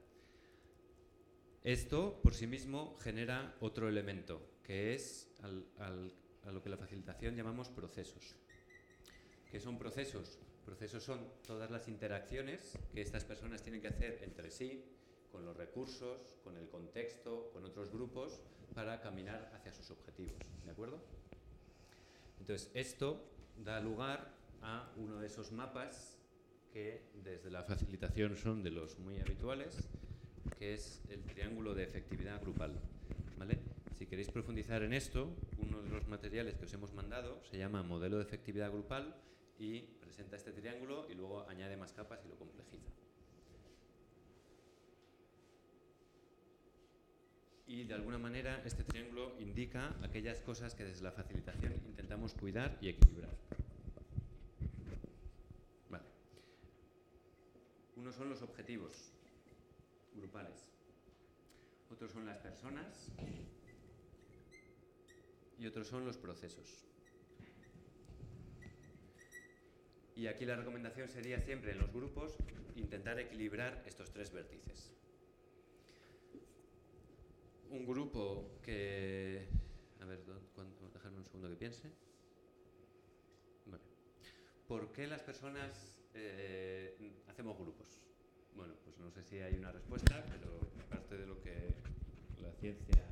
Esto 1.63 2.19
por 2.21 2.33
sí 2.33 2.47
mismo 2.47 2.97
genera 2.97 3.55
otro 3.61 3.87
elemento, 3.87 4.41
que 4.63 4.93
es 4.93 5.31
a 5.41 6.51
lo 6.51 6.61
que 6.61 6.67
la 6.67 6.75
facilitación 6.75 7.37
llamamos 7.37 7.69
procesos. 7.69 8.35
¿Qué 9.49 9.61
son 9.61 9.79
procesos? 9.79 10.37
Procesos 10.69 11.03
son 11.03 11.27
todas 11.47 11.71
las 11.71 11.87
interacciones 11.87 12.77
que 12.93 13.01
estas 13.01 13.25
personas 13.25 13.63
tienen 13.63 13.81
que 13.81 13.87
hacer 13.87 14.19
entre 14.21 14.51
sí, 14.51 14.85
con 15.31 15.43
los 15.43 15.57
recursos, 15.57 16.37
con 16.43 16.57
el 16.57 16.69
contexto, 16.69 17.49
con 17.51 17.65
otros 17.65 17.89
grupos, 17.89 18.39
para 18.75 19.01
caminar 19.01 19.51
hacia 19.55 19.73
sus 19.73 19.89
objetivos. 19.89 20.37
¿De 20.63 20.71
acuerdo? 20.71 21.01
Entonces, 22.39 22.69
esto 22.75 23.19
da 23.57 23.79
lugar 23.79 24.31
a 24.61 24.93
uno 24.97 25.19
de 25.19 25.25
esos 25.25 25.51
mapas 25.51 26.19
que 26.71 27.01
desde 27.23 27.49
la 27.49 27.63
facilitación 27.63 28.35
son 28.35 28.61
de 28.61 28.69
los 28.69 28.99
muy 28.99 29.19
habituales, 29.19 29.89
que 30.59 30.75
es 30.75 31.01
el 31.09 31.23
triángulo 31.23 31.73
de 31.73 31.83
efectividad 31.83 32.39
grupal. 32.41 32.79
¿vale? 33.39 33.57
Si 33.97 34.05
queréis 34.05 34.29
profundizar 34.29 34.83
en 34.83 34.93
esto, 34.93 35.35
uno 35.57 35.81
de 35.81 35.89
los 35.89 36.07
materiales 36.07 36.59
que 36.59 36.65
os 36.65 36.73
hemos 36.75 36.93
mandado 36.93 37.41
se 37.49 37.57
llama 37.57 37.81
modelo 37.81 38.17
de 38.17 38.23
efectividad 38.23 38.71
grupal 38.71 39.15
y 39.59 39.81
presenta 39.99 40.37
este 40.37 40.53
triángulo 40.53 41.05
y 41.09 41.13
luego 41.13 41.47
añade 41.47 41.75
más 41.75 41.91
capas 41.93 42.23
y 42.25 42.29
lo 42.29 42.37
complejiza. 42.37 42.89
Y 47.67 47.83
de 47.83 47.93
alguna 47.93 48.17
manera 48.17 48.63
este 48.65 48.83
triángulo 48.83 49.35
indica 49.39 49.95
aquellas 50.01 50.41
cosas 50.41 50.73
que 50.73 50.85
desde 50.85 51.03
la 51.03 51.11
facilitación 51.11 51.73
intentamos 51.85 52.33
cuidar 52.33 52.79
y 52.81 52.89
equilibrar. 52.89 53.35
Vale. 55.89 56.05
Unos 57.95 58.15
son 58.15 58.29
los 58.29 58.41
objetivos 58.41 59.11
grupales. 60.15 60.67
Otros 61.91 62.11
son 62.11 62.25
las 62.25 62.37
personas 62.39 63.11
y 65.59 65.67
otros 65.67 65.87
son 65.87 66.05
los 66.05 66.17
procesos. 66.17 66.88
Y 70.19 70.27
aquí 70.27 70.45
la 70.45 70.57
recomendación 70.57 71.07
sería 71.07 71.39
siempre 71.39 71.71
en 71.71 71.77
los 71.79 71.93
grupos 71.93 72.35
intentar 72.75 73.17
equilibrar 73.19 73.81
estos 73.85 74.11
tres 74.11 74.33
vértices. 74.33 74.91
Un 77.69 77.85
grupo 77.85 78.59
que... 78.61 79.47
A 80.01 80.05
ver, 80.05 80.25
¿dó- 80.25 80.41
cuánto- 80.55 80.89
dejadme 80.93 81.19
un 81.19 81.23
segundo 81.25 81.47
que 81.49 81.55
piense. 81.55 81.89
Vale. 83.67 83.81
¿Por 84.67 84.91
qué 84.91 85.07
las 85.07 85.21
personas 85.21 86.01
eh, 86.13 86.97
hacemos 87.29 87.57
grupos? 87.57 87.87
Bueno, 88.55 88.73
pues 88.83 88.97
no 88.97 89.09
sé 89.11 89.23
si 89.23 89.37
hay 89.39 89.53
una 89.55 89.71
respuesta, 89.71 90.21
pero 90.31 90.59
parte 90.89 91.17
de 91.17 91.27
lo 91.27 91.41
que 91.41 91.75
la 92.41 92.51
ciencia... 92.59 93.05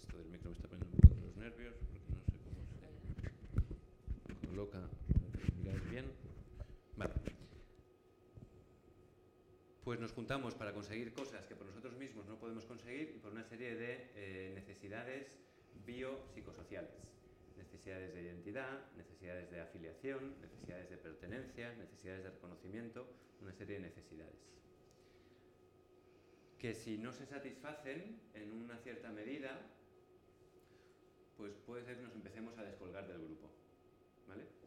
Esto 0.00 0.16
del 0.16 0.28
micro 0.28 0.48
me 0.48 0.56
está 0.56 0.66
poniendo 0.66 0.96
un 0.96 1.10
poco 1.10 1.26
los 1.26 1.36
nervios, 1.36 1.74
porque 1.76 1.98
no 2.08 2.24
sé 2.24 2.38
cómo 2.42 4.40
se 4.40 4.46
coloca. 4.46 4.88
¿Miráis 5.74 5.90
bien? 5.90 6.12
Vale. 6.96 7.14
Pues 9.82 9.98
nos 9.98 10.12
juntamos 10.12 10.54
para 10.54 10.72
conseguir 10.72 11.12
cosas 11.12 11.46
que 11.46 11.56
por 11.56 11.66
nosotros 11.66 11.96
mismos 11.96 12.26
no 12.26 12.38
podemos 12.38 12.64
conseguir 12.64 13.12
y 13.16 13.18
por 13.18 13.32
una 13.32 13.42
serie 13.42 13.74
de 13.74 14.10
eh, 14.14 14.52
necesidades 14.54 15.40
biopsicosociales. 15.84 17.12
Necesidades 17.56 18.14
de 18.14 18.22
identidad, 18.22 18.92
necesidades 18.96 19.50
de 19.50 19.60
afiliación, 19.60 20.40
necesidades 20.40 20.90
de 20.90 20.96
pertenencia, 20.96 21.74
necesidades 21.74 22.22
de 22.22 22.30
reconocimiento, 22.30 23.08
una 23.40 23.52
serie 23.52 23.76
de 23.76 23.82
necesidades. 23.82 24.46
Que 26.58 26.74
si 26.74 26.98
no 26.98 27.12
se 27.12 27.26
satisfacen 27.26 28.20
en 28.34 28.52
una 28.52 28.78
cierta 28.78 29.10
medida, 29.10 29.60
pues 31.36 31.52
puede 31.66 31.84
ser 31.84 31.96
que 31.96 32.02
nos 32.02 32.14
empecemos 32.14 32.56
a 32.58 32.62
descolgar 32.62 33.08
del 33.08 33.18
grupo. 33.18 33.50
¿Vale? 34.28 34.63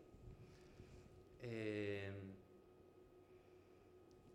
Eh, 1.50 2.12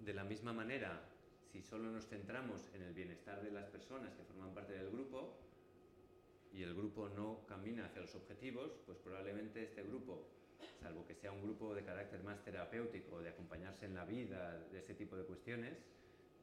de 0.00 0.14
la 0.14 0.24
misma 0.24 0.52
manera, 0.54 1.08
si 1.52 1.60
solo 1.60 1.90
nos 1.90 2.06
centramos 2.06 2.68
en 2.74 2.82
el 2.82 2.94
bienestar 2.94 3.42
de 3.42 3.50
las 3.50 3.66
personas 3.66 4.14
que 4.14 4.24
forman 4.24 4.54
parte 4.54 4.72
del 4.72 4.90
grupo 4.90 5.36
y 6.54 6.62
el 6.62 6.74
grupo 6.74 7.10
no 7.10 7.44
camina 7.46 7.84
hacia 7.84 8.00
los 8.00 8.14
objetivos, 8.14 8.72
pues 8.86 8.96
probablemente 8.98 9.62
este 9.62 9.82
grupo, 9.82 10.26
salvo 10.80 11.06
que 11.06 11.14
sea 11.14 11.32
un 11.32 11.42
grupo 11.42 11.74
de 11.74 11.84
carácter 11.84 12.22
más 12.22 12.42
terapéutico, 12.42 13.20
de 13.20 13.28
acompañarse 13.28 13.84
en 13.84 13.94
la 13.94 14.06
vida, 14.06 14.58
de 14.72 14.78
ese 14.78 14.94
tipo 14.94 15.14
de 15.14 15.24
cuestiones, 15.24 15.84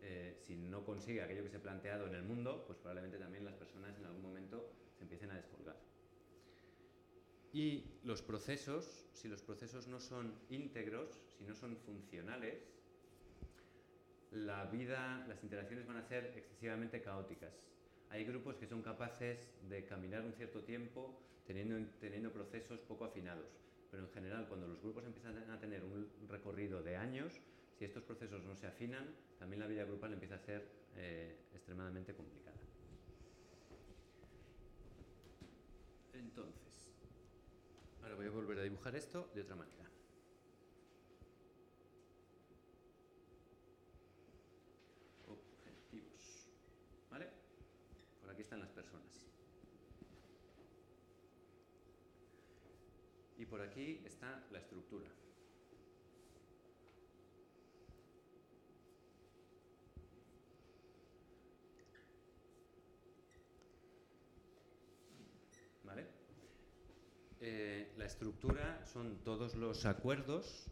eh, 0.01 0.35
si 0.45 0.55
no 0.55 0.85
consigue 0.85 1.23
aquello 1.23 1.43
que 1.43 1.49
se 1.49 1.57
ha 1.57 1.61
planteado 1.61 2.07
en 2.07 2.13
el 2.13 2.23
mundo, 2.23 2.63
pues 2.67 2.77
probablemente 2.77 3.17
también 3.17 3.43
las 3.43 3.55
personas 3.55 3.97
en 3.97 4.05
algún 4.05 4.21
momento 4.21 4.71
se 4.95 5.03
empiecen 5.03 5.31
a 5.31 5.35
descolgar. 5.35 5.75
Y 7.59 7.83
los 8.05 8.21
procesos, 8.21 9.05
si 9.11 9.27
los 9.27 9.41
procesos 9.41 9.85
no 9.89 9.99
son 9.99 10.33
íntegros, 10.49 11.09
si 11.37 11.43
no 11.43 11.53
son 11.53 11.75
funcionales, 11.75 12.63
la 14.31 14.63
vida, 14.67 15.25
las 15.27 15.43
interacciones 15.43 15.85
van 15.85 15.97
a 15.97 16.03
ser 16.03 16.31
excesivamente 16.37 17.01
caóticas. 17.01 17.51
Hay 18.11 18.23
grupos 18.23 18.55
que 18.55 18.65
son 18.65 18.81
capaces 18.81 19.51
de 19.67 19.83
caminar 19.83 20.21
un 20.23 20.31
cierto 20.31 20.63
tiempo 20.63 21.21
teniendo, 21.45 21.75
teniendo 21.99 22.31
procesos 22.31 22.79
poco 22.79 23.03
afinados, 23.03 23.51
pero 23.91 24.03
en 24.03 24.09
general 24.11 24.47
cuando 24.47 24.65
los 24.65 24.81
grupos 24.81 25.03
empiezan 25.03 25.37
a 25.51 25.59
tener 25.59 25.83
un 25.83 26.07
recorrido 26.29 26.81
de 26.81 26.95
años, 26.95 27.41
si 27.77 27.83
estos 27.83 28.03
procesos 28.03 28.41
no 28.45 28.55
se 28.55 28.67
afinan, 28.67 29.05
también 29.37 29.59
la 29.59 29.67
vida 29.67 29.83
grupal 29.83 30.13
empieza 30.13 30.35
a 30.35 30.39
ser 30.39 30.65
eh, 30.95 31.35
extremadamente 31.53 32.15
complicada. 32.15 32.55
Entonces, 36.13 36.58
ahora 38.09 38.15
voy 38.15 38.27
a 38.27 38.31
volver 38.31 38.59
a 38.59 38.63
dibujar 38.63 38.95
esto 38.95 39.29
de 39.35 39.41
otra 39.41 39.55
manera. 39.55 39.85
Objetivos. 45.27 46.49
¿Vale? 47.11 47.29
Por 48.21 48.31
aquí 48.31 48.41
están 48.41 48.59
las 48.61 48.71
personas. 48.71 49.25
Y 53.37 53.45
por 53.45 53.61
aquí 53.61 54.01
está 54.05 54.43
la 54.51 54.57
estructura. 54.57 55.09
eh, 67.41 67.91
la 67.97 67.98
estructura 68.09 68.83
son 68.87 69.23
todos 69.23 69.55
los 69.55 69.85
acuerdos, 69.85 70.65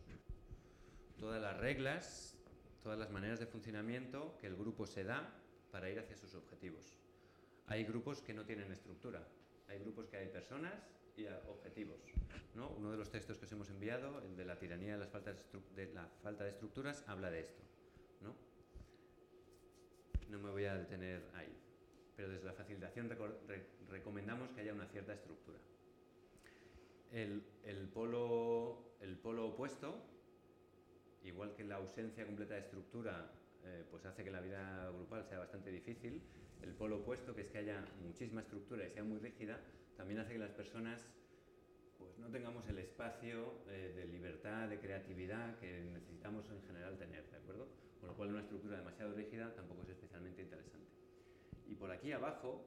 todas 1.20 1.40
las 1.40 1.56
reglas, 1.58 2.36
todas 2.82 2.98
las 2.98 3.12
maneras 3.12 3.40
de 3.40 3.46
funcionamiento 3.46 4.36
que 4.40 4.48
el 4.48 4.56
grupo 4.56 4.88
se 4.88 5.04
da 5.04 5.32
para 5.72 5.88
ir 5.90 6.00
hacia 6.00 6.18
sus 6.18 6.34
objetivos. 6.34 6.98
Hay 7.68 7.84
grupos 7.84 8.24
que 8.24 8.34
no 8.34 8.44
tienen 8.44 8.72
estructura, 8.72 9.28
hay 9.68 9.78
grupos 9.78 10.08
que 10.08 10.18
hay 10.18 10.30
personas 10.30 10.74
y 11.16 11.26
objetivos. 11.48 12.00
¿no? 12.56 12.70
Uno 12.70 12.92
de 12.92 12.98
los 12.98 13.12
textos 13.12 13.38
que 13.38 13.46
os 13.46 13.52
hemos 13.52 13.70
enviado, 13.70 14.20
el 14.24 14.36
de 14.36 14.46
la 14.46 14.58
tiranía 14.58 14.94
de, 14.94 15.00
las 15.00 15.10
faltas 15.10 15.46
de 15.76 15.94
la 15.94 16.08
falta 16.24 16.44
de 16.44 16.50
estructuras, 16.50 17.04
habla 17.08 17.30
de 17.30 17.42
esto. 17.42 17.62
¿no? 18.22 18.36
no 20.30 20.40
me 20.40 20.50
voy 20.50 20.66
a 20.66 20.76
detener 20.76 21.30
ahí, 21.36 21.56
pero 22.16 22.30
desde 22.30 22.46
la 22.46 22.54
facilitación 22.54 23.12
recomendamos 23.90 24.50
que 24.52 24.62
haya 24.62 24.74
una 24.74 24.88
cierta 24.88 25.14
estructura. 25.14 25.60
El, 27.12 27.44
el, 27.64 27.88
polo, 27.88 28.96
el 29.02 29.18
polo 29.18 29.48
opuesto, 29.48 29.96
igual 31.24 31.56
que 31.56 31.64
la 31.64 31.76
ausencia 31.76 32.26
completa 32.26 32.56
de 32.56 32.62
estructura 32.62 33.32
eh, 33.64 33.84
pues 33.90 34.06
hace 34.06 34.24
que 34.24 34.32
la 34.32 34.42
vida 34.42 34.90
grupal 34.92 35.26
sea 35.26 35.40
bastante 35.40 35.72
difícil, 35.72 36.22
el 36.62 36.74
polo 36.74 36.98
opuesto, 36.98 37.36
que 37.36 37.42
es 37.42 37.48
que 37.50 37.60
haya 37.60 37.84
muchísima 38.02 38.42
estructura 38.42 38.86
y 38.86 38.92
sea 38.92 39.04
muy 39.04 39.20
rígida, 39.20 39.60
también 39.96 40.20
hace 40.20 40.34
que 40.34 40.40
las 40.40 40.52
personas 40.52 41.06
pues, 41.98 42.18
no 42.18 42.30
tengamos 42.30 42.68
el 42.70 42.80
espacio 42.80 43.56
eh, 43.68 43.94
de 43.96 44.06
libertad, 44.06 44.70
de 44.70 44.80
creatividad 44.80 45.58
que 45.60 45.82
necesitamos 45.82 46.50
en 46.50 46.62
general 46.64 46.98
tener, 46.98 47.30
¿de 47.30 47.38
acuerdo? 47.38 47.68
Con 48.00 48.10
lo 48.10 48.16
cual 48.16 48.30
una 48.30 48.42
estructura 48.42 48.78
demasiado 48.78 49.14
rígida 49.14 49.54
tampoco 49.56 49.84
es 49.84 49.90
especialmente 49.90 50.42
interesante. 50.42 50.88
Y 51.68 51.76
por 51.76 51.92
aquí 51.92 52.12
abajo, 52.12 52.66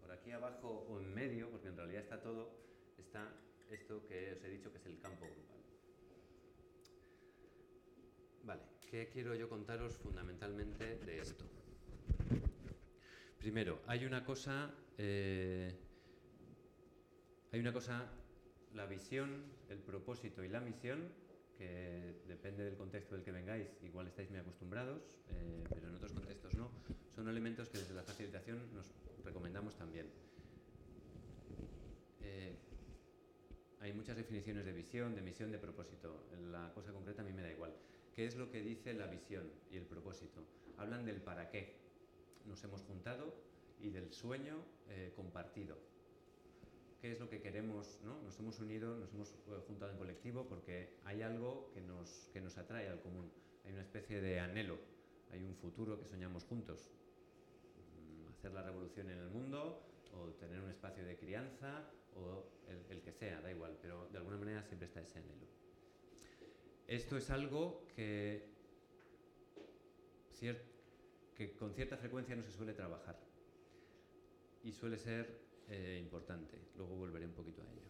por 0.00 0.12
aquí 0.12 0.30
abajo 0.30 0.86
o 0.88 1.00
en 1.00 1.12
medio, 1.14 1.50
porque 1.50 1.68
en 1.68 1.76
realidad 1.76 2.02
está 2.02 2.22
todo, 2.22 2.50
está 2.96 3.28
esto 3.70 4.06
que 4.06 4.32
os 4.32 4.44
he 4.44 4.48
dicho 4.48 4.70
que 4.72 4.78
es 4.78 4.86
el 4.86 4.98
campo 4.98 5.26
grupal. 5.26 5.58
Vale, 8.44 8.62
¿qué 8.90 9.08
quiero 9.08 9.34
yo 9.34 9.48
contaros 9.48 9.96
fundamentalmente 9.98 10.96
de 10.98 11.18
esto? 11.20 11.44
Primero, 13.38 13.80
hay 13.86 14.04
una 14.04 14.24
cosa, 14.24 14.74
eh, 14.96 15.72
hay 17.52 17.60
una 17.60 17.72
cosa, 17.72 18.10
la 18.74 18.86
visión, 18.86 19.44
el 19.68 19.78
propósito 19.78 20.42
y 20.42 20.48
la 20.48 20.60
misión, 20.60 21.08
que 21.56 22.22
depende 22.26 22.64
del 22.64 22.76
contexto 22.76 23.14
del 23.14 23.24
que 23.24 23.32
vengáis, 23.32 23.68
igual 23.82 24.06
estáis 24.06 24.30
muy 24.30 24.38
acostumbrados, 24.38 25.18
eh, 25.30 25.64
pero 25.68 25.88
en 25.88 25.94
otros 25.94 26.12
contextos 26.12 26.54
no, 26.54 26.70
son 27.14 27.28
elementos 27.28 27.68
que 27.68 27.78
desde 27.78 27.94
la 27.94 28.02
facilitación 28.02 28.72
nos 28.74 28.94
recomendamos 29.24 29.76
también. 29.76 30.06
Eh, 32.20 32.56
hay 33.80 33.92
muchas 33.92 34.16
definiciones 34.16 34.64
de 34.64 34.72
visión, 34.72 35.14
de 35.14 35.22
misión, 35.22 35.52
de 35.52 35.58
propósito. 35.58 36.24
La 36.50 36.72
cosa 36.74 36.92
concreta 36.92 37.22
a 37.22 37.24
mí 37.24 37.32
me 37.32 37.42
da 37.42 37.50
igual. 37.50 37.72
¿Qué 38.14 38.26
es 38.26 38.36
lo 38.36 38.50
que 38.50 38.60
dice 38.60 38.92
la 38.94 39.06
visión 39.06 39.50
y 39.70 39.76
el 39.76 39.84
propósito? 39.84 40.42
Hablan 40.76 41.04
del 41.04 41.20
para 41.20 41.48
qué 41.50 41.76
nos 42.44 42.62
hemos 42.64 42.82
juntado 42.82 43.34
y 43.80 43.90
del 43.90 44.12
sueño 44.12 44.56
eh, 44.88 45.12
compartido. 45.14 45.76
¿Qué 47.00 47.12
es 47.12 47.20
lo 47.20 47.30
que 47.30 47.40
queremos? 47.40 48.00
¿no? 48.04 48.20
Nos 48.22 48.38
hemos 48.40 48.58
unido, 48.58 48.96
nos 48.96 49.12
hemos 49.14 49.30
eh, 49.30 49.62
juntado 49.68 49.92
en 49.92 49.98
colectivo 49.98 50.48
porque 50.48 50.98
hay 51.04 51.22
algo 51.22 51.70
que 51.72 51.80
nos, 51.80 52.28
que 52.32 52.40
nos 52.40 52.58
atrae 52.58 52.88
al 52.88 53.00
común. 53.00 53.30
Hay 53.64 53.72
una 53.72 53.82
especie 53.82 54.20
de 54.20 54.40
anhelo, 54.40 54.78
hay 55.30 55.44
un 55.44 55.54
futuro 55.54 55.98
que 56.00 56.06
soñamos 56.06 56.44
juntos. 56.44 56.90
Mm, 57.76 58.32
hacer 58.32 58.52
la 58.52 58.62
revolución 58.62 59.10
en 59.10 59.18
el 59.18 59.30
mundo 59.30 59.84
o 60.12 60.30
tener 60.32 60.60
un 60.60 60.70
espacio 60.70 61.04
de 61.04 61.16
crianza 61.16 61.88
o 62.14 62.44
el, 62.90 63.00
que 63.00 63.12
sea, 63.12 63.40
da 63.40 63.50
igual, 63.50 63.78
pero 63.80 64.08
de 64.08 64.18
alguna 64.18 64.36
manera 64.36 64.62
siempre 64.64 64.86
está 64.86 65.00
ese 65.00 65.18
anhelo. 65.18 65.46
Esto 66.86 67.16
es 67.16 67.30
algo 67.30 67.86
que 67.94 68.58
que 71.34 71.52
con 71.54 71.74
cierta 71.74 71.96
frecuencia 71.96 72.36
no 72.36 72.42
se 72.42 72.52
suele 72.52 72.72
trabajar 72.72 73.18
y 74.62 74.72
suele 74.72 74.98
ser 74.98 75.40
eh, 75.68 75.98
importante. 76.00 76.58
Luego 76.76 76.96
volveré 76.96 77.26
un 77.26 77.32
poquito 77.32 77.62
a 77.62 77.66
ello. 77.70 77.88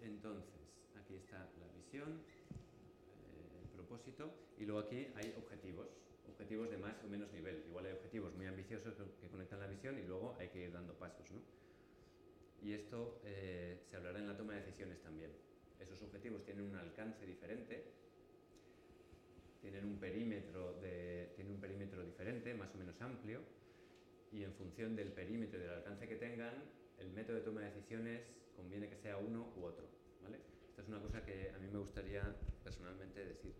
Entonces, 0.00 0.60
aquí 1.00 1.16
está 1.16 1.38
la 1.58 1.68
visión, 1.76 2.20
eh, 2.50 3.60
el 3.62 3.68
propósito, 3.70 4.34
y 4.58 4.64
luego 4.66 4.80
aquí 4.80 5.08
hay 5.14 5.34
objetivos, 5.36 5.88
objetivos 6.44 6.70
de 6.70 6.76
más 6.76 7.02
o 7.02 7.08
menos 7.08 7.32
nivel. 7.32 7.64
Igual 7.66 7.86
hay 7.86 7.92
objetivos 7.92 8.34
muy 8.34 8.46
ambiciosos 8.46 8.94
que 9.18 9.28
conectan 9.28 9.60
la 9.60 9.66
visión 9.66 9.98
y 9.98 10.02
luego 10.02 10.36
hay 10.38 10.48
que 10.48 10.64
ir 10.64 10.72
dando 10.72 10.92
pasos. 10.94 11.30
¿no? 11.30 11.40
Y 12.62 12.74
esto 12.74 13.20
eh, 13.24 13.80
se 13.88 13.96
hablará 13.96 14.18
en 14.18 14.28
la 14.28 14.36
toma 14.36 14.52
de 14.52 14.60
decisiones 14.60 15.00
también. 15.00 15.30
Esos 15.80 16.02
objetivos 16.02 16.44
tienen 16.44 16.66
un 16.66 16.76
alcance 16.76 17.24
diferente 17.26 18.04
tienen 19.62 19.86
un 19.86 19.96
perímetro, 19.96 20.74
de, 20.82 21.34
un 21.48 21.58
perímetro 21.58 22.04
diferente, 22.04 22.52
más 22.52 22.74
o 22.74 22.76
menos 22.76 23.00
amplio, 23.00 23.40
y 24.30 24.44
en 24.44 24.52
función 24.52 24.94
del 24.94 25.10
perímetro 25.12 25.58
y 25.58 25.62
del 25.62 25.70
alcance 25.70 26.06
que 26.06 26.16
tengan, 26.16 26.52
el 26.98 27.08
método 27.12 27.36
de 27.36 27.42
toma 27.42 27.62
de 27.62 27.70
decisiones 27.70 28.20
conviene 28.54 28.90
que 28.90 28.96
sea 28.98 29.16
uno 29.16 29.54
u 29.56 29.64
otro. 29.64 29.86
¿vale? 30.22 30.36
Esta 30.68 30.82
es 30.82 30.88
una 30.88 31.00
cosa 31.00 31.24
que 31.24 31.48
a 31.48 31.58
mí 31.58 31.68
me 31.72 31.78
gustaría 31.78 32.36
personalmente 32.62 33.24
decir. 33.24 33.54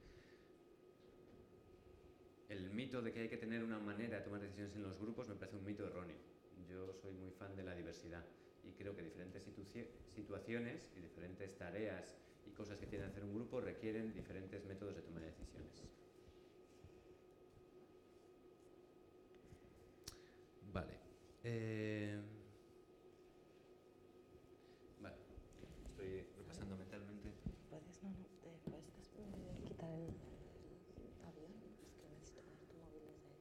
El 2.55 2.71
mito 2.71 3.03
de 3.03 3.13
que 3.13 3.21
hay 3.21 3.29
que 3.29 3.37
tener 3.37 3.65
una 3.65 3.81
manera 3.81 4.19
de 4.19 4.23
tomar 4.23 4.41
decisiones 4.41 4.77
en 4.77 4.83
los 4.85 4.99
grupos 4.99 5.29
me 5.29 5.35
parece 5.35 5.57
un 5.57 5.65
mito 5.65 5.85
erróneo. 5.85 6.17
Yo 6.69 6.95
soy 6.95 7.13
muy 7.13 7.33
fan 7.33 7.57
de 7.57 7.65
la 7.65 7.75
diversidad 7.75 8.25
y 8.63 8.73
creo 8.73 8.95
que 8.95 9.03
diferentes 9.03 9.43
situaciones 10.15 10.89
y 10.97 11.01
diferentes 11.01 11.59
tareas 11.59 12.15
y 12.47 12.51
cosas 12.53 12.79
que 12.79 12.87
tiene 12.87 13.05
que 13.05 13.11
hacer 13.11 13.25
un 13.25 13.35
grupo 13.35 13.61
requieren 13.61 14.15
diferentes 14.15 14.65
métodos 14.65 14.95
de 14.95 15.03
toma 15.03 15.21
de 15.21 15.27
decisiones. 15.27 15.83
Vale. 20.73 20.99
Eh, 21.45 22.21
vale. 25.01 25.17
Estoy 25.89 26.27
repasando 26.37 26.77
mentalmente. 26.77 27.33
¿Puedes, 27.71 28.03
no, 28.03 28.11
no, 28.11 28.27
¿puedes 28.65 29.11
quitar 29.65 29.91
el, 29.91 30.09
avión? 31.25 31.53
Es 31.85 31.93
que 32.01 32.09
necesito 32.09 32.43
ver 32.43 32.59
tu 32.67 32.75
móvil 32.77 33.03
desde... 33.07 33.35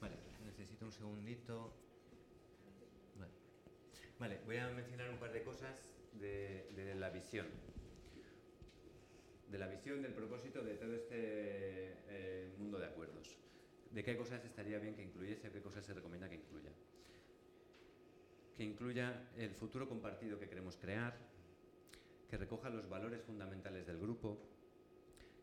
Vale, 0.00 0.16
necesito 0.44 0.84
un 0.84 0.92
segundito. 1.10 1.72
Vale, 4.18 4.38
voy 4.44 4.58
a 4.58 4.68
mencionar 4.68 5.10
un 5.10 5.18
par 5.18 5.32
de 5.32 5.42
cosas 5.42 5.76
de, 6.20 6.94
la 6.96 7.10
visión. 7.10 7.46
De 9.50 9.58
la 9.58 9.66
visión, 9.66 10.02
del 10.02 10.12
propósito 10.12 10.62
de 10.62 10.74
todo 10.74 10.94
este 10.94 11.16
eh, 11.16 12.54
mundo 12.58 12.78
de 12.78 12.86
acuerdos. 12.86 13.38
De 13.90 14.04
qué 14.04 14.16
cosas 14.16 14.44
estaría 14.44 14.78
bien 14.78 14.94
que 14.94 15.02
incluyese, 15.02 15.50
qué 15.50 15.60
cosas 15.60 15.84
se 15.84 15.94
recomienda 15.94 16.28
que 16.28 16.36
incluya. 16.36 16.70
Que 18.56 18.62
incluya 18.62 19.30
el 19.36 19.54
futuro 19.54 19.88
compartido 19.88 20.38
que 20.38 20.48
queremos 20.48 20.76
crear, 20.76 21.18
que 22.28 22.36
recoja 22.36 22.70
los 22.70 22.88
valores 22.88 23.22
fundamentales 23.22 23.84
del 23.86 23.98
grupo, 23.98 24.38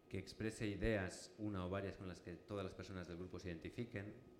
que 0.07 0.19
exprese 0.19 0.65
ideas, 0.67 1.33
una 1.39 1.65
o 1.65 1.69
varias 1.69 1.97
con 1.97 2.07
las 2.07 2.21
que 2.21 2.33
todas 2.35 2.63
las 2.63 2.73
personas 2.73 3.07
del 3.07 3.17
grupo 3.17 3.39
se 3.39 3.49
identifiquen, 3.49 4.36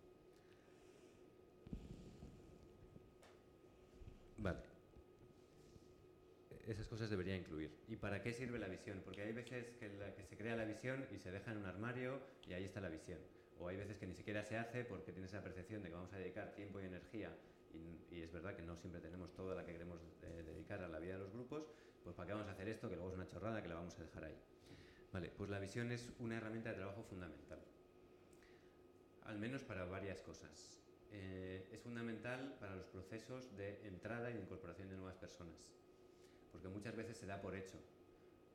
Vale. 4.38 4.60
Esas 6.68 6.88
cosas 6.88 7.10
debería 7.10 7.36
incluir. 7.36 7.72
¿Y 7.88 7.96
para 7.96 8.22
qué 8.22 8.34
sirve 8.34 8.60
la 8.60 8.68
visión? 8.68 9.02
Porque 9.04 9.22
hay 9.22 9.32
veces 9.32 9.74
que, 9.78 10.24
se 10.24 10.38
crea 10.38 10.56
la 10.56 10.66
visión 10.66 11.08
y 11.12 11.20
se 11.20 11.32
deja 11.32 11.52
en 11.52 11.60
un 11.60 11.66
armario 11.66 12.20
y 12.46 12.54
ahí 12.54 12.66
está 12.66 12.82
la 12.82 12.90
visión. 12.90 13.20
O 13.60 13.68
hay 13.70 13.78
veces 13.78 13.98
que 13.98 14.06
ni 14.06 14.14
siquiera 14.14 14.44
se 14.44 14.58
hace 14.58 14.84
porque 14.84 15.12
tienes 15.12 15.32
la 15.34 15.42
percepción 15.42 15.82
de 15.82 15.90
que 15.90 15.96
vamos 15.96 16.12
a 16.14 16.18
dedicar 16.18 16.54
tiempo 16.56 16.80
y 16.82 16.86
energía 16.86 17.32
y, 17.74 18.22
es 18.22 18.32
verdad 18.32 18.56
que 18.56 18.64
no 18.64 18.76
siempre 18.76 19.00
tenemos 19.00 19.34
toda 19.34 19.56
la 19.56 19.66
que 19.66 19.72
queremos 19.72 20.02
eh, 20.24 20.44
dedicar 20.44 20.82
a 20.84 20.88
la 20.88 21.00
vida 21.00 21.14
de 21.14 21.20
los 21.20 21.32
grupos, 21.32 21.68
pues 22.04 22.16
¿para 22.16 22.28
qué 22.28 22.34
vamos 22.34 22.48
a 22.48 22.52
hacer 22.52 22.68
esto 22.68 22.90
que 22.90 22.96
luego 22.96 23.12
es 23.12 23.16
una 23.16 23.28
chorrada 23.28 23.62
que 23.62 23.70
la 23.70 23.76
vamos 23.76 23.98
a 24.00 24.04
dejar 24.04 24.26
ahí? 24.26 24.38
Vale, 25.14 25.30
pues 25.30 25.50
la 25.50 25.60
visión 25.60 25.92
es 25.92 26.10
una 26.20 26.38
herramienta 26.38 26.70
de 26.70 26.76
trabajo 26.76 27.04
fundamental, 27.04 27.60
al 29.24 29.38
menos 29.38 29.64
para 29.64 29.86
varias 29.86 30.22
cosas. 30.22 30.82
Eh, 31.20 31.68
es 31.72 31.82
fundamental 31.82 32.55
para 32.59 32.76
los 32.76 32.86
procesos 32.86 33.55
de 33.57 33.88
entrada 33.88 34.30
y 34.30 34.34
de 34.34 34.41
incorporación 34.41 34.88
de 34.88 34.97
nuevas 34.97 35.15
personas, 35.15 35.74
porque 36.51 36.68
muchas 36.68 36.95
veces 36.95 37.18
se 37.18 37.26
da 37.26 37.41
por 37.41 37.55
hecho, 37.55 37.80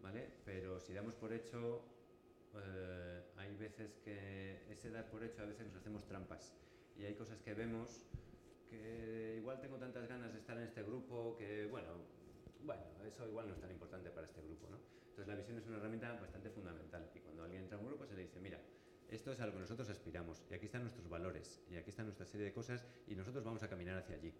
¿vale? 0.01 0.31
Pero 0.45 0.79
si 0.79 0.93
damos 0.93 1.15
por 1.15 1.33
hecho, 1.33 1.83
eh, 2.55 3.23
hay 3.37 3.57
veces 3.57 3.99
que 4.05 4.63
ese 4.71 4.91
dar 4.91 5.11
por 5.11 5.25
hecho 5.25 5.43
a 5.43 5.47
veces 5.47 5.67
nos 5.67 5.75
hacemos 5.75 6.07
trampas 6.07 6.55
y 6.97 7.05
hay 7.05 7.15
cosas 7.15 7.41
que 7.41 7.53
vemos 7.55 8.07
que 8.71 9.35
igual 9.39 9.61
tengo 9.61 9.79
tantas 9.79 10.07
ganas 10.09 10.33
de 10.33 10.39
estar 10.39 10.57
en 10.57 10.63
este 10.63 10.85
grupo 10.85 11.37
que, 11.37 11.67
bueno, 11.67 11.89
bueno, 12.63 12.83
eso 13.05 13.27
igual 13.27 13.49
no 13.49 13.55
es 13.55 13.61
tan 13.61 13.73
importante 13.73 14.09
para 14.11 14.29
este 14.29 14.41
grupo, 14.41 14.69
¿no? 14.71 14.79
Entonces 15.09 15.27
la 15.27 15.35
visión 15.35 15.59
es 15.59 15.67
una 15.67 15.79
herramienta 15.79 16.13
bastante 16.13 16.49
fundamental 16.51 17.11
y 17.13 17.19
cuando 17.19 17.43
alguien 17.43 17.63
entra 17.63 17.77
a 17.77 17.81
un 17.81 17.89
grupo 17.89 18.07
se 18.07 18.15
le 18.15 18.23
dice, 18.23 18.39
mira, 18.39 18.61
esto 19.15 19.31
es 19.33 19.41
a 19.41 19.47
lo 19.47 19.53
que 19.53 19.59
nosotros 19.59 19.89
aspiramos 19.91 20.43
y 20.51 20.55
aquí 20.55 20.67
están 20.67 20.83
nuestros 20.83 21.09
valores 21.09 21.61
y 21.71 21.77
aquí 21.77 21.91
está 21.91 22.03
nuestra 22.03 22.25
serie 22.27 22.47
de 22.47 22.53
cosas 22.53 22.85
y 23.07 23.15
nosotros 23.15 23.45
vamos 23.45 23.63
a 23.63 23.69
caminar 23.69 23.99
hacia 23.99 24.17
allí. 24.17 24.33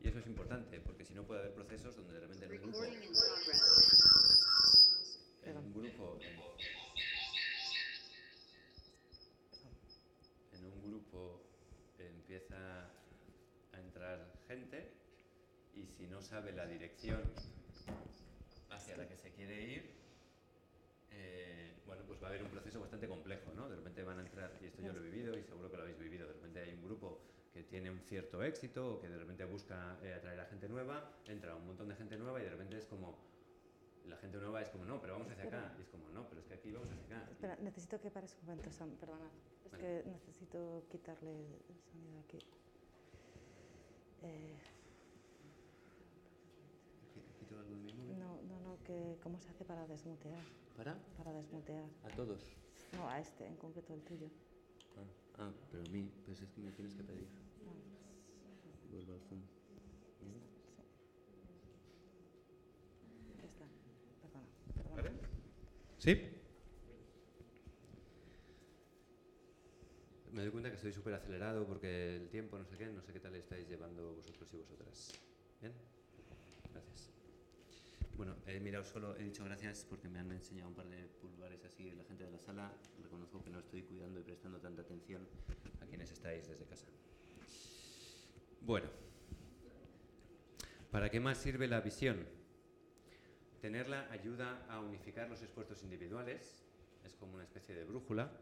Y 0.00 0.08
eso 0.08 0.18
es 0.18 0.26
importante 0.26 0.80
porque 0.80 1.04
si 1.04 1.14
no 1.14 1.24
puede 1.24 1.40
haber 1.40 1.54
procesos 1.54 1.96
donde 1.96 2.12
de 2.14 2.20
repente 2.20 2.44
en 2.44 2.52
un 2.52 2.62
grupo, 2.62 2.84
en 5.42 5.56
un 5.56 5.72
grupo, 5.72 6.18
en, 10.52 10.58
en 10.58 10.64
un 10.64 10.82
grupo 10.82 11.42
empieza 11.98 12.90
a 13.72 13.80
entrar 13.80 14.30
gente 14.46 14.92
y 15.74 15.86
si 15.86 16.06
no 16.06 16.20
sabe 16.20 16.52
la 16.52 16.66
dirección 16.66 17.22
hacia 18.68 18.96
la 18.98 19.08
que 19.08 19.16
se 19.16 19.32
quiere 19.32 19.62
ir, 19.62 19.97
bueno, 21.88 22.04
pues 22.06 22.22
va 22.22 22.26
a 22.26 22.30
haber 22.30 22.42
un 22.42 22.50
proceso 22.50 22.78
bastante 22.80 23.08
complejo, 23.08 23.50
¿no? 23.56 23.68
De 23.68 23.76
repente 23.76 24.04
van 24.04 24.18
a 24.18 24.22
entrar, 24.22 24.52
y 24.60 24.66
esto 24.66 24.82
yo 24.82 24.92
lo 24.92 25.00
he 25.00 25.10
vivido 25.10 25.36
y 25.36 25.42
seguro 25.42 25.70
que 25.70 25.76
lo 25.78 25.82
habéis 25.82 25.98
vivido, 25.98 26.26
de 26.28 26.34
repente 26.34 26.60
hay 26.60 26.74
un 26.74 26.84
grupo 26.84 27.18
que 27.52 27.62
tiene 27.62 27.90
un 27.90 28.00
cierto 28.00 28.42
éxito 28.42 28.94
o 28.94 29.00
que 29.00 29.08
de 29.08 29.16
repente 29.16 29.44
busca 29.46 29.98
eh, 30.02 30.12
atraer 30.12 30.38
a 30.38 30.44
gente 30.44 30.68
nueva, 30.68 31.16
entra 31.26 31.56
un 31.56 31.66
montón 31.66 31.88
de 31.88 31.96
gente 31.96 32.16
nueva 32.18 32.40
y 32.40 32.44
de 32.44 32.50
repente 32.50 32.76
es 32.76 32.86
como, 32.86 33.16
la 34.04 34.18
gente 34.18 34.36
nueva 34.36 34.60
es 34.60 34.68
como, 34.68 34.84
no, 34.84 35.00
pero 35.00 35.14
vamos 35.14 35.30
hacia 35.30 35.44
acá, 35.44 35.74
y 35.78 35.82
es 35.82 35.88
como, 35.88 36.10
no, 36.10 36.28
pero 36.28 36.42
es 36.42 36.46
que 36.46 36.54
aquí 36.54 36.70
vamos 36.70 36.88
hacia 36.90 37.16
acá. 37.16 37.30
Espera, 37.30 37.56
necesito 37.56 37.98
que 37.98 38.10
pares 38.10 38.36
un 38.40 38.46
momento, 38.46 38.70
Sam, 38.70 38.90
perdona. 39.00 39.30
Es 39.64 39.72
Vale. 39.72 39.82
que 39.82 40.10
necesito 40.10 40.84
quitarle 40.90 41.40
el 41.68 41.80
sonido 41.90 42.20
aquí. 42.20 42.38
Eh, 44.22 44.58
¿Quito 47.38 47.58
algo 47.58 47.70
de 47.70 47.76
mi 47.76 47.92
móvil? 47.94 48.18
no, 48.18 48.42
no, 48.42 48.60
no, 48.60 48.77
que 48.88 49.18
¿cómo 49.22 49.38
se 49.38 49.50
hace 49.50 49.66
para 49.66 49.86
desmutear? 49.86 50.42
¿Para? 50.74 50.96
Para 51.18 51.30
desmutear. 51.34 51.84
A 52.04 52.08
todos. 52.16 52.40
No, 52.94 53.06
a 53.06 53.20
este, 53.20 53.44
en 53.46 53.56
concreto 53.56 53.92
el 53.92 54.00
tuyo. 54.02 54.28
Ah, 54.96 55.04
ah, 55.40 55.52
pero 55.70 55.82
a 55.84 55.90
mí, 55.90 56.10
pues 56.24 56.40
es 56.40 56.50
que 56.50 56.60
me 56.62 56.72
tienes 56.72 56.94
que 56.94 57.02
pedir. 57.04 57.28
Ah, 57.66 57.74
Vuelvo 58.90 59.12
al 59.12 59.20
Zoom. 59.20 59.42
sí. 60.18 60.26
Ya 63.36 63.44
está. 63.44 63.66
Perdona. 64.22 64.94
perdona. 64.94 65.28
¿Sí? 65.98 66.14
Me 70.32 70.42
doy 70.42 70.50
cuenta 70.50 70.70
que 70.70 70.76
estoy 70.76 70.92
súper 70.94 71.12
acelerado 71.12 71.66
porque 71.66 72.16
el 72.16 72.30
tiempo, 72.30 72.56
no 72.58 72.64
sé 72.64 72.78
qué, 72.78 72.86
no 72.86 73.02
sé 73.02 73.12
qué 73.12 73.20
tal 73.20 73.34
estáis 73.34 73.68
llevando 73.68 74.14
vosotros 74.14 74.48
y 74.54 74.56
vosotras. 74.56 75.12
¿Bien? 75.60 75.74
Bueno, 78.18 78.34
he 78.48 78.58
mirado 78.58 78.84
solo, 78.84 79.16
he 79.16 79.22
dicho 79.22 79.44
gracias 79.44 79.86
porque 79.88 80.08
me 80.08 80.18
han 80.18 80.32
enseñado 80.32 80.70
un 80.70 80.74
par 80.74 80.88
de 80.88 81.06
pulgares 81.20 81.64
así 81.64 81.92
la 81.92 82.02
gente 82.02 82.24
de 82.24 82.32
la 82.32 82.38
sala. 82.40 82.72
Reconozco 83.00 83.44
que 83.44 83.48
no 83.48 83.60
estoy 83.60 83.82
cuidando 83.82 84.18
y 84.18 84.24
prestando 84.24 84.58
tanta 84.58 84.82
atención 84.82 85.24
a 85.80 85.86
quienes 85.86 86.10
estáis 86.10 86.48
desde 86.48 86.64
casa. 86.64 86.88
Bueno, 88.60 88.88
¿para 90.90 91.08
qué 91.08 91.20
más 91.20 91.38
sirve 91.38 91.68
la 91.68 91.80
visión? 91.80 92.26
Tenerla 93.60 94.10
ayuda 94.10 94.66
a 94.68 94.80
unificar 94.80 95.28
los 95.28 95.40
esfuerzos 95.40 95.84
individuales, 95.84 96.64
es 97.04 97.14
como 97.14 97.34
una 97.34 97.44
especie 97.44 97.72
de 97.76 97.84
brújula. 97.84 98.32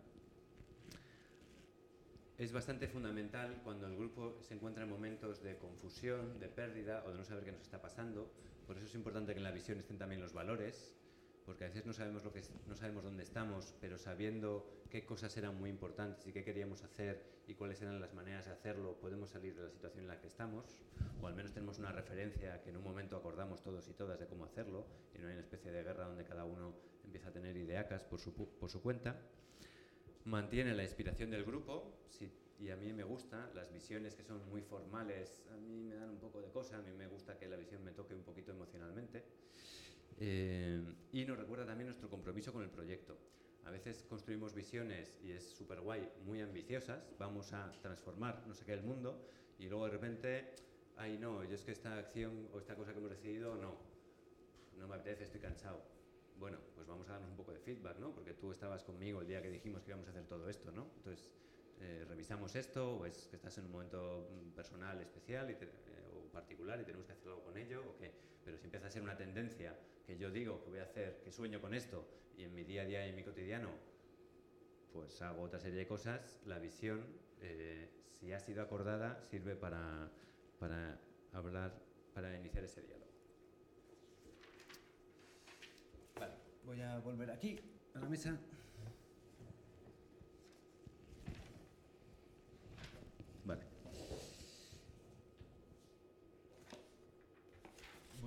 Es 2.39 2.51
bastante 2.51 2.89
fundamental 2.89 3.61
cuando 3.63 3.87
el 3.87 3.95
grupo 3.95 4.39
se 4.41 4.55
encuentra 4.55 4.85
en 4.85 4.89
momentos 4.89 5.43
de 5.43 5.59
confusión, 5.59 6.41
de 6.41 6.49
pérdida 6.49 7.05
o 7.05 7.11
de 7.11 7.19
no 7.19 7.27
saber 7.27 7.45
qué 7.45 7.53
nos 7.53 7.61
está 7.61 7.83
pasando. 7.83 8.33
Por 8.67 8.77
eso 8.77 8.87
es 8.87 8.95
importante 8.95 9.33
que 9.33 9.39
en 9.39 9.45
la 9.45 9.53
visión 9.53 9.79
estén 9.79 9.97
también 9.97 10.21
los 10.21 10.33
valores, 10.33 10.97
porque 11.45 11.65
a 11.65 11.69
veces 11.69 11.87
no 11.87 11.93
sabemos, 11.93 12.25
lo 12.25 12.33
que 12.33 12.43
no 12.67 12.75
sabemos 12.75 13.05
dónde 13.05 13.23
estamos, 13.23 13.75
pero 13.81 13.97
sabiendo 13.97 14.67
qué 14.91 15.07
cosas 15.07 15.37
eran 15.37 15.57
muy 15.57 15.71
importantes 15.71 16.27
y 16.27 16.33
qué 16.33 16.43
queríamos 16.43 16.83
hacer 16.83 17.23
y 17.47 17.55
cuáles 17.55 17.81
eran 17.81 18.01
las 18.01 18.13
maneras 18.15 18.47
de 18.47 18.51
hacerlo, 18.51 18.99
podemos 19.01 19.31
salir 19.31 19.55
de 19.55 19.63
la 19.63 19.71
situación 19.71 20.03
en 20.03 20.09
la 20.09 20.21
que 20.21 20.27
estamos, 20.27 20.77
o 21.23 21.27
al 21.29 21.35
menos 21.35 21.53
tenemos 21.53 21.79
una 21.79 21.93
referencia 21.93 22.61
que 22.63 22.71
en 22.71 22.79
un 22.79 22.83
momento 22.83 23.17
acordamos 23.17 23.63
todos 23.63 23.87
y 23.89 23.93
todas 23.93 24.19
de 24.19 24.27
cómo 24.27 24.45
hacerlo, 24.45 24.85
y 25.15 25.19
no 25.19 25.29
hay 25.29 25.35
una 25.35 25.43
especie 25.43 25.71
de 25.71 25.85
guerra 25.85 26.09
donde 26.09 26.25
cada 26.25 26.45
uno 26.45 26.75
empieza 27.05 27.29
a 27.29 27.33
tener 27.33 27.57
ideacas 27.57 28.03
por 28.03 28.19
su, 28.19 28.35
por 28.35 28.69
su 28.69 28.83
cuenta. 28.83 29.17
Mantiene 30.25 30.75
la 30.75 30.83
inspiración 30.83 31.31
del 31.31 31.45
grupo, 31.45 32.01
sí, 32.11 32.33
y 32.59 32.71
a 32.71 32.77
mí 32.77 32.93
me 32.93 33.05
gusta, 33.05 33.51
las 33.55 33.73
visiones 33.73 34.15
que 34.15 34.23
son 34.23 34.41
muy 34.49 34.63
formales, 34.63 35.43
a 35.53 35.57
mí 35.57 35.83
me 35.83 35.95
dan 35.95 36.11
un 36.11 36.19
poco 36.19 36.41
de 36.41 36.51
cosa, 36.51 36.79
a 36.79 36.83
mí 36.83 36.93
me 36.93 37.07
gusta 37.07 37.39
que 37.39 37.49
la 37.49 37.57
visión 37.57 37.85
me 37.85 37.93
toque 37.93 38.15
un 38.15 38.23
poquito 38.23 38.53
emocionalmente. 38.53 39.25
Eh, 40.19 40.83
y 41.13 41.25
nos 41.27 41.39
recuerda 41.39 41.67
también 41.67 41.87
nuestro 41.87 42.09
compromiso 42.09 42.53
con 42.53 42.63
el 42.63 42.71
proyecto. 42.71 43.19
A 43.65 43.71
veces 43.71 44.05
construimos 44.09 44.55
visiones 44.55 45.19
y 45.23 45.33
es 45.33 45.45
súper 45.45 45.81
guay, 45.81 46.09
muy 46.25 46.41
ambiciosas, 46.41 47.13
vamos 47.19 47.53
a 47.53 47.73
transformar 47.83 48.45
no 48.47 48.55
sé 48.55 48.65
qué 48.65 48.73
el 48.73 48.83
mundo 48.83 49.29
y 49.59 49.69
luego 49.69 49.87
de 49.87 49.91
repente, 49.91 50.55
ay 50.97 51.19
no, 51.19 51.43
yo 51.45 51.55
es 51.55 51.65
que 51.65 51.73
esta 51.73 51.99
acción 51.99 52.49
o 52.53 52.59
esta 52.59 52.77
cosa 52.77 52.93
que 52.93 52.99
hemos 52.99 53.11
decidido, 53.11 53.57
no, 53.57 53.77
no 54.79 54.89
me 54.89 54.95
apetece, 54.95 55.25
estoy 55.25 55.41
cansado. 55.41 55.83
Bueno, 56.39 56.59
pues 56.75 56.87
vamos 56.87 57.09
a 57.09 57.15
darnos 57.15 57.31
un 57.31 57.37
poco 57.37 57.53
de 57.53 57.59
feedback, 57.59 57.99
¿no? 57.99 58.15
Porque 58.15 58.35
tú 58.35 58.53
estabas 58.53 58.85
conmigo 58.85 59.21
el 59.23 59.27
día 59.27 59.43
que 59.43 59.51
dijimos 59.51 59.83
que 59.83 59.91
íbamos 59.91 60.07
a 60.07 60.11
hacer 60.11 60.27
todo 60.27 60.49
esto, 60.49 60.71
¿no? 60.71 60.87
Entonces, 60.99 61.33
eh, 61.81 62.05
revisamos 62.09 62.55
esto 62.57 62.97
o 62.97 63.07
es 63.07 63.29
que 63.29 63.37
estás 63.37 63.57
en 63.59 63.67
un 63.67 63.73
momento 63.73 64.29
mm, 64.31 64.51
personal 64.53 65.01
especial 65.01 65.51
eh, 65.51 65.57
o 66.15 66.31
particular 66.33 66.81
y 66.81 66.85
tenemos 66.85 67.07
que 67.07 67.13
hacer 67.13 67.29
algo 67.29 67.45
con 67.45 67.57
ello 67.57 67.83
o 67.89 67.97
qué. 67.97 68.13
Pero 68.45 68.57
si 68.59 68.65
empieza 68.65 68.87
a 68.87 68.91
ser 68.91 69.03
una 69.03 69.17
tendencia 69.17 69.79
que 70.07 70.17
yo 70.17 70.31
digo 70.31 70.63
que 70.63 70.71
voy 70.71 70.79
a 70.79 70.85
hacer, 70.85 71.21
que 71.23 71.33
sueño 71.33 71.61
con 71.61 71.75
esto 71.75 72.07
y 72.37 72.45
en 72.45 72.55
mi 72.55 72.65
día 72.65 72.83
a 72.83 72.85
día 72.85 73.07
y 73.07 73.11
en 73.11 73.17
mi 73.17 73.25
cotidiano 73.25 73.71
pues 74.93 75.21
hago 75.21 75.43
otra 75.43 75.61
serie 75.61 75.79
de 75.79 75.87
cosas, 75.87 76.41
la 76.47 76.59
visión, 76.59 77.05
eh, 77.43 77.91
si 78.19 78.33
ha 78.33 78.41
sido 78.41 78.63
acordada, 78.63 79.23
sirve 79.31 79.55
para, 79.55 80.11
para 80.59 80.99
hablar, 81.33 81.75
para 82.15 82.35
iniciar 82.35 82.65
ese 82.65 82.81
diálogo. 82.81 83.07
Vale, 86.19 86.35
voy 86.65 86.81
a 86.81 86.99
volver 87.01 87.31
aquí, 87.31 87.59
a 87.95 87.99
la 87.99 88.09
mesa. 88.09 88.39
Vale. 93.45 93.63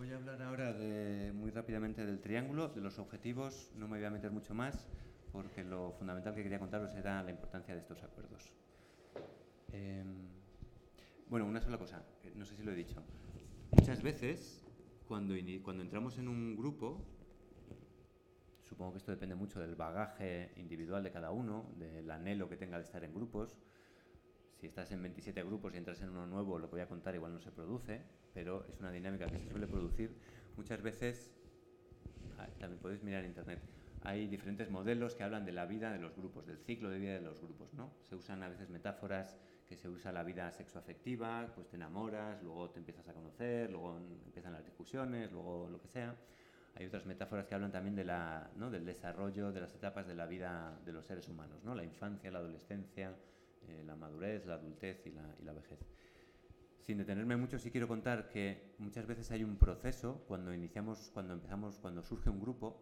Voy 0.10 0.16
a 0.16 0.18
hablar 0.18 0.42
ahora 0.42 0.74
de, 0.74 1.32
muy 1.34 1.52
rápidamente 1.52 2.04
del 2.04 2.20
triángulo, 2.20 2.70
de 2.70 2.82
los 2.82 2.98
objetivos. 2.98 3.70
No 3.76 3.88
me 3.88 3.98
voy 3.98 4.08
a 4.08 4.10
meter 4.10 4.32
mucho 4.32 4.56
más 4.56 4.88
porque 5.32 5.64
lo 5.64 5.92
fundamental 5.92 6.34
que 6.34 6.42
quería 6.42 6.58
contaros 6.58 6.96
era 6.96 7.22
la 7.22 7.30
importancia 7.30 7.76
de 7.76 7.82
estos 7.82 8.02
acuerdos. 8.02 8.52
Em, 9.72 10.30
bueno, 11.28 11.46
una 11.46 11.62
sola 11.62 11.78
cosa, 11.78 12.04
que 12.24 12.32
no 12.32 12.44
sé 12.44 12.56
si 12.56 12.64
lo 12.64 12.72
he 12.72 12.76
dicho. 12.76 13.04
Muchas 13.70 14.02
veces, 14.02 14.66
cuando, 15.08 15.36
cuando 15.62 15.84
entramos 15.84 16.18
en 16.18 16.28
un 16.28 16.56
grupo, 16.56 17.06
supongo 18.64 18.94
que 18.94 18.98
esto 18.98 19.12
depende 19.12 19.36
mucho 19.36 19.60
del 19.60 19.76
bagaje 19.76 20.54
individual 20.56 21.04
de 21.04 21.12
cada 21.12 21.30
uno, 21.30 21.72
del 21.78 22.10
anhelo 22.10 22.50
que 22.50 22.58
tenga 22.58 22.78
de 22.78 22.84
estar 22.84 23.04
en 23.04 23.14
grupos. 23.14 23.60
Si 24.60 24.68
estás 24.68 24.92
en 24.92 25.02
27 25.02 25.42
grupos 25.44 25.74
y 25.74 25.78
entras 25.78 26.02
en 26.02 26.10
uno 26.10 26.26
nuevo, 26.28 26.60
lo 26.60 26.68
que 26.68 26.76
voy 26.76 26.82
a 26.82 26.88
contar 26.88 27.16
igual 27.16 27.34
no 27.34 27.40
se 27.40 27.50
produce, 27.50 28.02
pero 28.34 28.66
es 28.68 28.78
una 28.80 28.92
dinámica 28.92 29.26
que 29.28 29.40
se 29.40 29.50
suele 29.50 29.68
producir. 29.68 30.14
Muchas 30.58 30.82
veces, 30.82 31.32
ah, 32.38 32.48
también 32.60 32.82
podéis 32.82 33.02
mirar 33.02 33.24
en 33.24 33.30
internet, 33.30 33.62
hay 34.02 34.28
diferentes 34.28 34.70
modelos 34.70 35.16
que 35.16 35.24
hablan 35.24 35.46
de 35.46 35.54
la 35.54 35.66
vida 35.66 35.94
de 35.94 36.00
los 36.00 36.14
grupos, 36.16 36.46
del 36.46 36.58
ciclo 36.58 36.90
de 36.90 37.00
vida 37.00 37.14
de 37.14 37.22
los 37.22 37.40
grupos, 37.40 37.74
¿no? 37.74 37.94
Se 38.04 38.16
usan 38.16 38.44
a 38.44 38.50
veces 38.50 38.70
metáforas 38.70 39.38
que 39.66 39.78
se 39.78 39.88
usa 39.88 40.12
la 40.12 40.24
vida 40.24 40.52
sexoafectiva, 40.52 41.54
pues 41.56 41.70
te 41.70 41.78
enamoras, 41.78 42.44
luego 42.44 42.70
te 42.70 42.80
empiezas 42.80 43.08
a 43.08 43.14
conocer, 43.14 43.70
luego 43.72 43.98
empiezan 43.98 44.52
las 44.52 44.66
discusiones, 44.66 45.32
luego 45.32 45.70
lo 45.70 45.80
que 45.80 45.88
sea. 45.88 46.18
Hay 46.76 46.86
otras 46.86 47.06
metáforas 47.06 47.46
que 47.46 47.56
hablan 47.56 47.72
también 47.72 47.96
de 47.96 48.04
la, 48.04 48.50
¿no? 48.56 48.70
del 48.70 48.86
desarrollo 48.86 49.54
de 49.54 49.62
las 49.62 49.74
etapas 49.74 50.06
de 50.06 50.16
la 50.16 50.26
vida 50.26 50.80
de 50.86 50.92
los 50.92 51.06
seres 51.06 51.30
humanos, 51.30 51.64
¿no? 51.64 51.76
la 51.76 51.84
infancia, 51.84 52.30
la 52.30 52.40
adolescencia, 52.40 53.16
eh, 53.70 53.84
la 53.86 53.96
madurez, 53.96 54.46
la 54.46 54.56
adultez 54.56 55.06
y 55.06 55.12
la, 55.12 55.54
vejez. 55.54 55.80
Sin 56.82 56.98
detenerme 56.98 57.38
mucho, 57.38 57.60
sí 57.60 57.72
quiero 57.72 57.88
contar 57.88 58.30
que 58.30 58.74
muchas 58.80 59.06
veces 59.06 59.30
hay 59.32 59.44
un 59.44 59.58
proceso 59.58 60.24
cuando 60.28 60.54
iniciamos, 60.54 61.12
cuando 61.14 61.34
empezamos, 61.34 61.78
cuando 61.80 62.02
surge 62.04 62.30
un 62.30 62.40
grupo 62.40 62.82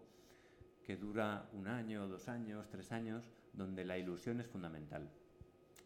que 0.84 0.96
dura 0.96 1.50
un 1.54 1.68
año, 1.68 2.08
dos 2.08 2.30
años, 2.30 2.70
tres 2.70 2.92
años, 2.92 3.30
donde 3.54 3.84
la 3.84 3.98
ilusión 3.98 4.40
es 4.40 4.48
fundamental. 4.48 5.10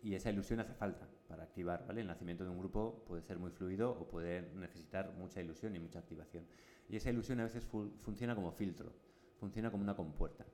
Y 0.04 0.16
esa 0.16 0.30
ilusión 0.30 0.60
hace 0.60 0.74
falta 0.74 1.08
para 1.28 1.44
activar, 1.44 1.86
¿vale? 1.88 2.02
El 2.02 2.08
nacimiento 2.08 2.44
de 2.44 2.50
un 2.50 2.58
grupo 2.60 3.04
puede 3.08 3.22
ser 3.22 3.40
muy 3.40 3.52
fluido 3.52 3.92
o 3.92 4.08
puede 4.08 4.42
necesitar 4.56 5.14
mucha 5.18 5.42
ilusión 5.42 5.76
y 5.76 5.80
mucha 5.80 6.00
activación. 6.00 6.46
Y 6.90 6.96
esa 6.98 7.10
ilusión 7.10 7.40
a 7.40 7.44
veces 7.44 7.66
fu- 7.66 7.92
funciona 8.00 8.36
como 8.36 8.52
filtro, 8.52 8.94
funciona 9.40 9.72
como 9.72 9.84
una 9.84 9.96
compuerta. 9.96 10.46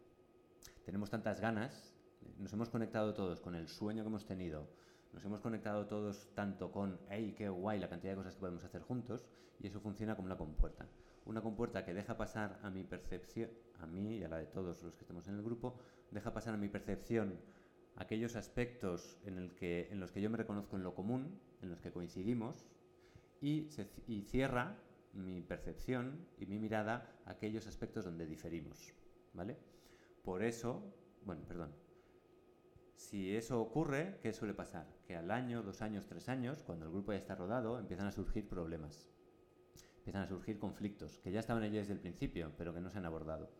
Tenemos 0.85 1.09
tantas 1.09 1.41
ganas, 1.41 1.93
nos 2.37 2.53
hemos 2.53 2.69
conectado 2.69 3.13
todos 3.13 3.41
con 3.41 3.55
el 3.55 3.67
sueño 3.67 4.03
que 4.03 4.09
hemos 4.09 4.25
tenido, 4.25 4.67
nos 5.13 5.25
hemos 5.25 5.41
conectado 5.41 5.87
todos 5.87 6.29
tanto 6.35 6.71
con, 6.71 6.99
hey, 7.09 7.33
qué 7.37 7.49
guay 7.49 7.79
la 7.79 7.89
cantidad 7.89 8.11
de 8.11 8.17
cosas 8.17 8.35
que 8.35 8.39
podemos 8.39 8.63
hacer 8.63 8.81
juntos, 8.81 9.25
y 9.59 9.67
eso 9.67 9.79
funciona 9.79 10.15
como 10.15 10.27
una 10.27 10.37
compuerta. 10.37 10.87
Una 11.25 11.41
compuerta 11.41 11.83
que 11.83 11.93
deja 11.93 12.15
pasar 12.17 12.59
a 12.61 12.69
mi 12.69 12.83
percepción, 12.83 13.49
a 13.79 13.87
mí 13.87 14.17
y 14.17 14.23
a 14.23 14.29
la 14.29 14.37
de 14.37 14.45
todos 14.45 14.83
los 14.83 14.95
que 14.95 15.01
estamos 15.01 15.27
en 15.27 15.35
el 15.35 15.43
grupo, 15.43 15.79
deja 16.11 16.33
pasar 16.33 16.53
a 16.53 16.57
mi 16.57 16.69
percepción 16.69 17.39
aquellos 17.95 18.35
aspectos 18.35 19.17
en, 19.25 19.37
el 19.37 19.99
los 19.99 20.11
que 20.11 20.21
yo 20.21 20.29
me 20.29 20.37
reconozco 20.37 20.75
en 20.77 20.83
lo 20.83 20.93
común, 20.93 21.39
en 21.61 21.69
los 21.69 21.81
que 21.81 21.91
coincidimos, 21.91 22.65
y, 23.41 23.69
cierra 24.27 24.77
mi 25.13 25.41
percepción 25.41 26.27
y 26.37 26.45
mi 26.45 26.59
mirada 26.59 27.11
aquellos 27.25 27.67
aspectos 27.67 28.05
donde 28.05 28.25
diferimos. 28.25 28.93
¿Vale? 29.33 29.57
Por 30.23 30.43
eso, 30.43 30.83
bueno, 31.25 31.41
perdón, 31.47 31.71
si 32.97 33.35
eso 33.35 33.61
ocurre, 33.61 34.17
¿qué 34.21 34.33
suele 34.33 34.55
pasar? 34.55 34.87
Que 35.05 35.15
al 35.15 35.29
año, 35.29 35.61
dos 35.61 35.83
años, 35.83 36.07
tres 36.07 36.27
años, 36.29 36.63
cuando 36.63 36.85
el 36.85 36.91
grupo 36.91 37.13
ya 37.13 37.19
está 37.19 37.35
rodado, 37.35 37.77
empiezan 37.77 38.07
a 38.07 38.11
surgir 38.11 38.49
problemas. 38.49 39.07
Empiezan 39.99 40.23
a 40.23 40.27
surgir 40.27 40.57
conflictos, 40.57 41.19
que 41.19 41.31
ya 41.31 41.39
estaban 41.39 41.61
allí 41.61 41.77
desde 41.77 41.93
el 41.93 41.99
principio, 41.99 42.51
pero 42.57 42.73
que 42.73 42.81
no 42.81 42.89
se 42.89 42.97
han 42.97 43.05
abordado. 43.05 43.51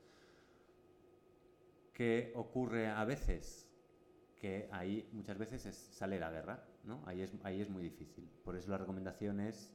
¿Qué 1.93 2.31
ocurre 2.35 2.87
a 2.87 3.05
veces? 3.05 3.69
Que 4.39 4.69
ahí 4.71 5.07
muchas 5.13 5.37
veces 5.37 5.61
sale 5.91 6.19
la 6.19 6.31
guerra, 6.31 6.67
¿no? 6.83 7.03
Ahí 7.05 7.21
es, 7.21 7.31
ahí 7.43 7.61
es 7.61 7.69
muy 7.69 7.83
difícil. 7.83 8.27
Por 8.43 8.55
eso 8.55 8.71
la 8.71 8.79
recomendación 8.79 9.39
es 9.39 9.71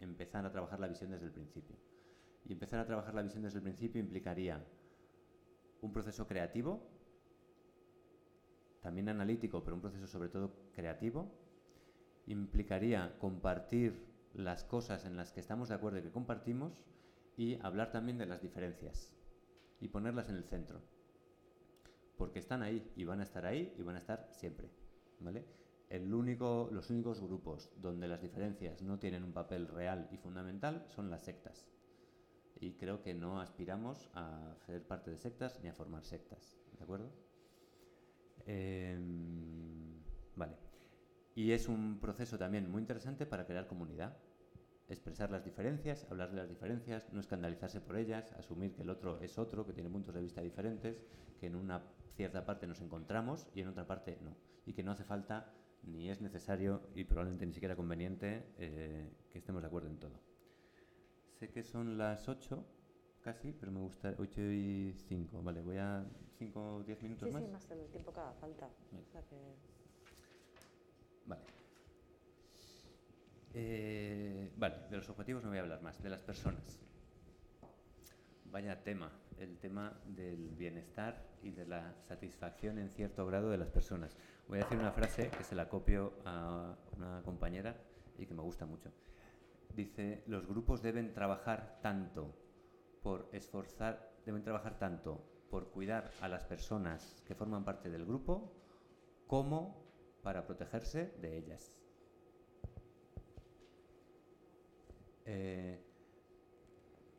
empezar 0.00 0.44
a 0.44 0.52
trabajar 0.52 0.80
la 0.80 0.88
visión 0.88 1.10
desde 1.10 1.26
el 1.26 1.32
principio. 1.32 1.76
Y 2.44 2.52
empezar 2.52 2.80
a 2.80 2.86
trabajar 2.86 3.14
la 3.14 3.22
visión 3.22 3.42
desde 3.42 3.58
el 3.58 3.62
principio 3.62 4.02
implicaría 4.02 4.62
un 5.80 5.92
proceso 5.92 6.26
creativo, 6.26 6.95
también 8.80 9.08
analítico, 9.08 9.62
pero 9.62 9.76
un 9.76 9.82
proceso 9.82 10.06
sobre 10.06 10.28
todo 10.28 10.52
creativo, 10.72 11.30
implicaría 12.26 13.18
compartir 13.18 14.06
las 14.34 14.64
cosas 14.64 15.04
en 15.04 15.16
las 15.16 15.32
que 15.32 15.40
estamos 15.40 15.68
de 15.68 15.74
acuerdo 15.74 15.98
y 15.98 16.02
que 16.02 16.12
compartimos 16.12 16.84
y 17.36 17.58
hablar 17.62 17.90
también 17.90 18.18
de 18.18 18.26
las 18.26 18.42
diferencias 18.42 19.12
y 19.80 19.88
ponerlas 19.88 20.28
en 20.28 20.36
el 20.36 20.44
centro. 20.44 20.80
Porque 22.16 22.38
están 22.38 22.62
ahí 22.62 22.90
y 22.96 23.04
van 23.04 23.20
a 23.20 23.24
estar 23.24 23.44
ahí 23.44 23.74
y 23.78 23.82
van 23.82 23.96
a 23.96 23.98
estar 23.98 24.28
siempre. 24.32 24.70
¿vale? 25.20 25.44
El 25.88 26.12
único, 26.12 26.68
los 26.72 26.90
únicos 26.90 27.20
grupos 27.20 27.70
donde 27.76 28.08
las 28.08 28.22
diferencias 28.22 28.82
no 28.82 28.98
tienen 28.98 29.22
un 29.22 29.32
papel 29.32 29.68
real 29.68 30.08
y 30.10 30.16
fundamental 30.16 30.84
son 30.88 31.10
las 31.10 31.22
sectas. 31.22 31.66
Y 32.58 32.72
creo 32.72 33.02
que 33.02 33.14
no 33.14 33.40
aspiramos 33.40 34.08
a 34.14 34.54
ser 34.64 34.86
parte 34.86 35.10
de 35.10 35.18
sectas 35.18 35.60
ni 35.62 35.68
a 35.68 35.74
formar 35.74 36.04
sectas. 36.04 36.56
¿De 36.78 36.84
acuerdo? 36.84 37.12
Em, 38.46 40.00
vale. 40.36 40.56
Y 41.34 41.52
es 41.52 41.68
un 41.68 41.98
proceso 42.00 42.38
también 42.38 42.70
muy 42.70 42.80
interesante 42.80 43.26
para 43.26 43.44
crear 43.44 43.66
comunidad. 43.66 44.16
Expresar 44.88 45.30
las 45.30 45.44
diferencias, 45.44 46.06
hablar 46.10 46.30
de 46.30 46.36
las 46.36 46.48
diferencias, 46.48 47.12
no 47.12 47.20
escandalizarse 47.20 47.80
por 47.80 47.96
ellas, 47.96 48.32
asumir 48.34 48.72
que 48.72 48.82
el 48.82 48.90
otro 48.90 49.20
es 49.20 49.36
otro, 49.36 49.66
que 49.66 49.72
tiene 49.72 49.90
puntos 49.90 50.14
de 50.14 50.22
vista 50.22 50.40
diferentes, 50.40 51.02
que 51.40 51.46
en 51.46 51.56
una 51.56 51.82
cierta 52.14 52.46
parte 52.46 52.68
nos 52.68 52.80
encontramos 52.80 53.48
y 53.52 53.60
en 53.60 53.68
otra 53.68 53.86
parte 53.86 54.16
no. 54.22 54.36
Y 54.64 54.72
que 54.72 54.84
no 54.84 54.92
hace 54.92 55.04
falta 55.04 55.52
ni 55.82 56.08
es 56.08 56.20
necesario 56.20 56.88
y 56.94 57.04
probablemente 57.04 57.46
ni 57.46 57.52
siquiera 57.52 57.76
conveniente 57.76 58.44
eh, 58.58 59.10
que 59.30 59.38
estemos 59.38 59.62
de 59.62 59.68
acuerdo 59.68 59.88
en 59.88 59.98
todo. 59.98 60.20
Sé 61.32 61.50
que 61.50 61.62
son 61.62 61.98
las 61.98 62.28
8 62.28 62.64
casi, 63.26 63.52
pero 63.52 63.72
me 63.72 63.80
gusta 63.80 64.14
8 64.16 64.40
y 64.40 64.94
5. 65.08 65.42
Vale, 65.42 65.60
voy 65.60 65.78
a 65.78 66.06
5 66.38 66.76
o 66.76 66.82
10 66.84 67.02
minutos 67.02 67.32
más. 67.32 67.42
Sí, 67.42 67.50
más 67.50 67.70
el 67.72 67.88
tiempo 67.88 68.12
que 68.12 68.20
haga 68.20 68.32
falta. 68.34 68.70
Vale. 71.26 71.42
Eh, 73.52 74.52
vale, 74.56 74.76
de 74.88 74.96
los 74.96 75.08
objetivos 75.08 75.42
no 75.42 75.48
voy 75.48 75.58
a 75.58 75.62
hablar 75.62 75.82
más, 75.82 76.00
de 76.00 76.08
las 76.08 76.22
personas. 76.22 76.78
Vaya 78.44 78.84
tema, 78.84 79.10
el 79.38 79.58
tema 79.58 80.00
del 80.06 80.54
bienestar 80.54 81.20
y 81.42 81.50
de 81.50 81.66
la 81.66 81.96
satisfacción 82.06 82.78
en 82.78 82.90
cierto 82.90 83.26
grado 83.26 83.50
de 83.50 83.58
las 83.58 83.70
personas. 83.70 84.16
Voy 84.46 84.60
a 84.60 84.62
decir 84.62 84.78
una 84.78 84.92
frase 84.92 85.30
que 85.30 85.42
se 85.42 85.56
la 85.56 85.68
copio 85.68 86.12
a 86.24 86.76
una 86.96 87.22
compañera 87.24 87.74
y 88.18 88.26
que 88.26 88.34
me 88.34 88.42
gusta 88.42 88.66
mucho. 88.66 88.92
Dice, 89.74 90.22
los 90.28 90.46
grupos 90.46 90.80
deben 90.80 91.12
trabajar 91.12 91.80
tanto 91.82 92.45
por 93.06 93.28
esforzar, 93.30 94.10
deben 94.24 94.42
trabajar 94.42 94.80
tanto 94.80 95.24
por 95.48 95.70
cuidar 95.70 96.10
a 96.20 96.26
las 96.26 96.42
personas 96.42 97.22
que 97.24 97.36
forman 97.36 97.64
parte 97.64 97.88
del 97.88 98.04
grupo 98.04 98.52
como 99.28 99.80
para 100.24 100.44
protegerse 100.44 101.14
de 101.20 101.38
ellas. 101.38 101.72
Eh, 105.24 105.80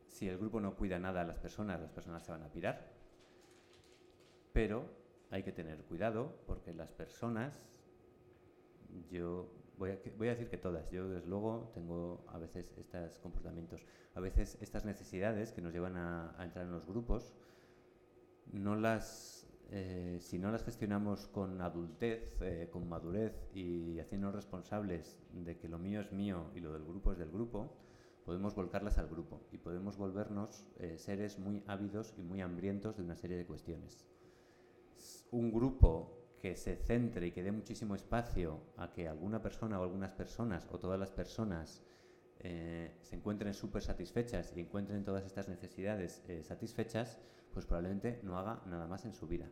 si 0.08 0.28
el 0.28 0.36
grupo 0.36 0.60
no 0.60 0.76
cuida 0.76 0.98
nada 0.98 1.22
a 1.22 1.24
las 1.24 1.38
personas, 1.38 1.80
las 1.80 1.90
personas 1.90 2.22
se 2.22 2.32
van 2.32 2.42
a 2.42 2.52
pirar. 2.52 2.92
Pero 4.52 4.90
hay 5.30 5.42
que 5.42 5.52
tener 5.52 5.84
cuidado 5.84 6.42
porque 6.46 6.74
las 6.74 6.92
personas, 6.92 7.62
yo 9.10 9.57
voy 9.78 9.90
a, 9.90 10.30
decir 10.30 10.48
que 10.48 10.58
todas, 10.58 10.90
yo 10.90 11.08
desde 11.08 11.28
luego 11.28 11.70
tengo 11.72 12.24
a 12.28 12.38
veces 12.38 12.74
estos 12.76 13.18
comportamientos, 13.20 13.86
a 14.14 14.20
veces 14.20 14.58
estas 14.60 14.84
necesidades 14.84 15.52
que 15.52 15.62
nos 15.62 15.72
llevan 15.72 15.96
a, 15.96 16.34
entrar 16.40 16.64
en 16.64 16.72
los 16.72 16.84
grupos, 16.84 17.34
no 18.52 18.74
las, 18.74 19.46
eh, 19.70 20.18
si 20.20 20.38
no 20.38 20.50
las 20.50 20.64
gestionamos 20.64 21.28
con 21.28 21.60
adultez, 21.60 22.36
eh, 22.40 22.68
con 22.72 22.88
madurez 22.88 23.48
y 23.54 23.98
haciéndonos 24.00 24.34
responsables 24.34 25.18
de 25.32 25.56
que 25.58 25.68
lo 25.68 25.78
mío 25.78 26.00
es 26.00 26.12
mío 26.12 26.50
y 26.54 26.60
lo 26.60 26.72
del 26.72 26.84
grupo 26.84 27.12
es 27.12 27.18
del 27.18 27.30
grupo, 27.30 27.76
podemos 28.24 28.54
volcarlas 28.54 28.98
al 28.98 29.08
grupo 29.08 29.40
y 29.52 29.58
podemos 29.58 29.96
volvernos 29.96 30.66
eh, 30.78 30.98
seres 30.98 31.38
muy 31.38 31.62
ávidos 31.66 32.14
y 32.18 32.22
muy 32.22 32.40
hambrientos 32.40 32.96
de 32.96 33.02
una 33.02 33.14
serie 33.14 33.36
de 33.36 33.46
cuestiones. 33.46 34.04
Un 35.30 35.52
grupo 35.52 36.17
que 36.38 36.56
se 36.56 36.76
centre 36.76 37.26
y 37.26 37.32
que 37.32 37.42
dé 37.42 37.52
muchísimo 37.52 37.94
espacio 37.94 38.60
a 38.76 38.92
que 38.92 39.08
alguna 39.08 39.42
persona 39.42 39.80
o 39.80 39.82
algunas 39.82 40.12
personas 40.12 40.68
o 40.70 40.78
todas 40.78 40.98
las 40.98 41.10
personas 41.10 41.82
eh, 42.40 42.96
se 43.02 43.16
encuentren 43.16 43.52
súper 43.52 43.82
satisfechas 43.82 44.52
y 44.56 44.60
encuentren 44.60 45.04
todas 45.04 45.26
estas 45.26 45.48
necesidades 45.48 46.22
eh, 46.28 46.42
satisfechas, 46.44 47.18
pues 47.52 47.66
probablemente 47.66 48.20
no 48.22 48.38
haga 48.38 48.62
nada 48.66 48.86
más 48.86 49.04
en 49.04 49.12
su 49.12 49.26
vida. 49.26 49.50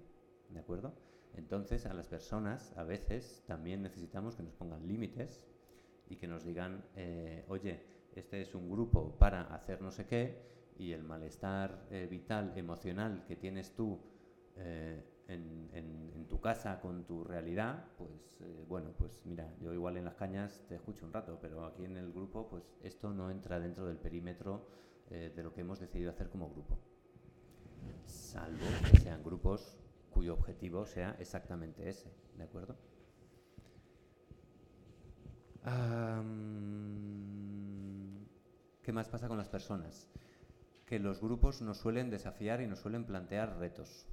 ¿De 0.51 0.61
acuerdo? 0.61 0.95
Entonces 1.35 1.87
a 1.87 1.95
las 1.95 2.07
personas 2.07 2.73
a 2.77 2.85
veces 2.85 3.43
también 3.47 3.83
necesitamos 3.83 4.37
que 4.37 4.45
nos 4.45 4.55
pongan 4.55 4.87
límites 4.87 5.45
y 6.09 6.17
que 6.17 6.29
nos 6.29 6.45
digan, 6.45 6.85
eh, 6.95 7.45
oye, 7.49 7.83
este 8.15 8.41
es 8.41 8.55
un 8.55 8.71
grupo 8.71 9.19
para 9.19 9.43
hacer 9.55 9.83
no 9.83 9.91
sé 9.91 10.07
qué 10.07 10.47
y 10.79 10.93
el 10.93 11.03
malestar 11.03 11.89
vital, 12.09 12.53
emocional 12.57 13.25
que 13.27 13.35
tienes 13.37 13.75
tú 13.75 13.99
en, 15.29 16.27
tu 16.29 16.41
casa 16.41 16.81
con 16.81 17.05
tu 17.05 17.25
realidad, 17.25 17.85
pues 17.97 18.41
eh, 18.41 18.65
bueno, 18.69 18.91
pues 18.99 19.23
mira, 19.25 19.53
yo 19.61 19.73
igual 19.73 19.97
en 19.97 20.05
las 20.05 20.15
cañas 20.15 20.65
te 20.69 20.75
escucho 20.75 21.07
un 21.07 21.13
rato, 21.13 21.39
pero 21.41 21.65
aquí 21.65 21.85
en 21.85 21.97
el 21.97 22.13
grupo, 22.13 22.49
pues 22.49 22.77
esto 22.83 23.13
no 23.13 23.31
entra 23.31 23.61
dentro 23.61 23.87
del 23.87 23.97
perímetro 23.97 24.67
eh, 25.11 25.33
de 25.35 25.43
lo 25.43 25.53
que 25.53 25.61
hemos 25.61 25.79
decidido 25.81 26.11
hacer 26.11 26.29
como 26.29 26.51
grupo. 26.51 26.79
Salvo 28.07 28.67
que 28.91 28.99
sean 28.99 29.23
grupos 29.23 29.79
cuyo 30.11 30.35
objetivo 30.35 30.85
sea 30.87 31.17
exactamente 31.21 31.89
ese, 31.89 32.13
¿de 32.37 32.45
acuerdo? 32.45 32.77
¿Qué 38.83 38.93
más 38.93 39.09
pasa 39.09 39.27
con 39.27 39.37
las 39.37 39.49
personas? 39.49 40.09
Que 40.87 41.01
los 41.01 41.21
grupos 41.21 41.61
nos 41.61 41.79
suelen 41.79 42.09
desafiar 42.09 42.61
y 42.61 42.69
nos 42.69 42.79
suelen 42.79 43.05
plantear 43.05 43.59
retos. 43.59 44.07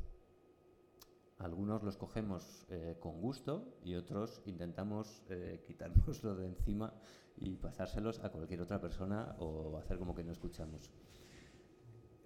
Algunos 1.43 1.83
los 1.83 1.97
cogemos 1.97 2.65
eh, 2.69 2.95
con 3.01 3.19
gusto 3.19 3.75
y 3.83 3.95
otros 3.95 4.41
intentamos 4.45 5.23
eh, 5.29 5.61
quitárnoslo 5.67 6.35
de 6.35 6.47
encima 6.47 6.93
y 7.35 7.57
pasárselos 7.57 8.23
a 8.23 8.29
cualquier 8.29 8.61
otra 8.61 8.79
persona 8.79 9.35
o 9.39 9.77
hacer 9.77 9.97
como 9.99 10.15
que 10.15 10.23
no 10.23 10.31
escuchamos. 10.31 10.93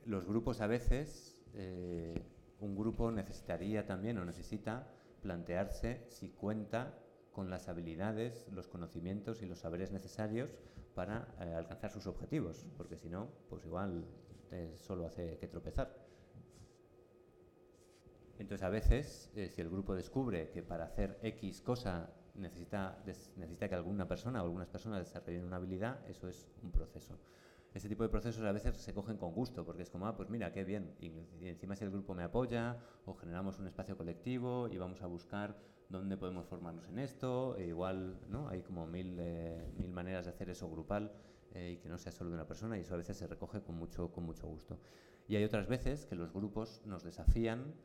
Los 0.05 0.27
grupos 0.27 0.61
a 0.61 0.67
veces, 0.67 1.41
eh, 1.55 2.27
un 2.59 2.75
grupo 2.75 3.11
necesitaría 3.11 3.87
también 3.87 4.19
o 4.19 4.25
necesita 4.25 4.87
plantearse 5.23 6.05
si 6.09 6.29
cuenta 6.29 6.99
con 7.31 7.49
las 7.49 7.69
habilidades, 7.69 8.47
los 8.51 8.67
conocimientos 8.67 9.41
y 9.41 9.47
los 9.47 9.57
saberes 9.57 9.91
necesarios 9.91 10.55
para 10.93 11.27
alcanzar 11.55 11.91
sus 11.91 12.07
objetivos, 12.07 12.65
porque 12.77 12.97
si 12.97 13.09
no, 13.09 13.29
pues 13.49 13.65
igual 13.65 14.05
solo 14.75 15.05
hace 15.05 15.37
que 15.37 15.47
tropezar. 15.47 16.06
Entonces, 18.39 18.63
a 18.63 18.69
veces, 18.69 19.31
eh, 19.35 19.49
si 19.49 19.61
el 19.61 19.69
grupo 19.69 19.95
descubre 19.95 20.49
que 20.51 20.61
para 20.61 20.85
hacer 20.85 21.17
X 21.21 21.61
cosa 21.61 22.09
necesita, 22.35 23.03
necesita 23.35 23.67
que 23.67 23.75
alguna 23.75 24.07
persona 24.07 24.41
o 24.41 24.45
algunas 24.45 24.67
personas 24.67 24.99
desarrollen 24.99 25.43
una 25.43 25.57
habilidad, 25.57 26.07
eso 26.07 26.27
es 26.27 26.47
un 26.61 26.71
proceso. 26.71 27.17
Ese 27.73 27.89
tipo 27.89 28.03
de 28.03 28.09
procesos 28.09 28.43
a 28.43 28.51
veces 28.51 28.77
se 28.77 28.93
cogen 28.93 29.17
con 29.17 29.33
gusto, 29.33 29.65
porque 29.65 29.83
es 29.83 29.89
como, 29.89 30.07
ah, 30.07 30.15
pues 30.15 30.29
mira, 30.29 30.51
qué 30.51 30.63
bien. 30.63 30.95
Y, 30.99 31.11
encima 31.47 31.75
si 31.75 31.83
el 31.83 31.91
grupo 31.91 32.13
me 32.15 32.23
apoya, 32.23 32.77
o 33.05 33.13
generamos 33.13 33.59
un 33.59 33.67
espacio 33.67 33.97
colectivo 33.97 34.67
y 34.67 34.77
vamos 34.77 35.01
a 35.01 35.07
buscar 35.07 35.57
dónde 35.89 36.17
podemos 36.17 36.45
formarnos 36.47 36.87
en 36.87 36.99
esto. 36.99 37.55
E 37.57 37.67
igual, 37.67 38.19
¿no? 38.29 38.49
Hay 38.49 38.61
como 38.61 38.87
mil, 38.87 39.17
eh, 39.19 39.71
mil 39.77 39.91
maneras 39.91 40.25
de 40.25 40.31
hacer 40.31 40.49
eso 40.49 40.69
grupal 40.69 41.11
eh, 41.53 41.73
y 41.73 41.77
que 41.77 41.89
no 41.89 41.97
sea 41.97 42.11
solo 42.11 42.29
de 42.31 42.35
una 42.35 42.47
persona, 42.47 42.77
y 42.77 42.81
eso 42.81 42.93
a 42.93 42.97
veces 42.97 43.17
se 43.17 43.27
recoge 43.27 43.61
con 43.61 43.75
mucho, 43.75 44.11
con 44.11 44.23
mucho 44.23 44.47
gusto. 44.47 44.79
Y 45.27 45.35
hay 45.35 45.43
otras 45.43 45.67
veces 45.67 46.05
que 46.05 46.15
los 46.15 46.31
grupos 46.31 46.81
nos 46.85 47.03
desafían 47.03 47.75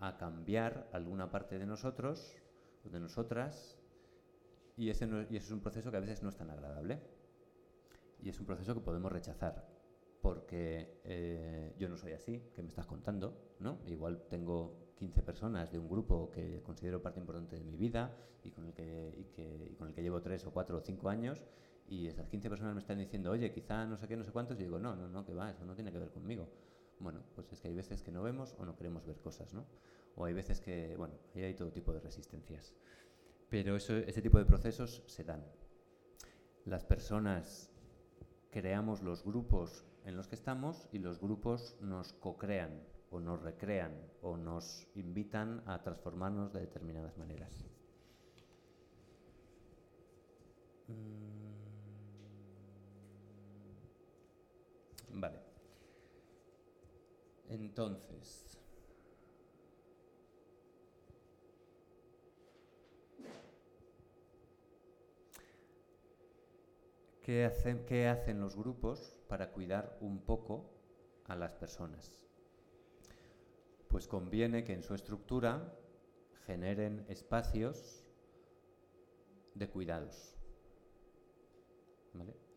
a 0.00 0.16
cambiar 0.16 0.88
alguna 0.92 1.30
parte 1.30 1.58
de 1.58 1.66
nosotros, 1.66 2.36
de 2.84 3.00
nosotras, 3.00 3.78
y 4.76 4.88
ese, 4.88 5.06
y 5.28 5.36
ese 5.36 5.46
es 5.46 5.50
un 5.52 5.60
proceso 5.60 5.90
que 5.90 5.98
a 5.98 6.00
veces 6.00 6.22
no 6.22 6.30
es 6.30 6.36
tan 6.36 6.50
agradable. 6.50 7.00
Y 8.22 8.28
es 8.28 8.40
un 8.40 8.46
proceso 8.46 8.74
que 8.74 8.80
podemos 8.80 9.12
rechazar, 9.12 9.66
porque 10.22 11.00
eh, 11.04 11.74
yo 11.78 11.88
no 11.88 11.96
soy 11.96 12.12
así, 12.12 12.42
que 12.54 12.62
me 12.62 12.68
estás 12.68 12.86
contando, 12.86 13.54
¿no? 13.58 13.78
Igual 13.86 14.26
tengo 14.28 14.92
15 14.96 15.22
personas 15.22 15.70
de 15.70 15.78
un 15.78 15.88
grupo 15.88 16.30
que 16.30 16.62
considero 16.62 17.02
parte 17.02 17.20
importante 17.20 17.56
de 17.56 17.64
mi 17.64 17.76
vida 17.76 18.14
y 18.42 18.50
con 18.50 18.66
el 18.66 18.74
que, 18.74 19.14
y 19.16 19.24
que, 19.34 19.68
y 19.70 19.74
con 19.74 19.88
el 19.88 19.94
que 19.94 20.02
llevo 20.02 20.20
3 20.20 20.46
o 20.46 20.50
4 20.50 20.78
o 20.78 20.80
5 20.80 21.08
años, 21.08 21.44
y 21.88 22.06
esas 22.06 22.28
15 22.28 22.48
personas 22.48 22.74
me 22.74 22.80
están 22.80 22.98
diciendo, 22.98 23.30
oye, 23.30 23.52
quizá 23.52 23.84
no 23.84 23.96
sé 23.96 24.06
qué, 24.06 24.16
no 24.16 24.24
sé 24.24 24.30
cuántos, 24.30 24.58
y 24.60 24.64
digo, 24.64 24.78
no, 24.78 24.94
no, 24.94 25.08
no, 25.08 25.24
que 25.24 25.34
va, 25.34 25.50
eso 25.50 25.64
no 25.64 25.74
tiene 25.74 25.90
que 25.90 25.98
ver 25.98 26.10
conmigo. 26.10 26.48
Bueno, 27.00 27.22
pues 27.34 27.52
es 27.52 27.60
que 27.60 27.68
hay 27.68 27.74
veces 27.74 28.02
que 28.02 28.12
no 28.12 28.22
vemos 28.22 28.54
o 28.58 28.64
no 28.64 28.76
queremos 28.76 29.06
ver 29.06 29.20
cosas, 29.20 29.52
¿no? 29.54 29.66
O 30.16 30.24
hay 30.24 30.34
veces 30.34 30.60
que, 30.60 30.94
bueno, 30.96 31.14
ahí 31.34 31.42
hay 31.44 31.54
todo 31.54 31.72
tipo 31.72 31.92
de 31.92 32.00
resistencias. 32.00 32.74
Pero 33.48 33.74
eso, 33.74 33.96
ese 33.96 34.22
tipo 34.22 34.38
de 34.38 34.44
procesos 34.44 35.02
se 35.06 35.24
dan. 35.24 35.44
Las 36.66 36.84
personas 36.84 37.70
creamos 38.50 39.02
los 39.02 39.24
grupos 39.24 39.86
en 40.04 40.16
los 40.16 40.28
que 40.28 40.34
estamos 40.34 40.88
y 40.92 40.98
los 40.98 41.20
grupos 41.20 41.76
nos 41.80 42.12
co-crean 42.12 42.82
o 43.10 43.18
nos 43.18 43.42
recrean 43.42 43.92
o 44.22 44.36
nos 44.36 44.86
invitan 44.94 45.62
a 45.66 45.82
transformarnos 45.82 46.52
de 46.52 46.60
determinadas 46.60 47.16
maneras. 47.16 47.64
Mm. 50.88 51.20
Vale. 55.20 55.49
Entonces, 57.50 58.56
¿qué 67.22 67.44
hacen, 67.44 67.84
¿qué 67.86 68.06
hacen 68.06 68.40
los 68.40 68.54
grupos 68.54 69.18
para 69.28 69.50
cuidar 69.50 69.98
un 70.00 70.20
poco 70.20 70.70
a 71.24 71.34
las 71.34 71.56
personas? 71.56 72.22
Pues 73.88 74.06
conviene 74.06 74.62
que 74.62 74.74
en 74.74 74.84
su 74.84 74.94
estructura 74.94 75.76
generen 76.46 77.04
espacios 77.08 78.04
de 79.56 79.68
cuidados. 79.68 80.36
¿Vale? 82.14 82.49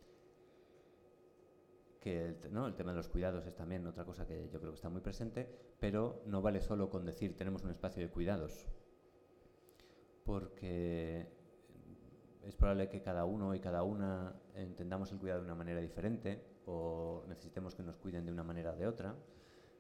Que 2.04 2.26
el, 2.26 2.36
tema 2.76 2.92
de 2.92 2.98
los 2.98 3.08
cuidados 3.08 3.48
es 3.48 3.56
también 3.56 3.88
otra 3.88 4.04
cosa 4.04 4.28
que 4.28 4.50
yo 4.52 4.60
creo 4.60 4.74
que 4.74 4.76
está 4.76 4.90
muy 4.90 5.00
presente, 5.00 5.48
pero 5.80 6.22
no 6.26 6.42
vale 6.42 6.60
solo 6.60 6.90
con 6.90 7.06
decir 7.06 7.38
tenemos 7.38 7.64
un 7.64 7.72
espacio 7.72 8.04
de 8.04 8.10
cuidados, 8.10 8.68
porque 10.26 11.30
es 12.42 12.56
probable 12.58 12.90
que 12.90 13.02
cada 13.02 13.24
uno 13.24 13.56
y 13.56 13.62
cada 13.62 13.84
una 13.84 14.36
entendamos 14.54 15.14
el 15.14 15.18
cuidado 15.18 15.40
de 15.40 15.46
una 15.46 15.56
manera 15.56 15.80
diferente 15.80 16.44
o 16.66 17.24
necesitemos 17.30 17.74
que 17.74 17.84
nos 17.84 17.96
cuiden 17.96 18.26
de 18.26 18.34
una 18.34 18.44
manera 18.44 18.74
o 18.74 18.76
de 18.76 18.86
otra. 18.86 19.16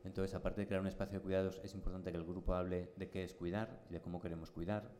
Entonces, 0.05 0.33
aparte 0.33 0.61
de 0.61 0.67
crear 0.67 0.81
un 0.81 0.87
espacio 0.87 1.19
de 1.19 1.23
cuidados, 1.23 1.59
es 1.61 1.73
importante 1.73 2.11
que 2.11 2.17
el 2.17 2.23
grupo 2.23 2.53
hable 2.53 2.93
de 2.95 3.09
qué 3.09 3.25
es 3.25 3.33
cuidar 3.33 3.83
y 3.89 3.93
de 3.93 4.01
cómo 4.01 4.21
queremos 4.21 4.49
cuidar, 4.49 4.91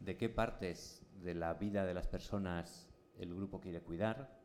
de 0.00 0.16
qué 0.16 0.28
partes 0.28 1.06
de 1.22 1.34
la 1.34 1.54
vida 1.54 1.84
de 1.84 1.94
las 1.94 2.08
personas 2.08 2.88
el 3.16 3.32
grupo 3.32 3.60
quiere 3.60 3.80
cuidar, 3.80 4.41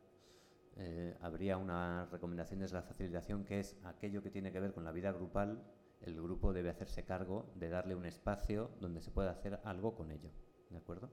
eh, 0.80 1.16
habría 1.22 1.56
una 1.56 2.06
recomendación 2.06 2.60
desde 2.60 2.76
la 2.76 2.82
facilitación 2.82 3.44
que 3.44 3.58
es 3.58 3.76
aquello 3.82 4.22
que 4.22 4.30
tiene 4.30 4.52
que 4.52 4.60
ver 4.60 4.72
con 4.72 4.84
la 4.84 4.92
vida 4.92 5.10
grupal, 5.10 5.60
el 6.02 6.14
grupo 6.14 6.52
debe 6.52 6.70
hacerse 6.70 7.04
cargo 7.04 7.50
de 7.56 7.68
darle 7.68 7.96
un 7.96 8.06
espacio 8.06 8.70
donde 8.80 9.00
se 9.00 9.10
pueda 9.10 9.32
hacer 9.32 9.58
algo 9.64 9.96
con 9.96 10.12
ello. 10.12 10.30
¿De 10.70 10.76
acuerdo? 10.76 11.10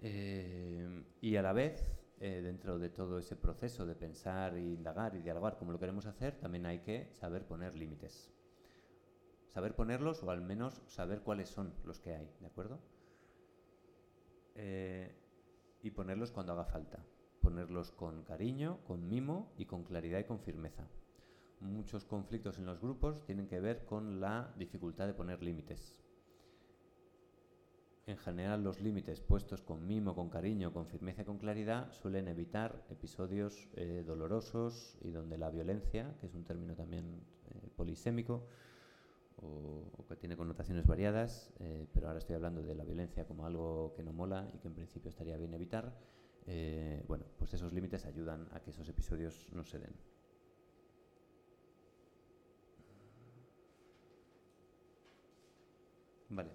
Eh, 0.00 1.04
y 1.20 1.36
a 1.36 1.42
la 1.42 1.52
vez, 1.52 1.94
eh, 2.18 2.40
dentro 2.42 2.80
de 2.80 2.90
todo 2.90 3.20
ese 3.20 3.36
proceso 3.36 3.86
de 3.86 3.94
pensar, 3.94 4.56
e 4.56 4.62
indagar 4.62 5.14
y 5.14 5.22
dialogar 5.22 5.56
como 5.56 5.70
lo 5.70 5.78
queremos 5.78 6.06
hacer, 6.06 6.34
también 6.34 6.66
hay 6.66 6.80
que 6.80 7.12
saber 7.12 7.46
poner 7.46 7.76
límites. 7.76 8.32
Saber 9.54 9.76
ponerlos 9.76 10.20
o 10.24 10.30
al 10.32 10.40
menos 10.40 10.82
saber 10.88 11.20
cuáles 11.20 11.48
son 11.48 11.74
los 11.84 12.00
que 12.00 12.12
hay, 12.12 12.28
¿de 12.40 12.46
acuerdo? 12.46 12.80
y 15.82 15.90
ponerlos 15.92 16.30
cuando 16.32 16.52
haga 16.52 16.66
falta 16.66 17.02
ponerlos 17.40 17.90
con 17.90 18.22
cariño, 18.24 18.78
con 18.86 19.08
mimo 19.08 19.52
y 19.56 19.66
con 19.66 19.84
claridad 19.84 20.20
y 20.20 20.24
con 20.24 20.40
firmeza. 20.40 20.88
Muchos 21.60 22.04
conflictos 22.04 22.58
en 22.58 22.66
los 22.66 22.80
grupos 22.80 23.24
tienen 23.24 23.46
que 23.46 23.60
ver 23.60 23.84
con 23.84 24.20
la 24.20 24.54
dificultad 24.56 25.06
de 25.06 25.14
poner 25.14 25.42
límites. 25.42 25.94
En 28.06 28.16
general 28.16 28.64
los 28.64 28.80
límites 28.80 29.20
puestos 29.20 29.62
con 29.62 29.86
mimo, 29.86 30.14
con 30.14 30.30
cariño, 30.30 30.72
con 30.72 30.86
firmeza 30.86 31.22
y 31.22 31.24
con 31.26 31.38
claridad 31.38 31.92
suelen 31.92 32.28
evitar 32.28 32.84
episodios 32.90 33.68
eh, 33.74 34.02
dolorosos 34.06 34.96
y 35.02 35.10
donde 35.10 35.38
la 35.38 35.50
violencia, 35.50 36.16
que 36.20 36.26
es 36.26 36.34
un 36.34 36.44
término 36.44 36.74
también 36.74 37.22
eh, 37.50 37.68
polisémico 37.76 38.46
o, 39.36 40.04
que 40.08 40.16
tiene 40.16 40.36
connotaciones 40.36 40.86
variadas, 40.86 41.52
eh, 41.60 41.86
pero 41.92 42.08
ahora 42.08 42.18
estoy 42.18 42.34
hablando 42.34 42.62
de 42.62 42.74
la 42.74 42.84
violencia 42.84 43.26
como 43.26 43.46
algo 43.46 43.92
que 43.94 44.02
no 44.02 44.12
mola 44.12 44.50
y 44.54 44.58
que 44.58 44.68
en 44.68 44.74
principio 44.74 45.08
estaría 45.08 45.36
bien 45.36 45.54
evitar, 45.54 45.96
eh, 46.46 47.04
bueno, 47.06 47.24
pues 47.38 47.54
esos 47.54 47.72
límites 47.72 48.06
ayudan 48.06 48.48
a 48.52 48.60
que 48.60 48.70
esos 48.70 48.88
episodios 48.88 49.48
no 49.52 49.64
se 49.64 49.78
den. 49.78 49.94
Vale. 56.30 56.50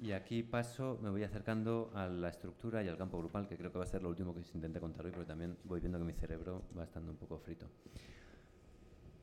Y 0.00 0.12
aquí 0.12 0.42
paso, 0.42 0.98
me 1.02 1.10
voy 1.10 1.22
acercando 1.22 1.90
a 1.94 2.06
la 2.08 2.28
estructura 2.28 2.82
y 2.82 2.88
al 2.88 2.96
campo 2.96 3.18
grupal, 3.18 3.46
que 3.46 3.56
creo 3.56 3.70
que 3.70 3.78
va 3.78 3.84
a 3.84 3.86
ser 3.86 4.02
lo 4.02 4.08
último 4.08 4.34
que 4.34 4.42
se 4.42 4.56
intente 4.56 4.80
contar 4.80 5.06
hoy, 5.06 5.12
porque 5.12 5.28
también 5.28 5.56
voy 5.64 5.80
viendo 5.80 5.98
que 5.98 6.04
mi 6.04 6.12
cerebro 6.12 6.62
va 6.76 6.84
estando 6.84 7.12
un 7.12 7.18
poco 7.18 7.38
frito. 7.38 7.66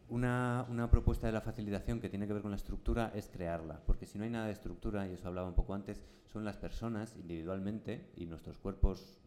Una, 0.09 0.65
una, 0.69 0.89
propuesta 0.89 1.27
de 1.27 1.33
la 1.33 1.41
facilitación 1.41 1.99
que 1.99 2.09
tiene 2.09 2.27
que 2.27 2.33
ver 2.33 2.41
con 2.41 2.51
la 2.51 2.57
estructura 2.57 3.11
es 3.15 3.29
crearla, 3.29 3.81
porque 3.85 4.05
si 4.05 4.17
no 4.17 4.23
hay 4.23 4.29
nada 4.29 4.47
de 4.47 4.53
estructura, 4.53 5.07
y 5.07 5.13
eso 5.13 5.27
hablaba 5.27 5.47
un 5.47 5.55
poco 5.55 5.73
antes, 5.73 6.03
son 6.25 6.43
las 6.45 6.57
personas 6.57 7.15
individualmente 7.15 8.11
y 8.15 8.25
nuestros 8.25 8.57
cuerpos 8.57 9.21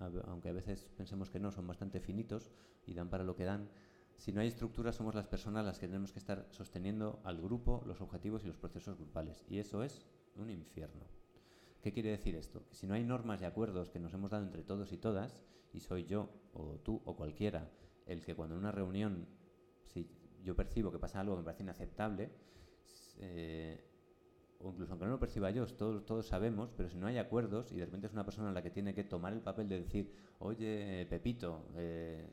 aunque 0.00 0.48
a 0.48 0.52
veces 0.52 0.88
pensemos 0.96 1.30
que 1.30 1.40
no, 1.40 1.52
son 1.52 1.66
bastante 1.66 2.00
finitos 2.00 2.50
y 2.86 2.94
dan 2.94 3.10
para 3.10 3.24
lo 3.24 3.36
que 3.36 3.44
dan. 3.44 3.68
Si 4.16 4.32
no 4.32 4.40
hay 4.40 4.48
estructura, 4.48 4.92
somos 4.92 5.14
las 5.14 5.26
personas 5.26 5.64
las 5.64 5.78
que 5.78 5.86
tenemos 5.86 6.12
que 6.12 6.18
estar 6.18 6.46
sosteniendo 6.50 7.20
al 7.24 7.40
grupo, 7.40 7.82
los 7.86 8.00
objetivos 8.00 8.44
y 8.44 8.48
los 8.48 8.58
procesos 8.58 8.98
grupales. 8.98 9.44
Y 9.48 9.58
eso 9.58 9.82
es 9.82 10.06
un 10.36 10.50
infierno. 10.50 11.06
¿Qué 11.82 11.92
quiere 11.92 12.10
decir 12.10 12.34
esto? 12.34 12.66
Que 12.68 12.74
si 12.74 12.86
no 12.86 12.94
hay 12.94 13.04
normas 13.04 13.40
y 13.40 13.46
acuerdos 13.46 13.90
que 13.90 13.98
nos 13.98 14.12
hemos 14.12 14.30
dado 14.30 14.44
entre 14.44 14.62
todos 14.62 14.92
y 14.92 14.98
todas, 14.98 15.42
y 15.72 15.80
soy 15.80 16.04
yo 16.04 16.28
o 16.52 16.78
tú 16.80 17.00
o 17.04 17.16
cualquiera 17.16 17.70
el 18.06 18.22
que 18.24 18.34
cuando 18.34 18.54
en 18.56 18.60
una 18.60 18.72
reunión, 18.72 19.26
si 19.86 20.10
yo 20.42 20.56
percibo 20.56 20.90
que 20.90 20.98
pasa 20.98 21.20
algo 21.20 21.34
que 21.34 21.40
me 21.40 21.44
parece 21.44 21.62
inaceptable, 21.62 22.30
eh, 23.18 23.89
o 24.62 24.70
incluso 24.70 24.92
aunque 24.92 25.06
no 25.06 25.12
lo 25.12 25.20
perciba 25.20 25.50
yo, 25.50 25.66
todos, 25.66 26.04
todos 26.04 26.26
sabemos, 26.26 26.70
pero 26.76 26.88
si 26.88 26.98
no 26.98 27.06
hay 27.06 27.18
acuerdos 27.18 27.72
y 27.72 27.76
de 27.76 27.86
repente 27.86 28.06
es 28.06 28.12
una 28.12 28.24
persona 28.24 28.52
la 28.52 28.62
que 28.62 28.70
tiene 28.70 28.94
que 28.94 29.04
tomar 29.04 29.32
el 29.32 29.40
papel 29.40 29.68
de 29.68 29.80
decir, 29.80 30.12
oye, 30.38 31.06
Pepito, 31.08 31.66
eh, 31.76 32.28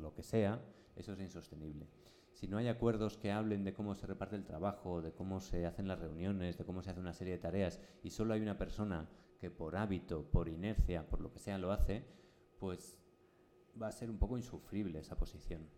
lo 0.00 0.14
que 0.14 0.22
sea, 0.22 0.60
eso 0.96 1.12
es 1.12 1.20
insostenible. 1.20 1.86
Si 2.32 2.46
no 2.46 2.58
hay 2.58 2.68
acuerdos 2.68 3.16
que 3.16 3.32
hablen 3.32 3.64
de 3.64 3.72
cómo 3.72 3.94
se 3.94 4.06
reparte 4.06 4.36
el 4.36 4.44
trabajo, 4.44 5.02
de 5.02 5.12
cómo 5.12 5.40
se 5.40 5.66
hacen 5.66 5.88
las 5.88 5.98
reuniones, 5.98 6.56
de 6.58 6.64
cómo 6.64 6.82
se 6.82 6.90
hace 6.90 7.00
una 7.00 7.12
serie 7.12 7.34
de 7.34 7.38
tareas, 7.40 7.80
y 8.02 8.10
solo 8.10 8.34
hay 8.34 8.40
una 8.40 8.56
persona 8.56 9.08
que 9.38 9.50
por 9.50 9.76
hábito, 9.76 10.30
por 10.30 10.48
inercia, 10.48 11.06
por 11.08 11.20
lo 11.20 11.32
que 11.32 11.38
sea 11.38 11.58
lo 11.58 11.72
hace, 11.72 12.04
pues 12.58 12.98
va 13.80 13.88
a 13.88 13.92
ser 13.92 14.10
un 14.10 14.18
poco 14.18 14.36
insufrible 14.36 14.98
esa 14.98 15.16
posición. 15.16 15.68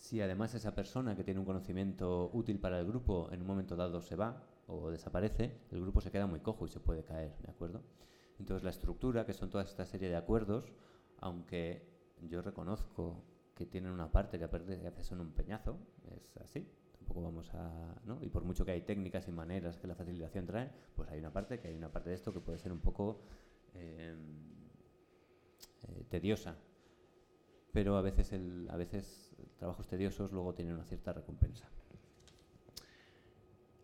Si 0.00 0.18
además 0.22 0.54
esa 0.54 0.74
persona 0.74 1.14
que 1.14 1.22
tiene 1.22 1.40
un 1.40 1.46
conocimiento 1.46 2.30
útil 2.32 2.58
para 2.58 2.80
el 2.80 2.86
grupo 2.86 3.28
en 3.32 3.42
un 3.42 3.46
momento 3.46 3.76
dado 3.76 4.00
se 4.00 4.16
va 4.16 4.42
o 4.66 4.90
desaparece, 4.90 5.60
el 5.70 5.82
grupo 5.82 6.00
se 6.00 6.10
queda 6.10 6.26
muy 6.26 6.40
cojo 6.40 6.64
y 6.64 6.70
se 6.70 6.80
puede 6.80 7.04
caer, 7.04 7.36
¿de 7.42 7.50
acuerdo? 7.50 7.82
Entonces 8.38 8.64
la 8.64 8.70
estructura, 8.70 9.26
que 9.26 9.34
son 9.34 9.50
toda 9.50 9.62
esta 9.62 9.84
serie 9.84 10.08
de 10.08 10.16
acuerdos, 10.16 10.72
aunque 11.18 11.86
yo 12.22 12.40
reconozco 12.40 13.22
que 13.54 13.66
tienen 13.66 13.92
una 13.92 14.10
parte 14.10 14.38
que 14.38 14.44
a 14.44 14.48
veces 14.48 15.06
son 15.06 15.20
un 15.20 15.32
peñazo, 15.32 15.76
es 16.16 16.34
así, 16.38 16.66
tampoco 16.98 17.20
vamos 17.20 17.52
a... 17.52 18.00
¿no? 18.06 18.22
Y 18.22 18.30
por 18.30 18.42
mucho 18.42 18.64
que 18.64 18.70
hay 18.70 18.80
técnicas 18.80 19.28
y 19.28 19.32
maneras 19.32 19.76
que 19.76 19.86
la 19.86 19.94
facilitación 19.94 20.46
trae, 20.46 20.70
pues 20.96 21.10
hay 21.10 21.18
una 21.18 21.30
parte 21.30 21.60
que 21.60 21.68
hay 21.68 21.76
una 21.76 21.92
parte 21.92 22.08
de 22.08 22.14
esto 22.14 22.32
que 22.32 22.40
puede 22.40 22.56
ser 22.56 22.72
un 22.72 22.80
poco 22.80 23.20
eh, 23.74 24.16
eh, 25.88 26.04
tediosa, 26.08 26.56
pero 27.72 27.96
a 27.96 28.02
veces, 28.02 28.32
el, 28.32 28.66
a 28.70 28.76
veces 28.76 29.29
trabajos 29.58 29.86
tediosos 29.86 30.32
luego 30.32 30.54
tienen 30.54 30.74
una 30.74 30.84
cierta 30.84 31.12
recompensa. 31.12 31.68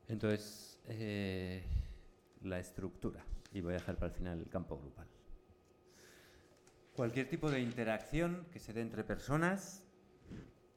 Entonces, 0.09 0.81
eh, 0.87 1.65
la 2.43 2.59
estructura, 2.61 3.25
y 3.53 3.61
voy 3.61 3.73
a 3.73 3.79
dejar 3.79 3.97
para 3.97 4.09
el 4.09 4.13
final 4.13 4.39
el 4.41 4.49
campo 4.49 4.79
grupal. 4.79 5.09
Cualquier 6.95 7.29
tipo 7.29 7.51
de 7.51 7.61
interacción 7.61 8.47
que 8.53 8.61
se 8.61 8.73
dé 8.73 8.81
entre 8.81 9.05
personas, 9.05 9.83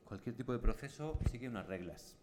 cualquier 0.03 0.35
tipo 0.35 0.51
de 0.51 0.59
proceso 0.59 1.19
sigue 1.31 1.47
unas 1.47 1.67
reglas. 1.67 2.15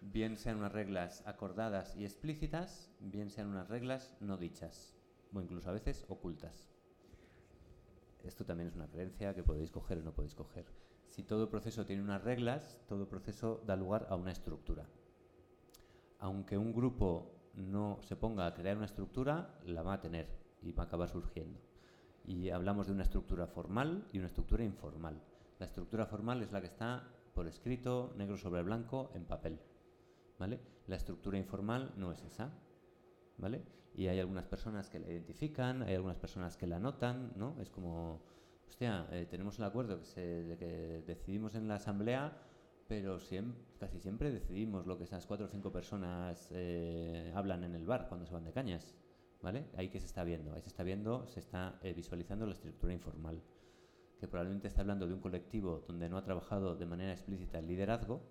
bien 0.00 0.36
sean 0.36 0.58
unas 0.58 0.72
reglas 0.72 1.22
acordadas 1.26 1.96
y 1.96 2.04
explícitas, 2.04 2.90
bien 3.00 3.30
sean 3.30 3.48
unas 3.48 3.68
reglas 3.68 4.16
no 4.20 4.36
dichas, 4.36 4.94
o 5.32 5.40
incluso 5.40 5.70
a 5.70 5.72
veces 5.72 6.04
ocultas. 6.08 6.71
Esto 8.24 8.44
también 8.44 8.68
es 8.68 8.74
una 8.74 8.88
creencia 8.88 9.34
que 9.34 9.42
podéis 9.42 9.70
coger 9.70 9.98
o 9.98 10.02
no 10.02 10.12
podéis 10.12 10.34
coger. 10.34 10.66
Si 11.08 11.22
todo 11.22 11.50
proceso 11.50 11.84
tiene 11.84 12.02
unas 12.02 12.22
reglas, 12.22 12.80
todo 12.88 13.08
proceso 13.08 13.62
da 13.66 13.76
lugar 13.76 14.06
a 14.08 14.16
una 14.16 14.32
estructura. 14.32 14.86
Aunque 16.18 16.56
un 16.56 16.72
grupo 16.72 17.34
no 17.54 17.98
se 18.02 18.16
ponga 18.16 18.46
a 18.46 18.54
crear 18.54 18.76
una 18.76 18.86
estructura, 18.86 19.58
la 19.66 19.82
va 19.82 19.94
a 19.94 20.00
tener 20.00 20.28
y 20.62 20.72
va 20.72 20.84
a 20.84 20.86
acabar 20.86 21.08
surgiendo. 21.08 21.60
Y 22.24 22.50
hablamos 22.50 22.86
de 22.86 22.92
una 22.92 23.02
estructura 23.02 23.46
formal 23.46 24.06
y 24.12 24.18
una 24.18 24.28
estructura 24.28 24.64
informal. 24.64 25.20
La 25.58 25.66
estructura 25.66 26.06
formal 26.06 26.42
es 26.42 26.52
la 26.52 26.60
que 26.60 26.68
está 26.68 27.08
por 27.34 27.46
escrito, 27.46 28.12
negro 28.16 28.36
sobre 28.36 28.62
blanco, 28.62 29.10
en 29.14 29.24
papel. 29.24 29.60
¿Vale? 30.38 30.60
La 30.86 30.96
estructura 30.96 31.38
informal 31.38 31.92
no 31.96 32.12
es 32.12 32.22
esa. 32.22 32.52
¿Vale? 33.38 33.62
Y 33.94 34.06
hay 34.06 34.18
algunas 34.20 34.46
personas 34.46 34.88
que 34.88 34.98
la 34.98 35.10
identifican, 35.10 35.82
hay 35.82 35.94
algunas 35.94 36.16
personas 36.16 36.56
que 36.56 36.66
la 36.66 36.78
notan, 36.78 37.32
¿no? 37.36 37.56
Es 37.60 37.70
como, 37.70 38.22
hostia, 38.66 39.06
eh, 39.10 39.26
tenemos 39.30 39.58
el 39.58 39.64
acuerdo 39.64 40.00
que 40.14 40.20
de 40.20 40.56
que 40.56 41.02
decidimos 41.06 41.54
en 41.54 41.68
la 41.68 41.74
asamblea, 41.74 42.32
pero 42.88 43.18
casi 43.78 44.00
siempre 44.00 44.30
decidimos 44.30 44.86
lo 44.86 44.96
que 44.98 45.04
esas 45.04 45.26
cuatro 45.26 45.46
o 45.46 45.48
cinco 45.48 45.72
personas 45.72 46.48
eh, 46.52 47.32
hablan 47.34 47.64
en 47.64 47.74
el 47.74 47.86
bar 47.86 48.06
cuando 48.08 48.26
se 48.26 48.32
van 48.34 48.44
de 48.44 48.52
cañas. 48.52 48.94
¿Vale? 49.42 49.66
Ahí 49.76 49.88
que 49.88 49.98
se 49.98 50.06
está 50.06 50.22
viendo, 50.22 50.54
ahí 50.54 50.62
se 50.62 50.68
está 50.68 50.84
viendo, 50.84 51.26
se 51.26 51.40
está 51.40 51.80
eh, 51.82 51.92
visualizando 51.94 52.46
la 52.46 52.52
estructura 52.52 52.92
informal, 52.92 53.42
que 54.20 54.28
probablemente 54.28 54.68
está 54.68 54.82
hablando 54.82 55.08
de 55.08 55.14
un 55.14 55.20
colectivo 55.20 55.82
donde 55.88 56.08
no 56.08 56.16
ha 56.16 56.22
trabajado 56.22 56.76
de 56.76 56.86
manera 56.86 57.10
explícita 57.10 57.58
el 57.58 57.66
liderazgo, 57.66 58.22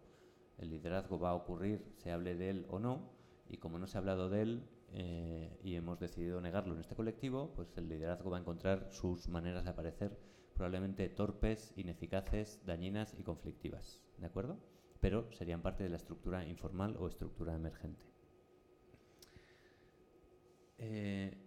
el 0.58 0.70
liderazgo 0.70 1.20
va 1.20 1.32
a 1.32 1.34
ocurrir, 1.34 1.84
se 1.98 2.12
hable 2.12 2.36
de 2.36 2.52
él 2.52 2.66
o 2.70 2.80
no, 2.80 3.10
y 3.50 3.58
como 3.58 3.78
no 3.78 3.88
se 3.88 3.98
ha 3.98 4.00
hablado 4.00 4.30
de 4.30 4.42
él 4.42 4.64
eh, 4.94 5.60
y 5.64 5.76
hemos 5.76 6.00
decidido 6.00 6.42
negarlo 6.42 6.74
en 6.74 6.82
este 6.82 6.96
colectivo, 6.96 7.54
pues 7.56 7.76
el 7.78 7.88
liderazgo 7.88 8.30
va 8.30 8.38
a 8.38 8.42
encontrar 8.42 8.88
sus 8.92 9.28
maneras 9.28 9.64
de 9.64 9.70
aparecer 9.70 10.18
probablemente 10.54 11.08
torpes, 11.10 11.74
ineficaces, 11.76 12.62
dañinas 12.66 13.16
y 13.18 13.24
conflictivas, 13.24 14.00
¿de 14.18 14.28
acuerdo? 14.28 14.60
Pero 15.00 15.32
serían 15.32 15.62
parte 15.62 15.84
de 15.84 15.90
la 15.90 15.96
estructura 15.96 16.46
informal 16.46 16.98
o 17.00 17.08
estructura 17.08 17.56
emergente. 17.56 18.06
Eh, 20.78 21.38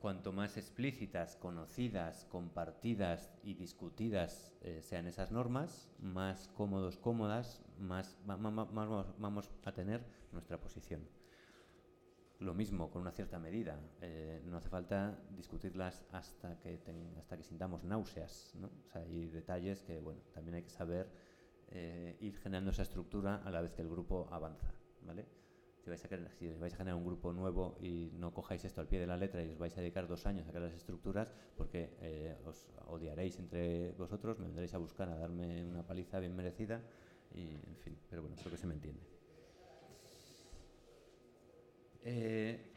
cuanto 0.00 0.32
más 0.32 0.56
explícitas, 0.56 1.36
conocidas, 1.36 2.26
compartidas 2.30 3.32
y 3.42 3.54
discutidas 3.54 4.52
eh, 4.62 4.80
sean 4.82 5.06
esas 5.06 5.30
normas, 5.30 5.88
más 5.98 6.48
cómodos, 6.48 6.98
cómodas, 6.98 7.62
más, 7.78 8.18
vamos 8.26 9.50
a 9.64 9.72
tener 9.72 10.04
nuestra 10.32 10.58
posición. 10.58 11.19
Lo 12.40 12.54
mismo 12.54 12.90
con 12.90 13.02
una 13.02 13.12
cierta 13.12 13.38
medida. 13.38 13.78
Eh, 14.00 14.42
no 14.46 14.56
hace 14.56 14.68
falta 14.68 15.18
discutirlas 15.30 16.02
hasta 16.10 16.58
que, 16.58 16.80
hasta 17.18 17.36
que 17.36 17.42
sintamos 17.42 17.84
náuseas. 17.84 18.54
¿no? 18.56 18.70
hay 18.94 19.28
detalles 19.28 19.82
que 19.82 20.00
bueno, 20.00 20.20
también 20.32 20.56
hay 20.56 20.62
que 20.62 20.70
saber 20.70 21.08
ir 22.20 22.36
generando 22.38 22.72
esa 22.72 22.82
estructura 22.82 23.42
a 23.44 23.50
la 23.50 23.60
vez 23.60 23.72
que 23.72 23.82
el 23.82 23.88
grupo 23.88 24.28
avanza. 24.32 24.74
¿vale? 25.02 25.24
si 25.82 25.88
vais, 25.88 26.04
a, 26.04 26.30
si 26.32 26.48
vais 26.48 26.74
a 26.74 26.76
generar 26.76 26.96
un 26.96 27.04
grupo 27.04 27.32
nuevo 27.32 27.76
y 27.80 28.10
no 28.14 28.32
cojáis 28.32 28.64
esto 28.64 28.80
al 28.80 28.88
pie 28.88 29.00
de 29.00 29.06
la 29.06 29.16
letra 29.16 29.42
y 29.42 29.50
os 29.50 29.58
vais 29.58 29.76
a 29.76 29.80
dedicar 29.80 30.06
dos 30.06 30.26
años 30.26 30.46
a 30.46 30.50
crear 30.50 30.66
las 30.66 30.74
estructuras, 30.74 31.32
porque 31.56 31.96
eh, 32.00 32.36
os 32.44 32.68
odiaréis 32.86 33.38
entre 33.38 33.92
vosotros, 33.92 34.38
me 34.38 34.46
vendréis 34.46 34.74
a 34.74 34.78
buscar 34.78 35.08
a 35.08 35.16
darme 35.16 35.64
una 35.64 35.86
paliza 35.86 36.18
bien 36.20 36.36
merecida 36.36 36.82
y, 37.32 37.54
en 37.66 37.76
fin, 37.76 37.98
pero 38.08 38.22
bueno, 38.22 38.36
creo 38.38 38.50
que 38.50 38.58
se 38.58 38.66
me 38.66 38.74
entiende. 38.74 39.19
Eh, 42.02 42.72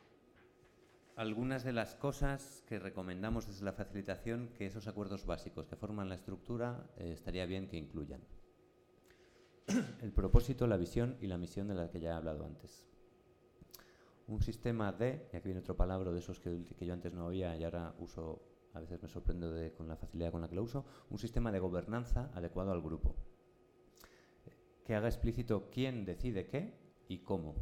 algunas 1.16 1.64
de 1.64 1.74
las 1.74 1.96
cosas 1.96 2.64
que 2.68 2.80
recomendamos 2.80 3.48
desde 3.48 3.66
la 3.66 3.74
facilitación 3.74 4.50
que 4.58 4.66
esos 4.66 4.88
acuerdos 4.88 5.26
básicos 5.26 5.68
que 5.68 5.76
forman 5.76 6.10
la 6.10 6.16
estructura 6.16 6.90
eh, 6.98 7.12
estaría 7.14 7.46
bien 7.46 7.68
que 7.68 7.78
incluyan. 7.78 8.22
El 10.02 10.12
propósito, 10.12 10.68
la 10.68 10.78
visión 10.78 11.18
y 11.22 11.28
la 11.28 11.38
misión 11.38 11.68
de 11.68 11.76
la 11.76 11.90
que 11.90 12.00
ya 12.00 12.10
he 12.10 12.14
hablado 12.14 12.46
antes 12.46 12.88
un 14.28 14.42
sistema 14.42 14.92
de, 14.92 15.28
y 15.32 15.38
aquí 15.38 15.48
viene 15.48 15.60
otro 15.60 15.76
palabra 15.76 16.12
de 16.12 16.20
esos 16.20 16.40
que, 16.40 16.64
yo 16.80 16.94
antes 16.94 17.14
no 17.14 17.28
oía 17.28 17.56
y 17.56 17.64
ahora 17.64 17.94
uso, 18.00 18.42
a 18.74 18.80
veces 18.80 19.02
me 19.02 19.10
sorprendo 19.10 19.54
con 19.76 19.88
la 19.88 19.96
facilidad 19.96 20.32
con 20.32 20.42
la 20.42 20.48
que 20.48 20.56
lo 20.56 20.64
uso, 20.64 20.86
un 21.10 21.18
sistema 21.18 21.52
de 21.52 21.60
gobernanza 21.60 22.32
adecuado 22.34 22.72
al 22.72 22.82
grupo, 22.82 23.16
que 24.86 24.96
haga 24.96 25.08
explícito 25.08 25.70
quién 25.72 26.06
decide 26.06 26.48
qué 26.48 26.74
y 27.08 27.20
cómo. 27.20 27.56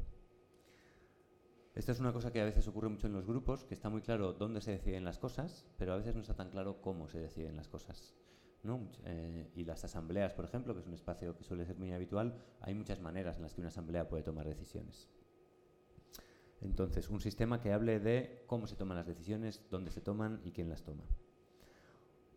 Esta 1.74 1.94
es 1.94 2.00
una 2.00 2.12
cosa 2.12 2.32
que 2.32 2.42
a 2.42 2.46
veces 2.46 2.68
ocurre 2.68 2.90
mucho 2.90 3.08
en 3.08 3.14
los 3.14 3.26
grupos, 3.26 3.64
que 3.64 3.74
está 3.74 3.90
muy 3.90 4.02
claro 4.02 4.34
dónde 4.34 4.60
se 4.60 4.72
deciden 4.72 5.06
las 5.06 5.20
cosas, 5.20 5.66
pero 5.78 5.94
a 5.94 5.98
veces 5.98 6.16
no 6.16 6.22
está 6.22 6.36
tan 6.36 6.50
claro 6.50 6.82
cómo 6.82 7.08
se 7.08 7.20
deciden 7.20 7.56
las 7.56 7.70
cosas. 7.70 8.14
Eh, 9.06 9.50
y 9.56 9.64
las 9.64 9.84
asambleas, 9.84 10.34
por 10.34 10.46
ejemplo, 10.46 10.74
que 10.74 10.82
es 10.82 10.88
un 10.88 10.94
espacio 10.94 11.36
que 11.36 11.44
suele 11.44 11.66
ser 11.66 11.78
muy 11.78 11.92
habitual, 11.94 12.36
hay 12.60 12.76
muchas 12.76 13.00
maneras 13.00 13.38
en 13.38 13.44
las 13.44 13.54
que 13.54 13.62
una 13.62 13.70
asamblea 13.70 14.08
puede 14.08 14.24
tomar 14.24 14.48
decisiones. 14.48 15.10
Entonces, 16.62 17.10
un 17.10 17.20
sistema 17.20 17.60
que 17.60 17.74
hable 17.74 18.00
de 18.00 18.44
cómo 18.46 18.68
se 18.68 18.76
toman 18.76 18.98
las 18.98 19.08
decisiones, 19.08 19.66
dónde 19.72 19.90
se 19.90 20.02
toman 20.02 20.42
y 20.44 20.52
quién 20.52 20.70
las 20.70 20.84
toma. 20.84 21.06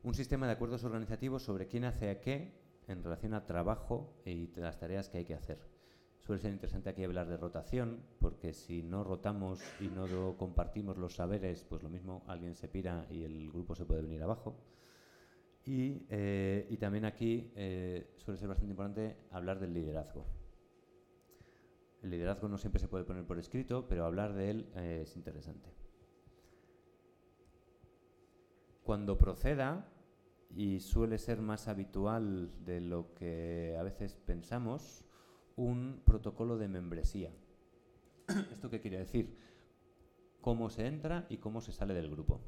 Un 0.03 0.15
sistema 0.15 0.47
de 0.47 0.53
acuerdos 0.53 0.85
organizativos 0.85 1.43
sobre 1.43 1.67
quién 1.67 1.85
hace 1.85 2.09
a 2.09 2.21
qué 2.21 2.59
en 2.87 3.03
relación 3.03 3.35
a 3.35 3.45
trabajo 3.45 4.15
y 4.25 4.47
las 4.57 4.79
tareas 4.79 5.09
que 5.09 5.19
hay 5.19 5.25
que 5.25 5.35
hacer. 5.35 5.74
Suele 6.25 6.41
ser 6.41 6.53
interesante 6.53 6.89
aquí 6.89 7.05
hablar 7.05 7.29
de 7.29 7.37
rotación, 7.37 8.01
porque 8.19 8.55
si 8.55 8.83
no 8.83 9.05
rotamos 9.05 9.61
y 9.79 9.89
no 9.89 10.39
compartimos 10.39 10.97
los 10.97 11.17
saberes, 11.17 11.65
pues 11.65 11.83
lo 11.83 11.91
mismo 11.91 12.25
alguien 12.27 12.55
se 12.55 12.67
pira 12.67 13.07
y 13.11 13.25
el 13.25 13.51
grupo 13.51 13.75
se 13.75 13.85
puede 13.85 14.01
venir 14.01 14.23
abajo. 14.23 14.57
Y, 15.67 16.07
eh, 16.09 16.75
también 16.81 17.05
aquí 17.05 17.53
eh, 17.57 18.15
suele 18.17 18.39
ser 18.39 18.49
bastante 18.49 18.71
importante 18.71 19.19
hablar 19.33 19.61
del 19.61 19.75
liderazgo. 19.75 20.25
El 22.03 22.09
liderazgo 22.09 22.49
no 22.49 22.57
siempre 22.57 22.81
se 22.81 22.89
puede 22.89 23.05
poner 23.05 23.27
por 23.27 23.39
escrito, 23.39 23.87
pero 23.87 24.07
hablar 24.07 24.33
de 24.33 24.51
él 24.51 24.73
eh, 24.77 25.01
es 25.03 25.17
interesante. 25.17 25.75
Cuando 28.83 29.19
proceda, 29.19 29.91
y 30.57 30.81
suele 30.81 31.19
ser 31.19 31.43
más 31.43 31.69
habitual 31.69 32.65
de 32.65 32.81
lo 32.81 33.13
que 33.13 33.77
a 33.79 33.83
veces 33.83 34.15
pensamos, 34.15 35.04
un 35.57 36.03
protocolo 36.05 36.59
de 36.59 36.69
membresía. 36.69 37.33
¿Esto 38.53 38.71
qué 38.71 38.81
quiere 38.81 38.99
decir? 38.99 39.37
Cómo 40.41 40.71
se 40.71 40.87
entra 40.87 41.27
y 41.29 41.39
cómo 41.39 41.61
se 41.61 41.73
sale 41.73 41.95
del 41.95 42.11
grupo. 42.11 42.41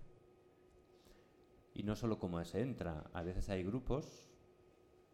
Y 1.74 1.82
no 1.82 1.94
solo 1.94 2.18
cómo 2.18 2.42
se 2.44 2.62
entra, 2.62 3.10
a 3.12 3.22
veces 3.22 3.48
hay 3.50 3.62
grupos, 3.62 4.30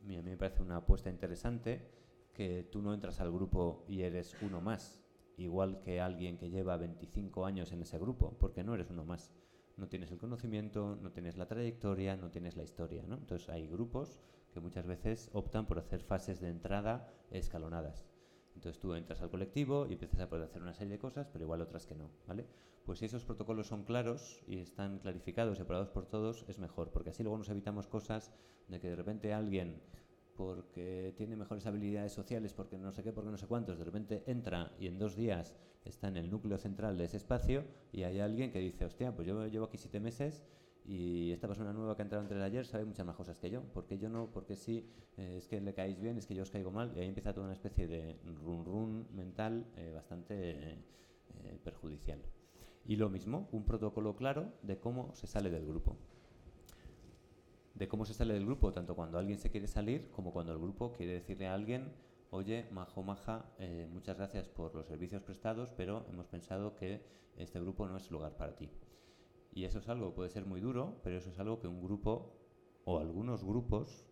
a 0.00 0.04
mí 0.04 0.20
me 0.22 0.36
parece 0.36 0.62
una 0.62 0.76
apuesta 0.76 1.10
interesante, 1.10 1.90
que 2.32 2.62
tú 2.70 2.80
no 2.82 2.94
entras 2.94 3.20
al 3.20 3.30
grupo 3.30 3.84
y 3.88 4.02
eres 4.02 4.36
uno 4.42 4.60
más, 4.60 5.02
igual 5.36 5.80
que 5.80 6.00
alguien 6.00 6.38
que 6.38 6.50
lleva 6.50 6.76
25 6.76 7.44
años 7.44 7.72
en 7.72 7.82
ese 7.82 7.98
grupo, 7.98 8.36
porque 8.38 8.64
no 8.64 8.74
eres 8.74 8.90
uno 8.90 9.04
más. 9.04 9.32
No 9.76 9.88
tienes 9.88 10.10
el 10.12 10.18
conocimiento, 10.18 10.96
no 11.00 11.12
tienes 11.12 11.36
la 11.36 11.46
trayectoria, 11.46 12.16
no 12.16 12.30
tienes 12.30 12.56
la 12.56 12.62
historia. 12.62 13.02
¿no? 13.06 13.16
Entonces 13.16 13.48
hay 13.48 13.66
grupos 13.66 14.20
que 14.52 14.60
muchas 14.60 14.86
veces 14.86 15.30
optan 15.32 15.66
por 15.66 15.78
hacer 15.78 16.02
fases 16.02 16.40
de 16.40 16.48
entrada 16.48 17.08
escalonadas. 17.30 18.06
Entonces 18.54 18.78
tú 18.80 18.94
entras 18.94 19.22
al 19.22 19.30
colectivo 19.30 19.86
y 19.88 19.94
empiezas 19.94 20.20
a 20.20 20.28
poder 20.28 20.44
hacer 20.44 20.62
una 20.62 20.74
serie 20.74 20.92
de 20.92 20.98
cosas, 20.98 21.28
pero 21.28 21.44
igual 21.44 21.62
otras 21.62 21.86
que 21.86 21.94
no, 21.94 22.10
¿vale? 22.26 22.46
Pues 22.84 22.98
si 22.98 23.06
esos 23.06 23.24
protocolos 23.24 23.66
son 23.66 23.84
claros 23.84 24.42
y 24.46 24.58
están 24.58 24.98
clarificados, 24.98 25.58
separados 25.58 25.88
por 25.88 26.06
todos, 26.06 26.44
es 26.48 26.58
mejor, 26.58 26.90
porque 26.90 27.10
así 27.10 27.22
luego 27.22 27.38
nos 27.38 27.48
evitamos 27.48 27.86
cosas 27.86 28.32
de 28.68 28.80
que 28.80 28.88
de 28.88 28.96
repente 28.96 29.32
alguien 29.32 29.80
porque 30.36 31.14
tiene 31.16 31.36
mejores 31.36 31.66
habilidades 31.66 32.12
sociales, 32.12 32.52
porque 32.54 32.78
no 32.78 32.92
sé 32.92 33.02
qué, 33.02 33.12
porque 33.12 33.30
no 33.30 33.36
sé 33.36 33.46
cuántos, 33.46 33.78
de 33.78 33.84
repente 33.84 34.24
entra 34.26 34.72
y 34.78 34.86
en 34.86 34.98
dos 34.98 35.14
días 35.14 35.54
está 35.84 36.08
en 36.08 36.16
el 36.16 36.30
núcleo 36.30 36.58
central 36.58 36.96
de 36.98 37.04
ese 37.04 37.16
espacio 37.16 37.64
y 37.92 38.02
hay 38.02 38.20
alguien 38.20 38.50
que 38.50 38.58
dice, 38.58 38.84
hostia, 38.84 39.14
pues 39.14 39.26
yo 39.28 39.46
llevo 39.46 39.66
aquí 39.66 39.78
siete 39.78 40.00
meses 40.00 40.42
y 40.84 41.30
esta 41.30 41.46
persona 41.46 41.72
nueva 41.72 41.94
que 41.94 42.02
ha 42.02 42.04
entrado 42.04 42.22
antes 42.22 42.36
de 42.36 42.44
ayer 42.44 42.66
sabe 42.66 42.84
muchas 42.84 43.06
más 43.06 43.16
cosas 43.16 43.36
que 43.38 43.50
yo. 43.50 43.62
porque 43.72 43.98
yo 43.98 44.08
no? 44.08 44.30
porque 44.32 44.56
sí? 44.56 44.88
Eh, 45.16 45.36
es 45.38 45.46
que 45.46 45.60
le 45.60 45.74
caéis 45.74 46.00
bien, 46.00 46.18
es 46.18 46.26
que 46.26 46.34
yo 46.34 46.42
os 46.42 46.50
caigo 46.50 46.70
mal. 46.70 46.92
Y 46.96 47.00
ahí 47.00 47.08
empieza 47.08 47.32
toda 47.32 47.46
una 47.46 47.54
especie 47.54 47.86
de 47.86 48.18
run 48.42 48.64
run 48.64 49.06
mental 49.14 49.66
eh, 49.76 49.92
bastante 49.94 50.72
eh, 50.72 51.58
perjudicial. 51.62 52.20
Y 52.84 52.96
lo 52.96 53.08
mismo, 53.08 53.48
un 53.52 53.64
protocolo 53.64 54.16
claro 54.16 54.52
de 54.62 54.78
cómo 54.78 55.14
se 55.14 55.26
sale 55.26 55.50
del 55.50 55.66
grupo 55.66 55.96
de 57.74 57.88
cómo 57.88 58.04
se 58.04 58.12
sale 58.12 58.34
del 58.34 58.44
grupo, 58.44 58.70
tanto 58.70 58.94
cuando 58.94 59.18
alguien 59.18 59.38
se 59.38 59.50
quiere 59.50 59.66
salir 59.66 60.10
como 60.10 60.30
cuando 60.30 60.52
el 60.52 60.58
grupo 60.58 60.92
quiere 60.92 61.14
decirle 61.14 61.46
a 61.46 61.54
alguien, 61.54 61.90
oye, 62.30 62.68
majo, 62.70 63.02
maja, 63.02 63.46
muchas 63.90 64.18
gracias 64.18 64.46
por 64.46 64.74
los 64.74 64.86
servicios 64.86 65.22
prestados, 65.22 65.72
pero 65.74 66.04
hemos 66.10 66.26
pensado 66.26 66.76
que 66.76 67.02
este 67.34 67.58
grupo 67.58 67.88
no 67.88 67.96
es 67.96 68.10
lugar 68.10 68.36
para 68.36 68.54
ti. 68.54 68.68
Y 69.52 69.64
eso 69.64 69.78
es 69.78 69.88
algo 69.88 70.14
puede 70.14 70.30
ser 70.30 70.46
muy 70.46 70.60
duro, 70.60 71.00
pero 71.04 71.18
eso 71.18 71.30
es 71.30 71.38
algo 71.38 71.60
que 71.60 71.68
un 71.68 71.82
grupo 71.82 72.34
o 72.84 72.98
algunos 72.98 73.44
grupos 73.44 74.06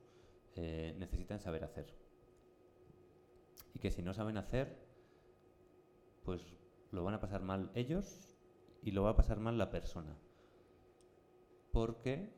eh, 0.55 0.95
necesitan 0.99 1.41
saber 1.41 1.65
hacer. 1.65 1.95
Y 3.75 3.79
que 3.79 3.91
si 3.91 4.03
no 4.03 4.13
saben 4.13 4.37
hacer, 4.37 4.77
pues 6.25 6.43
lo 6.91 7.05
van 7.05 7.15
a 7.15 7.21
pasar 7.21 7.43
mal 7.43 7.71
ellos 7.75 8.37
y 8.83 8.91
lo 8.91 9.03
va 9.03 9.11
a 9.11 9.17
pasar 9.17 9.39
mal 9.39 9.57
la 9.57 9.71
persona. 9.71 10.17
Porque 11.73 12.35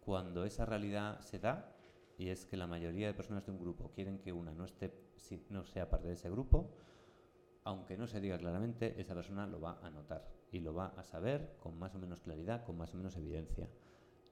cuando 0.00 0.44
esa 0.44 0.66
realidad 0.66 1.20
se 1.20 1.38
da, 1.38 1.76
y 2.18 2.28
es 2.28 2.46
que 2.46 2.56
la 2.56 2.66
mayoría 2.66 3.06
de 3.06 3.14
personas 3.14 3.46
de 3.46 3.52
un 3.52 3.58
grupo 3.58 3.90
quieren 3.92 4.18
que 4.18 4.32
una 4.32 4.54
no, 4.54 4.64
esté, 4.64 4.92
no 5.50 5.64
sea 5.64 5.88
parte 5.88 6.08
de 6.08 6.14
ese 6.14 6.30
grupo, 6.30 6.70
aunque 7.66 7.96
no 7.96 8.06
se 8.06 8.20
diga 8.20 8.38
claramente, 8.38 8.94
esa 9.00 9.12
persona 9.12 9.44
lo 9.44 9.60
va 9.60 9.80
a 9.82 9.90
notar 9.90 10.24
y 10.52 10.60
lo 10.60 10.72
va 10.72 10.86
a 10.96 11.02
saber 11.02 11.56
con 11.58 11.76
más 11.76 11.96
o 11.96 11.98
menos 11.98 12.20
claridad, 12.20 12.64
con 12.64 12.76
más 12.78 12.94
o 12.94 12.96
menos 12.96 13.16
evidencia. 13.16 13.68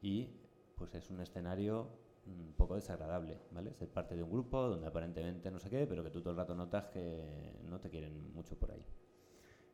Y 0.00 0.30
pues 0.76 0.94
es 0.94 1.10
un 1.10 1.20
escenario 1.20 1.88
un 2.26 2.54
poco 2.56 2.76
desagradable, 2.76 3.40
¿vale? 3.50 3.74
Ser 3.74 3.88
parte 3.88 4.14
de 4.14 4.22
un 4.22 4.30
grupo 4.30 4.62
donde 4.62 4.86
aparentemente 4.86 5.50
no 5.50 5.58
sé 5.58 5.68
qué, 5.68 5.84
pero 5.84 6.04
que 6.04 6.10
tú 6.10 6.20
todo 6.20 6.30
el 6.30 6.36
rato 6.36 6.54
notas 6.54 6.86
que 6.90 7.58
no 7.68 7.80
te 7.80 7.90
quieren 7.90 8.32
mucho 8.32 8.56
por 8.56 8.70
ahí. 8.70 8.86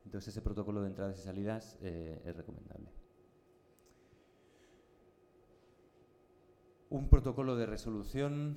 Entonces 0.07 0.28
ese 0.28 0.41
protocolo 0.41 0.81
de 0.81 0.89
entradas 0.89 1.19
y 1.19 1.23
salidas 1.23 1.78
eh, 1.82 2.19
es 2.24 2.35
recomendable. 2.35 2.91
Un 6.89 7.11
protocolo 7.11 7.57
de 7.57 7.66
resolución, 7.66 8.57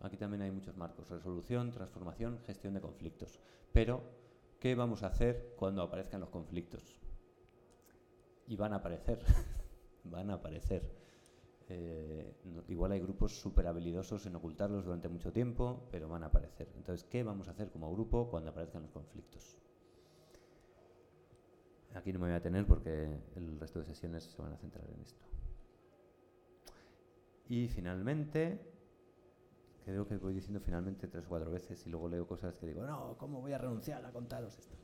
aquí 0.00 0.16
también 0.16 0.42
hay 0.42 0.50
muchos 0.50 0.76
marcos, 0.76 1.08
resolución, 1.08 1.70
transformación, 1.70 2.40
gestión 2.40 2.74
de 2.74 2.80
conflictos. 2.80 3.38
Pero, 3.72 4.21
¿qué 4.62 4.76
vamos 4.76 5.02
a 5.02 5.08
hacer 5.08 5.54
cuando 5.56 5.82
aparezcan 5.82 6.20
los 6.20 6.30
conflictos? 6.30 6.96
Y 8.46 8.54
van 8.54 8.72
a 8.72 8.76
aparecer, 8.76 9.18
van 10.04 10.30
a 10.30 10.34
aparecer. 10.34 10.88
Eh, 11.68 12.32
igual 12.68 12.92
hay 12.92 13.00
grupos 13.00 13.32
súper 13.32 13.66
habilidosos 13.66 14.24
en 14.26 14.36
ocultarlos 14.36 14.84
durante 14.84 15.08
mucho 15.08 15.32
tiempo, 15.32 15.88
pero 15.90 16.08
van 16.08 16.22
a 16.22 16.26
aparecer. 16.26 16.68
Entonces, 16.76 17.04
¿qué 17.10 17.24
vamos 17.24 17.48
a 17.48 17.50
hacer 17.50 17.72
como 17.72 17.90
grupo 17.92 18.30
cuando 18.30 18.50
aparezcan 18.50 18.82
los 18.82 18.92
conflictos? 18.92 19.58
Aquí 21.94 22.12
no 22.12 22.20
me 22.20 22.28
voy 22.28 22.36
a 22.36 22.40
tener 22.40 22.64
porque 22.64 23.18
el 23.34 23.58
resto 23.58 23.80
de 23.80 23.86
sesiones 23.86 24.22
se 24.22 24.40
van 24.40 24.52
a 24.52 24.56
centrar 24.58 24.88
en 24.88 25.00
esto. 25.00 25.24
Y 27.48 27.66
finalmente, 27.66 28.60
creo 29.84 30.06
que 30.06 30.16
voy 30.16 30.34
diciendo 30.34 30.60
finalmente 30.60 31.08
tres 31.08 31.26
o 31.26 31.28
cuatro 31.28 31.50
veces 31.50 31.86
y 31.86 31.90
luego 31.90 32.08
leo 32.08 32.26
cosas 32.26 32.58
que 32.58 32.66
digo, 32.66 32.84
no, 32.84 33.16
¿cómo 33.18 33.40
voy 33.40 33.52
a 33.52 33.58
renunciar 33.58 34.04
a 34.04 34.12
contaros 34.12 34.58
esto? 34.58 34.76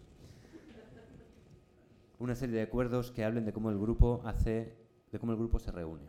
Una 2.19 2.35
serie 2.35 2.57
de 2.57 2.62
acuerdos 2.62 3.12
que 3.12 3.25
hablen 3.25 3.45
de 3.45 3.53
cómo 3.53 3.70
el 3.70 3.79
grupo 3.79 4.23
hace, 4.25 4.77
de 5.12 5.19
cómo 5.19 5.33
el 5.33 5.39
grupo 5.39 5.59
se 5.61 5.70
reúne. 5.70 6.09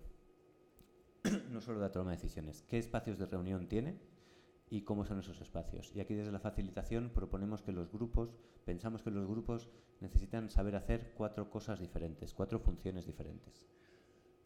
no 1.52 1.62
solo 1.62 1.80
de 1.80 1.86
la 1.86 1.92
toma 1.92 2.12
de 2.12 2.18
decisiones. 2.18 2.64
¿Qué 2.68 2.80
espacios 2.80 3.20
de 3.20 3.26
reunión 3.26 3.68
tiene? 3.68 4.00
y 4.72 4.82
cómo 4.82 5.04
son 5.04 5.18
esos 5.18 5.42
espacios. 5.42 5.92
Y 5.96 6.00
aquí 6.00 6.14
desde 6.14 6.32
la 6.32 6.40
facilitación 6.40 7.10
proponemos 7.10 7.64
que 7.64 7.72
los 7.72 7.92
grupos, 7.92 8.36
pensamos 8.66 9.02
que 9.02 9.10
los 9.10 9.26
grupos 9.28 9.68
necesitan 10.00 10.52
saber 10.52 10.76
hacer 10.76 11.16
cuatro 11.18 11.50
cosas 11.50 11.80
diferentes, 11.80 12.36
cuatro 12.36 12.60
funciones 12.60 13.08
diferentes. 13.08 13.66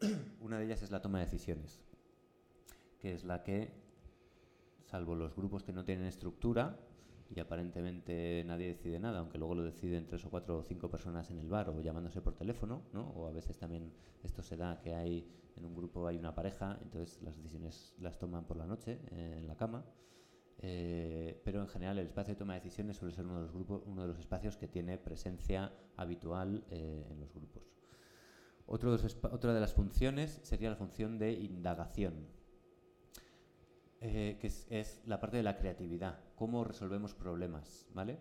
Una 0.40 0.58
de 0.58 0.64
ellas 0.64 0.80
es 0.80 0.90
la 0.90 1.02
toma 1.02 1.18
de 1.18 1.26
decisiones 1.26 1.84
que 3.04 3.12
es 3.12 3.22
la 3.22 3.42
que, 3.42 3.70
salvo 4.94 5.16
los 5.16 5.34
grupos 5.34 5.64
que 5.64 5.72
no 5.72 5.84
tienen 5.84 6.06
estructura, 6.06 6.78
y 7.28 7.40
aparentemente 7.40 8.44
nadie 8.46 8.68
decide 8.68 9.00
nada, 9.00 9.18
aunque 9.18 9.38
luego 9.38 9.56
lo 9.56 9.64
deciden 9.64 10.06
tres 10.06 10.24
o 10.24 10.30
cuatro 10.30 10.58
o 10.58 10.62
cinco 10.62 10.88
personas 10.88 11.32
en 11.32 11.40
el 11.40 11.48
bar 11.48 11.68
o 11.68 11.80
llamándose 11.80 12.20
por 12.22 12.36
teléfono, 12.36 12.84
¿no? 12.92 13.10
o 13.16 13.26
a 13.26 13.32
veces 13.32 13.58
también 13.58 13.92
esto 14.22 14.40
se 14.44 14.56
da 14.56 14.80
que 14.80 14.94
hay 14.94 15.28
en 15.56 15.64
un 15.64 15.74
grupo 15.74 16.06
hay 16.06 16.16
una 16.16 16.32
pareja, 16.32 16.78
entonces 16.80 17.20
las 17.22 17.34
decisiones 17.36 17.96
las 17.98 18.20
toman 18.20 18.44
por 18.46 18.56
la 18.56 18.66
noche 18.66 19.00
eh, 19.10 19.38
en 19.38 19.48
la 19.48 19.56
cama. 19.56 19.84
Eh, 20.58 21.42
pero 21.44 21.60
en 21.60 21.66
general 21.66 21.98
el 21.98 22.06
espacio 22.06 22.34
de 22.34 22.38
toma 22.38 22.54
de 22.54 22.60
decisiones 22.60 22.96
suele 22.96 23.12
ser 23.12 23.24
uno 23.24 23.34
de 23.34 23.42
los 23.42 23.52
grupos, 23.52 23.82
uno 23.86 24.02
de 24.02 24.08
los 24.08 24.18
espacios 24.20 24.56
que 24.56 24.68
tiene 24.68 24.96
presencia 24.96 25.72
habitual 25.96 26.64
eh, 26.70 27.04
en 27.10 27.18
los 27.18 27.34
grupos. 27.34 27.64
Otra 28.66 29.52
de 29.52 29.60
las 29.60 29.74
funciones 29.74 30.38
sería 30.44 30.70
la 30.70 30.76
función 30.76 31.18
de 31.18 31.32
indagación, 31.32 32.28
eh, 34.00 34.38
que 34.40 34.46
es, 34.46 35.02
la 35.06 35.20
parte 35.20 35.36
de 35.36 35.42
la 35.42 35.56
creatividad, 35.56 36.20
cómo 36.36 36.64
resolvemos 36.64 37.14
problemas, 37.14 37.86
¿vale? 37.94 38.18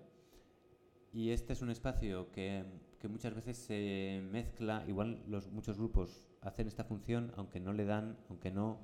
Y 1.12 1.32
este 1.32 1.54
es 1.54 1.62
un 1.62 1.70
espacio 1.70 2.32
que, 2.32 2.64
muchas 3.10 3.36
veces 3.36 3.58
se 3.58 4.22
mezcla, 4.32 4.86
igual 4.88 5.24
los 5.28 5.52
muchos 5.52 5.78
grupos 5.78 6.30
hacen 6.42 6.68
esta 6.68 6.86
función, 6.86 7.34
aunque 7.36 7.60
no 7.60 7.74
le 7.74 7.84
dan, 7.84 8.18
aunque 8.30 8.50
no, 8.50 8.80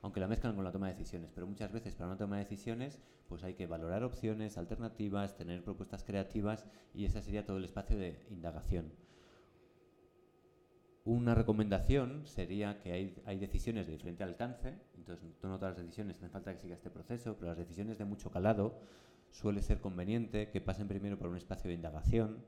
aunque 0.00 0.20
la 0.20 0.26
mezclan 0.26 0.54
con 0.54 0.64
la 0.64 0.72
toma 0.72 0.88
de 0.88 0.94
decisiones, 0.94 1.30
pero 1.34 1.46
muchas 1.46 1.70
veces 1.70 1.94
para 1.94 2.08
una 2.08 2.16
toma 2.16 2.36
de 2.36 2.44
decisiones, 2.44 2.98
pues 3.28 3.44
hay 3.44 3.54
que 3.54 3.66
valorar 3.66 4.04
opciones, 4.04 4.56
alternativas, 4.56 5.36
tener 5.36 5.62
propuestas 5.62 6.02
creativas 6.02 6.66
y 6.94 7.04
ese 7.04 7.20
sería 7.20 7.44
todo 7.44 7.58
el 7.58 7.64
espacio 7.64 7.98
de 7.98 8.24
indagación. 8.30 8.92
Una 11.04 11.34
recomendación 11.34 12.24
sería 12.26 12.78
que 12.78 12.92
hay, 12.92 13.38
decisiones 13.38 13.86
de 13.86 13.92
diferente 13.92 14.22
alcance, 14.22 14.78
entonces 14.96 15.24
no 15.42 15.58
todas 15.58 15.76
las 15.76 15.84
decisiones 15.84 16.16
hacen 16.16 16.30
falta 16.30 16.52
que 16.52 16.60
siga 16.60 16.76
este 16.76 16.90
proceso, 16.90 17.34
pero 17.36 17.48
las 17.48 17.58
decisiones 17.58 17.98
de 17.98 18.04
mucho 18.04 18.30
calado 18.30 18.78
suele 19.30 19.62
ser 19.62 19.80
conveniente 19.80 20.50
que 20.50 20.60
pasen 20.60 20.86
primero 20.86 21.18
por 21.18 21.28
un 21.28 21.36
espacio 21.36 21.68
de 21.68 21.74
indagación. 21.74 22.44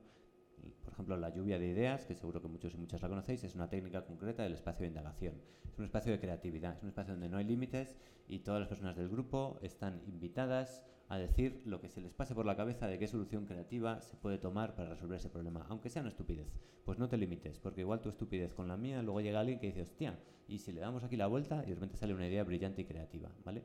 Por 0.85 0.93
ejemplo, 0.93 1.17
la 1.17 1.31
lluvia 1.31 1.59
de 1.59 1.67
ideas, 1.67 2.05
que 2.05 2.15
seguro 2.15 2.41
que 2.41 2.47
muchos 2.47 2.73
y 2.73 2.77
muchas 2.77 3.01
la 3.01 3.09
conocéis, 3.09 3.43
es 3.43 3.55
una 3.55 3.69
técnica 3.69 4.05
concreta 4.05 4.43
del 4.43 4.53
espacio 4.53 4.83
de 4.83 4.87
indagación. 4.87 5.35
Es 5.69 5.77
un 5.77 5.83
espacio 5.83 6.13
de 6.13 6.19
creatividad, 6.21 6.77
es 6.77 6.83
un 6.83 6.89
espacio 6.89 7.13
donde 7.13 7.27
no 7.27 7.35
hay 7.35 7.43
límites 7.43 7.97
y 8.29 8.39
todas 8.39 8.61
las 8.61 8.69
personas 8.69 8.95
del 8.95 9.09
grupo 9.09 9.59
están 9.63 10.01
invitadas 10.07 10.85
a 11.07 11.17
decir 11.17 11.61
lo 11.65 11.79
que 11.79 11.89
se 11.89 12.01
les 12.01 12.13
pase 12.13 12.33
por 12.33 12.45
la 12.45 12.55
cabeza 12.55 12.87
de 12.87 12.97
qué 12.97 13.07
solución 13.07 13.45
creativa 13.45 14.01
se 14.01 14.17
puede 14.17 14.37
tomar 14.37 14.75
para 14.75 14.89
resolver 14.89 15.17
ese 15.17 15.29
problema, 15.29 15.65
aunque 15.69 15.89
sea 15.89 16.01
una 16.01 16.09
estupidez. 16.09 16.47
Pues 16.83 16.97
no 16.97 17.07
te 17.07 17.17
limites, 17.17 17.59
porque 17.59 17.81
igual 17.81 18.01
tu 18.01 18.09
estupidez 18.09 18.53
con 18.53 18.67
la 18.67 18.77
mía, 18.77 19.01
luego 19.01 19.21
llega 19.21 19.39
alguien 19.39 19.59
que 19.59 19.67
dice, 19.67 19.83
hostia, 19.83 20.17
y 20.47 20.59
si 20.59 20.71
le 20.71 20.81
damos 20.81 21.03
aquí 21.03 21.15
la 21.15 21.27
vuelta 21.27 21.63
y 21.65 21.69
de 21.69 21.75
repente 21.75 21.97
sale 21.97 22.13
una 22.13 22.27
idea 22.27 22.43
brillante 22.43 22.81
y 22.81 22.85
creativa, 22.85 23.31
¿vale? 23.43 23.63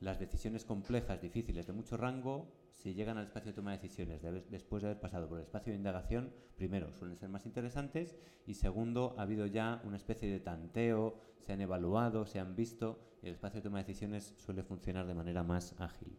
Las 0.00 0.18
decisiones 0.18 0.64
complejas, 0.64 1.20
difíciles, 1.20 1.66
de 1.66 1.72
mucho 1.72 1.96
rango, 1.96 2.48
si 2.74 2.94
llegan 2.94 3.18
al 3.18 3.24
espacio 3.24 3.52
de 3.52 3.56
toma 3.56 3.70
de 3.70 3.78
decisiones 3.78 4.20
después 4.50 4.82
de 4.82 4.88
haber 4.88 5.00
pasado 5.00 5.28
por 5.28 5.38
el 5.38 5.44
espacio 5.44 5.72
de 5.72 5.76
indagación, 5.76 6.32
primero, 6.56 6.92
suelen 6.92 7.16
ser 7.16 7.28
más 7.28 7.46
interesantes 7.46 8.16
y 8.46 8.54
segundo, 8.54 9.14
ha 9.16 9.22
habido 9.22 9.46
ya 9.46 9.80
una 9.84 9.96
especie 9.96 10.28
de 10.28 10.40
tanteo, 10.40 11.18
se 11.38 11.52
han 11.52 11.60
evaluado, 11.60 12.26
se 12.26 12.40
han 12.40 12.56
visto 12.56 12.98
y 13.22 13.28
el 13.28 13.34
espacio 13.34 13.60
de 13.60 13.64
toma 13.64 13.78
de 13.78 13.84
decisiones 13.84 14.34
suele 14.38 14.64
funcionar 14.64 15.06
de 15.06 15.14
manera 15.14 15.44
más 15.44 15.80
ágil. 15.80 16.18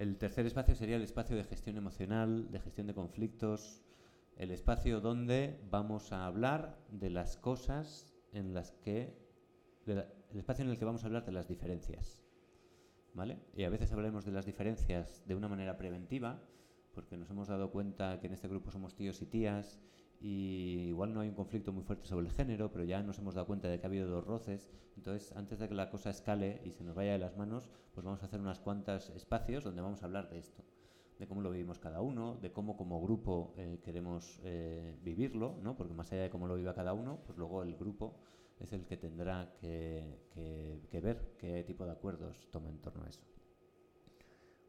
El 0.00 0.16
tercer 0.16 0.46
espacio 0.46 0.74
sería 0.74 0.96
el 0.96 1.02
espacio 1.02 1.36
de 1.36 1.44
gestión 1.44 1.76
emocional, 1.76 2.50
de 2.50 2.58
gestión 2.58 2.86
de 2.86 2.94
conflictos, 2.94 3.82
el 4.38 4.50
espacio 4.50 4.98
donde 5.02 5.60
vamos 5.70 6.10
a 6.14 6.24
hablar 6.24 6.78
de 6.90 7.10
las 7.10 7.36
cosas 7.36 8.10
en 8.32 8.54
las 8.54 8.72
que... 8.82 9.14
el 9.84 10.38
espacio 10.38 10.64
en 10.64 10.70
el 10.70 10.78
que 10.78 10.86
vamos 10.86 11.04
a 11.04 11.06
hablar 11.06 11.26
de 11.26 11.32
las 11.32 11.48
diferencias. 11.48 12.24
¿Vale? 13.12 13.40
Y 13.54 13.64
a 13.64 13.68
veces 13.68 13.92
hablaremos 13.92 14.24
de 14.24 14.32
las 14.32 14.46
diferencias 14.46 15.22
de 15.26 15.34
una 15.34 15.48
manera 15.48 15.76
preventiva, 15.76 16.48
porque 16.94 17.18
nos 17.18 17.28
hemos 17.28 17.48
dado 17.48 17.70
cuenta 17.70 18.20
que 18.20 18.28
en 18.28 18.32
este 18.32 18.48
grupo 18.48 18.70
somos 18.70 18.96
tíos 18.96 19.20
y 19.20 19.26
tías 19.26 19.82
y 20.20 20.88
igual 20.88 21.14
no 21.14 21.20
hay 21.20 21.28
un 21.30 21.34
conflicto 21.34 21.72
muy 21.72 21.82
fuerte 21.82 22.06
sobre 22.06 22.26
el 22.26 22.32
género, 22.32 22.70
pero 22.70 22.84
ya 22.84 23.02
nos 23.02 23.18
hemos 23.18 23.34
dado 23.34 23.46
cuenta 23.46 23.68
de 23.68 23.80
que 23.80 23.86
ha 23.86 23.88
habido 23.88 24.06
dos 24.06 24.24
roces. 24.24 24.70
Entonces, 24.96 25.34
antes 25.34 25.58
de 25.58 25.68
que 25.68 25.74
la 25.74 25.88
cosa 25.88 26.10
escale 26.10 26.60
y 26.64 26.72
se 26.72 26.84
nos 26.84 26.94
vaya 26.94 27.12
de 27.12 27.18
las 27.18 27.36
manos, 27.38 27.70
pues 27.94 28.04
vamos 28.04 28.22
a 28.22 28.26
hacer 28.26 28.38
unas 28.38 28.60
cuantas 28.60 29.08
espacios 29.10 29.64
donde 29.64 29.80
vamos 29.80 30.02
a 30.02 30.06
hablar 30.06 30.28
de 30.28 30.38
esto, 30.38 30.62
de 31.18 31.26
cómo 31.26 31.40
lo 31.40 31.50
vivimos 31.50 31.78
cada 31.78 32.02
uno, 32.02 32.36
de 32.36 32.52
cómo 32.52 32.76
como 32.76 33.00
grupo 33.00 33.54
eh, 33.56 33.80
queremos 33.82 34.40
eh, 34.44 34.98
vivirlo, 35.02 35.56
¿no? 35.62 35.74
porque 35.74 35.94
más 35.94 36.12
allá 36.12 36.22
de 36.22 36.30
cómo 36.30 36.46
lo 36.46 36.56
viva 36.56 36.74
cada 36.74 36.92
uno, 36.92 37.20
pues 37.24 37.38
luego 37.38 37.62
el 37.62 37.74
grupo 37.76 38.20
es 38.58 38.74
el 38.74 38.84
que 38.84 38.98
tendrá 38.98 39.54
que, 39.58 40.18
que 40.90 41.00
ver 41.00 41.34
qué 41.38 41.64
tipo 41.64 41.86
de 41.86 41.92
acuerdos 41.92 42.46
toma 42.50 42.68
en 42.68 42.78
torno 42.82 43.04
a 43.04 43.08
eso. 43.08 43.22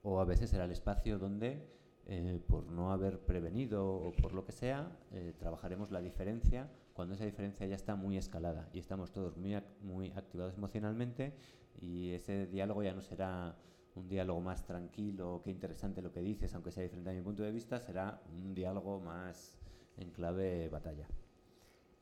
O 0.02 0.22
a 0.22 0.26
veces 0.26 0.49
será 0.49 0.64
el 0.64 0.72
espacio 0.72 1.19
donde 1.19 1.81
eh, 2.14 2.42
por 2.46 2.66
no 2.66 2.92
haber 2.92 3.22
prevenido 3.22 3.88
o 3.88 4.12
por 4.12 4.34
lo 4.34 4.44
que 4.44 4.52
sea, 4.52 4.92
eh, 5.14 5.34
trabajaremos 5.40 5.92
la 5.92 6.02
diferencia 6.02 6.70
cuando 6.92 7.14
esa 7.14 7.24
diferencia 7.24 7.66
ya 7.66 7.76
está 7.76 7.96
muy 7.96 8.18
escalada 8.18 8.68
y 8.74 8.80
estamos 8.80 9.14
todos 9.14 9.38
muy, 9.38 9.58
muy 9.82 10.12
activados 10.12 10.58
emocionalmente 10.58 11.34
y 11.82 12.10
ese 12.10 12.48
diálogo 12.48 12.84
ya 12.84 12.92
no 12.92 13.02
será 13.02 13.56
un 13.96 14.10
diálogo 14.10 14.42
más 14.42 14.66
tranquilo, 14.66 15.40
qué 15.42 15.52
interesante 15.52 16.02
lo 16.02 16.12
que 16.12 16.20
dices, 16.20 16.54
aunque 16.54 16.72
sea 16.72 16.84
diferente 16.84 17.12
a 17.12 17.14
mi 17.14 17.22
punto 17.22 17.44
de 17.44 17.52
vista, 17.54 17.80
será 17.80 18.22
un 18.30 18.54
diálogo 18.54 19.00
más 19.00 19.58
en 19.96 20.12
clave 20.12 20.68
batalla. 20.68 21.08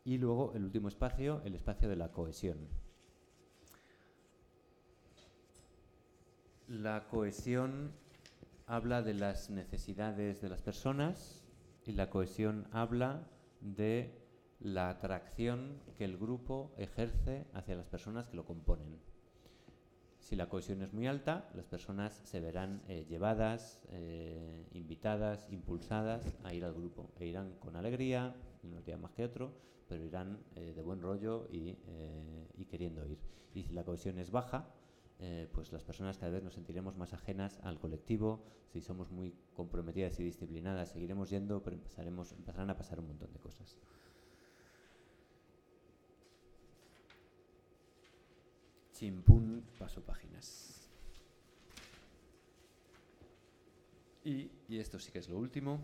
Y 0.05 0.17
luego 0.17 0.53
el 0.55 0.63
último 0.63 0.87
espacio, 0.87 1.43
el 1.45 1.53
espacio 1.53 1.87
de 1.87 1.97
la 1.97 2.11
cohesión. 2.11 2.57
La 6.67 7.07
cohesión 7.09 7.91
habla 8.69 9.01
de 9.01 9.15
las 9.15 9.49
necesidades 9.49 10.41
de 10.41 10.49
las 10.49 10.61
personas 10.61 11.43
y 11.85 11.93
la 11.93 12.11
cohesión 12.11 12.67
habla 12.71 13.27
de 13.61 14.13
la 14.59 14.91
atracción 14.91 15.81
que 15.97 16.05
el 16.05 16.17
grupo 16.17 16.71
ejerce 16.77 17.47
hacia 17.53 17.75
las 17.75 17.87
personas 17.87 18.27
que 18.27 18.37
lo 18.37 18.45
componen. 18.45 18.99
Si 20.19 20.35
la 20.35 20.49
cohesión 20.49 20.83
es 20.83 20.93
muy 20.93 21.07
alta, 21.07 21.49
las 21.55 21.65
personas 21.65 22.21
se 22.23 22.39
verán 22.41 22.83
eh, 22.87 23.07
llevadas, 23.09 23.81
eh, 23.89 24.67
invitadas, 24.73 25.47
impulsadas 25.49 26.37
a 26.43 26.53
ir 26.53 26.63
al 26.63 26.75
grupo. 26.75 27.09
E 27.19 27.25
irán 27.25 27.55
con 27.59 27.75
alegría, 27.75 28.35
unos 28.61 28.85
días 28.85 28.99
más 28.99 29.11
que 29.13 29.25
otro, 29.25 29.51
pero 29.87 30.05
irán 30.05 30.43
eh, 30.55 30.73
de 30.75 30.81
buen 30.83 31.01
rollo 31.01 31.47
y, 31.51 31.75
y, 32.55 32.65
queriendo 32.65 33.03
ir. 33.07 33.17
Y 33.55 33.63
si 33.63 33.73
la 33.73 33.83
cohesión 33.83 34.19
es 34.19 34.29
baja, 34.29 34.67
pues 35.51 35.73
las 35.73 35.83
personas 35.83 36.17
cada 36.17 36.31
vez 36.31 36.43
nos 36.43 36.53
sentiremos 36.53 36.95
más 36.95 37.13
ajenas 37.13 37.59
al 37.63 37.77
colectivo. 37.79 38.41
Si 38.71 38.81
somos 38.81 39.11
muy 39.11 39.35
comprometidas 39.53 40.17
y 40.19 40.23
disciplinadas, 40.23 40.91
seguiremos 40.91 41.29
yendo, 41.29 41.61
pero 41.61 41.75
empezaremos, 41.75 42.31
empezarán 42.31 42.69
a 42.69 42.77
pasar 42.77 42.99
un 42.99 43.07
montón 43.07 43.33
de 43.33 43.39
cosas. 43.39 43.77
Chimpún, 48.93 49.63
paso 49.77 50.01
páginas. 50.01 50.89
Y, 54.23 54.51
esto 54.69 54.99
sí 54.99 55.11
que 55.11 55.19
es 55.19 55.29
lo 55.29 55.37
último. 55.37 55.79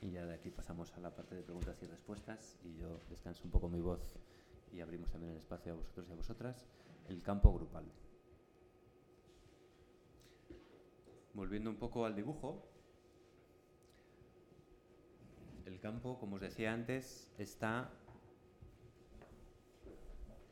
Y 0.00 0.10
ya 0.10 0.26
de 0.26 0.34
aquí 0.34 0.50
pasamos 0.50 0.92
a 0.92 1.00
la 1.00 1.14
parte 1.14 1.34
de 1.34 1.42
preguntas 1.42 1.80
y 1.82 1.86
respuestas. 1.86 2.58
Y 2.64 2.76
yo 2.76 3.00
descanso 3.08 3.42
un 3.44 3.50
poco 3.50 3.68
mi 3.68 3.80
voz 3.80 4.16
y 4.72 4.80
abrimos 4.80 5.10
también 5.10 5.32
el 5.32 5.38
espacio 5.38 5.72
a 5.72 5.76
vosotros 5.76 6.08
y 6.08 6.12
a 6.12 6.16
vosotras. 6.16 6.66
El 7.08 7.22
campo 7.22 7.52
grupal. 7.52 7.84
Volviendo 11.34 11.70
un 11.70 11.76
poco 11.76 12.04
al 12.04 12.14
dibujo. 12.14 12.68
El 15.64 15.80
campo, 15.80 16.18
como 16.18 16.36
os 16.36 16.42
decía 16.42 16.72
antes, 16.72 17.30
está 17.38 17.90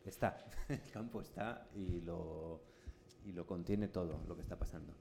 está, 0.04 0.44
el 0.68 0.90
campo 0.90 1.20
está 1.20 1.68
y 1.74 2.00
lo, 2.00 2.62
y 3.24 3.32
lo 3.32 3.46
contiene 3.46 3.88
todo 3.88 4.22
lo 4.26 4.36
que 4.36 4.42
está 4.42 4.58
pasando. 4.58 4.94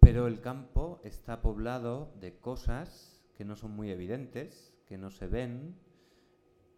Pero 0.00 0.26
el 0.26 0.40
campo 0.40 1.00
está 1.04 1.42
poblado 1.42 2.12
de 2.20 2.38
cosas 2.38 3.22
que 3.36 3.44
no 3.44 3.56
son 3.56 3.72
muy 3.72 3.90
evidentes, 3.90 4.74
que 4.86 4.96
no 4.96 5.10
se 5.10 5.26
ven, 5.26 5.76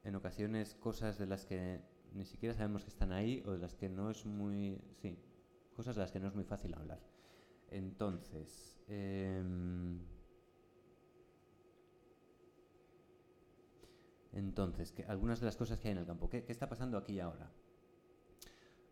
en 0.02 0.14
ocasiones 0.14 0.74
cosas 0.74 1.18
de 1.18 1.26
las 1.26 1.44
que 1.46 1.80
ni 2.12 2.24
siquiera 2.24 2.54
sabemos 2.54 2.82
que 2.82 2.90
están 2.90 3.12
ahí 3.12 3.42
o 3.46 3.52
de 3.52 3.58
las 3.58 3.74
que 3.74 3.88
no 3.88 4.10
es 4.10 4.26
muy... 4.26 4.80
Sí, 5.00 5.16
cosas 5.80 5.96
de 5.96 6.02
las 6.02 6.12
que 6.12 6.20
no 6.20 6.28
es 6.28 6.34
muy 6.34 6.44
fácil 6.44 6.74
hablar. 6.74 7.00
Entonces, 7.70 8.78
em, 8.88 10.00
Entonces, 14.32 14.94
algunas 15.08 15.40
de 15.40 15.46
las 15.46 15.56
cosas 15.56 15.80
que 15.80 15.88
hay 15.88 15.92
en 15.92 15.98
el 15.98 16.06
campo. 16.06 16.28
¿Qué, 16.28 16.44
está 16.48 16.68
pasando 16.68 16.96
aquí 16.98 17.14
y 17.14 17.20
ahora? 17.20 17.50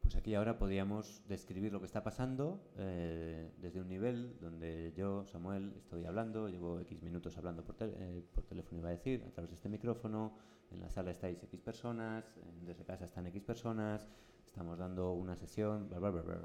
Pues 0.03 0.17
aquí 0.17 0.33
y 0.33 0.35
ahora 0.35 0.59
podríamos 0.59 1.23
describir 1.29 1.73
lo 1.73 1.81
que 1.81 1.87
está 1.87 2.03
pasando 2.03 2.73
eh, 2.77 3.53
desde 3.59 3.81
un 3.81 3.89
nivel 3.89 4.39
donde 4.41 4.93
yo, 4.97 5.25
Samuel, 5.27 5.75
estoy 5.77 6.05
hablando, 6.07 6.49
llevo 6.49 6.81
X 6.81 7.03
minutos 7.03 7.37
hablando 7.37 7.63
por, 7.63 7.77
eh, 7.81 8.25
por, 8.35 8.45
teléfono, 8.45 8.79
iba 8.81 8.89
a 8.89 8.93
decir, 8.93 9.23
a 9.29 9.31
través 9.31 9.51
de 9.51 9.57
este 9.57 9.69
micrófono, 9.69 10.35
en 10.71 10.81
la 10.81 10.89
sala 10.89 11.11
estáis 11.11 11.43
X 11.43 11.61
personas, 11.61 12.25
desde 12.63 12.85
casa 12.85 13.05
están 13.05 13.27
X 13.27 13.43
personas, 13.43 14.09
estamos 14.49 14.79
dando 14.79 15.13
una 15.13 15.37
sesión, 15.37 15.89
bla, 15.89 15.99
bla, 15.99 16.11
bla, 16.11 16.23
bla, 16.23 16.37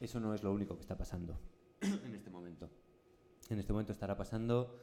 Eso 0.00 0.18
no 0.18 0.34
es 0.34 0.42
lo 0.42 0.52
único 0.52 0.74
que 0.74 0.80
está 0.80 0.96
pasando 0.96 1.38
en 1.80 2.14
este 2.14 2.30
momento. 2.30 2.68
En 3.48 3.58
este 3.58 3.72
momento 3.72 3.92
estará 3.92 4.16
pasando 4.16 4.76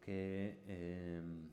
que... 0.00 0.62
Eh, 0.66 1.50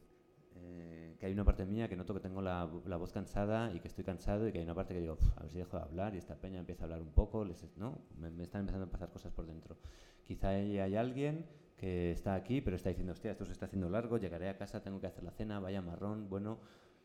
eh, 0.55 1.15
que 1.19 1.25
hay 1.25 1.33
una 1.33 1.43
parte 1.43 1.65
mía 1.65 1.87
que 1.87 1.95
noto 1.95 2.13
que 2.13 2.19
tengo 2.19 2.41
la, 2.41 2.65
voz 2.65 3.11
cansada 3.11 3.73
y 3.73 3.79
que 3.79 3.87
estoy 3.87 4.03
cansado 4.03 4.47
y 4.47 4.51
que 4.51 4.59
hay 4.59 4.63
una 4.63 4.75
parte 4.75 4.93
que 4.93 5.01
digo, 5.01 5.17
a 5.35 5.41
ver 5.41 5.51
si 5.51 5.57
dejo 5.57 5.77
de 5.77 5.83
hablar 5.83 6.13
y 6.15 6.19
esta 6.19 6.35
peña 6.35 6.59
empieza 6.59 6.83
a 6.83 6.85
hablar 6.85 7.01
un 7.01 7.11
poco, 7.11 7.43
les, 7.43 7.65
¿no? 7.77 7.99
Me, 8.17 8.43
están 8.43 8.61
empezando 8.61 8.85
a 8.85 8.89
pasar 8.89 9.09
cosas 9.09 9.31
por 9.31 9.45
dentro. 9.45 9.77
Quizá 10.23 10.49
hay, 10.49 10.95
alguien 10.95 11.45
que 11.77 12.11
está 12.11 12.35
aquí 12.35 12.61
pero 12.61 12.75
está 12.75 12.89
diciendo, 12.89 13.13
hostia, 13.13 13.31
esto 13.31 13.45
se 13.45 13.51
está 13.51 13.65
haciendo 13.65 13.89
largo, 13.89 14.17
llegaré 14.17 14.47
a 14.47 14.57
casa, 14.57 14.81
tengo 14.81 14.99
que 14.99 15.07
hacer 15.07 15.23
la 15.23 15.31
cena, 15.31 15.59
vaya 15.59 15.81
marrón, 15.81 16.29
bueno, 16.29 16.59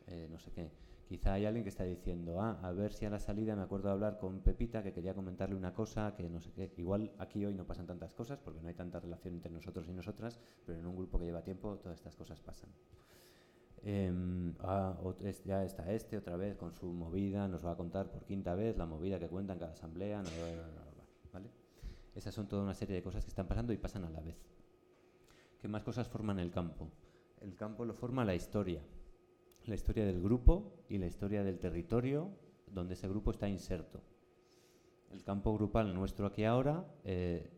eh, 0.09 0.27
no 0.29 0.39
sé 0.39 0.51
qué. 0.51 0.71
Quizá 1.07 1.33
hay 1.33 1.45
alguien 1.45 1.63
que 1.63 1.69
está 1.69 1.83
diciendo, 1.85 2.39
ah, 2.39 2.59
a 2.61 2.71
ver 2.71 2.93
si 2.93 3.05
a 3.05 3.09
la 3.09 3.19
salida 3.19 3.55
me 3.55 3.63
acuerdo 3.63 3.87
de 3.87 3.93
hablar 3.93 4.19
con 4.19 4.41
Pepita, 4.41 4.83
que 4.83 4.93
quería 4.93 5.15
comentarle 5.15 5.55
una 5.55 5.73
cosa, 5.73 6.13
que 6.15 6.29
no 6.29 6.39
sé 6.39 6.51
qué. 6.51 6.71
Igual 6.77 7.11
aquí 7.17 7.43
hoy 7.43 7.55
no 7.55 7.65
pasan 7.65 7.87
tantas 7.87 8.13
cosas 8.13 8.39
porque 8.39 8.61
no 8.61 8.67
hay 8.67 8.75
tanta 8.75 8.99
relación 8.99 9.33
entre 9.33 9.51
nosotros 9.51 9.87
y 9.87 9.93
nosotras, 9.93 10.39
pero 10.65 10.77
en 10.77 10.85
un 10.85 10.95
grupo 10.95 11.17
que 11.17 11.25
lleva 11.25 11.41
tiempo 11.41 11.77
todas 11.77 11.97
estas 11.97 12.15
cosas 12.15 12.39
pasan. 12.41 12.69
Em, 13.81 14.53
ah, 14.59 14.95
ya 15.45 15.63
está 15.63 15.91
este 15.91 16.17
otra 16.17 16.35
vez 16.37 16.55
con 16.57 16.73
su 16.73 16.91
movida, 16.91 17.47
nos 17.47 17.65
va 17.65 17.71
a 17.71 17.75
contar 17.75 18.11
por 18.11 18.25
quinta 18.25 18.53
vez 18.53 18.77
la 18.77 18.85
movida 18.85 19.17
que 19.19 19.29
cuenta 19.29 19.53
en 19.53 19.59
cada 19.59 19.71
asamblea. 19.71 20.21
¿vale? 21.33 21.49
Esas 22.13 22.35
son 22.35 22.47
toda 22.47 22.61
una 22.61 22.75
serie 22.75 22.95
de 22.95 23.01
cosas 23.01 23.23
que 23.23 23.29
están 23.29 23.47
pasando 23.47 23.73
y 23.73 23.77
pasan 23.77 24.03
a 24.03 24.09
la 24.11 24.19
vez. 24.21 24.37
¿Qué 25.59 25.67
más 25.67 25.83
cosas 25.83 26.07
forman 26.07 26.39
el 26.39 26.51
campo? 26.51 26.91
El 27.41 27.55
campo 27.55 27.83
lo 27.83 27.93
forma 27.93 28.23
la 28.25 28.35
historia. 28.35 28.83
La 29.69 29.75
historia 29.75 30.03
del 30.03 30.19
grupo 30.19 30.83
y 30.89 30.97
la 30.97 31.05
historia 31.05 31.43
del 31.43 31.59
territorio 31.59 32.31
donde 32.73 32.95
ese 32.95 33.07
grupo 33.07 33.29
está 33.29 33.47
inserto. 33.47 34.01
El 35.11 35.23
campo 35.23 35.53
grupal 35.53 35.93
nuestro 35.93 36.25
aquí 36.25 36.43
ahora 36.43 36.91
eh, 37.03 37.51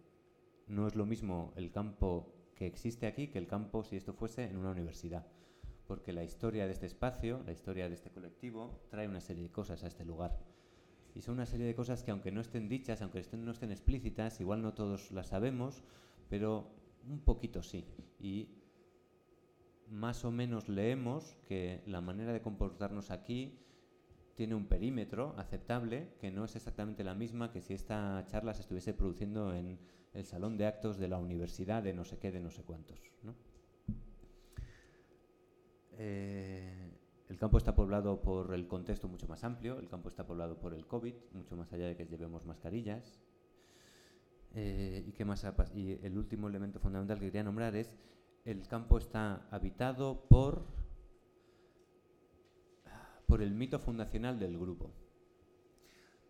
no 0.68 0.88
es 0.88 0.96
lo 0.96 1.06
mismo 1.06 1.54
el 1.56 1.72
campo 1.72 2.36
que 2.54 2.66
existe 2.66 3.08
aquí 3.08 3.30
que 3.30 3.40
el 3.40 3.48
campo 3.48 3.86
si 3.86 3.96
esto 3.96 4.12
fuese 4.12 4.44
en 4.44 4.58
una 4.58 4.72
universidad 4.72 5.26
porque 5.88 6.12
la 6.12 6.26
historia 6.26 6.66
de 6.66 6.74
este 6.74 6.86
espacio, 6.86 7.44
la 7.46 7.54
historia 7.54 7.88
de 7.88 7.96
este 7.96 8.12
colectivo, 8.12 8.82
trae 8.90 9.08
una 9.08 9.22
serie 9.22 9.44
de 9.44 9.50
cosas 9.50 9.82
a 9.86 9.88
este 9.88 10.04
lugar. 10.04 10.38
Y 11.16 11.22
son 11.22 11.36
una 11.36 11.46
serie 11.46 11.66
de 11.66 11.76
cosas 11.76 12.04
que 12.04 12.12
aunque 12.12 12.34
no 12.34 12.42
estén 12.42 12.68
dichas, 12.68 13.02
aunque 13.02 13.26
no 13.38 13.52
estén 13.52 13.72
explícitas, 13.72 14.42
igual 14.42 14.62
no 14.62 14.74
todos 14.74 15.14
las 15.14 15.28
sabemos, 15.28 15.82
pero 16.30 16.76
un 17.08 17.22
poquito 17.22 17.64
sí. 17.64 17.86
Y 18.20 18.61
más 19.91 20.23
o 20.23 20.31
menos 20.31 20.69
leemos 20.69 21.38
que 21.45 21.84
la 21.85 21.99
manera 22.01 22.31
de 22.31 22.41
comportarnos 22.41 23.11
aquí 23.11 23.59
tiene 24.35 24.55
un 24.55 24.65
perímetro 24.65 25.35
aceptable 25.38 26.13
que 26.19 26.31
no 26.31 26.45
es 26.45 26.55
exactamente 26.55 27.03
la 27.03 27.13
misma 27.13 27.51
que 27.51 27.61
si 27.61 27.73
esta 27.73 28.26
charla 28.27 28.53
se 28.53 28.61
estuviese 28.61 28.93
produciendo 28.93 29.53
en 29.53 29.77
el 30.13 30.26
salón 30.26 30.57
de 30.57 30.65
actos 30.65 30.97
de 30.97 31.09
la 31.09 31.18
universidad 31.18 31.84
de 31.84 31.93
no 31.93 32.05
sé 32.05 32.18
qué, 32.18 32.31
de 32.31 32.39
no 32.39 32.49
sé 32.49 32.63
cuántos. 32.63 32.99
¿no? 33.23 33.35
Eh, 35.97 36.89
el 37.27 37.38
campo 37.38 37.57
está 37.57 37.76
poblado 37.76 38.22
por 38.22 38.53
el 38.53 38.68
contexto 38.68 39.09
mucho 39.09 39.27
más 39.27 39.43
amplio, 39.43 39.77
el 39.77 39.89
campo 39.89 40.07
está 40.07 40.26
poblado 40.26 40.57
por 40.57 40.73
el 40.73 40.88
COVID, 40.88 41.13
mucho 41.34 41.55
más 41.57 41.72
allá 41.73 41.88
de 41.88 41.95
que 41.97 42.05
llevemos 42.05 42.45
mascarillas. 42.45 43.19
Eh, 44.53 45.03
¿Y 45.05 45.11
qué 45.11 45.23
más 45.23 45.45
Y 45.76 45.99
el 46.03 46.18
último 46.18 46.47
elemento 46.47 46.80
fundamental 46.80 47.19
que 47.19 47.26
quería 47.26 47.43
nombrar 47.43 47.76
es 47.76 47.93
el 48.45 48.68
campo 48.68 48.97
está 48.97 49.47
habitado 49.51 50.26
por, 50.27 50.65
por 53.27 53.41
el 53.41 53.53
mito 53.53 53.80
fundacional 53.80 54.39
del 54.39 54.57
grupo. 54.57 54.91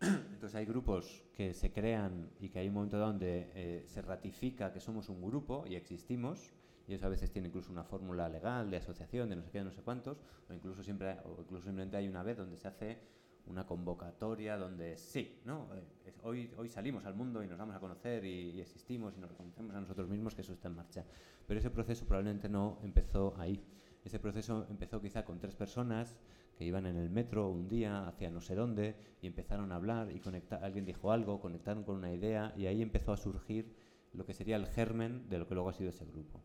Entonces 0.00 0.54
hay 0.54 0.66
grupos 0.66 1.24
que 1.34 1.54
se 1.54 1.72
crean 1.72 2.30
y 2.40 2.48
que 2.48 2.58
hay 2.58 2.68
un 2.68 2.74
momento 2.74 2.98
donde 2.98 3.50
eh, 3.54 3.84
se 3.86 4.02
ratifica 4.02 4.72
que 4.72 4.80
somos 4.80 5.08
un 5.08 5.22
grupo 5.22 5.64
y 5.66 5.76
existimos, 5.76 6.52
y 6.86 6.94
eso 6.94 7.06
a 7.06 7.10
veces 7.10 7.30
tiene 7.30 7.48
incluso 7.48 7.70
una 7.70 7.84
fórmula 7.84 8.28
legal 8.28 8.70
de 8.70 8.76
asociación, 8.76 9.28
de 9.28 9.36
no 9.36 9.42
sé 9.42 9.50
qué, 9.50 9.58
de 9.58 9.64
no 9.64 9.72
sé 9.72 9.82
cuántos, 9.82 10.18
o 10.48 10.52
incluso, 10.52 10.82
siempre, 10.82 11.16
o 11.24 11.40
incluso 11.40 11.64
simplemente 11.64 11.96
hay 11.96 12.08
una 12.08 12.22
vez 12.22 12.36
donde 12.36 12.56
se 12.56 12.68
hace 12.68 12.98
una 13.46 13.66
convocatoria 13.66 14.56
donde 14.56 14.96
sí, 14.96 15.40
¿no? 15.44 15.68
Eh, 16.04 16.12
hoy, 16.22 16.50
hoy 16.56 16.68
salimos 16.68 17.04
al 17.04 17.14
mundo 17.14 17.42
y 17.42 17.48
nos 17.48 17.58
vamos 17.58 17.74
a 17.74 17.80
conocer 17.80 18.24
y, 18.24 18.60
existimos 18.60 19.14
y 19.16 19.20
nos 19.20 19.30
reconocemos 19.30 19.74
a 19.74 19.80
nosotros 19.80 20.08
mismos 20.08 20.34
que 20.34 20.42
eso 20.42 20.52
está 20.52 20.68
en 20.68 20.76
marcha. 20.76 21.04
Pero 21.46 21.58
ese 21.58 21.70
proceso 21.70 22.06
probablemente 22.06 22.48
no 22.48 22.78
empezó 22.82 23.34
ahí. 23.38 23.62
Ese 24.04 24.18
proceso 24.18 24.66
empezó 24.70 25.00
quizá 25.00 25.24
con 25.24 25.38
tres 25.38 25.54
personas 25.54 26.16
que 26.56 26.64
iban 26.64 26.86
en 26.86 26.96
el 26.96 27.10
metro 27.10 27.48
un 27.48 27.68
día 27.68 28.06
hacia 28.06 28.30
no 28.30 28.40
sé 28.40 28.54
dónde 28.54 28.96
y 29.20 29.26
empezaron 29.26 29.72
a 29.72 29.76
hablar 29.76 30.10
y 30.10 30.20
conectar, 30.20 30.62
alguien 30.64 30.84
dijo 30.84 31.12
algo, 31.12 31.40
conectaron 31.40 31.84
con 31.84 31.96
una 31.96 32.12
idea 32.12 32.52
y 32.56 32.66
ahí 32.66 32.82
empezó 32.82 33.12
a 33.12 33.16
surgir 33.16 33.74
lo 34.12 34.26
que 34.26 34.34
sería 34.34 34.56
el 34.56 34.66
germen 34.66 35.28
de 35.28 35.38
lo 35.38 35.48
que 35.48 35.54
luego 35.54 35.70
ha 35.70 35.72
sido 35.72 35.90
ese 35.90 36.04
grupo. 36.04 36.42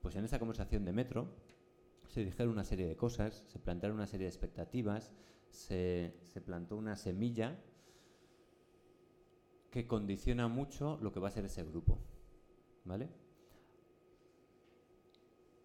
Pues 0.00 0.16
en 0.16 0.24
esa 0.24 0.38
conversación 0.38 0.84
de 0.84 0.92
metro 0.92 1.34
se 2.08 2.24
dijeron 2.24 2.52
una 2.52 2.64
serie 2.64 2.86
de 2.86 2.96
cosas, 2.96 3.44
se 3.46 3.58
plantearon 3.58 3.98
una 3.98 4.06
serie 4.06 4.24
de 4.24 4.30
expectativas, 4.30 5.12
se, 5.50 6.14
plantó 6.44 6.76
una 6.76 6.96
semilla 6.96 7.58
que 9.70 9.86
condiciona 9.86 10.48
mucho 10.48 10.98
lo 11.00 11.12
que 11.12 11.20
va 11.20 11.28
a 11.28 11.30
ser 11.30 11.44
ese 11.44 11.62
grupo. 11.64 11.98
¿Vale? 12.84 13.08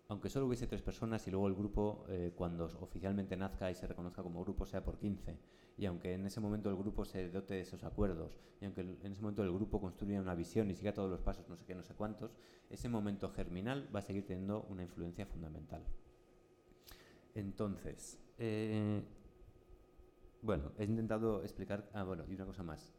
Aunque 0.08 0.30
solo 0.30 0.46
hubiese 0.46 0.68
tres 0.68 0.84
personas 0.84 1.26
y 1.28 1.32
luego 1.32 1.48
el 1.48 1.56
grupo, 1.56 2.06
eh, 2.10 2.32
cuando 2.36 2.66
oficialmente 2.80 3.36
nazca 3.36 3.72
y 3.72 3.76
se 3.76 3.88
reconozca 3.88 4.22
como 4.22 4.44
grupo, 4.44 4.66
sea 4.66 4.84
por 4.84 5.00
15, 5.00 5.40
y 5.78 5.86
aunque 5.88 6.14
en 6.14 6.26
ese 6.28 6.40
momento 6.40 6.70
el 6.70 6.76
grupo 6.76 7.06
se 7.06 7.30
dote 7.30 7.56
de 7.56 7.62
esos 7.62 7.84
acuerdos, 7.84 8.38
y 8.62 8.66
aunque 8.66 8.82
en 8.82 9.12
ese 9.12 9.22
momento 9.22 9.44
el 9.44 9.52
grupo 9.52 9.82
construya 9.82 10.22
una 10.22 10.36
visión 10.36 10.70
y 10.70 10.76
siga 10.76 10.94
todos 10.94 11.10
los 11.10 11.22
pasos, 11.22 11.50
no 11.50 11.56
sé 11.58 11.66
qué, 11.66 11.74
no 11.74 11.82
sé 11.82 11.96
cuántos, 11.96 12.36
ese 12.70 12.88
momento 12.88 13.32
germinal 13.32 13.90
va 13.94 14.00
a 14.00 14.04
seguir 14.04 14.28
teniendo 14.28 14.64
una 14.70 14.84
influencia 14.84 15.26
fundamental. 15.26 15.84
Entonces, 17.34 18.20
eh, 18.38 19.02
Bueno, 20.46 20.74
he 20.78 20.84
intentado 20.84 21.42
explicar. 21.42 21.90
Ah, 21.92 22.04
bueno, 22.04 22.24
y 22.30 22.36
una 22.36 22.46
cosa 22.46 22.62
más. 22.62 22.94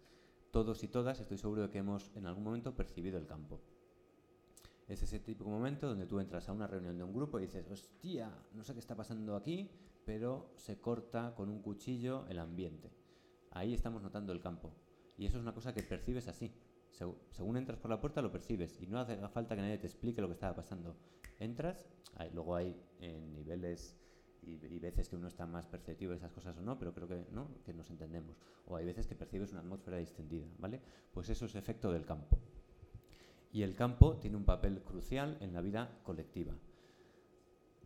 Todos 0.50 0.82
y 0.82 0.88
todas 0.88 1.20
estoy 1.20 1.38
seguro 1.38 1.62
de 1.62 1.70
que 1.70 1.78
hemos 1.78 2.10
en 2.16 2.26
algún 2.26 2.42
momento 2.42 2.74
percibido 2.74 3.18
el 3.18 3.26
campo. 3.28 3.60
Es 4.88 5.04
ese 5.04 5.20
típico 5.20 5.48
momento 5.48 5.86
donde 5.86 6.06
tú 6.06 6.18
entras 6.18 6.48
a 6.48 6.52
una 6.52 6.66
reunión 6.66 6.98
de 6.98 7.04
un 7.04 7.14
grupo 7.14 7.38
y 7.38 7.42
dices, 7.42 7.70
hostia, 7.70 8.36
no 8.52 8.64
sé 8.64 8.72
qué 8.72 8.80
está 8.80 8.96
pasando 8.96 9.36
aquí, 9.36 9.70
pero 10.04 10.50
se 10.56 10.80
corta 10.80 11.36
con 11.36 11.48
un 11.48 11.62
cuchillo 11.62 12.26
el 12.26 12.40
ambiente. 12.40 12.90
Ahí 13.52 13.74
estamos 13.74 14.02
notando 14.02 14.32
el 14.32 14.40
campo. 14.40 14.72
Y 15.16 15.26
eso 15.26 15.36
es 15.36 15.42
una 15.42 15.54
cosa 15.54 15.72
que 15.72 15.84
percibes 15.84 16.26
así. 16.26 16.52
Según 17.30 17.58
entras 17.58 17.78
por 17.78 17.92
la 17.92 18.00
puerta 18.00 18.22
lo 18.22 18.32
percibes 18.32 18.76
y 18.82 18.88
no 18.88 18.98
hace 18.98 19.16
falta 19.28 19.54
que 19.54 19.62
nadie 19.62 19.78
te 19.78 19.86
explique 19.86 20.20
lo 20.20 20.26
que 20.26 20.34
estaba 20.34 20.56
pasando. 20.56 20.96
Entras, 21.38 21.86
luego 22.32 22.56
hay 22.56 22.76
en 22.98 23.32
niveles 23.34 23.96
y, 24.46 24.78
veces 24.78 25.08
que 25.08 25.16
uno 25.16 25.28
está 25.28 25.46
más 25.46 25.66
perceptivo 25.66 26.12
de 26.12 26.18
esas 26.18 26.32
cosas 26.32 26.56
o 26.56 26.62
no, 26.62 26.78
pero 26.78 26.94
creo 26.94 27.08
que, 27.08 27.26
¿no? 27.32 27.48
que 27.64 27.74
nos 27.74 27.90
entendemos. 27.90 28.36
O 28.66 28.76
hay 28.76 28.84
veces 28.84 29.06
que 29.06 29.16
percibes 29.16 29.52
una 29.52 29.60
atmósfera 29.60 29.98
distendida, 29.98 30.46
¿vale? 30.58 30.80
Pues 31.12 31.28
eso 31.28 31.46
es 31.46 31.54
efecto 31.56 31.92
del 31.92 32.04
campo. 32.04 32.38
Y 33.52 33.62
el 33.62 33.74
campo 33.74 34.16
tiene 34.18 34.36
un 34.36 34.44
papel 34.44 34.82
crucial 34.82 35.38
en 35.40 35.52
la 35.52 35.60
vida 35.60 35.98
colectiva. 36.04 36.54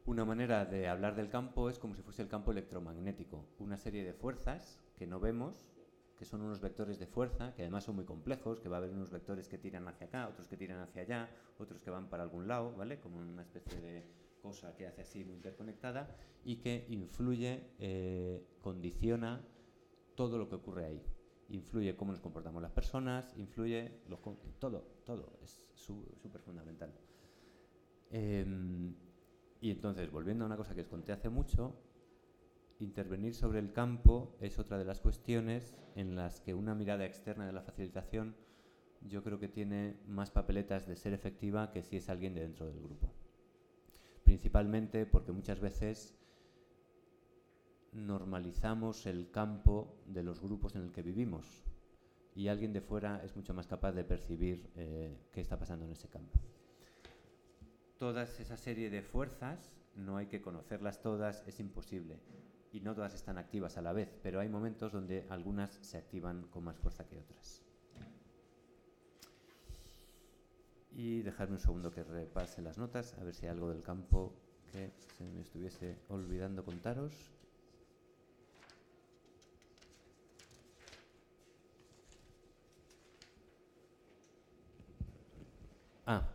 Una 0.07 0.24
manera 0.24 0.65
de 0.65 0.89
hablar 0.89 1.15
del 1.15 1.31
campo 1.31 1.70
es 1.70 1.78
como 1.78 1.95
si 1.95 2.03
fuese 2.03 2.23
el 2.23 2.28
campo 2.28 2.51
electromagnético, 2.51 3.45
una 3.59 3.77
serie 3.77 4.05
de 4.05 4.12
fuerzas 4.12 4.81
que 4.97 5.07
no 5.07 5.20
vemos, 5.20 5.70
que 6.19 6.24
son 6.24 6.43
unos 6.43 6.61
vectores 6.61 6.99
de 6.99 7.07
fuerza, 7.07 7.55
que 7.55 7.62
además 7.62 7.85
son 7.85 7.97
muy 7.97 8.05
complejos, 8.05 8.61
que 8.61 8.69
va 8.69 8.77
a 8.77 8.81
haber 8.81 8.91
unos 8.91 9.11
vectores 9.11 9.49
que 9.49 9.57
tiran 9.57 9.89
hacia 9.89 10.07
acá, 10.09 10.28
otros 10.28 10.49
que 10.49 10.57
tiran 10.57 10.81
hacia 10.81 11.03
allá, 11.03 11.31
otros 11.59 11.82
que 11.82 11.91
van 11.91 12.09
para 12.11 12.24
algún 12.24 12.49
lado, 12.49 12.74
¿vale? 12.77 13.01
Como 13.01 13.19
una 13.19 13.43
especie 13.43 13.81
de 13.81 14.05
cosa 14.41 14.75
que 14.77 14.87
hace 14.87 15.03
así 15.03 15.25
muy 15.25 15.37
interconectada 15.37 16.17
y 16.45 16.57
que 16.57 16.87
influye, 16.89 17.75
eh, 17.79 18.45
condiciona 18.61 19.47
todo 20.15 20.39
lo 20.39 20.49
que 20.49 20.57
ocurre 20.57 20.87
ahí. 20.87 21.03
Influye 21.49 21.97
cómo 21.97 22.12
nos 22.12 22.21
comportamos 22.21 22.62
las 22.62 22.73
personas, 22.73 23.35
influye 23.37 24.03
todo, 24.59 24.83
todo, 25.05 25.39
es 25.43 25.69
súper 25.75 26.41
fundamental. 26.41 26.93
Em, 28.11 28.95
y 29.61 29.71
entonces, 29.71 30.11
volviendo 30.11 30.45
a 30.45 30.47
una 30.47 30.57
cosa 30.57 30.75
que 30.75 30.83
os 30.83 30.89
conté 30.89 31.12
hace 31.12 31.29
mucho, 31.29 31.75
intervenir 32.79 33.35
sobre 33.35 33.59
el 33.59 33.73
campo 33.73 34.37
es 34.41 34.59
otra 34.59 34.79
de 34.79 34.85
las 34.85 35.01
cuestiones 35.01 35.77
en 35.97 36.17
las 36.17 36.41
que 36.41 36.55
una 36.55 36.75
mirada 36.75 37.05
externa 37.05 37.47
de 37.47 37.53
la 37.53 37.62
facilitación 37.62 38.37
yo 39.03 39.23
creo 39.23 39.39
que 39.39 39.49
tiene 39.49 40.01
más 40.07 40.31
papeletas 40.31 40.87
de 40.87 40.97
ser 40.97 41.12
efectiva 41.12 41.73
que 41.73 41.83
si 41.83 41.97
es 41.97 42.09
alguien 42.09 42.35
de 42.35 42.41
dentro 42.41 42.67
del 42.67 42.81
grupo 42.81 43.12
principalmente 44.24 45.06
porque 45.06 45.32
muchas 45.32 45.60
veces 45.60 46.14
normalizamos 47.92 49.06
el 49.06 49.30
campo 49.30 49.97
de 50.06 50.22
los 50.22 50.40
grupos 50.40 50.76
en 50.76 50.82
el 50.82 50.92
que 50.92 51.02
vivimos 51.02 51.64
y 52.34 52.48
alguien 52.48 52.72
de 52.72 52.80
fuera 52.80 53.20
es 53.24 53.34
mucho 53.36 53.55
más 53.55 53.66
capaz 53.66 53.92
de 53.92 54.05
percibir 54.05 54.70
eh, 54.76 55.16
qué 55.32 55.40
está 55.40 55.59
pasando 55.59 55.84
en 55.84 55.92
ese 55.92 56.09
campo. 56.09 56.38
Toda 57.98 58.22
esa 58.22 58.56
serie 58.56 58.88
de 58.88 59.02
fuerzas 59.02 59.72
no 59.94 60.16
hay 60.16 60.26
que 60.26 60.40
conocerlas 60.40 61.02
todas, 61.02 61.47
es 61.47 61.60
imposible. 61.60 62.20
Y 62.72 62.80
no 62.80 62.94
todas 62.94 63.14
están 63.14 63.36
activas 63.36 63.76
a 63.76 63.82
la 63.82 63.92
vez, 63.92 64.16
pero 64.22 64.40
hay 64.40 64.48
momentos 64.48 64.92
donde 64.92 65.26
algunas 65.28 65.78
se 65.82 65.98
activan 65.98 66.44
con 66.44 66.64
más 66.64 66.78
fuerza 66.78 67.06
que 67.06 67.18
otras. 67.18 67.62
Y 70.93 71.23
dejarme 71.23 71.55
un 71.55 71.61
segundo 71.61 71.91
que 71.91 72.05
repase 72.05 72.62
las 72.62 72.79
notas, 72.79 73.15
a 73.19 73.25
ver 73.25 73.35
si 73.35 73.47
hay 73.47 73.53
algo 73.53 73.69
del 73.69 73.83
campo 73.83 74.35
que 74.73 74.93
se 75.17 75.25
me 75.25 75.41
estuviese 75.43 75.99
olvidando 76.09 76.65
contaros. 76.65 77.31
Ah, 86.07 86.29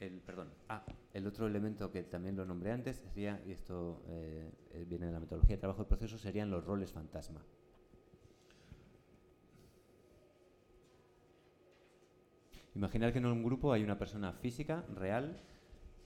el, 0.00 0.20
perdón. 0.20 0.48
Ah, 0.68 0.84
el 1.12 1.26
otro 1.26 1.46
elemento 1.46 1.90
que 1.90 2.02
también 2.02 2.36
lo 2.36 2.44
nombré 2.44 2.72
antes 2.72 2.96
sería, 2.96 3.42
y 3.46 3.52
esto 3.52 4.02
eh, 4.08 4.50
viene 4.86 5.06
de 5.06 5.12
la 5.12 5.20
metodología 5.20 5.56
de 5.56 5.60
trabajo 5.60 5.82
de 5.82 5.88
proceso, 5.88 6.18
serían 6.18 6.50
los 6.50 6.64
roles 6.64 6.92
fantasma. 6.92 7.44
Imaginar 12.74 13.12
que 13.12 13.18
en 13.18 13.26
un 13.26 13.42
grupo 13.42 13.72
hay 13.72 13.82
una 13.82 13.98
persona 13.98 14.32
física, 14.32 14.84
real, 14.94 15.40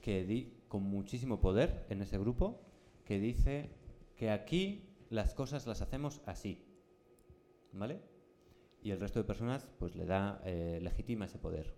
que 0.01 0.53
con 0.67 0.83
muchísimo 0.83 1.39
poder 1.39 1.85
en 1.89 2.01
ese 2.01 2.17
grupo, 2.17 2.61
que 3.05 3.19
dice 3.19 3.69
que 4.15 4.31
aquí 4.31 4.89
las 5.09 5.33
cosas 5.33 5.67
las 5.67 5.81
hacemos 5.81 6.21
así. 6.25 6.65
¿Vale? 7.71 8.01
Y 8.81 8.91
el 8.91 8.99
resto 8.99 9.19
de 9.19 9.25
personas 9.25 9.67
pues 9.79 9.95
le 9.95 10.05
da, 10.05 10.41
eh, 10.45 10.79
legitima 10.81 11.25
ese 11.25 11.39
poder. 11.39 11.73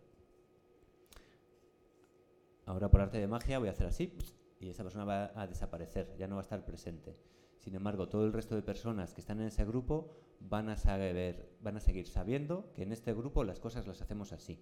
Ahora 2.65 2.89
por 2.89 3.01
arte 3.01 3.19
de 3.19 3.27
magia 3.27 3.59
voy 3.59 3.67
a 3.67 3.71
hacer 3.71 3.87
así 3.87 4.17
y 4.59 4.69
esa 4.69 4.83
persona 4.83 5.05
va 5.05 5.31
a 5.39 5.47
desaparecer, 5.47 6.15
ya 6.17 6.27
no 6.27 6.35
va 6.35 6.41
a 6.41 6.43
estar 6.43 6.65
presente. 6.65 7.15
Sin 7.59 7.75
embargo, 7.75 8.09
todo 8.09 8.25
el 8.25 8.33
resto 8.33 8.55
de 8.55 8.61
personas 8.61 9.13
que 9.13 9.21
están 9.21 9.39
en 9.39 9.47
ese 9.47 9.65
grupo 9.65 10.09
van 10.39 10.69
a 10.69 10.77
saber, 10.77 11.57
van 11.61 11.77
a 11.77 11.79
seguir 11.79 12.07
sabiendo 12.07 12.71
que 12.73 12.83
en 12.83 12.91
este 12.91 13.13
grupo 13.13 13.43
las 13.43 13.59
cosas 13.59 13.87
las 13.87 14.01
hacemos 14.01 14.33
así. 14.33 14.59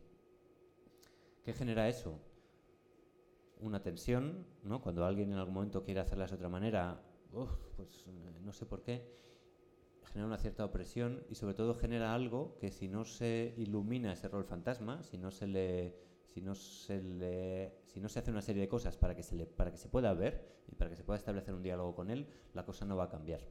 ¿Qué 1.44 1.54
genera 1.54 1.90
eso? 1.90 2.20
Una 3.60 3.82
tensión, 3.82 4.48
¿no? 4.64 4.82
Cuando 4.82 5.06
alguien 5.06 5.32
en 5.32 5.38
algún 5.38 5.54
momento 5.54 5.84
quiere 5.84 6.00
hacerlas 6.00 6.32
de 6.32 6.36
otra 6.38 6.50
manera, 6.50 7.02
pues 7.76 8.06
no 8.42 8.54
sé 8.54 8.66
por 8.66 8.82
qué, 8.82 9.14
genera 10.06 10.28
una 10.28 10.38
cierta 10.38 10.64
opresión 10.66 11.26
y 11.30 11.36
sobre 11.36 11.54
todo 11.54 11.76
genera 11.76 12.14
algo 12.14 12.58
que 12.60 12.72
si 12.72 12.88
no 12.88 13.04
se 13.04 13.54
ilumina 13.58 14.14
ese 14.14 14.28
rol 14.28 14.46
fantasma, 14.46 15.04
si 15.04 15.18
no 15.18 15.32
se 15.32 15.48
le 15.48 15.96
si 16.26 16.42
no 16.42 16.56
se 16.56 17.02
le 17.02 17.74
si 17.86 18.00
no 18.00 18.10
se 18.10 18.20
hace 18.20 18.32
una 18.32 18.42
serie 18.42 18.62
de 18.62 18.70
cosas 18.70 18.98
para 18.98 19.16
que 19.16 19.24
se 19.24 19.36
le 19.36 19.46
para 19.46 19.72
que 19.72 19.78
se 19.78 19.90
pueda 19.90 20.14
ver 20.14 20.64
y 20.68 20.76
para 20.76 20.90
que 20.90 20.96
se 20.96 21.04
pueda 21.04 21.18
establecer 21.18 21.54
un 21.54 21.64
diálogo 21.64 21.96
con 21.96 22.10
él, 22.10 22.28
la 22.54 22.66
cosa 22.66 22.86
no 22.86 22.96
va 22.96 23.06
a 23.06 23.10
cambiar, 23.10 23.42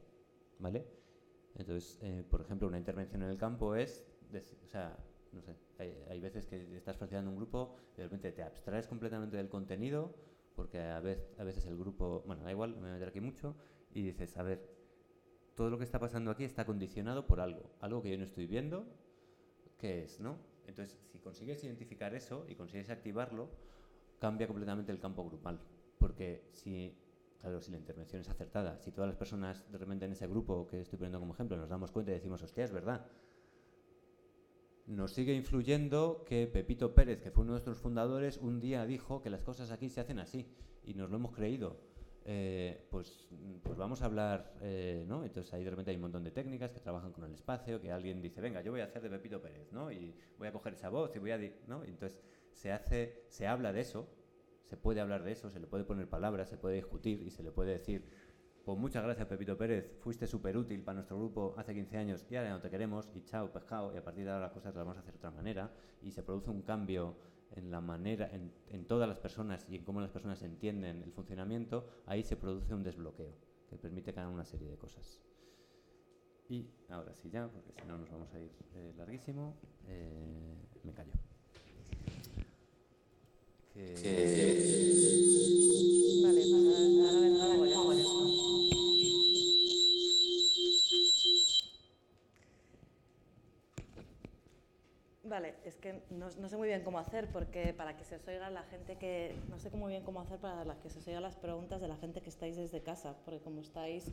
¿vale? 0.59 0.87
Entonces, 1.55 1.99
eh, 2.01 2.23
por 2.29 2.41
ejemplo, 2.41 2.67
una 2.67 2.77
intervención 2.79 3.21
en 3.21 3.29
el 3.29 3.37
campo 3.37 3.75
es, 3.75 4.03
o 4.63 4.67
sea, 4.67 4.97
no 5.31 5.41
sé, 5.41 5.55
hay, 6.09 6.19
veces 6.19 6.47
que 6.47 6.75
estás 6.75 6.97
facilitando 6.97 7.31
un 7.31 7.37
grupo 7.37 7.75
y 7.93 7.97
de 7.97 8.03
repente 8.03 8.31
te 8.31 8.43
abstraes 8.43 8.87
completamente 8.87 9.37
del 9.37 9.49
contenido 9.49 10.15
porque 10.55 10.79
a 10.79 10.99
veces, 10.99 11.65
el 11.65 11.77
grupo, 11.77 12.23
bueno, 12.25 12.43
da 12.43 12.51
igual, 12.51 12.75
me 12.75 12.81
voy 12.81 12.89
a 12.89 12.93
meter 12.93 13.09
aquí 13.09 13.21
mucho, 13.21 13.55
y 13.91 14.03
dices, 14.03 14.37
a 14.37 14.43
ver, 14.43 14.69
todo 15.55 15.69
lo 15.69 15.77
que 15.77 15.83
está 15.83 15.99
pasando 15.99 16.31
aquí 16.31 16.43
está 16.43 16.65
condicionado 16.65 17.25
por 17.25 17.39
algo, 17.39 17.71
algo 17.79 18.01
que 18.01 18.11
yo 18.11 18.17
no 18.17 18.23
estoy 18.23 18.47
viendo, 18.47 18.85
¿qué 19.77 20.03
es, 20.03 20.19
no? 20.19 20.37
Entonces, 20.67 20.99
si 21.11 21.19
consigues 21.19 21.63
identificar 21.63 22.13
eso 22.13 22.45
y 22.47 22.55
consigues 22.55 22.89
activarlo, 22.89 23.49
cambia 24.19 24.47
completamente 24.47 24.91
el 24.91 24.99
campo 24.99 25.25
grupal, 25.25 25.59
porque 25.97 26.49
si 26.53 26.97
claro, 27.39 27.61
si 27.61 27.71
la 27.71 27.77
intervención 27.77 28.21
es 28.21 28.29
acertada, 28.29 28.79
si 28.79 28.91
todas 28.93 29.09
las 29.09 29.17
personas 29.17 29.69
de 29.69 29.77
repente 29.77 30.05
en 30.05 30.13
ese 30.13 30.27
grupo 30.27 30.65
que 30.65 30.79
estoy 30.79 30.97
poniendo 30.97 31.19
como 31.19 31.33
ejemplo 31.33 31.57
nos 31.57 31.67
damos 31.67 31.91
cuenta 31.91 32.11
y 32.11 32.13
decimos, 32.13 32.41
hostia, 32.41 32.63
es 32.63 32.71
verdad, 32.71 33.05
nos 34.85 35.11
sigue 35.13 35.33
influyendo 35.33 36.23
que 36.25 36.47
Pepito 36.47 36.93
Pérez, 36.93 37.21
que 37.21 37.31
fue 37.31 37.43
uno 37.43 37.53
de 37.53 37.55
nuestros 37.55 37.79
fundadores, 37.79 38.37
un 38.37 38.59
día 38.59 38.85
dijo 38.85 39.21
que 39.21 39.29
las 39.29 39.43
cosas 39.43 39.71
aquí 39.71 39.89
se 39.89 40.01
hacen 40.01 40.19
así 40.19 40.47
y 40.83 40.93
nos 40.93 41.09
lo 41.09 41.17
hemos 41.17 41.31
creído. 41.31 41.77
Eh, 42.25 42.87
pues, 42.89 43.27
pues 43.63 43.77
vamos 43.77 44.01
a 44.01 44.05
hablar, 44.05 44.53
eh, 44.61 45.03
¿no? 45.07 45.25
Entonces 45.25 45.53
ahí 45.53 45.63
de 45.63 45.69
repente 45.69 45.91
hay 45.91 45.97
un 45.97 46.03
montón 46.03 46.23
de 46.23 46.31
técnicas 46.31 46.71
que 46.71 46.79
trabajan 46.79 47.11
con 47.11 47.25
el 47.25 47.33
espacio, 47.33 47.81
que 47.81 47.91
alguien 47.91 48.21
dice, 48.21 48.39
venga, 48.39 48.61
yo 48.61 48.71
voy 48.71 48.81
a 48.81 48.85
hacer 48.85 49.01
de 49.01 49.09
Pepito 49.09 49.41
Pérez, 49.41 49.71
¿no? 49.73 49.91
Y 49.91 50.15
voy 50.37 50.47
a 50.47 50.53
coger 50.53 50.73
esa 50.73 50.89
voz 50.89 51.13
y 51.15 51.19
voy 51.19 51.31
a, 51.31 51.37
¿no? 51.67 51.83
entonces 51.83 52.21
se 52.51 52.71
hace, 52.71 53.25
se 53.27 53.47
habla 53.47 53.73
de 53.73 53.81
eso, 53.81 54.07
se 54.63 54.77
puede 54.77 55.01
hablar 55.01 55.23
de 55.23 55.33
eso, 55.33 55.49
se 55.49 55.59
le 55.59 55.67
puede 55.67 55.83
poner 55.83 56.07
palabras, 56.07 56.49
se 56.49 56.57
puede 56.57 56.75
discutir 56.75 57.21
y 57.21 57.29
se 57.29 57.43
le 57.43 57.51
puede 57.51 57.71
decir, 57.71 58.07
pues 58.65 58.77
muchas 58.77 59.03
gracias, 59.03 59.27
Pepito 59.27 59.57
Pérez. 59.57 59.97
Fuiste 59.99 60.25
súper 60.25 60.55
útil 60.55 60.81
para 60.83 60.95
nuestro 60.95 61.17
grupo 61.17 61.53
hace 61.57 61.73
15 61.73 61.97
años 61.97 62.25
y 62.29 62.35
ahora 62.35 62.51
no 62.51 62.61
te 62.61 62.69
queremos. 62.69 63.09
Y 63.13 63.23
chao, 63.25 63.51
pescado. 63.51 63.93
Y 63.93 63.97
a 63.97 64.03
partir 64.03 64.23
de 64.23 64.31
ahora 64.31 64.45
las 64.45 64.53
cosas 64.53 64.73
las 64.73 64.85
vamos 64.85 64.97
a 64.97 65.01
hacer 65.01 65.13
de 65.13 65.17
otra 65.17 65.31
manera. 65.31 65.69
Y 66.01 66.11
se 66.11 66.23
produce 66.23 66.49
un 66.49 66.61
cambio 66.61 67.17
en 67.55 67.69
la 67.69 67.81
manera, 67.81 68.31
en, 68.31 68.85
todas 68.85 69.07
las 69.07 69.17
personas 69.17 69.67
y 69.69 69.75
en 69.75 69.83
cómo 69.83 69.99
las 70.01 70.11
personas 70.11 70.41
entienden 70.43 71.03
el 71.03 71.11
funcionamiento. 71.11 71.87
Ahí 72.05 72.23
se 72.23 72.37
produce 72.37 72.73
un 72.73 72.83
desbloqueo 72.83 73.35
que 73.69 73.77
permite 73.77 74.13
ganar 74.13 74.31
una 74.31 74.45
serie 74.45 74.69
de 74.69 74.77
cosas. 74.77 75.21
Y 76.47 76.69
ahora 76.89 77.13
sí 77.15 77.29
ya, 77.29 77.49
porque 77.49 77.73
si 77.73 77.85
no 77.85 77.97
nos 77.97 78.09
vamos 78.09 78.33
a 78.33 78.39
ir 78.39 78.51
eh, 78.75 78.93
larguísimo, 78.95 79.57
eh, 79.87 80.55
me 80.83 80.93
callo. 80.93 81.13
Vale, 83.75 85.32
es 95.65 95.77
que 95.77 96.01
no, 96.09 96.29
sé 96.31 96.57
muy 96.57 96.67
bien 96.67 96.83
cómo 96.83 96.99
hacer, 96.99 97.27
porque 97.31 97.73
para 97.73 97.95
que 97.97 98.03
se 98.03 98.15
os 98.15 98.27
oiga 98.27 98.49
la 98.49 98.63
gente 98.63 98.97
que... 98.97 99.35
No 99.49 99.57
sé 99.59 99.69
muy 99.71 99.91
bien 99.91 100.03
cómo 100.03 100.21
hacer 100.21 100.39
para 100.39 100.75
que 100.81 100.89
se 100.89 100.99
os 100.99 101.07
oigan 101.07 101.23
las 101.23 101.35
preguntas 101.35 101.81
de 101.81 101.87
la 101.87 101.97
gente 101.97 102.21
que 102.21 102.29
estáis 102.29 102.55
desde 102.55 102.81
casa, 102.81 103.15
porque 103.25 103.39
como 103.39 103.61
estáis 103.61 104.11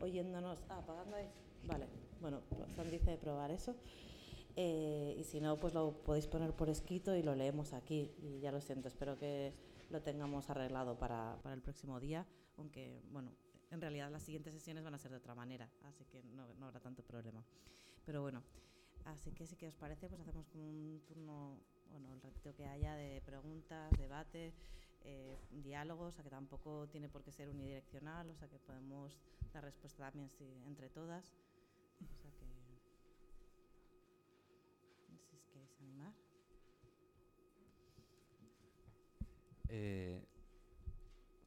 oyéndonos... 0.00 0.64
Ah, 0.68 0.78
apagando 0.78 1.16
ahí. 1.16 1.26
Vale, 1.64 1.86
bueno, 2.20 2.40
Sam 2.74 2.90
dice 2.90 3.16
probar 3.16 3.50
eso. 3.50 3.74
Eh, 4.56 5.16
y 5.18 5.24
si 5.24 5.40
no, 5.40 5.58
pues 5.58 5.72
lo 5.72 5.92
podéis 6.02 6.26
poner 6.26 6.52
por 6.52 6.68
escrito 6.68 7.16
y 7.16 7.22
lo 7.22 7.34
leemos 7.34 7.72
aquí. 7.72 8.10
Y 8.18 8.40
ya 8.40 8.52
lo 8.52 8.60
siento, 8.60 8.88
espero 8.88 9.18
que 9.18 9.52
lo 9.90 10.02
tengamos 10.02 10.50
arreglado 10.50 10.98
para, 10.98 11.38
para 11.42 11.54
el 11.54 11.62
próximo 11.62 12.00
día, 12.00 12.26
aunque, 12.56 13.00
bueno, 13.10 13.30
en 13.70 13.80
realidad 13.80 14.10
las 14.10 14.22
siguientes 14.22 14.52
sesiones 14.52 14.84
van 14.84 14.94
a 14.94 14.98
ser 14.98 15.10
de 15.10 15.16
otra 15.16 15.34
manera, 15.34 15.68
así 15.84 16.04
que 16.04 16.22
no, 16.22 16.54
no 16.54 16.66
habrá 16.66 16.80
tanto 16.80 17.02
problema. 17.02 17.44
Pero 18.04 18.22
bueno, 18.22 18.42
así 19.04 19.32
que 19.32 19.46
si 19.46 19.56
que 19.56 19.68
os 19.68 19.76
parece, 19.76 20.08
pues 20.08 20.20
hacemos 20.20 20.46
como 20.48 20.64
un 20.68 21.02
turno, 21.06 21.58
bueno, 21.90 22.12
el 22.12 22.20
ratito 22.20 22.54
que 22.54 22.66
haya 22.66 22.94
de 22.96 23.20
preguntas, 23.22 23.90
debate, 23.98 24.52
eh, 25.04 25.38
diálogos, 25.50 26.08
o 26.08 26.12
sea 26.12 26.24
que 26.24 26.30
tampoco 26.30 26.88
tiene 26.88 27.08
por 27.08 27.22
qué 27.22 27.32
ser 27.32 27.48
unidireccional, 27.48 28.30
o 28.30 28.34
sea 28.34 28.48
que 28.48 28.58
podemos 28.58 29.18
dar 29.52 29.64
respuesta 29.64 30.04
también 30.04 30.28
sí, 30.30 30.44
entre 30.66 30.88
todas. 30.88 31.34
O 32.00 32.16
sea 32.22 32.30
que, 32.32 32.46
si 35.28 35.36
os 35.36 35.46
queréis 35.52 35.72
animar. 35.80 36.12
Eh, 39.68 40.20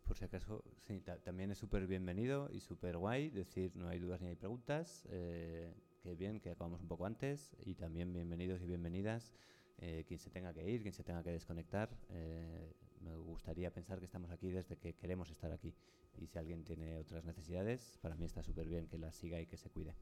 por 0.07 0.17
si 0.17 0.25
acaso, 0.25 0.63
sí, 0.79 0.99
ta- 1.01 1.17
también 1.19 1.51
es 1.51 1.57
súper 1.57 1.87
bienvenido 1.87 2.49
y 2.51 2.59
súper 2.59 2.97
guay 2.97 3.29
decir 3.29 3.75
no 3.75 3.87
hay 3.87 3.99
dudas 3.99 4.21
ni 4.21 4.27
hay 4.29 4.35
preguntas. 4.35 5.05
eh, 5.09 5.73
que 6.05 6.13
bien 6.13 6.39
que 6.39 6.51
acabamos 6.51 6.81
un 6.81 6.87
poco 6.87 7.07
antes 7.07 7.55
y 7.65 7.73
también 7.73 8.13
bienvenidos 8.13 8.61
y 8.61 8.67
bienvenidas 8.67 9.33
eh, 9.79 10.03
quien 10.07 10.19
se 10.19 10.29
tenga 10.29 10.53
que 10.53 10.69
ir, 10.69 10.83
quien 10.83 10.93
se 10.93 11.03
tenga 11.03 11.23
que 11.23 11.31
desconectar. 11.31 11.89
eh, 12.09 12.71
me 13.01 13.15
gustaría 13.15 13.73
pensar 13.73 13.97
que 13.97 14.05
estamos 14.05 14.29
aquí 14.29 14.51
desde 14.51 14.77
que 14.77 14.93
queremos 14.93 15.31
estar 15.31 15.51
aquí 15.51 15.73
y 16.19 16.27
si 16.27 16.37
alguien 16.37 16.63
tiene 16.63 16.99
otras 16.99 17.25
necesidades, 17.25 17.97
para 18.03 18.15
mí 18.15 18.25
está 18.25 18.43
súper 18.43 18.67
bien 18.67 18.87
que 18.87 18.99
las 18.99 19.15
siga 19.15 19.41
y 19.41 19.47
que 19.47 19.57
se 19.57 19.71
cuide. 19.71 19.95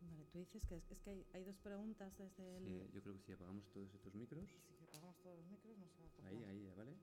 Vale, 0.00 0.24
tú 0.32 0.38
dices 0.40 0.64
que 0.66 0.74
es, 0.74 0.90
es 0.90 0.98
que 1.02 1.10
hay, 1.10 1.24
hay 1.34 1.44
dos 1.44 1.58
preguntas 1.58 2.18
desde 2.18 2.56
el... 2.56 2.90
yo 2.92 3.00
creo 3.00 3.14
que 3.14 3.22
si 3.22 3.32
apagamos 3.32 3.70
todos 3.70 3.94
estos 3.94 4.12
micros, 4.12 4.50
Si 4.76 4.84
apagamos 4.84 5.16
todos 5.22 5.36
los 5.38 5.46
micros 5.46 5.78
no 5.78 5.86
se 5.88 6.02
va 6.02 6.26
a 6.26 6.30
ahí, 6.30 6.42
ahí, 6.42 6.72
¿vale? 6.76 6.96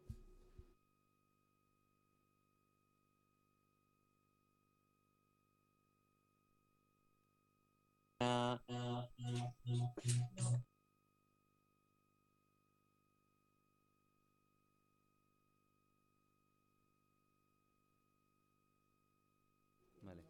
Vale. 20.02 20.24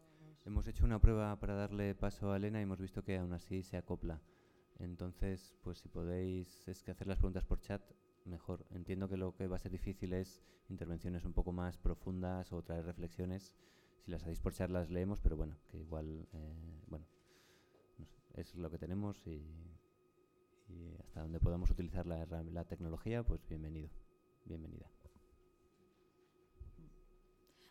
Hemos 0.44 0.66
hecho 0.66 0.84
una 0.84 1.00
prueba 1.00 1.38
para 1.38 1.54
darle 1.54 1.94
paso 1.94 2.32
a 2.32 2.36
Elena 2.36 2.60
y 2.60 2.62
hemos 2.62 2.80
visto 2.80 3.02
que 3.02 3.16
aún 3.18 3.32
así 3.32 3.62
se 3.62 3.76
acopla. 3.76 4.20
Entonces, 4.78 5.54
pues 5.62 5.78
si 5.78 5.88
podéis 5.88 6.66
es 6.68 6.82
que 6.82 6.90
hacer 6.90 7.06
las 7.06 7.18
preguntas 7.18 7.44
por 7.44 7.60
chat, 7.60 7.82
mejor. 8.24 8.66
Entiendo 8.70 9.08
que 9.08 9.16
lo 9.16 9.34
que 9.34 9.46
va 9.46 9.56
a 9.56 9.60
ser 9.60 9.72
difícil 9.72 10.12
es 10.12 10.42
intervenciones 10.68 11.24
un 11.24 11.32
poco 11.32 11.52
más 11.52 11.78
profundas 11.78 12.52
o 12.52 12.62
traer 12.62 12.84
reflexiones. 12.84 13.52
Si 14.04 14.10
las 14.10 14.22
hacéis 14.22 14.40
por 14.40 14.52
chat 14.52 14.70
las 14.70 14.90
leemos, 14.90 15.20
pero 15.20 15.36
bueno, 15.36 15.56
que 15.68 15.78
igual, 15.78 16.28
eh, 16.32 16.82
bueno, 16.86 17.06
es 18.36 18.54
lo 18.54 18.70
que 18.70 18.78
tenemos 18.78 19.26
y, 19.26 19.42
y 20.68 20.94
hasta 21.00 21.22
donde 21.22 21.40
podamos 21.40 21.70
utilizar 21.70 22.06
la, 22.06 22.64
tecnología, 22.64 23.22
pues 23.22 23.46
bienvenido, 23.48 23.90
bienvenida. 24.44 24.90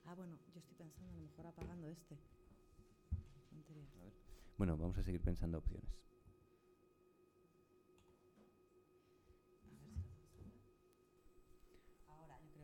Ah, 0.06 0.16
bueno, 0.16 0.38
yo 0.54 0.60
estoy 0.60 0.76
pensando 0.76 1.12
a 1.12 1.16
lo 1.16 1.22
mejor 1.22 1.48
apagando 1.48 1.88
este. 1.90 2.18
Bueno, 4.58 4.78
vamos 4.78 4.98
a 4.98 5.04
seguir 5.04 5.22
pensando 5.22 5.58
opciones. 5.58 5.90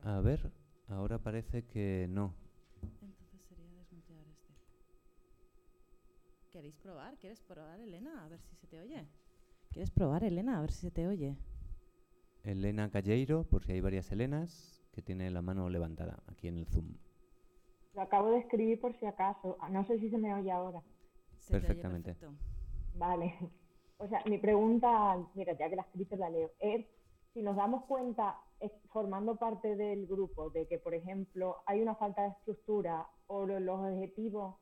A 0.04 0.20
ver, 0.22 0.52
ahora 0.88 1.20
parece 1.20 1.66
que 1.66 2.08
no. 2.10 2.34
Entonces 2.82 3.42
sería 3.48 3.70
desmutear 3.74 4.26
este. 4.28 4.54
¿Queréis 6.52 6.76
probar? 6.78 7.18
¿Quieres 7.18 7.42
probar, 7.42 7.80
Elena? 7.80 8.26
A 8.26 8.28
ver 8.28 8.42
si 8.42 8.56
se 8.56 8.68
te 8.68 8.80
oye. 8.80 9.08
¿Quieres 9.72 9.90
probar, 9.92 10.24
Elena? 10.24 10.58
A 10.58 10.62
ver 10.62 10.72
si 10.72 10.82
se 10.82 10.92
te 10.92 11.08
oye. 11.08 11.38
Elena 12.44 12.90
Calleiro, 12.90 13.44
por 13.46 13.64
si 13.64 13.72
hay 13.74 13.82
varias 13.82 14.12
Elenas, 14.12 14.84
que 14.92 15.02
tiene 15.02 15.30
la 15.32 15.42
mano 15.42 15.70
levantada 15.70 16.22
aquí 16.28 16.48
en 16.50 16.58
el 16.58 16.66
Zoom. 16.66 16.90
Lo 17.94 18.02
acabo 18.02 18.32
de 18.32 18.40
escribir 18.40 18.80
por 18.82 18.98
si 19.00 19.06
acaso. 19.06 19.58
Ah, 19.62 19.70
No 19.70 19.86
sé 19.86 20.00
si 20.00 20.10
se 20.10 20.18
me 20.18 20.34
oye 20.34 20.52
ahora. 20.52 20.82
Se 21.38 21.52
te 21.52 21.58
oye 21.58 21.62
Perfectamente. 21.68 22.14
perfecto. 22.16 22.36
Vale. 22.96 23.34
O 23.98 24.08
sea, 24.08 24.24
mi 24.26 24.40
pregunta, 24.40 25.16
mira, 25.36 25.54
ya 25.58 25.70
que 25.70 25.76
la 25.76 25.84
escrito 25.84 26.16
la 26.16 26.30
leo, 26.30 26.52
es 26.60 26.86
si 27.34 27.42
nos 27.44 27.56
damos 27.56 27.86
cuenta, 27.86 28.36
formando 28.90 29.36
parte 29.36 29.76
del 29.76 30.08
grupo, 30.08 30.50
de 30.50 30.68
que, 30.68 30.80
por 30.80 30.94
ejemplo, 30.96 31.58
hay 31.68 31.82
una 31.82 31.96
falta 31.96 32.24
de 32.24 32.30
estructura 32.30 33.08
o 33.28 33.46
lo- 33.46 33.60
los 33.60 33.80
objetivos, 33.80 34.56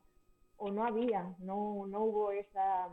o 0.60 0.70
no 0.72 0.84
había, 0.86 1.36
no, 1.40 1.86
no 1.88 2.04
hubo 2.04 2.32
esa, 2.32 2.88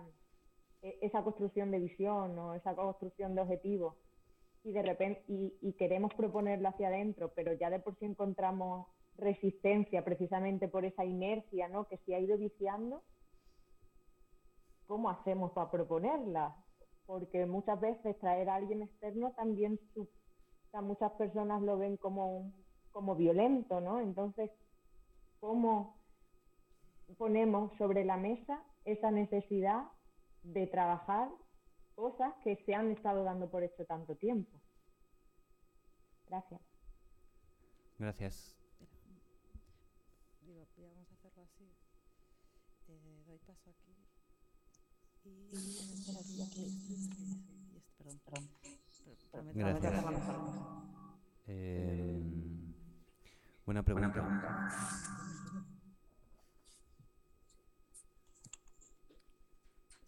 e- 0.81 0.99
esa 1.01 1.23
construcción 1.23 1.71
de 1.71 1.79
visión 1.79 2.37
o 2.39 2.55
esa 2.55 2.75
construcción 2.75 3.35
de 3.35 3.41
objetivos, 3.41 3.95
y 4.63 4.73
de 4.73 4.83
repente, 4.83 5.23
y, 5.27 5.57
y 5.61 5.73
queremos 5.73 6.13
proponerlo 6.15 6.69
hacia 6.69 6.89
adentro, 6.89 7.33
pero 7.35 7.53
ya 7.53 7.69
de 7.71 7.79
por 7.81 7.97
sí 7.99 8.05
encontramos 8.05 8.87
resistencia 9.17 10.03
precisamente 10.05 10.67
por 10.69 10.85
esa 10.85 11.05
inercia, 11.05 11.69
¿no? 11.69 11.87
Que 11.87 11.97
se 11.99 12.15
ha 12.15 12.19
ido 12.19 12.37
viciando. 12.37 13.03
¿cómo 14.85 15.09
hacemos 15.09 15.51
para 15.53 15.71
proponerla? 15.71 16.55
Porque 17.05 17.45
muchas 17.45 17.79
veces 17.79 18.19
traer 18.19 18.49
a 18.49 18.55
alguien 18.55 18.81
externo 18.83 19.33
también 19.33 19.79
su- 19.93 20.09
muchas 20.81 21.11
personas 21.13 21.61
lo 21.63 21.77
ven 21.77 21.97
como, 21.97 22.53
como 22.91 23.15
violento, 23.15 23.81
¿no? 23.81 23.99
Entonces, 24.01 24.51
¿cómo 25.39 25.96
ponemos 27.15 27.71
sobre 27.77 28.03
la 28.03 28.17
mesa 28.17 28.61
esa 28.85 29.11
necesidad 29.11 29.83
de 30.43 30.67
trabajar 30.67 31.29
cosas 31.95 32.33
que 32.43 32.55
se 32.65 32.73
han 32.75 32.91
estado 32.91 33.23
dando 33.23 33.49
por 33.49 33.63
hecho 33.63 33.85
tanto 33.85 34.15
tiempo? 34.15 34.59
Gracias. 36.27 36.61
Gracias. 37.97 38.55
Digo, 40.41 40.67
ya 40.77 40.87
vamos 40.89 41.09
a 41.11 41.15
hacerlo 41.15 41.43
así. 41.43 41.71
Te 42.85 42.93
doy 43.25 43.37
paso 43.39 43.69
aquí. 43.71 43.95
Y, 45.23 45.49
espera, 45.53 46.19
aquí, 46.19 46.41
aquí, 46.41 46.61
y 46.61 47.77
este, 47.77 47.93
perdón, 47.97 48.19
perdón. 48.23 48.49
Prometo- 49.31 49.57
Gracias. 49.59 49.93
hacerlo 49.93 50.11
mejor. 50.11 50.35
Eh, 51.47 52.21
buena 53.65 53.83
pregunta. 53.83 54.07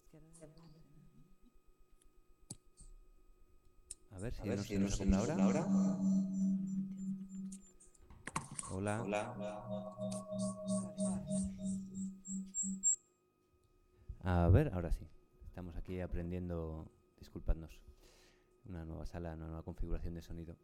Es 0.03 0.09
que 0.11 0.17
ahora- 0.17 0.55
A 4.20 4.22
ver 4.22 4.34
si, 4.60 4.78
nos, 4.78 5.00
nos 5.06 5.30
acopla 5.30 5.44
ahora. 5.46 5.66
Hola. 8.70 9.06
A 14.24 14.50
ver, 14.50 14.74
ahora 14.74 14.91
sí. 14.91 15.08
Estamos 15.46 15.78
aquí 15.78 16.02
aprendiendo, 16.02 16.91
disculpadnos, 17.18 17.80
una 18.66 18.84
nueva 18.84 19.06
sala, 19.06 19.36
una 19.36 19.46
nueva 19.48 19.64
configuración 19.64 20.16
de 20.16 20.22
sonido. 20.22 20.58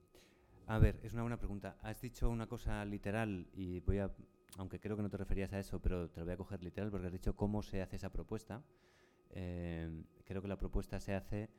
A 0.68 0.78
ver, 0.78 1.00
es 1.02 1.14
una 1.14 1.22
buena 1.22 1.38
pregunta. 1.38 1.78
Has 1.82 2.02
dicho 2.02 2.30
una 2.30 2.48
cosa 2.48 2.84
literal 2.84 3.48
y 3.54 3.80
voy 3.80 4.00
a, 4.00 4.12
aunque 4.58 4.82
creo 4.82 4.98
que 4.98 5.04
no 5.04 5.10
te 5.10 5.16
referías 5.16 5.54
a 5.54 5.60
eso, 5.60 5.82
pero 5.82 6.10
te 6.10 6.20
lo 6.20 6.26
voy 6.26 6.34
a 6.34 6.38
coger 6.38 6.62
literal 6.62 6.92
porque 6.92 7.08
has 7.08 7.14
dicho 7.14 7.38
cómo 7.38 7.64
se 7.64 7.82
hace 7.82 7.96
esa 7.96 8.10
propuesta. 8.12 8.62
Eh, 9.30 10.04
creo 10.26 10.42
que 10.42 10.50
la 10.50 10.58
propuesta 10.58 11.00
se 11.00 11.16
hace 11.16 11.50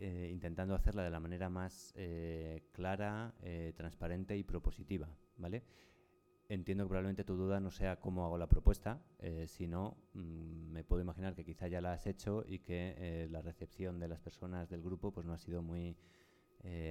eh, 0.00 0.28
intentando 0.30 0.74
hacerla 0.74 1.02
de 1.02 1.10
la 1.10 1.18
manera 1.18 1.48
más 1.48 1.92
eh, 1.96 2.62
clara, 2.72 3.34
eh, 3.42 3.72
transparente 3.76 4.36
y 4.36 4.44
propositiva, 4.44 5.08
¿vale? 5.36 5.64
Entiendo 6.48 6.84
que 6.84 6.88
probablemente 6.88 7.24
tu 7.24 7.34
duda 7.34 7.58
no 7.58 7.70
sea 7.70 8.00
cómo 8.00 8.24
hago 8.24 8.38
la 8.38 8.46
propuesta, 8.46 9.02
sino 9.46 9.98
mm, 10.14 10.72
me 10.72 10.82
puedo 10.82 11.02
imaginar 11.02 11.34
que 11.34 11.44
quizá 11.44 11.68
ya 11.68 11.82
la 11.82 11.92
has 11.92 12.06
hecho 12.06 12.42
y 12.46 12.60
que 12.60 13.28
la 13.30 13.42
recepción 13.42 13.98
de 13.98 14.08
las 14.08 14.18
personas 14.20 14.70
del 14.70 14.80
grupo 14.82 15.12
pues 15.12 15.26
no 15.26 15.34
ha 15.34 15.38
sido 15.38 15.60
muy 15.60 15.94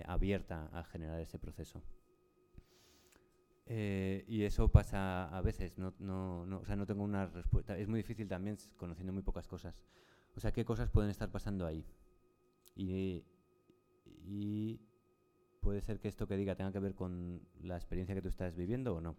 abierta 0.05 0.69
a 0.73 0.83
generar 0.83 1.19
ese 1.19 1.39
proceso. 1.39 1.81
Y 3.65 4.43
eso 4.43 4.67
pasa 4.67 5.27
a 5.35 5.41
veces, 5.41 5.79
no, 5.79 5.95
no, 5.97 6.45
no, 6.45 6.59
o 6.59 6.65
sea, 6.65 6.75
no 6.75 6.85
tengo 6.85 7.03
una 7.03 7.25
respuesta. 7.25 7.75
Es 7.79 7.87
muy 7.87 8.01
difícil 8.01 8.27
también 8.27 8.57
conociendo 8.77 9.11
muy 9.11 9.23
pocas 9.23 9.47
cosas. 9.47 9.83
O 10.35 10.39
sea, 10.39 10.51
¿qué 10.51 10.63
cosas 10.65 10.91
pueden 10.91 11.09
estar 11.09 11.31
pasando 11.31 11.65
ahí? 11.65 11.83
Y, 12.77 13.25
puede 15.61 15.81
ser 15.81 15.99
que 15.99 16.07
esto 16.07 16.27
que 16.27 16.37
diga 16.37 16.55
tenga 16.55 16.71
que 16.71 16.79
ver 16.79 16.93
con 16.93 17.41
la 17.61 17.75
experiencia 17.75 18.15
que 18.15 18.21
tú 18.21 18.29
estás 18.29 18.55
viviendo 18.55 18.95
o 18.95 19.01
no. 19.01 19.17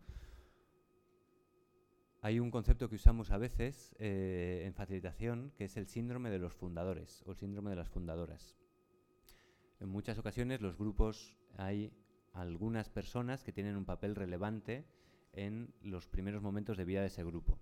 hay 2.23 2.41
un 2.41 2.51
concepto 2.51 2.89
que 2.89 2.97
usamos 2.97 3.31
a 3.31 3.39
veces 3.39 3.95
eh, 3.99 4.63
en 4.65 4.75
facilitación 4.75 5.53
que 5.57 5.65
es 5.65 5.77
el 5.77 5.87
síndrome 5.87 6.31
de 6.31 6.39
los 6.39 6.55
fundadores 6.55 7.23
o 7.27 7.33
el 7.33 7.37
síndrome 7.37 7.71
de 7.71 7.77
las 7.77 7.89
fundadoras. 7.89 8.57
En 9.81 9.89
muchas 9.89 10.19
ocasiones 10.19 10.61
los 10.61 10.79
grupos 10.79 11.37
hay 11.57 11.93
algunas 12.33 12.89
personas 12.89 13.43
que 13.43 13.53
tienen 13.53 13.77
un 13.77 13.85
papel 13.85 14.15
relevante 14.15 14.87
en 15.33 15.75
los 15.83 16.09
primeros 16.09 16.43
momentos 16.43 16.77
de 16.77 16.85
vida 16.85 17.01
de 17.01 17.09
ese 17.09 17.25
grupo. 17.25 17.59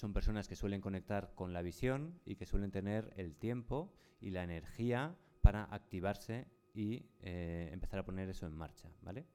Son 0.00 0.14
personas 0.14 0.48
que 0.48 0.56
suelen 0.56 0.80
conectar 0.80 1.34
con 1.34 1.52
la 1.52 1.60
visión 1.60 2.18
y 2.24 2.36
que 2.36 2.46
suelen 2.46 2.70
tener 2.70 3.12
el 3.18 3.36
tiempo 3.36 3.92
y 4.18 4.30
la 4.30 4.42
energía 4.42 5.14
para 5.42 5.64
activarse 5.64 6.46
y 6.72 7.04
eh, 7.20 7.68
empezar 7.70 7.98
a 7.98 8.06
poner 8.06 8.26
eso 8.30 8.46
en 8.46 8.54
marcha, 8.54 8.88
¿vale? 9.02 9.26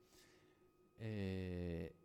Eh, 0.98 1.96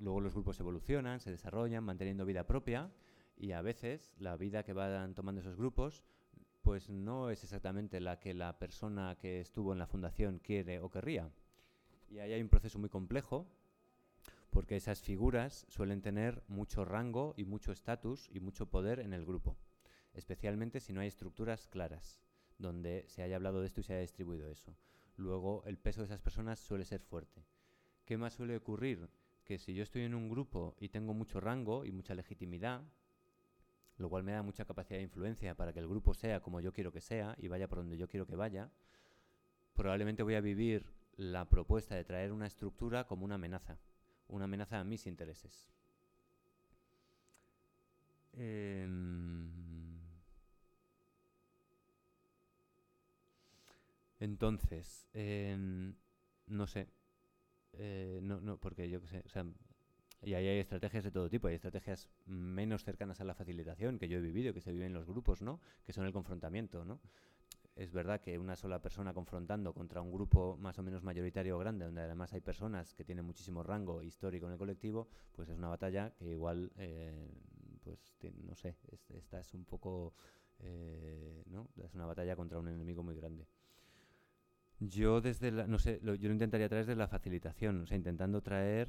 luego 0.00 0.20
los 0.20 0.34
grupos 0.34 0.58
evolucionan, 0.58 1.20
se 1.20 1.30
desarrollan, 1.30 1.84
manteniendo 1.84 2.26
vida 2.26 2.44
propia 2.44 2.90
y 3.36 3.52
a 3.52 3.62
veces 3.62 4.12
la 4.18 4.36
vida 4.36 4.64
que 4.64 4.72
van 4.72 5.14
tomando 5.14 5.40
esos 5.40 5.54
grupos 5.56 6.02
pues 6.62 6.90
no 6.90 7.30
es 7.30 7.44
exactamente 7.44 8.00
la 8.00 8.18
que 8.18 8.34
la 8.34 8.58
persona 8.58 9.16
que 9.16 9.40
estuvo 9.40 9.72
en 9.72 9.78
la 9.78 9.86
fundación 9.86 10.40
quiere 10.40 10.80
o 10.80 10.90
querría. 10.90 11.30
Y 12.08 12.18
ahí 12.18 12.32
hay 12.32 12.42
un 12.42 12.48
proceso 12.48 12.80
muy 12.80 12.88
complejo 12.88 13.46
porque 14.50 14.76
esas 14.76 15.02
figuras 15.02 15.66
suelen 15.68 16.02
tener 16.02 16.42
mucho 16.48 16.84
rango 16.84 17.34
y 17.36 17.44
mucho 17.44 17.72
estatus 17.72 18.28
y 18.32 18.40
mucho 18.40 18.66
poder 18.66 19.00
en 19.00 19.12
el 19.12 19.24
grupo, 19.24 19.56
especialmente 20.14 20.80
si 20.80 20.92
no 20.92 21.00
hay 21.00 21.08
estructuras 21.08 21.66
claras 21.66 22.20
donde 22.58 23.04
se 23.08 23.22
haya 23.22 23.36
hablado 23.36 23.60
de 23.60 23.66
esto 23.66 23.80
y 23.80 23.84
se 23.84 23.92
haya 23.92 24.02
distribuido 24.02 24.48
eso. 24.50 24.76
Luego, 25.16 25.62
el 25.66 25.78
peso 25.78 26.00
de 26.00 26.06
esas 26.06 26.20
personas 26.20 26.58
suele 26.58 26.84
ser 26.84 27.00
fuerte. 27.00 27.44
¿Qué 28.04 28.16
más 28.16 28.34
suele 28.34 28.56
ocurrir? 28.56 29.08
Que 29.44 29.58
si 29.58 29.74
yo 29.74 29.82
estoy 29.82 30.02
en 30.02 30.14
un 30.14 30.28
grupo 30.28 30.76
y 30.78 30.88
tengo 30.88 31.14
mucho 31.14 31.40
rango 31.40 31.84
y 31.84 31.92
mucha 31.92 32.14
legitimidad, 32.14 32.82
lo 33.98 34.10
cual 34.10 34.24
me 34.24 34.32
da 34.32 34.42
mucha 34.42 34.64
capacidad 34.64 34.98
de 34.98 35.04
influencia 35.04 35.54
para 35.54 35.72
que 35.72 35.80
el 35.80 35.88
grupo 35.88 36.12
sea 36.14 36.40
como 36.40 36.60
yo 36.60 36.72
quiero 36.72 36.92
que 36.92 37.00
sea 37.00 37.34
y 37.38 37.48
vaya 37.48 37.68
por 37.68 37.78
donde 37.78 37.96
yo 37.96 38.08
quiero 38.08 38.26
que 38.26 38.36
vaya, 38.36 38.70
probablemente 39.74 40.22
voy 40.22 40.34
a 40.34 40.40
vivir 40.40 40.92
la 41.16 41.48
propuesta 41.48 41.94
de 41.94 42.04
traer 42.04 42.32
una 42.32 42.46
estructura 42.46 43.06
como 43.06 43.24
una 43.24 43.36
amenaza, 43.36 43.78
una 44.28 44.44
amenaza 44.44 44.80
a 44.80 44.84
mis 44.84 45.06
intereses. 45.06 45.68
Em, 48.34 49.50
entonces, 54.20 55.06
em, 55.14 55.94
no 56.46 56.66
sé, 56.66 56.88
eh, 57.74 58.20
no, 58.22 58.40
no, 58.40 58.58
porque 58.58 58.88
yo 58.90 59.00
qué 59.00 59.08
sé, 59.08 59.22
o 59.24 59.28
sea, 59.28 59.44
y 60.22 60.34
ahí 60.34 60.46
hay 60.48 60.58
estrategias 60.58 61.04
de 61.04 61.10
todo 61.10 61.28
tipo. 61.28 61.48
Hay 61.48 61.54
estrategias 61.54 62.08
menos 62.26 62.84
cercanas 62.84 63.20
a 63.20 63.24
la 63.24 63.34
facilitación 63.34 63.98
que 63.98 64.08
yo 64.08 64.18
he 64.18 64.20
vivido, 64.20 64.54
que 64.54 64.60
se 64.60 64.72
viven 64.72 64.88
en 64.88 64.94
los 64.94 65.06
grupos, 65.06 65.42
¿no? 65.42 65.60
Que 65.84 65.92
son 65.92 66.06
el 66.06 66.12
confrontamiento, 66.12 66.84
¿no? 66.84 67.00
Es 67.76 67.92
verdad 67.92 68.22
que 68.22 68.38
una 68.38 68.56
sola 68.56 68.80
persona 68.80 69.12
confrontando 69.12 69.74
contra 69.74 70.00
un 70.00 70.10
grupo 70.10 70.56
más 70.56 70.78
o 70.78 70.82
menos 70.82 71.02
mayoritario 71.02 71.58
grande, 71.58 71.84
donde 71.84 72.00
además 72.00 72.32
hay 72.32 72.40
personas 72.40 72.94
que 72.94 73.04
tienen 73.04 73.26
muchísimo 73.26 73.62
rango 73.62 74.02
histórico 74.02 74.46
en 74.46 74.52
el 74.52 74.58
colectivo, 74.58 75.08
pues 75.32 75.50
es 75.50 75.58
una 75.58 75.68
batalla 75.68 76.10
que 76.16 76.30
igual, 76.32 76.72
eh, 76.76 77.28
pues 77.84 78.16
no 78.44 78.56
sé, 78.56 78.76
esta 79.10 79.40
es 79.40 79.52
un 79.52 79.66
poco, 79.66 80.14
eh, 80.58 81.44
¿no? 81.48 81.68
Es 81.84 81.94
una 81.94 82.06
batalla 82.06 82.34
contra 82.34 82.58
un 82.58 82.68
enemigo 82.68 83.02
muy 83.02 83.14
grande. 83.14 83.46
Yo 84.80 85.20
desde 85.20 85.50
la, 85.50 85.66
no 85.66 85.78
sé, 85.78 86.00
yo 86.02 86.14
lo 86.14 86.32
intentaría 86.32 86.70
traer 86.70 86.86
desde 86.86 86.98
la 86.98 87.08
facilitación, 87.08 87.82
o 87.82 87.86
sea, 87.86 87.98
intentando 87.98 88.42
traer 88.42 88.88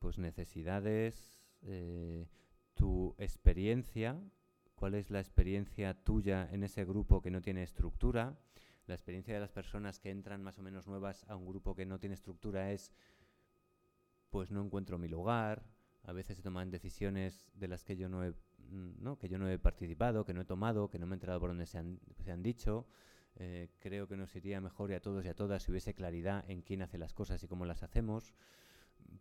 pues 0.00 0.18
necesidades, 0.18 1.44
eh, 1.62 2.26
tu 2.74 3.14
experiencia, 3.18 4.20
cuál 4.78 4.94
es 4.94 5.10
la 5.10 5.18
experiencia 5.18 5.92
tuya 5.92 6.48
en 6.52 6.62
ese 6.62 6.84
grupo 6.84 7.20
que 7.20 7.30
no 7.30 7.42
tiene 7.42 7.62
estructura. 7.62 8.38
La 8.86 8.94
experiencia 8.94 9.34
de 9.34 9.40
las 9.40 9.50
personas 9.50 9.98
que 9.98 10.10
entran 10.10 10.42
más 10.42 10.58
o 10.58 10.62
menos 10.62 10.86
nuevas 10.86 11.24
a 11.28 11.36
un 11.36 11.46
grupo 11.46 11.74
que 11.74 11.84
no 11.84 11.98
tiene 11.98 12.14
estructura 12.14 12.72
es, 12.72 12.92
pues 14.30 14.50
no 14.50 14.64
encuentro 14.64 14.96
mi 14.96 15.08
lugar, 15.08 15.62
a 16.04 16.12
veces 16.12 16.36
se 16.36 16.42
toman 16.42 16.70
decisiones 16.70 17.50
de 17.54 17.68
las 17.68 17.84
que 17.84 17.96
yo 17.96 18.08
no 18.08 18.24
he, 18.24 18.32
¿no? 19.00 19.18
Que 19.18 19.28
yo 19.28 19.38
no 19.38 19.48
he 19.50 19.58
participado, 19.58 20.24
que 20.24 20.32
no 20.32 20.42
he 20.42 20.46
tomado, 20.46 20.88
que 20.88 20.98
no 20.98 21.06
me 21.06 21.14
he 21.14 21.16
enterado 21.16 21.40
por 21.40 21.50
donde 21.50 21.66
se 21.66 21.78
han, 21.78 22.00
se 22.22 22.30
han 22.30 22.42
dicho. 22.42 22.86
Eh, 23.36 23.68
creo 23.80 24.08
que 24.08 24.16
nos 24.16 24.34
iría 24.36 24.60
mejor 24.60 24.90
y 24.90 24.94
a 24.94 25.00
todos 25.00 25.24
y 25.24 25.28
a 25.28 25.34
todas 25.34 25.62
si 25.64 25.70
hubiese 25.70 25.92
claridad 25.92 26.48
en 26.48 26.62
quién 26.62 26.82
hace 26.82 26.98
las 26.98 27.12
cosas 27.12 27.42
y 27.42 27.48
cómo 27.48 27.66
las 27.66 27.82
hacemos 27.82 28.34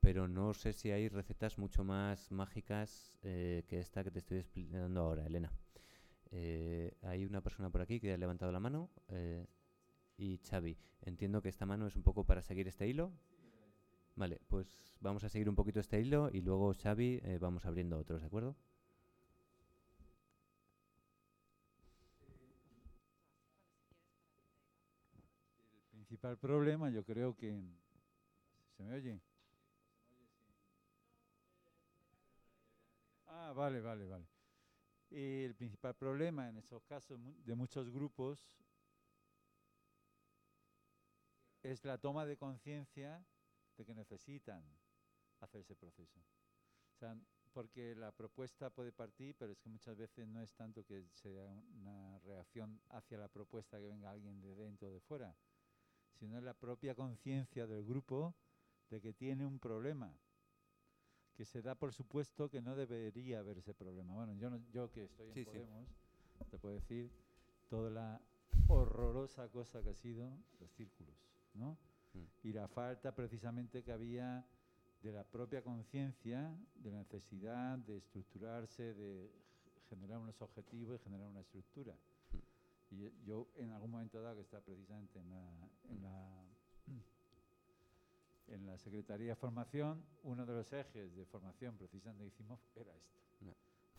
pero 0.07 0.27
no 0.27 0.53
sé 0.53 0.73
si 0.73 0.89
hay 0.89 1.09
recetas 1.09 1.57
mucho 1.57 1.83
más 1.83 2.31
mágicas 2.31 3.17
eh, 3.23 3.65
que 3.67 3.79
esta 3.79 4.03
que 4.03 4.11
te 4.11 4.19
estoy 4.19 4.37
explicando 4.37 5.01
ahora, 5.01 5.25
Elena. 5.25 5.51
Eh, 6.31 6.95
hay 7.01 7.25
una 7.25 7.41
persona 7.41 7.69
por 7.69 7.81
aquí 7.81 7.99
que 7.99 8.13
ha 8.13 8.17
levantado 8.17 8.51
la 8.51 8.59
mano 8.59 8.89
eh, 9.09 9.45
y 10.17 10.37
Xavi. 10.37 10.77
Entiendo 11.01 11.41
que 11.41 11.49
esta 11.49 11.65
mano 11.65 11.87
es 11.87 11.95
un 11.95 12.03
poco 12.03 12.25
para 12.25 12.41
seguir 12.41 12.67
este 12.67 12.87
hilo. 12.87 13.11
Vale, 14.15 14.39
pues 14.47 14.95
vamos 15.01 15.23
a 15.25 15.29
seguir 15.29 15.49
un 15.49 15.55
poquito 15.55 15.79
este 15.79 16.01
hilo 16.01 16.29
y 16.31 16.41
luego 16.41 16.73
Xavi 16.73 17.21
vamos 17.39 17.65
abriendo 17.65 17.99
otros, 17.99 18.21
¿de 18.21 18.27
acuerdo? 18.27 18.55
El 25.81 25.89
principal 25.89 26.37
problema 26.37 26.89
yo 26.89 27.03
creo 27.03 27.35
que... 27.35 27.61
¿Se 28.77 28.83
me 28.83 28.93
oye? 28.93 29.19
Ah, 33.39 33.53
vale, 33.53 33.79
vale, 33.81 34.03
vale. 34.07 34.25
el 35.11 35.53
principal 35.53 35.93
problema 35.95 36.49
en 36.49 36.57
esos 36.57 36.83
casos 36.85 37.19
de 37.45 37.53
muchos 37.53 37.87
grupos 37.91 38.39
es 41.61 41.85
la 41.85 41.99
toma 41.99 42.25
de 42.25 42.35
conciencia 42.35 43.23
de 43.77 43.85
que 43.85 43.93
necesitan 43.93 44.63
hacer 45.41 45.61
ese 45.61 45.75
proceso. 45.75 46.19
O 46.95 46.97
sea, 46.97 47.15
porque 47.53 47.93
la 47.93 48.11
propuesta 48.11 48.71
puede 48.71 48.91
partir, 48.91 49.35
pero 49.37 49.51
es 49.51 49.59
que 49.59 49.69
muchas 49.69 49.95
veces 49.95 50.27
no 50.27 50.41
es 50.41 50.55
tanto 50.55 50.83
que 50.83 51.05
sea 51.13 51.45
una 51.75 52.17
reacción 52.19 52.81
hacia 52.89 53.19
la 53.19 53.27
propuesta 53.27 53.77
que 53.77 53.85
venga 53.85 54.09
alguien 54.09 54.41
de 54.41 54.55
dentro 54.55 54.87
o 54.87 54.91
de 54.91 54.99
fuera, 54.99 55.35
sino 56.13 56.41
la 56.41 56.55
propia 56.55 56.95
conciencia 56.95 57.67
del 57.67 57.85
grupo 57.85 58.33
de 58.89 58.99
que 58.99 59.13
tiene 59.13 59.45
un 59.45 59.59
problema 59.59 60.17
que 61.37 61.45
se 61.45 61.61
da 61.61 61.75
por 61.75 61.93
supuesto 61.93 62.49
que 62.49 62.61
no 62.61 62.75
debería 62.75 63.39
haber 63.39 63.59
ese 63.59 63.75
problema. 63.75 64.15
Bueno, 64.15 64.33
yo, 64.33 64.49
yo 64.73 64.91
que 64.91 65.03
estoy 65.03 65.29
en 65.35 65.45
Podemos, 65.45 65.87
te 66.49 66.57
puedo 66.57 66.73
decir 66.73 67.11
toda 67.69 67.91
la 67.91 68.21
horrorosa 68.67 69.47
cosa 69.49 69.83
que 69.83 69.91
ha 69.91 69.93
sido 69.93 70.35
los 70.59 70.71
círculos, 70.71 71.15
¿no? 71.53 71.77
Mm. 72.13 72.47
Y 72.47 72.53
la 72.53 72.67
falta 72.67 73.13
precisamente 73.13 73.83
que 73.83 73.91
había 73.91 74.43
de 75.03 75.11
la 75.11 75.23
propia 75.23 75.61
conciencia, 75.61 76.51
de 76.75 76.91
la 76.91 76.97
necesidad 76.97 77.77
de 77.77 77.97
estructurarse, 77.97 78.95
de 78.95 79.31
generar 79.89 80.17
unos 80.17 80.41
objetivos 80.41 80.99
y 80.99 81.03
generar 81.03 81.27
una 81.27 81.41
estructura. 81.41 81.93
Mm. 82.31 82.95
Y 82.95 83.25
yo 83.25 83.47
en 83.57 83.69
algún 83.71 83.91
momento 83.91 84.19
dado 84.21 84.37
que 84.37 84.41
está 84.41 84.59
precisamente 84.59 85.19
en 85.19 85.29
la 85.29 85.69
en 85.89 86.01
la 86.01 86.46
Secretaría 88.77 89.29
de 89.29 89.35
Formación, 89.35 90.03
uno 90.23 90.45
de 90.45 90.53
los 90.53 90.71
ejes 90.71 91.15
de 91.15 91.25
formación 91.25 91.75
precisamente 91.77 92.25
hicimos 92.25 92.59
era 92.75 92.95
esto. 92.95 93.19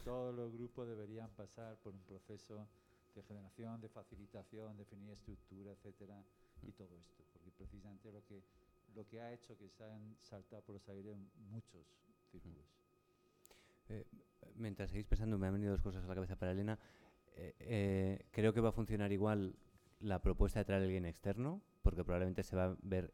Todos 0.04 0.34
los 0.34 0.52
grupos 0.52 0.88
deberían 0.88 1.28
pasar 1.30 1.76
por 1.78 1.92
un 1.92 2.02
proceso 2.04 2.66
de 3.14 3.22
generación, 3.24 3.80
de 3.80 3.88
facilitación, 3.88 4.76
definir 4.76 5.10
estructura, 5.10 5.72
etcétera, 5.72 6.22
y 6.62 6.72
todo 6.72 6.96
esto, 6.98 7.24
porque 7.32 7.50
precisamente 7.50 8.10
lo 8.12 8.24
que 8.24 8.42
lo 8.94 9.06
que 9.06 9.20
ha 9.20 9.32
hecho 9.32 9.56
que 9.58 9.68
se 9.68 9.84
han 9.84 10.16
saltado 10.22 10.62
por 10.62 10.74
los 10.74 10.88
aires 10.88 11.16
muchos 11.50 11.86
círculos. 12.30 12.64
Eh, 13.88 14.06
mientras 14.56 14.90
seguís 14.90 15.06
pensando, 15.06 15.38
me 15.38 15.46
han 15.46 15.52
venido 15.52 15.72
dos 15.72 15.82
cosas 15.82 16.04
a 16.04 16.08
la 16.08 16.14
cabeza 16.14 16.36
para 16.36 16.52
Elena. 16.52 16.78
Eh, 17.36 17.54
eh, 17.60 18.26
creo 18.30 18.52
que 18.52 18.60
va 18.60 18.70
a 18.70 18.72
funcionar 18.72 19.12
igual 19.12 19.54
la 20.00 20.20
propuesta 20.20 20.60
de 20.60 20.64
traer 20.64 20.82
a 20.82 20.84
alguien 20.84 21.04
externo, 21.04 21.62
porque 21.82 22.04
probablemente 22.04 22.42
se 22.42 22.56
va 22.56 22.64
a 22.64 22.76
ver 22.82 23.12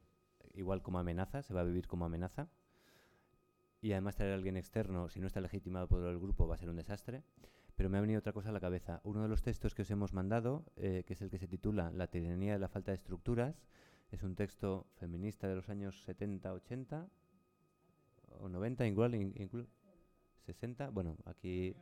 igual 0.55 0.83
como 0.83 0.99
amenaza, 0.99 1.43
se 1.43 1.55
va 1.55 1.61
a 1.61 1.65
vivir 1.65 1.87
como 1.87 2.05
amenaza. 2.05 2.49
Y 3.81 3.93
además 3.93 4.17
traer 4.17 4.33
a 4.33 4.37
alguien 4.37 4.57
externo, 4.57 5.09
si 5.09 5.21
no 5.21 5.27
está 5.27 5.41
legitimado 5.41 5.87
por 5.89 6.03
el 6.07 6.19
grupo, 6.19 6.47
va 6.47 6.55
a 6.55 6.59
ser 6.59 6.71
un 6.71 6.77
desastre. 6.77 7.23
Pero 7.77 7.91
me 7.91 7.99
ha 7.99 8.01
venido 8.01 8.21
otra 8.21 8.33
cosa 8.33 8.51
a 8.51 8.53
la 8.53 8.61
cabeza. 8.61 9.01
Uno 9.05 9.23
de 9.23 9.29
los 9.29 9.43
textos 9.43 9.75
que 9.75 9.83
os 9.83 9.91
hemos 9.91 10.13
mandado, 10.13 10.65
eh, 10.77 11.03
que 11.07 11.15
es 11.15 11.23
el 11.23 11.29
que 11.29 11.39
se 11.39 11.49
titula 11.49 11.91
La 11.91 12.07
tiranía 12.07 12.53
de 12.55 12.59
la 12.59 12.69
falta 12.69 12.93
de 12.93 12.97
estructuras, 12.97 13.63
es 14.11 14.23
un 14.23 14.37
texto 14.37 14.87
feminista 14.95 15.49
de 15.49 15.57
los 15.57 15.69
años 15.69 16.03
70, 16.05 16.53
80 16.53 17.09
o 18.39 18.49
90, 18.49 18.87
igual, 18.87 19.15
incluso 19.15 19.69
60. 20.47 20.91
Bueno, 20.91 21.17
aquí. 21.25 21.75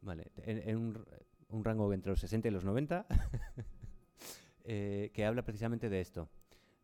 Vale, 0.00 0.32
en, 0.36 0.76
un, 0.76 1.04
un, 1.50 1.64
rango 1.64 1.92
entre 1.92 2.10
los 2.10 2.20
60 2.20 2.48
y 2.48 2.50
los 2.50 2.64
90, 2.64 3.06
eh, 4.64 5.10
que 5.14 5.24
habla 5.24 5.44
precisamente 5.44 5.88
de 5.88 6.00
esto, 6.00 6.28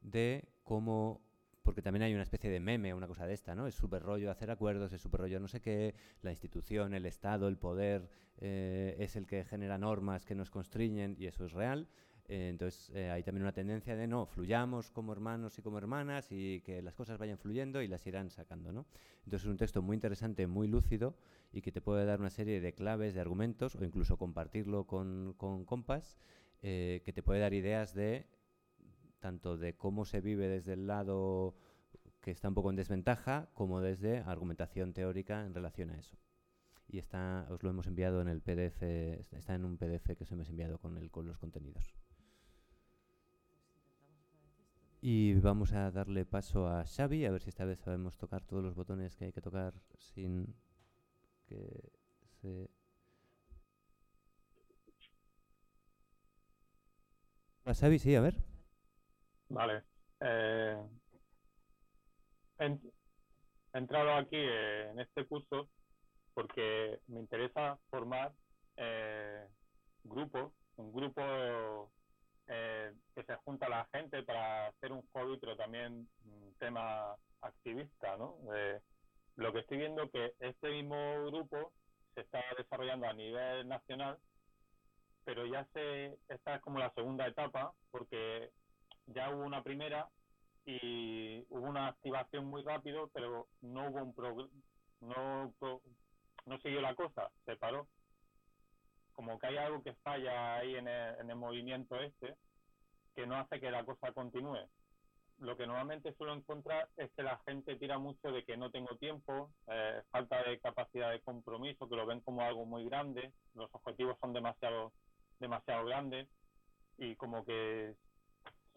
de 0.03 0.45
cómo 0.69 1.23
porque 1.63 1.83
también 1.83 2.03
hay 2.03 2.15
una 2.15 2.23
especie 2.23 2.49
de 2.49 2.61
meme, 2.61 2.95
una 2.95 3.07
cosa 3.07 3.27
de 3.27 3.35
esta, 3.35 3.55
¿no? 3.55 3.67
Es 3.67 3.75
súper 3.75 4.03
rollo 4.03 4.31
hacer 4.31 4.51
acuerdos, 4.51 4.93
es 4.95 5.03
súper 5.03 5.21
rollo 5.21 5.39
no 5.39 5.49
sé 5.49 5.61
qué, 5.61 5.95
la 6.23 6.31
institución, 6.31 6.95
el 6.95 7.05
Estado, 7.05 7.47
el 7.47 7.59
poder 7.59 8.09
eh, 8.39 8.97
es 8.99 9.17
el 9.17 9.27
que 9.27 9.45
genera 9.45 9.77
normas 9.77 10.25
que 10.25 10.35
nos 10.35 10.51
constriñen 10.51 11.15
y 11.19 11.27
eso 11.27 11.45
es 11.45 11.53
real. 11.53 11.87
Eh, 12.27 12.49
entonces 12.49 12.91
eh, 12.95 13.11
hay 13.11 13.23
también 13.23 13.43
una 13.43 13.53
tendencia 13.53 13.97
de 13.97 14.07
no, 14.07 14.25
fluyamos 14.25 14.91
como 14.91 15.13
hermanos 15.13 15.59
y 15.59 15.63
como 15.63 15.77
hermanas 15.77 16.29
y 16.31 16.63
que 16.63 16.81
las 16.81 16.95
cosas 16.95 17.19
vayan 17.19 17.37
fluyendo 17.37 17.83
y 17.83 17.89
las 17.89 18.07
irán 18.07 18.31
sacando. 18.31 18.73
¿no? 18.73 18.87
Entonces 19.25 19.45
es 19.45 19.51
un 19.51 19.59
texto 19.59 19.83
muy 19.83 19.95
interesante, 19.95 20.47
muy 20.47 20.69
lúcido 20.69 21.17
y 21.53 21.61
que 21.61 21.71
te 21.71 21.83
puede 21.83 22.07
dar 22.07 22.21
una 22.21 22.31
serie 22.31 22.63
de 22.63 22.73
claves, 22.73 23.13
de 23.13 23.21
argumentos 23.21 23.77
o 23.77 23.85
incluso 23.85 24.17
compartirlo 24.17 24.87
con, 24.87 25.35
con 25.37 25.67
compas 25.67 26.17
que 26.61 27.13
te 27.15 27.23
puede 27.23 27.41
dar 27.41 27.55
ideas 27.55 27.95
de 27.95 28.27
tanto 29.21 29.57
de 29.57 29.77
cómo 29.77 30.05
se 30.05 30.21
vive 30.21 30.49
desde 30.49 30.75
el 30.75 30.87
lado 30.87 31.55
que 32.21 32.31
está 32.31 32.49
un 32.49 32.55
poco 32.55 32.71
en 32.71 32.77
desventaja 32.77 33.49
como 33.55 33.81
desde 33.81 34.19
argumentación 34.19 34.93
teórica 34.93 35.45
en 35.45 35.55
relación 35.55 35.91
a 35.91 35.99
eso 35.99 36.17
y 36.89 36.99
está, 36.99 37.47
os 37.51 37.63
lo 37.63 37.71
hemos 37.71 37.87
enviado 37.87 38.21
en 38.23 38.29
el 38.29 38.41
PDF, 38.41 38.83
está 39.33 39.55
en 39.55 39.65
un 39.65 39.77
PDF 39.77 40.17
que 40.17 40.25
os 40.25 40.33
hemos 40.33 40.49
enviado 40.49 40.79
con, 40.79 40.97
el, 40.97 41.11
con 41.11 41.27
los 41.27 41.39
contenidos. 41.39 41.95
Y 45.01 45.35
vamos 45.35 45.73
a 45.75 45.91
darle 45.91 46.25
paso 46.25 46.67
a 46.67 46.85
Xavi, 46.85 47.25
a 47.27 47.31
ver 47.31 47.43
si 47.43 47.51
esta 47.51 47.65
vez 47.65 47.79
sabemos 47.79 48.17
tocar 48.17 48.43
todos 48.45 48.65
los 48.65 48.75
botones 48.75 49.15
que 49.17 49.27
hay 49.27 49.33
que 49.33 49.43
tocar 49.43 49.75
sin 49.99 50.55
que 51.47 51.93
se... 52.41 52.71
Hola 57.65 57.75
Xavi, 57.75 57.99
sí, 57.99 58.15
a 58.15 58.23
ver. 58.23 58.48
Vale. 59.49 59.85
Eh, 60.21 60.77
he 62.59 62.79
entrado 63.73 64.15
aquí 64.15 64.37
en 64.37 64.99
este 65.01 65.27
curso 65.27 65.69
porque 66.35 67.01
me 67.07 67.21
interesa 67.21 67.79
formar 67.91 68.33
eh, 68.77 69.47
grupos, 70.05 70.53
un 70.77 70.93
grupo 70.93 71.91
eh, 72.47 72.93
que 73.15 73.25
se 73.25 73.37
junta 73.37 73.67
a 73.67 73.71
la 73.71 73.89
gente 73.93 74.23
para 74.23 74.69
hacer 74.69 74.93
un 74.93 75.07
hobby, 75.13 75.39
pero 75.39 75.57
también 75.57 76.09
un 76.25 76.55
tema 76.59 77.17
activista, 77.41 78.17
¿no? 78.17 78.39
lo 79.37 79.53
que 79.53 79.61
estoy 79.61 79.79
viendo 79.79 80.11
que 80.11 80.35
este 80.41 80.69
mismo 80.71 81.27
grupo 81.27 81.73
se 82.15 82.23
está 82.23 82.43
desarrollando 82.57 83.07
a 83.07 83.13
nivel 83.13 83.69
nacional, 83.69 84.19
pero 85.25 85.47
ya 85.47 85.65
se, 85.73 86.19
esta 86.29 86.57
es 86.57 86.61
como 86.63 86.81
la 86.81 86.93
segunda 86.95 87.27
etapa, 87.27 87.73
porque 87.91 88.51
ya 89.09 89.31
hubo 89.31 89.45
una 89.45 89.63
primera 89.63 90.09
y 90.65 91.45
hubo 91.51 91.69
una 91.69 91.89
activación 91.89 92.47
muy 92.47 92.63
rápido, 92.63 93.11
pero 93.13 93.49
no 93.61 93.89
hubo 93.89 94.03
un 94.03 94.51
no, 95.01 95.55
no 96.47 96.59
siguió 96.61 96.81
la 96.81 96.95
cosa, 96.95 97.31
se 97.45 97.57
paró 97.57 97.89
como 99.19 99.37
que 99.37 99.49
hay 99.49 99.57
algo 99.57 99.83
que 99.83 99.95
falla 99.95 100.59
ahí 100.59 100.77
en 100.77 100.87
el, 100.87 101.35
movimiento 101.35 101.97
este 101.97 102.37
que 103.17 103.27
no 103.27 103.35
hace 103.35 103.59
que 103.59 103.69
la 103.69 103.85
cosa 103.85 104.13
continúe. 104.13 104.61
Lo 105.39 105.57
que 105.57 105.67
normalmente 105.67 106.15
suelo 106.15 106.35
encontrar 106.35 106.89
es 106.97 107.11
que 107.17 107.25
la 107.25 107.37
gente 107.39 107.75
tira 107.75 107.99
mucho 107.99 108.31
de 108.31 108.45
que 108.45 108.57
no 108.57 108.71
tengo 108.71 108.97
tiempo, 108.97 109.51
eh, 109.67 110.03
falta 110.13 110.45
de 110.45 110.61
capacidad 110.61 111.11
de 111.11 111.21
compromiso, 111.21 111.89
que 111.89 111.97
lo 111.97 112.07
ven 112.07 112.21
como 112.21 112.43
algo 112.43 112.65
muy 112.65 112.85
grande, 112.85 113.33
los 113.55 113.69
objetivos 113.75 114.17
son 114.21 114.33
demasiado, 114.33 114.93
demasiado 115.41 115.85
grandes 115.85 116.29
y 116.97 117.17
como 117.17 117.45
que 117.45 117.97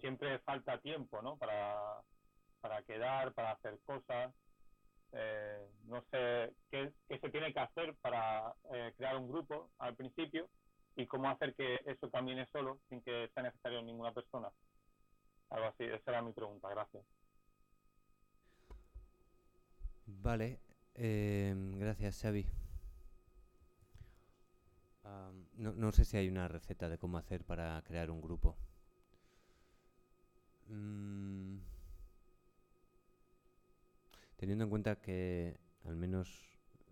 siempre 0.02 0.40
falta 0.40 0.78
tiempo, 0.80 1.22
¿no? 1.22 1.38
Para, 1.38 2.02
para 2.60 2.84
quedar, 2.84 3.34
para 3.34 3.52
hacer 3.52 3.80
cosas. 3.86 4.34
Eh, 5.14 5.68
no 5.86 6.02
sé 6.10 6.54
qué, 6.70 6.94
se 7.08 7.30
tiene 7.30 7.54
que 7.54 7.60
hacer 7.60 7.96
para 8.02 8.54
eh, 8.74 8.94
crear 8.96 9.18
un 9.18 9.28
grupo 9.28 9.70
al 9.80 9.96
principio 9.96 10.50
y 10.96 11.06
cómo 11.06 11.30
hacer 11.30 11.54
que 11.56 11.80
eso 11.86 12.10
camine 12.10 12.48
solo 12.52 12.80
sin 12.88 13.02
que 13.02 13.30
sea 13.34 13.44
necesario 13.44 13.82
ninguna 13.82 14.14
persona. 14.14 14.50
Algo 15.50 15.68
así, 15.68 15.84
esa 15.84 16.12
era 16.12 16.22
mi 16.22 16.32
pregunta, 16.32 16.70
gracias. 16.70 17.04
Vale, 20.06 20.60
eh, 20.96 21.54
gracias 21.76 22.22
Xavi. 22.22 22.46
no, 25.58 25.74
no, 25.74 25.92
sé 25.92 26.06
si 26.06 26.18
hay 26.18 26.30
una 26.30 26.48
receta 26.48 26.88
de 26.88 26.98
cómo 26.98 27.18
hacer 27.18 27.44
para 27.44 27.82
crear 27.84 28.10
un 28.12 28.22
grupo. 28.22 28.56
Mm, 30.72 31.58
teniendo 34.38 34.64
en 34.64 34.70
cuenta 34.70 34.96
que 35.02 35.60
al 35.84 35.98
menos 35.98 36.30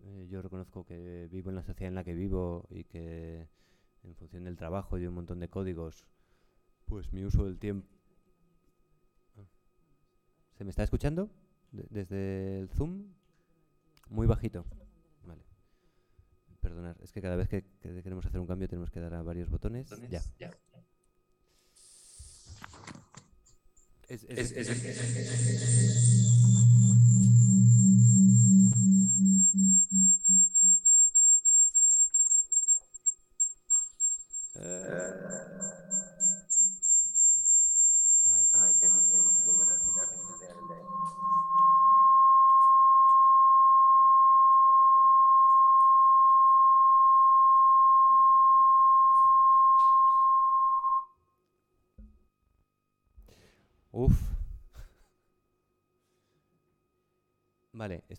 eh, 0.04 0.28
yo 0.30 0.42
reconozco 0.42 0.86
que 0.86 1.28
vivo 1.32 1.50
en 1.50 1.56
la 1.56 1.64
sociedad 1.64 1.88
en 1.88 1.96
la 1.96 2.04
que 2.04 2.14
vivo 2.14 2.68
y 2.70 2.84
que 2.84 3.48
en 4.04 4.16
función 4.16 4.44
del 4.44 4.58
trabajo 4.58 4.98
y 4.98 5.02
de 5.02 5.08
un 5.08 5.16
montón 5.16 5.40
de 5.40 5.50
códigos, 5.50 6.08
pues 6.86 7.14
mi 7.14 7.24
uso 7.24 7.46
del 7.46 7.58
tiempo... 7.58 7.88
Ah. 9.38 9.48
¿Se 10.58 10.64
me 10.64 10.72
está 10.72 10.84
escuchando? 10.84 11.30
¿Desde 11.72 12.60
el 12.60 12.70
Zoom? 12.70 13.06
Muy 14.10 14.28
bajito. 14.28 14.66
Vale. 15.26 15.44
Perdonar, 16.60 16.98
es 17.02 17.14
que 17.14 17.22
cada 17.22 17.38
vez 17.38 17.48
que, 17.48 17.64
queremos 17.80 18.26
hacer 18.26 18.42
un 18.42 18.48
cambio 18.48 18.68
tenemos 18.68 18.92
que 18.92 19.00
dar 19.00 19.14
a 19.14 19.24
varios 19.24 19.50
botones. 19.50 19.90
Ya. 20.10 20.22
Es, 24.10 24.24
Uf. 24.26 26.09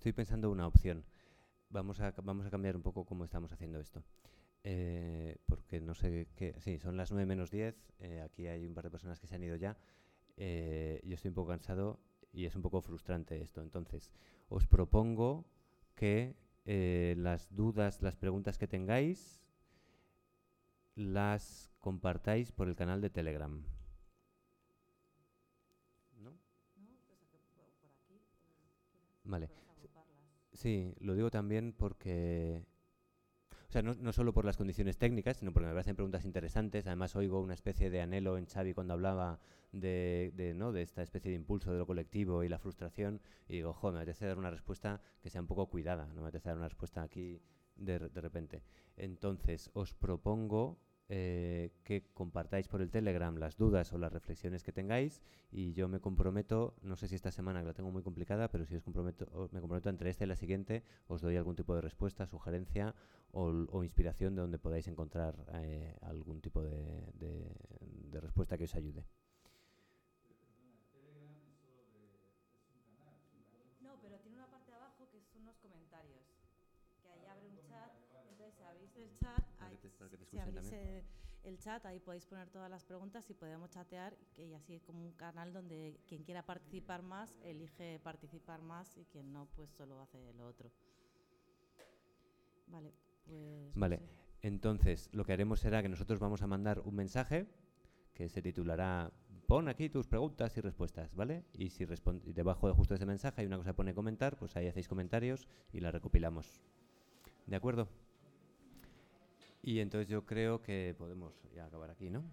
Estoy 0.00 0.12
pensando 0.14 0.50
una 0.50 0.66
opción. 0.66 1.04
Vamos 1.68 2.00
a, 2.00 2.14
vamos 2.22 2.46
a 2.46 2.50
cambiar 2.50 2.74
un 2.74 2.80
poco 2.82 3.04
cómo 3.04 3.22
estamos 3.22 3.52
haciendo 3.52 3.78
esto. 3.78 4.02
Eh, 4.64 5.36
porque 5.44 5.78
no 5.78 5.94
sé 5.94 6.26
qué. 6.36 6.54
Sí, 6.58 6.78
son 6.78 6.96
las 6.96 7.12
9 7.12 7.26
menos 7.26 7.50
10. 7.50 7.76
Eh, 7.98 8.22
aquí 8.22 8.46
hay 8.46 8.64
un 8.64 8.72
par 8.72 8.84
de 8.84 8.90
personas 8.90 9.20
que 9.20 9.26
se 9.26 9.34
han 9.34 9.44
ido 9.44 9.56
ya. 9.56 9.76
Eh, 10.38 11.02
yo 11.04 11.14
estoy 11.14 11.28
un 11.28 11.34
poco 11.34 11.50
cansado 11.50 12.00
y 12.32 12.46
es 12.46 12.56
un 12.56 12.62
poco 12.62 12.80
frustrante 12.80 13.42
esto. 13.42 13.60
Entonces, 13.60 14.10
os 14.48 14.66
propongo 14.66 15.44
que 15.94 16.34
las 16.64 17.54
dudas, 17.54 18.00
las 18.00 18.16
preguntas 18.16 18.56
que 18.56 18.68
tengáis, 18.68 19.42
las 20.94 21.70
compartáis 21.78 22.52
por 22.52 22.68
el 22.68 22.76
canal 22.76 23.02
de 23.02 23.10
Telegram. 23.10 23.62
Vale. 29.24 29.69
Sí, 30.60 30.94
lo 31.00 31.14
digo 31.14 31.30
también 31.30 31.72
porque... 31.72 32.62
O 33.66 33.72
sea, 33.72 33.80
no, 33.80 33.94
no, 33.94 34.12
solo 34.12 34.34
por 34.34 34.44
las 34.44 34.58
condiciones 34.58 34.98
técnicas, 34.98 35.38
sino 35.38 35.54
porque 35.54 35.68
me 35.68 35.72
parecen 35.72 35.96
preguntas 35.96 36.26
interesantes. 36.26 36.86
Además, 36.86 37.16
oigo 37.16 37.40
una 37.40 37.54
especie 37.54 37.88
de 37.88 38.02
anhelo 38.02 38.36
en 38.36 38.44
Xavi 38.44 38.74
cuando 38.74 38.92
hablaba 38.92 39.38
de, 39.72 40.32
de, 40.34 40.52
¿no? 40.52 40.72
de 40.72 40.82
esta 40.82 41.02
especie 41.02 41.30
de 41.30 41.36
impulso 41.36 41.72
de 41.72 41.78
lo 41.78 41.86
colectivo 41.86 42.44
y 42.44 42.50
la 42.50 42.58
frustración. 42.58 43.22
Y 43.48 43.54
digo, 43.54 43.72
joder, 43.72 43.94
me 43.94 44.02
apetece 44.02 44.26
dar 44.26 44.36
una 44.36 44.50
respuesta 44.50 45.00
que 45.22 45.30
sea 45.30 45.40
un 45.40 45.46
poco 45.46 45.64
cuidada. 45.64 46.08
No 46.08 46.20
me 46.20 46.28
apetece 46.28 46.50
dar 46.50 46.58
una 46.58 46.68
respuesta 46.68 47.00
aquí 47.00 47.40
de, 47.76 47.98
de 47.98 48.20
repente. 48.20 48.62
Entonces, 48.98 49.70
os 49.72 49.94
propongo 49.94 50.76
eh, 51.12 51.72
que 51.82 52.04
compartáis 52.14 52.68
por 52.68 52.80
el 52.80 52.90
Telegram 52.90 53.36
las 53.36 53.56
dudas 53.56 53.92
o 53.92 53.98
las 53.98 54.12
reflexiones 54.12 54.62
que 54.62 54.70
tengáis 54.70 55.20
y 55.50 55.72
yo 55.72 55.88
me 55.88 55.98
comprometo, 55.98 56.76
no 56.82 56.94
sé 56.94 57.08
si 57.08 57.16
esta 57.16 57.32
semana 57.32 57.60
que 57.60 57.66
la 57.66 57.74
tengo 57.74 57.90
muy 57.90 58.04
complicada, 58.04 58.48
pero 58.48 58.64
si 58.64 58.76
os 58.76 58.82
comprometo, 58.84 59.26
me 59.50 59.60
comprometo 59.60 59.90
entre 59.90 60.08
esta 60.08 60.22
y 60.22 60.28
la 60.28 60.36
siguiente, 60.36 60.84
os 61.08 61.20
doy 61.20 61.36
algún 61.36 61.56
tipo 61.56 61.74
de 61.74 61.80
respuesta, 61.80 62.28
sugerencia 62.28 62.94
o, 63.32 63.82
inspiración 63.82 64.36
de 64.36 64.42
donde 64.42 64.60
podáis 64.60 64.86
encontrar 64.86 65.34
eh, 65.54 65.96
algún 66.02 66.40
tipo 66.40 66.62
de, 66.62 67.02
de 67.18 68.20
respuesta 68.20 68.56
que 68.56 68.64
os 68.64 68.74
ayude. 68.76 69.04
No, 73.80 73.98
pero 74.00 74.16
tiene 74.20 74.36
una 74.36 74.46
parte 74.46 74.70
de 74.70 74.76
abajo 74.76 75.08
que 75.10 75.20
son 75.32 75.44
los 75.44 75.56
que 80.30 80.38
entonces 80.38 80.72
abrís 80.72 80.72
el 80.72 81.02
chat 81.02 81.20
el 81.42 81.58
chat, 81.58 81.84
ahí 81.86 82.00
podéis 82.00 82.26
poner 82.26 82.50
todas 82.50 82.70
las 82.70 82.84
preguntas 82.84 83.28
y 83.30 83.34
podemos 83.34 83.70
chatear 83.70 84.16
y 84.36 84.52
así 84.54 84.80
como 84.80 85.02
un 85.02 85.12
canal 85.12 85.52
donde 85.52 86.00
quien 86.06 86.22
quiera 86.22 86.44
participar 86.44 87.02
más 87.02 87.38
elige 87.42 87.98
participar 88.00 88.60
más 88.62 88.96
y 88.96 89.04
quien 89.06 89.32
no 89.32 89.46
pues 89.56 89.70
solo 89.70 90.00
hace 90.00 90.32
lo 90.34 90.46
otro. 90.46 90.70
Vale, 92.66 92.92
pues... 93.24 93.74
Vale, 93.74 94.00
entonces 94.42 95.08
lo 95.12 95.24
que 95.24 95.32
haremos 95.32 95.60
será 95.60 95.82
que 95.82 95.88
nosotros 95.88 96.20
vamos 96.20 96.42
a 96.42 96.46
mandar 96.46 96.80
un 96.80 96.94
mensaje 96.94 97.46
que 98.14 98.28
se 98.28 98.42
titulará 98.42 99.10
pon 99.46 99.68
aquí 99.68 99.88
tus 99.88 100.06
preguntas 100.06 100.56
y 100.56 100.60
respuestas, 100.60 101.14
¿vale? 101.14 101.44
Y 101.54 101.70
si 101.70 101.84
y 102.24 102.32
debajo 102.32 102.68
de 102.68 102.74
justo 102.74 102.94
ese 102.94 103.06
mensaje 103.06 103.40
hay 103.40 103.46
una 103.46 103.56
cosa 103.56 103.70
que 103.70 103.74
pone 103.74 103.94
comentar, 103.94 104.36
pues 104.36 104.54
ahí 104.56 104.68
hacéis 104.68 104.88
comentarios 104.88 105.48
y 105.72 105.80
la 105.80 105.90
recopilamos. 105.90 106.60
¿De 107.46 107.56
acuerdo? 107.56 107.88
Y 109.62 109.80
entonces 109.80 110.08
yo 110.08 110.24
creo 110.24 110.62
que 110.62 110.94
podemos 110.98 111.34
ya 111.54 111.66
acabar 111.66 111.90
aquí, 111.90 112.10
¿no? 112.10 112.24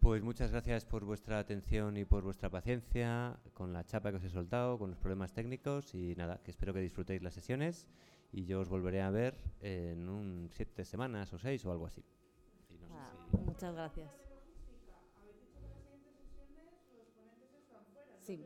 Pues 0.00 0.20
muchas 0.24 0.50
gracias 0.50 0.84
por 0.84 1.04
vuestra 1.04 1.38
atención 1.38 1.96
y 1.96 2.04
por 2.04 2.24
vuestra 2.24 2.50
paciencia 2.50 3.38
con 3.54 3.72
la 3.72 3.84
chapa 3.84 4.10
que 4.10 4.16
os 4.16 4.24
he 4.24 4.30
soltado, 4.30 4.76
con 4.76 4.90
los 4.90 4.98
problemas 4.98 5.32
técnicos 5.32 5.94
y 5.94 6.16
nada, 6.16 6.42
que 6.42 6.50
espero 6.50 6.74
que 6.74 6.80
disfrutéis 6.80 7.22
las 7.22 7.34
sesiones 7.34 7.86
y 8.32 8.44
yo 8.44 8.60
os 8.60 8.68
volveré 8.68 9.00
a 9.00 9.10
ver 9.10 9.38
en 9.60 10.08
un 10.08 10.50
siete 10.50 10.84
semanas 10.84 11.32
o 11.32 11.38
seis 11.38 11.64
o 11.64 11.70
algo 11.70 11.86
así. 11.86 12.02
Ah, 12.90 13.12
muchas 13.46 13.74
gracias. 13.74 14.10
Sí. 18.24 18.44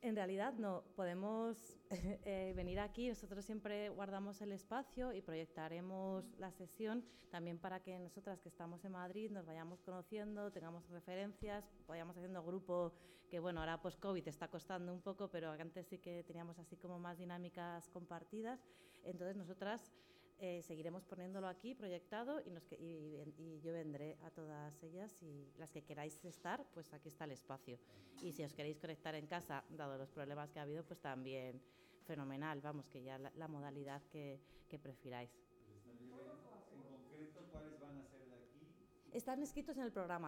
En 0.00 0.14
realidad 0.14 0.54
no, 0.54 0.84
podemos 0.94 1.76
eh, 1.90 2.52
venir 2.54 2.78
aquí, 2.78 3.08
nosotros 3.08 3.44
siempre 3.44 3.88
guardamos 3.88 4.40
el 4.40 4.52
espacio 4.52 5.12
y 5.12 5.20
proyectaremos 5.20 6.24
la 6.38 6.52
sesión 6.52 7.04
también 7.30 7.58
para 7.58 7.80
que 7.80 7.98
nosotras 7.98 8.40
que 8.40 8.48
estamos 8.48 8.84
en 8.84 8.92
Madrid 8.92 9.30
nos 9.30 9.44
vayamos 9.44 9.82
conociendo, 9.82 10.52
tengamos 10.52 10.88
referencias, 10.88 11.64
vayamos 11.88 12.16
haciendo 12.16 12.44
grupo, 12.44 12.92
que 13.28 13.40
bueno, 13.40 13.60
ahora 13.60 13.82
post-COVID 13.82 14.26
está 14.28 14.48
costando 14.48 14.94
un 14.94 15.02
poco, 15.02 15.28
pero 15.28 15.50
antes 15.50 15.86
sí 15.88 15.98
que 15.98 16.22
teníamos 16.22 16.58
así 16.58 16.76
como 16.76 16.98
más 16.98 17.18
dinámicas 17.18 17.88
compartidas. 17.88 18.60
Entonces 19.04 19.36
nosotras 19.36 19.92
eh, 20.40 20.62
seguiremos 20.62 21.04
poniéndolo 21.04 21.48
aquí 21.48 21.74
proyectado 21.74 22.40
y, 22.44 22.50
nos, 22.50 22.62
y, 22.72 23.60
yo 23.60 23.72
vendré 23.72 24.16
a 24.22 24.30
todas 24.30 24.82
ellas 24.84 25.22
y 25.22 25.48
las 25.58 25.72
que 25.72 25.82
queráis 25.82 26.24
estar, 26.24 26.64
pues 26.72 26.92
aquí 26.92 27.08
está 27.08 27.24
el 27.24 27.32
espacio. 27.32 27.78
Y 28.22 28.32
si 28.32 28.44
os 28.44 28.54
queréis 28.54 28.78
conectar 28.78 29.14
en 29.14 29.26
casa, 29.26 29.64
dado 29.70 29.98
los 29.98 30.10
problemas 30.10 30.50
que 30.50 30.60
ha 30.60 30.62
habido, 30.62 30.84
pues 30.84 31.00
también 31.00 31.60
fenomenal, 32.06 32.60
vamos, 32.60 32.88
que 32.88 33.02
ya 33.02 33.18
la, 33.18 33.48
modalidad 33.48 34.00
que, 34.10 34.40
que 34.68 34.78
prefiráis. 34.78 35.30
¿En 36.72 36.82
concreto 36.82 37.40
cuáles 37.50 37.78
van 37.80 37.98
a 37.98 38.04
ser 38.04 38.20
de 38.26 38.36
aquí? 38.36 38.66
Están 39.12 39.42
escritos 39.42 39.76
en 39.76 39.84
el 39.84 39.92
programa. 39.92 40.16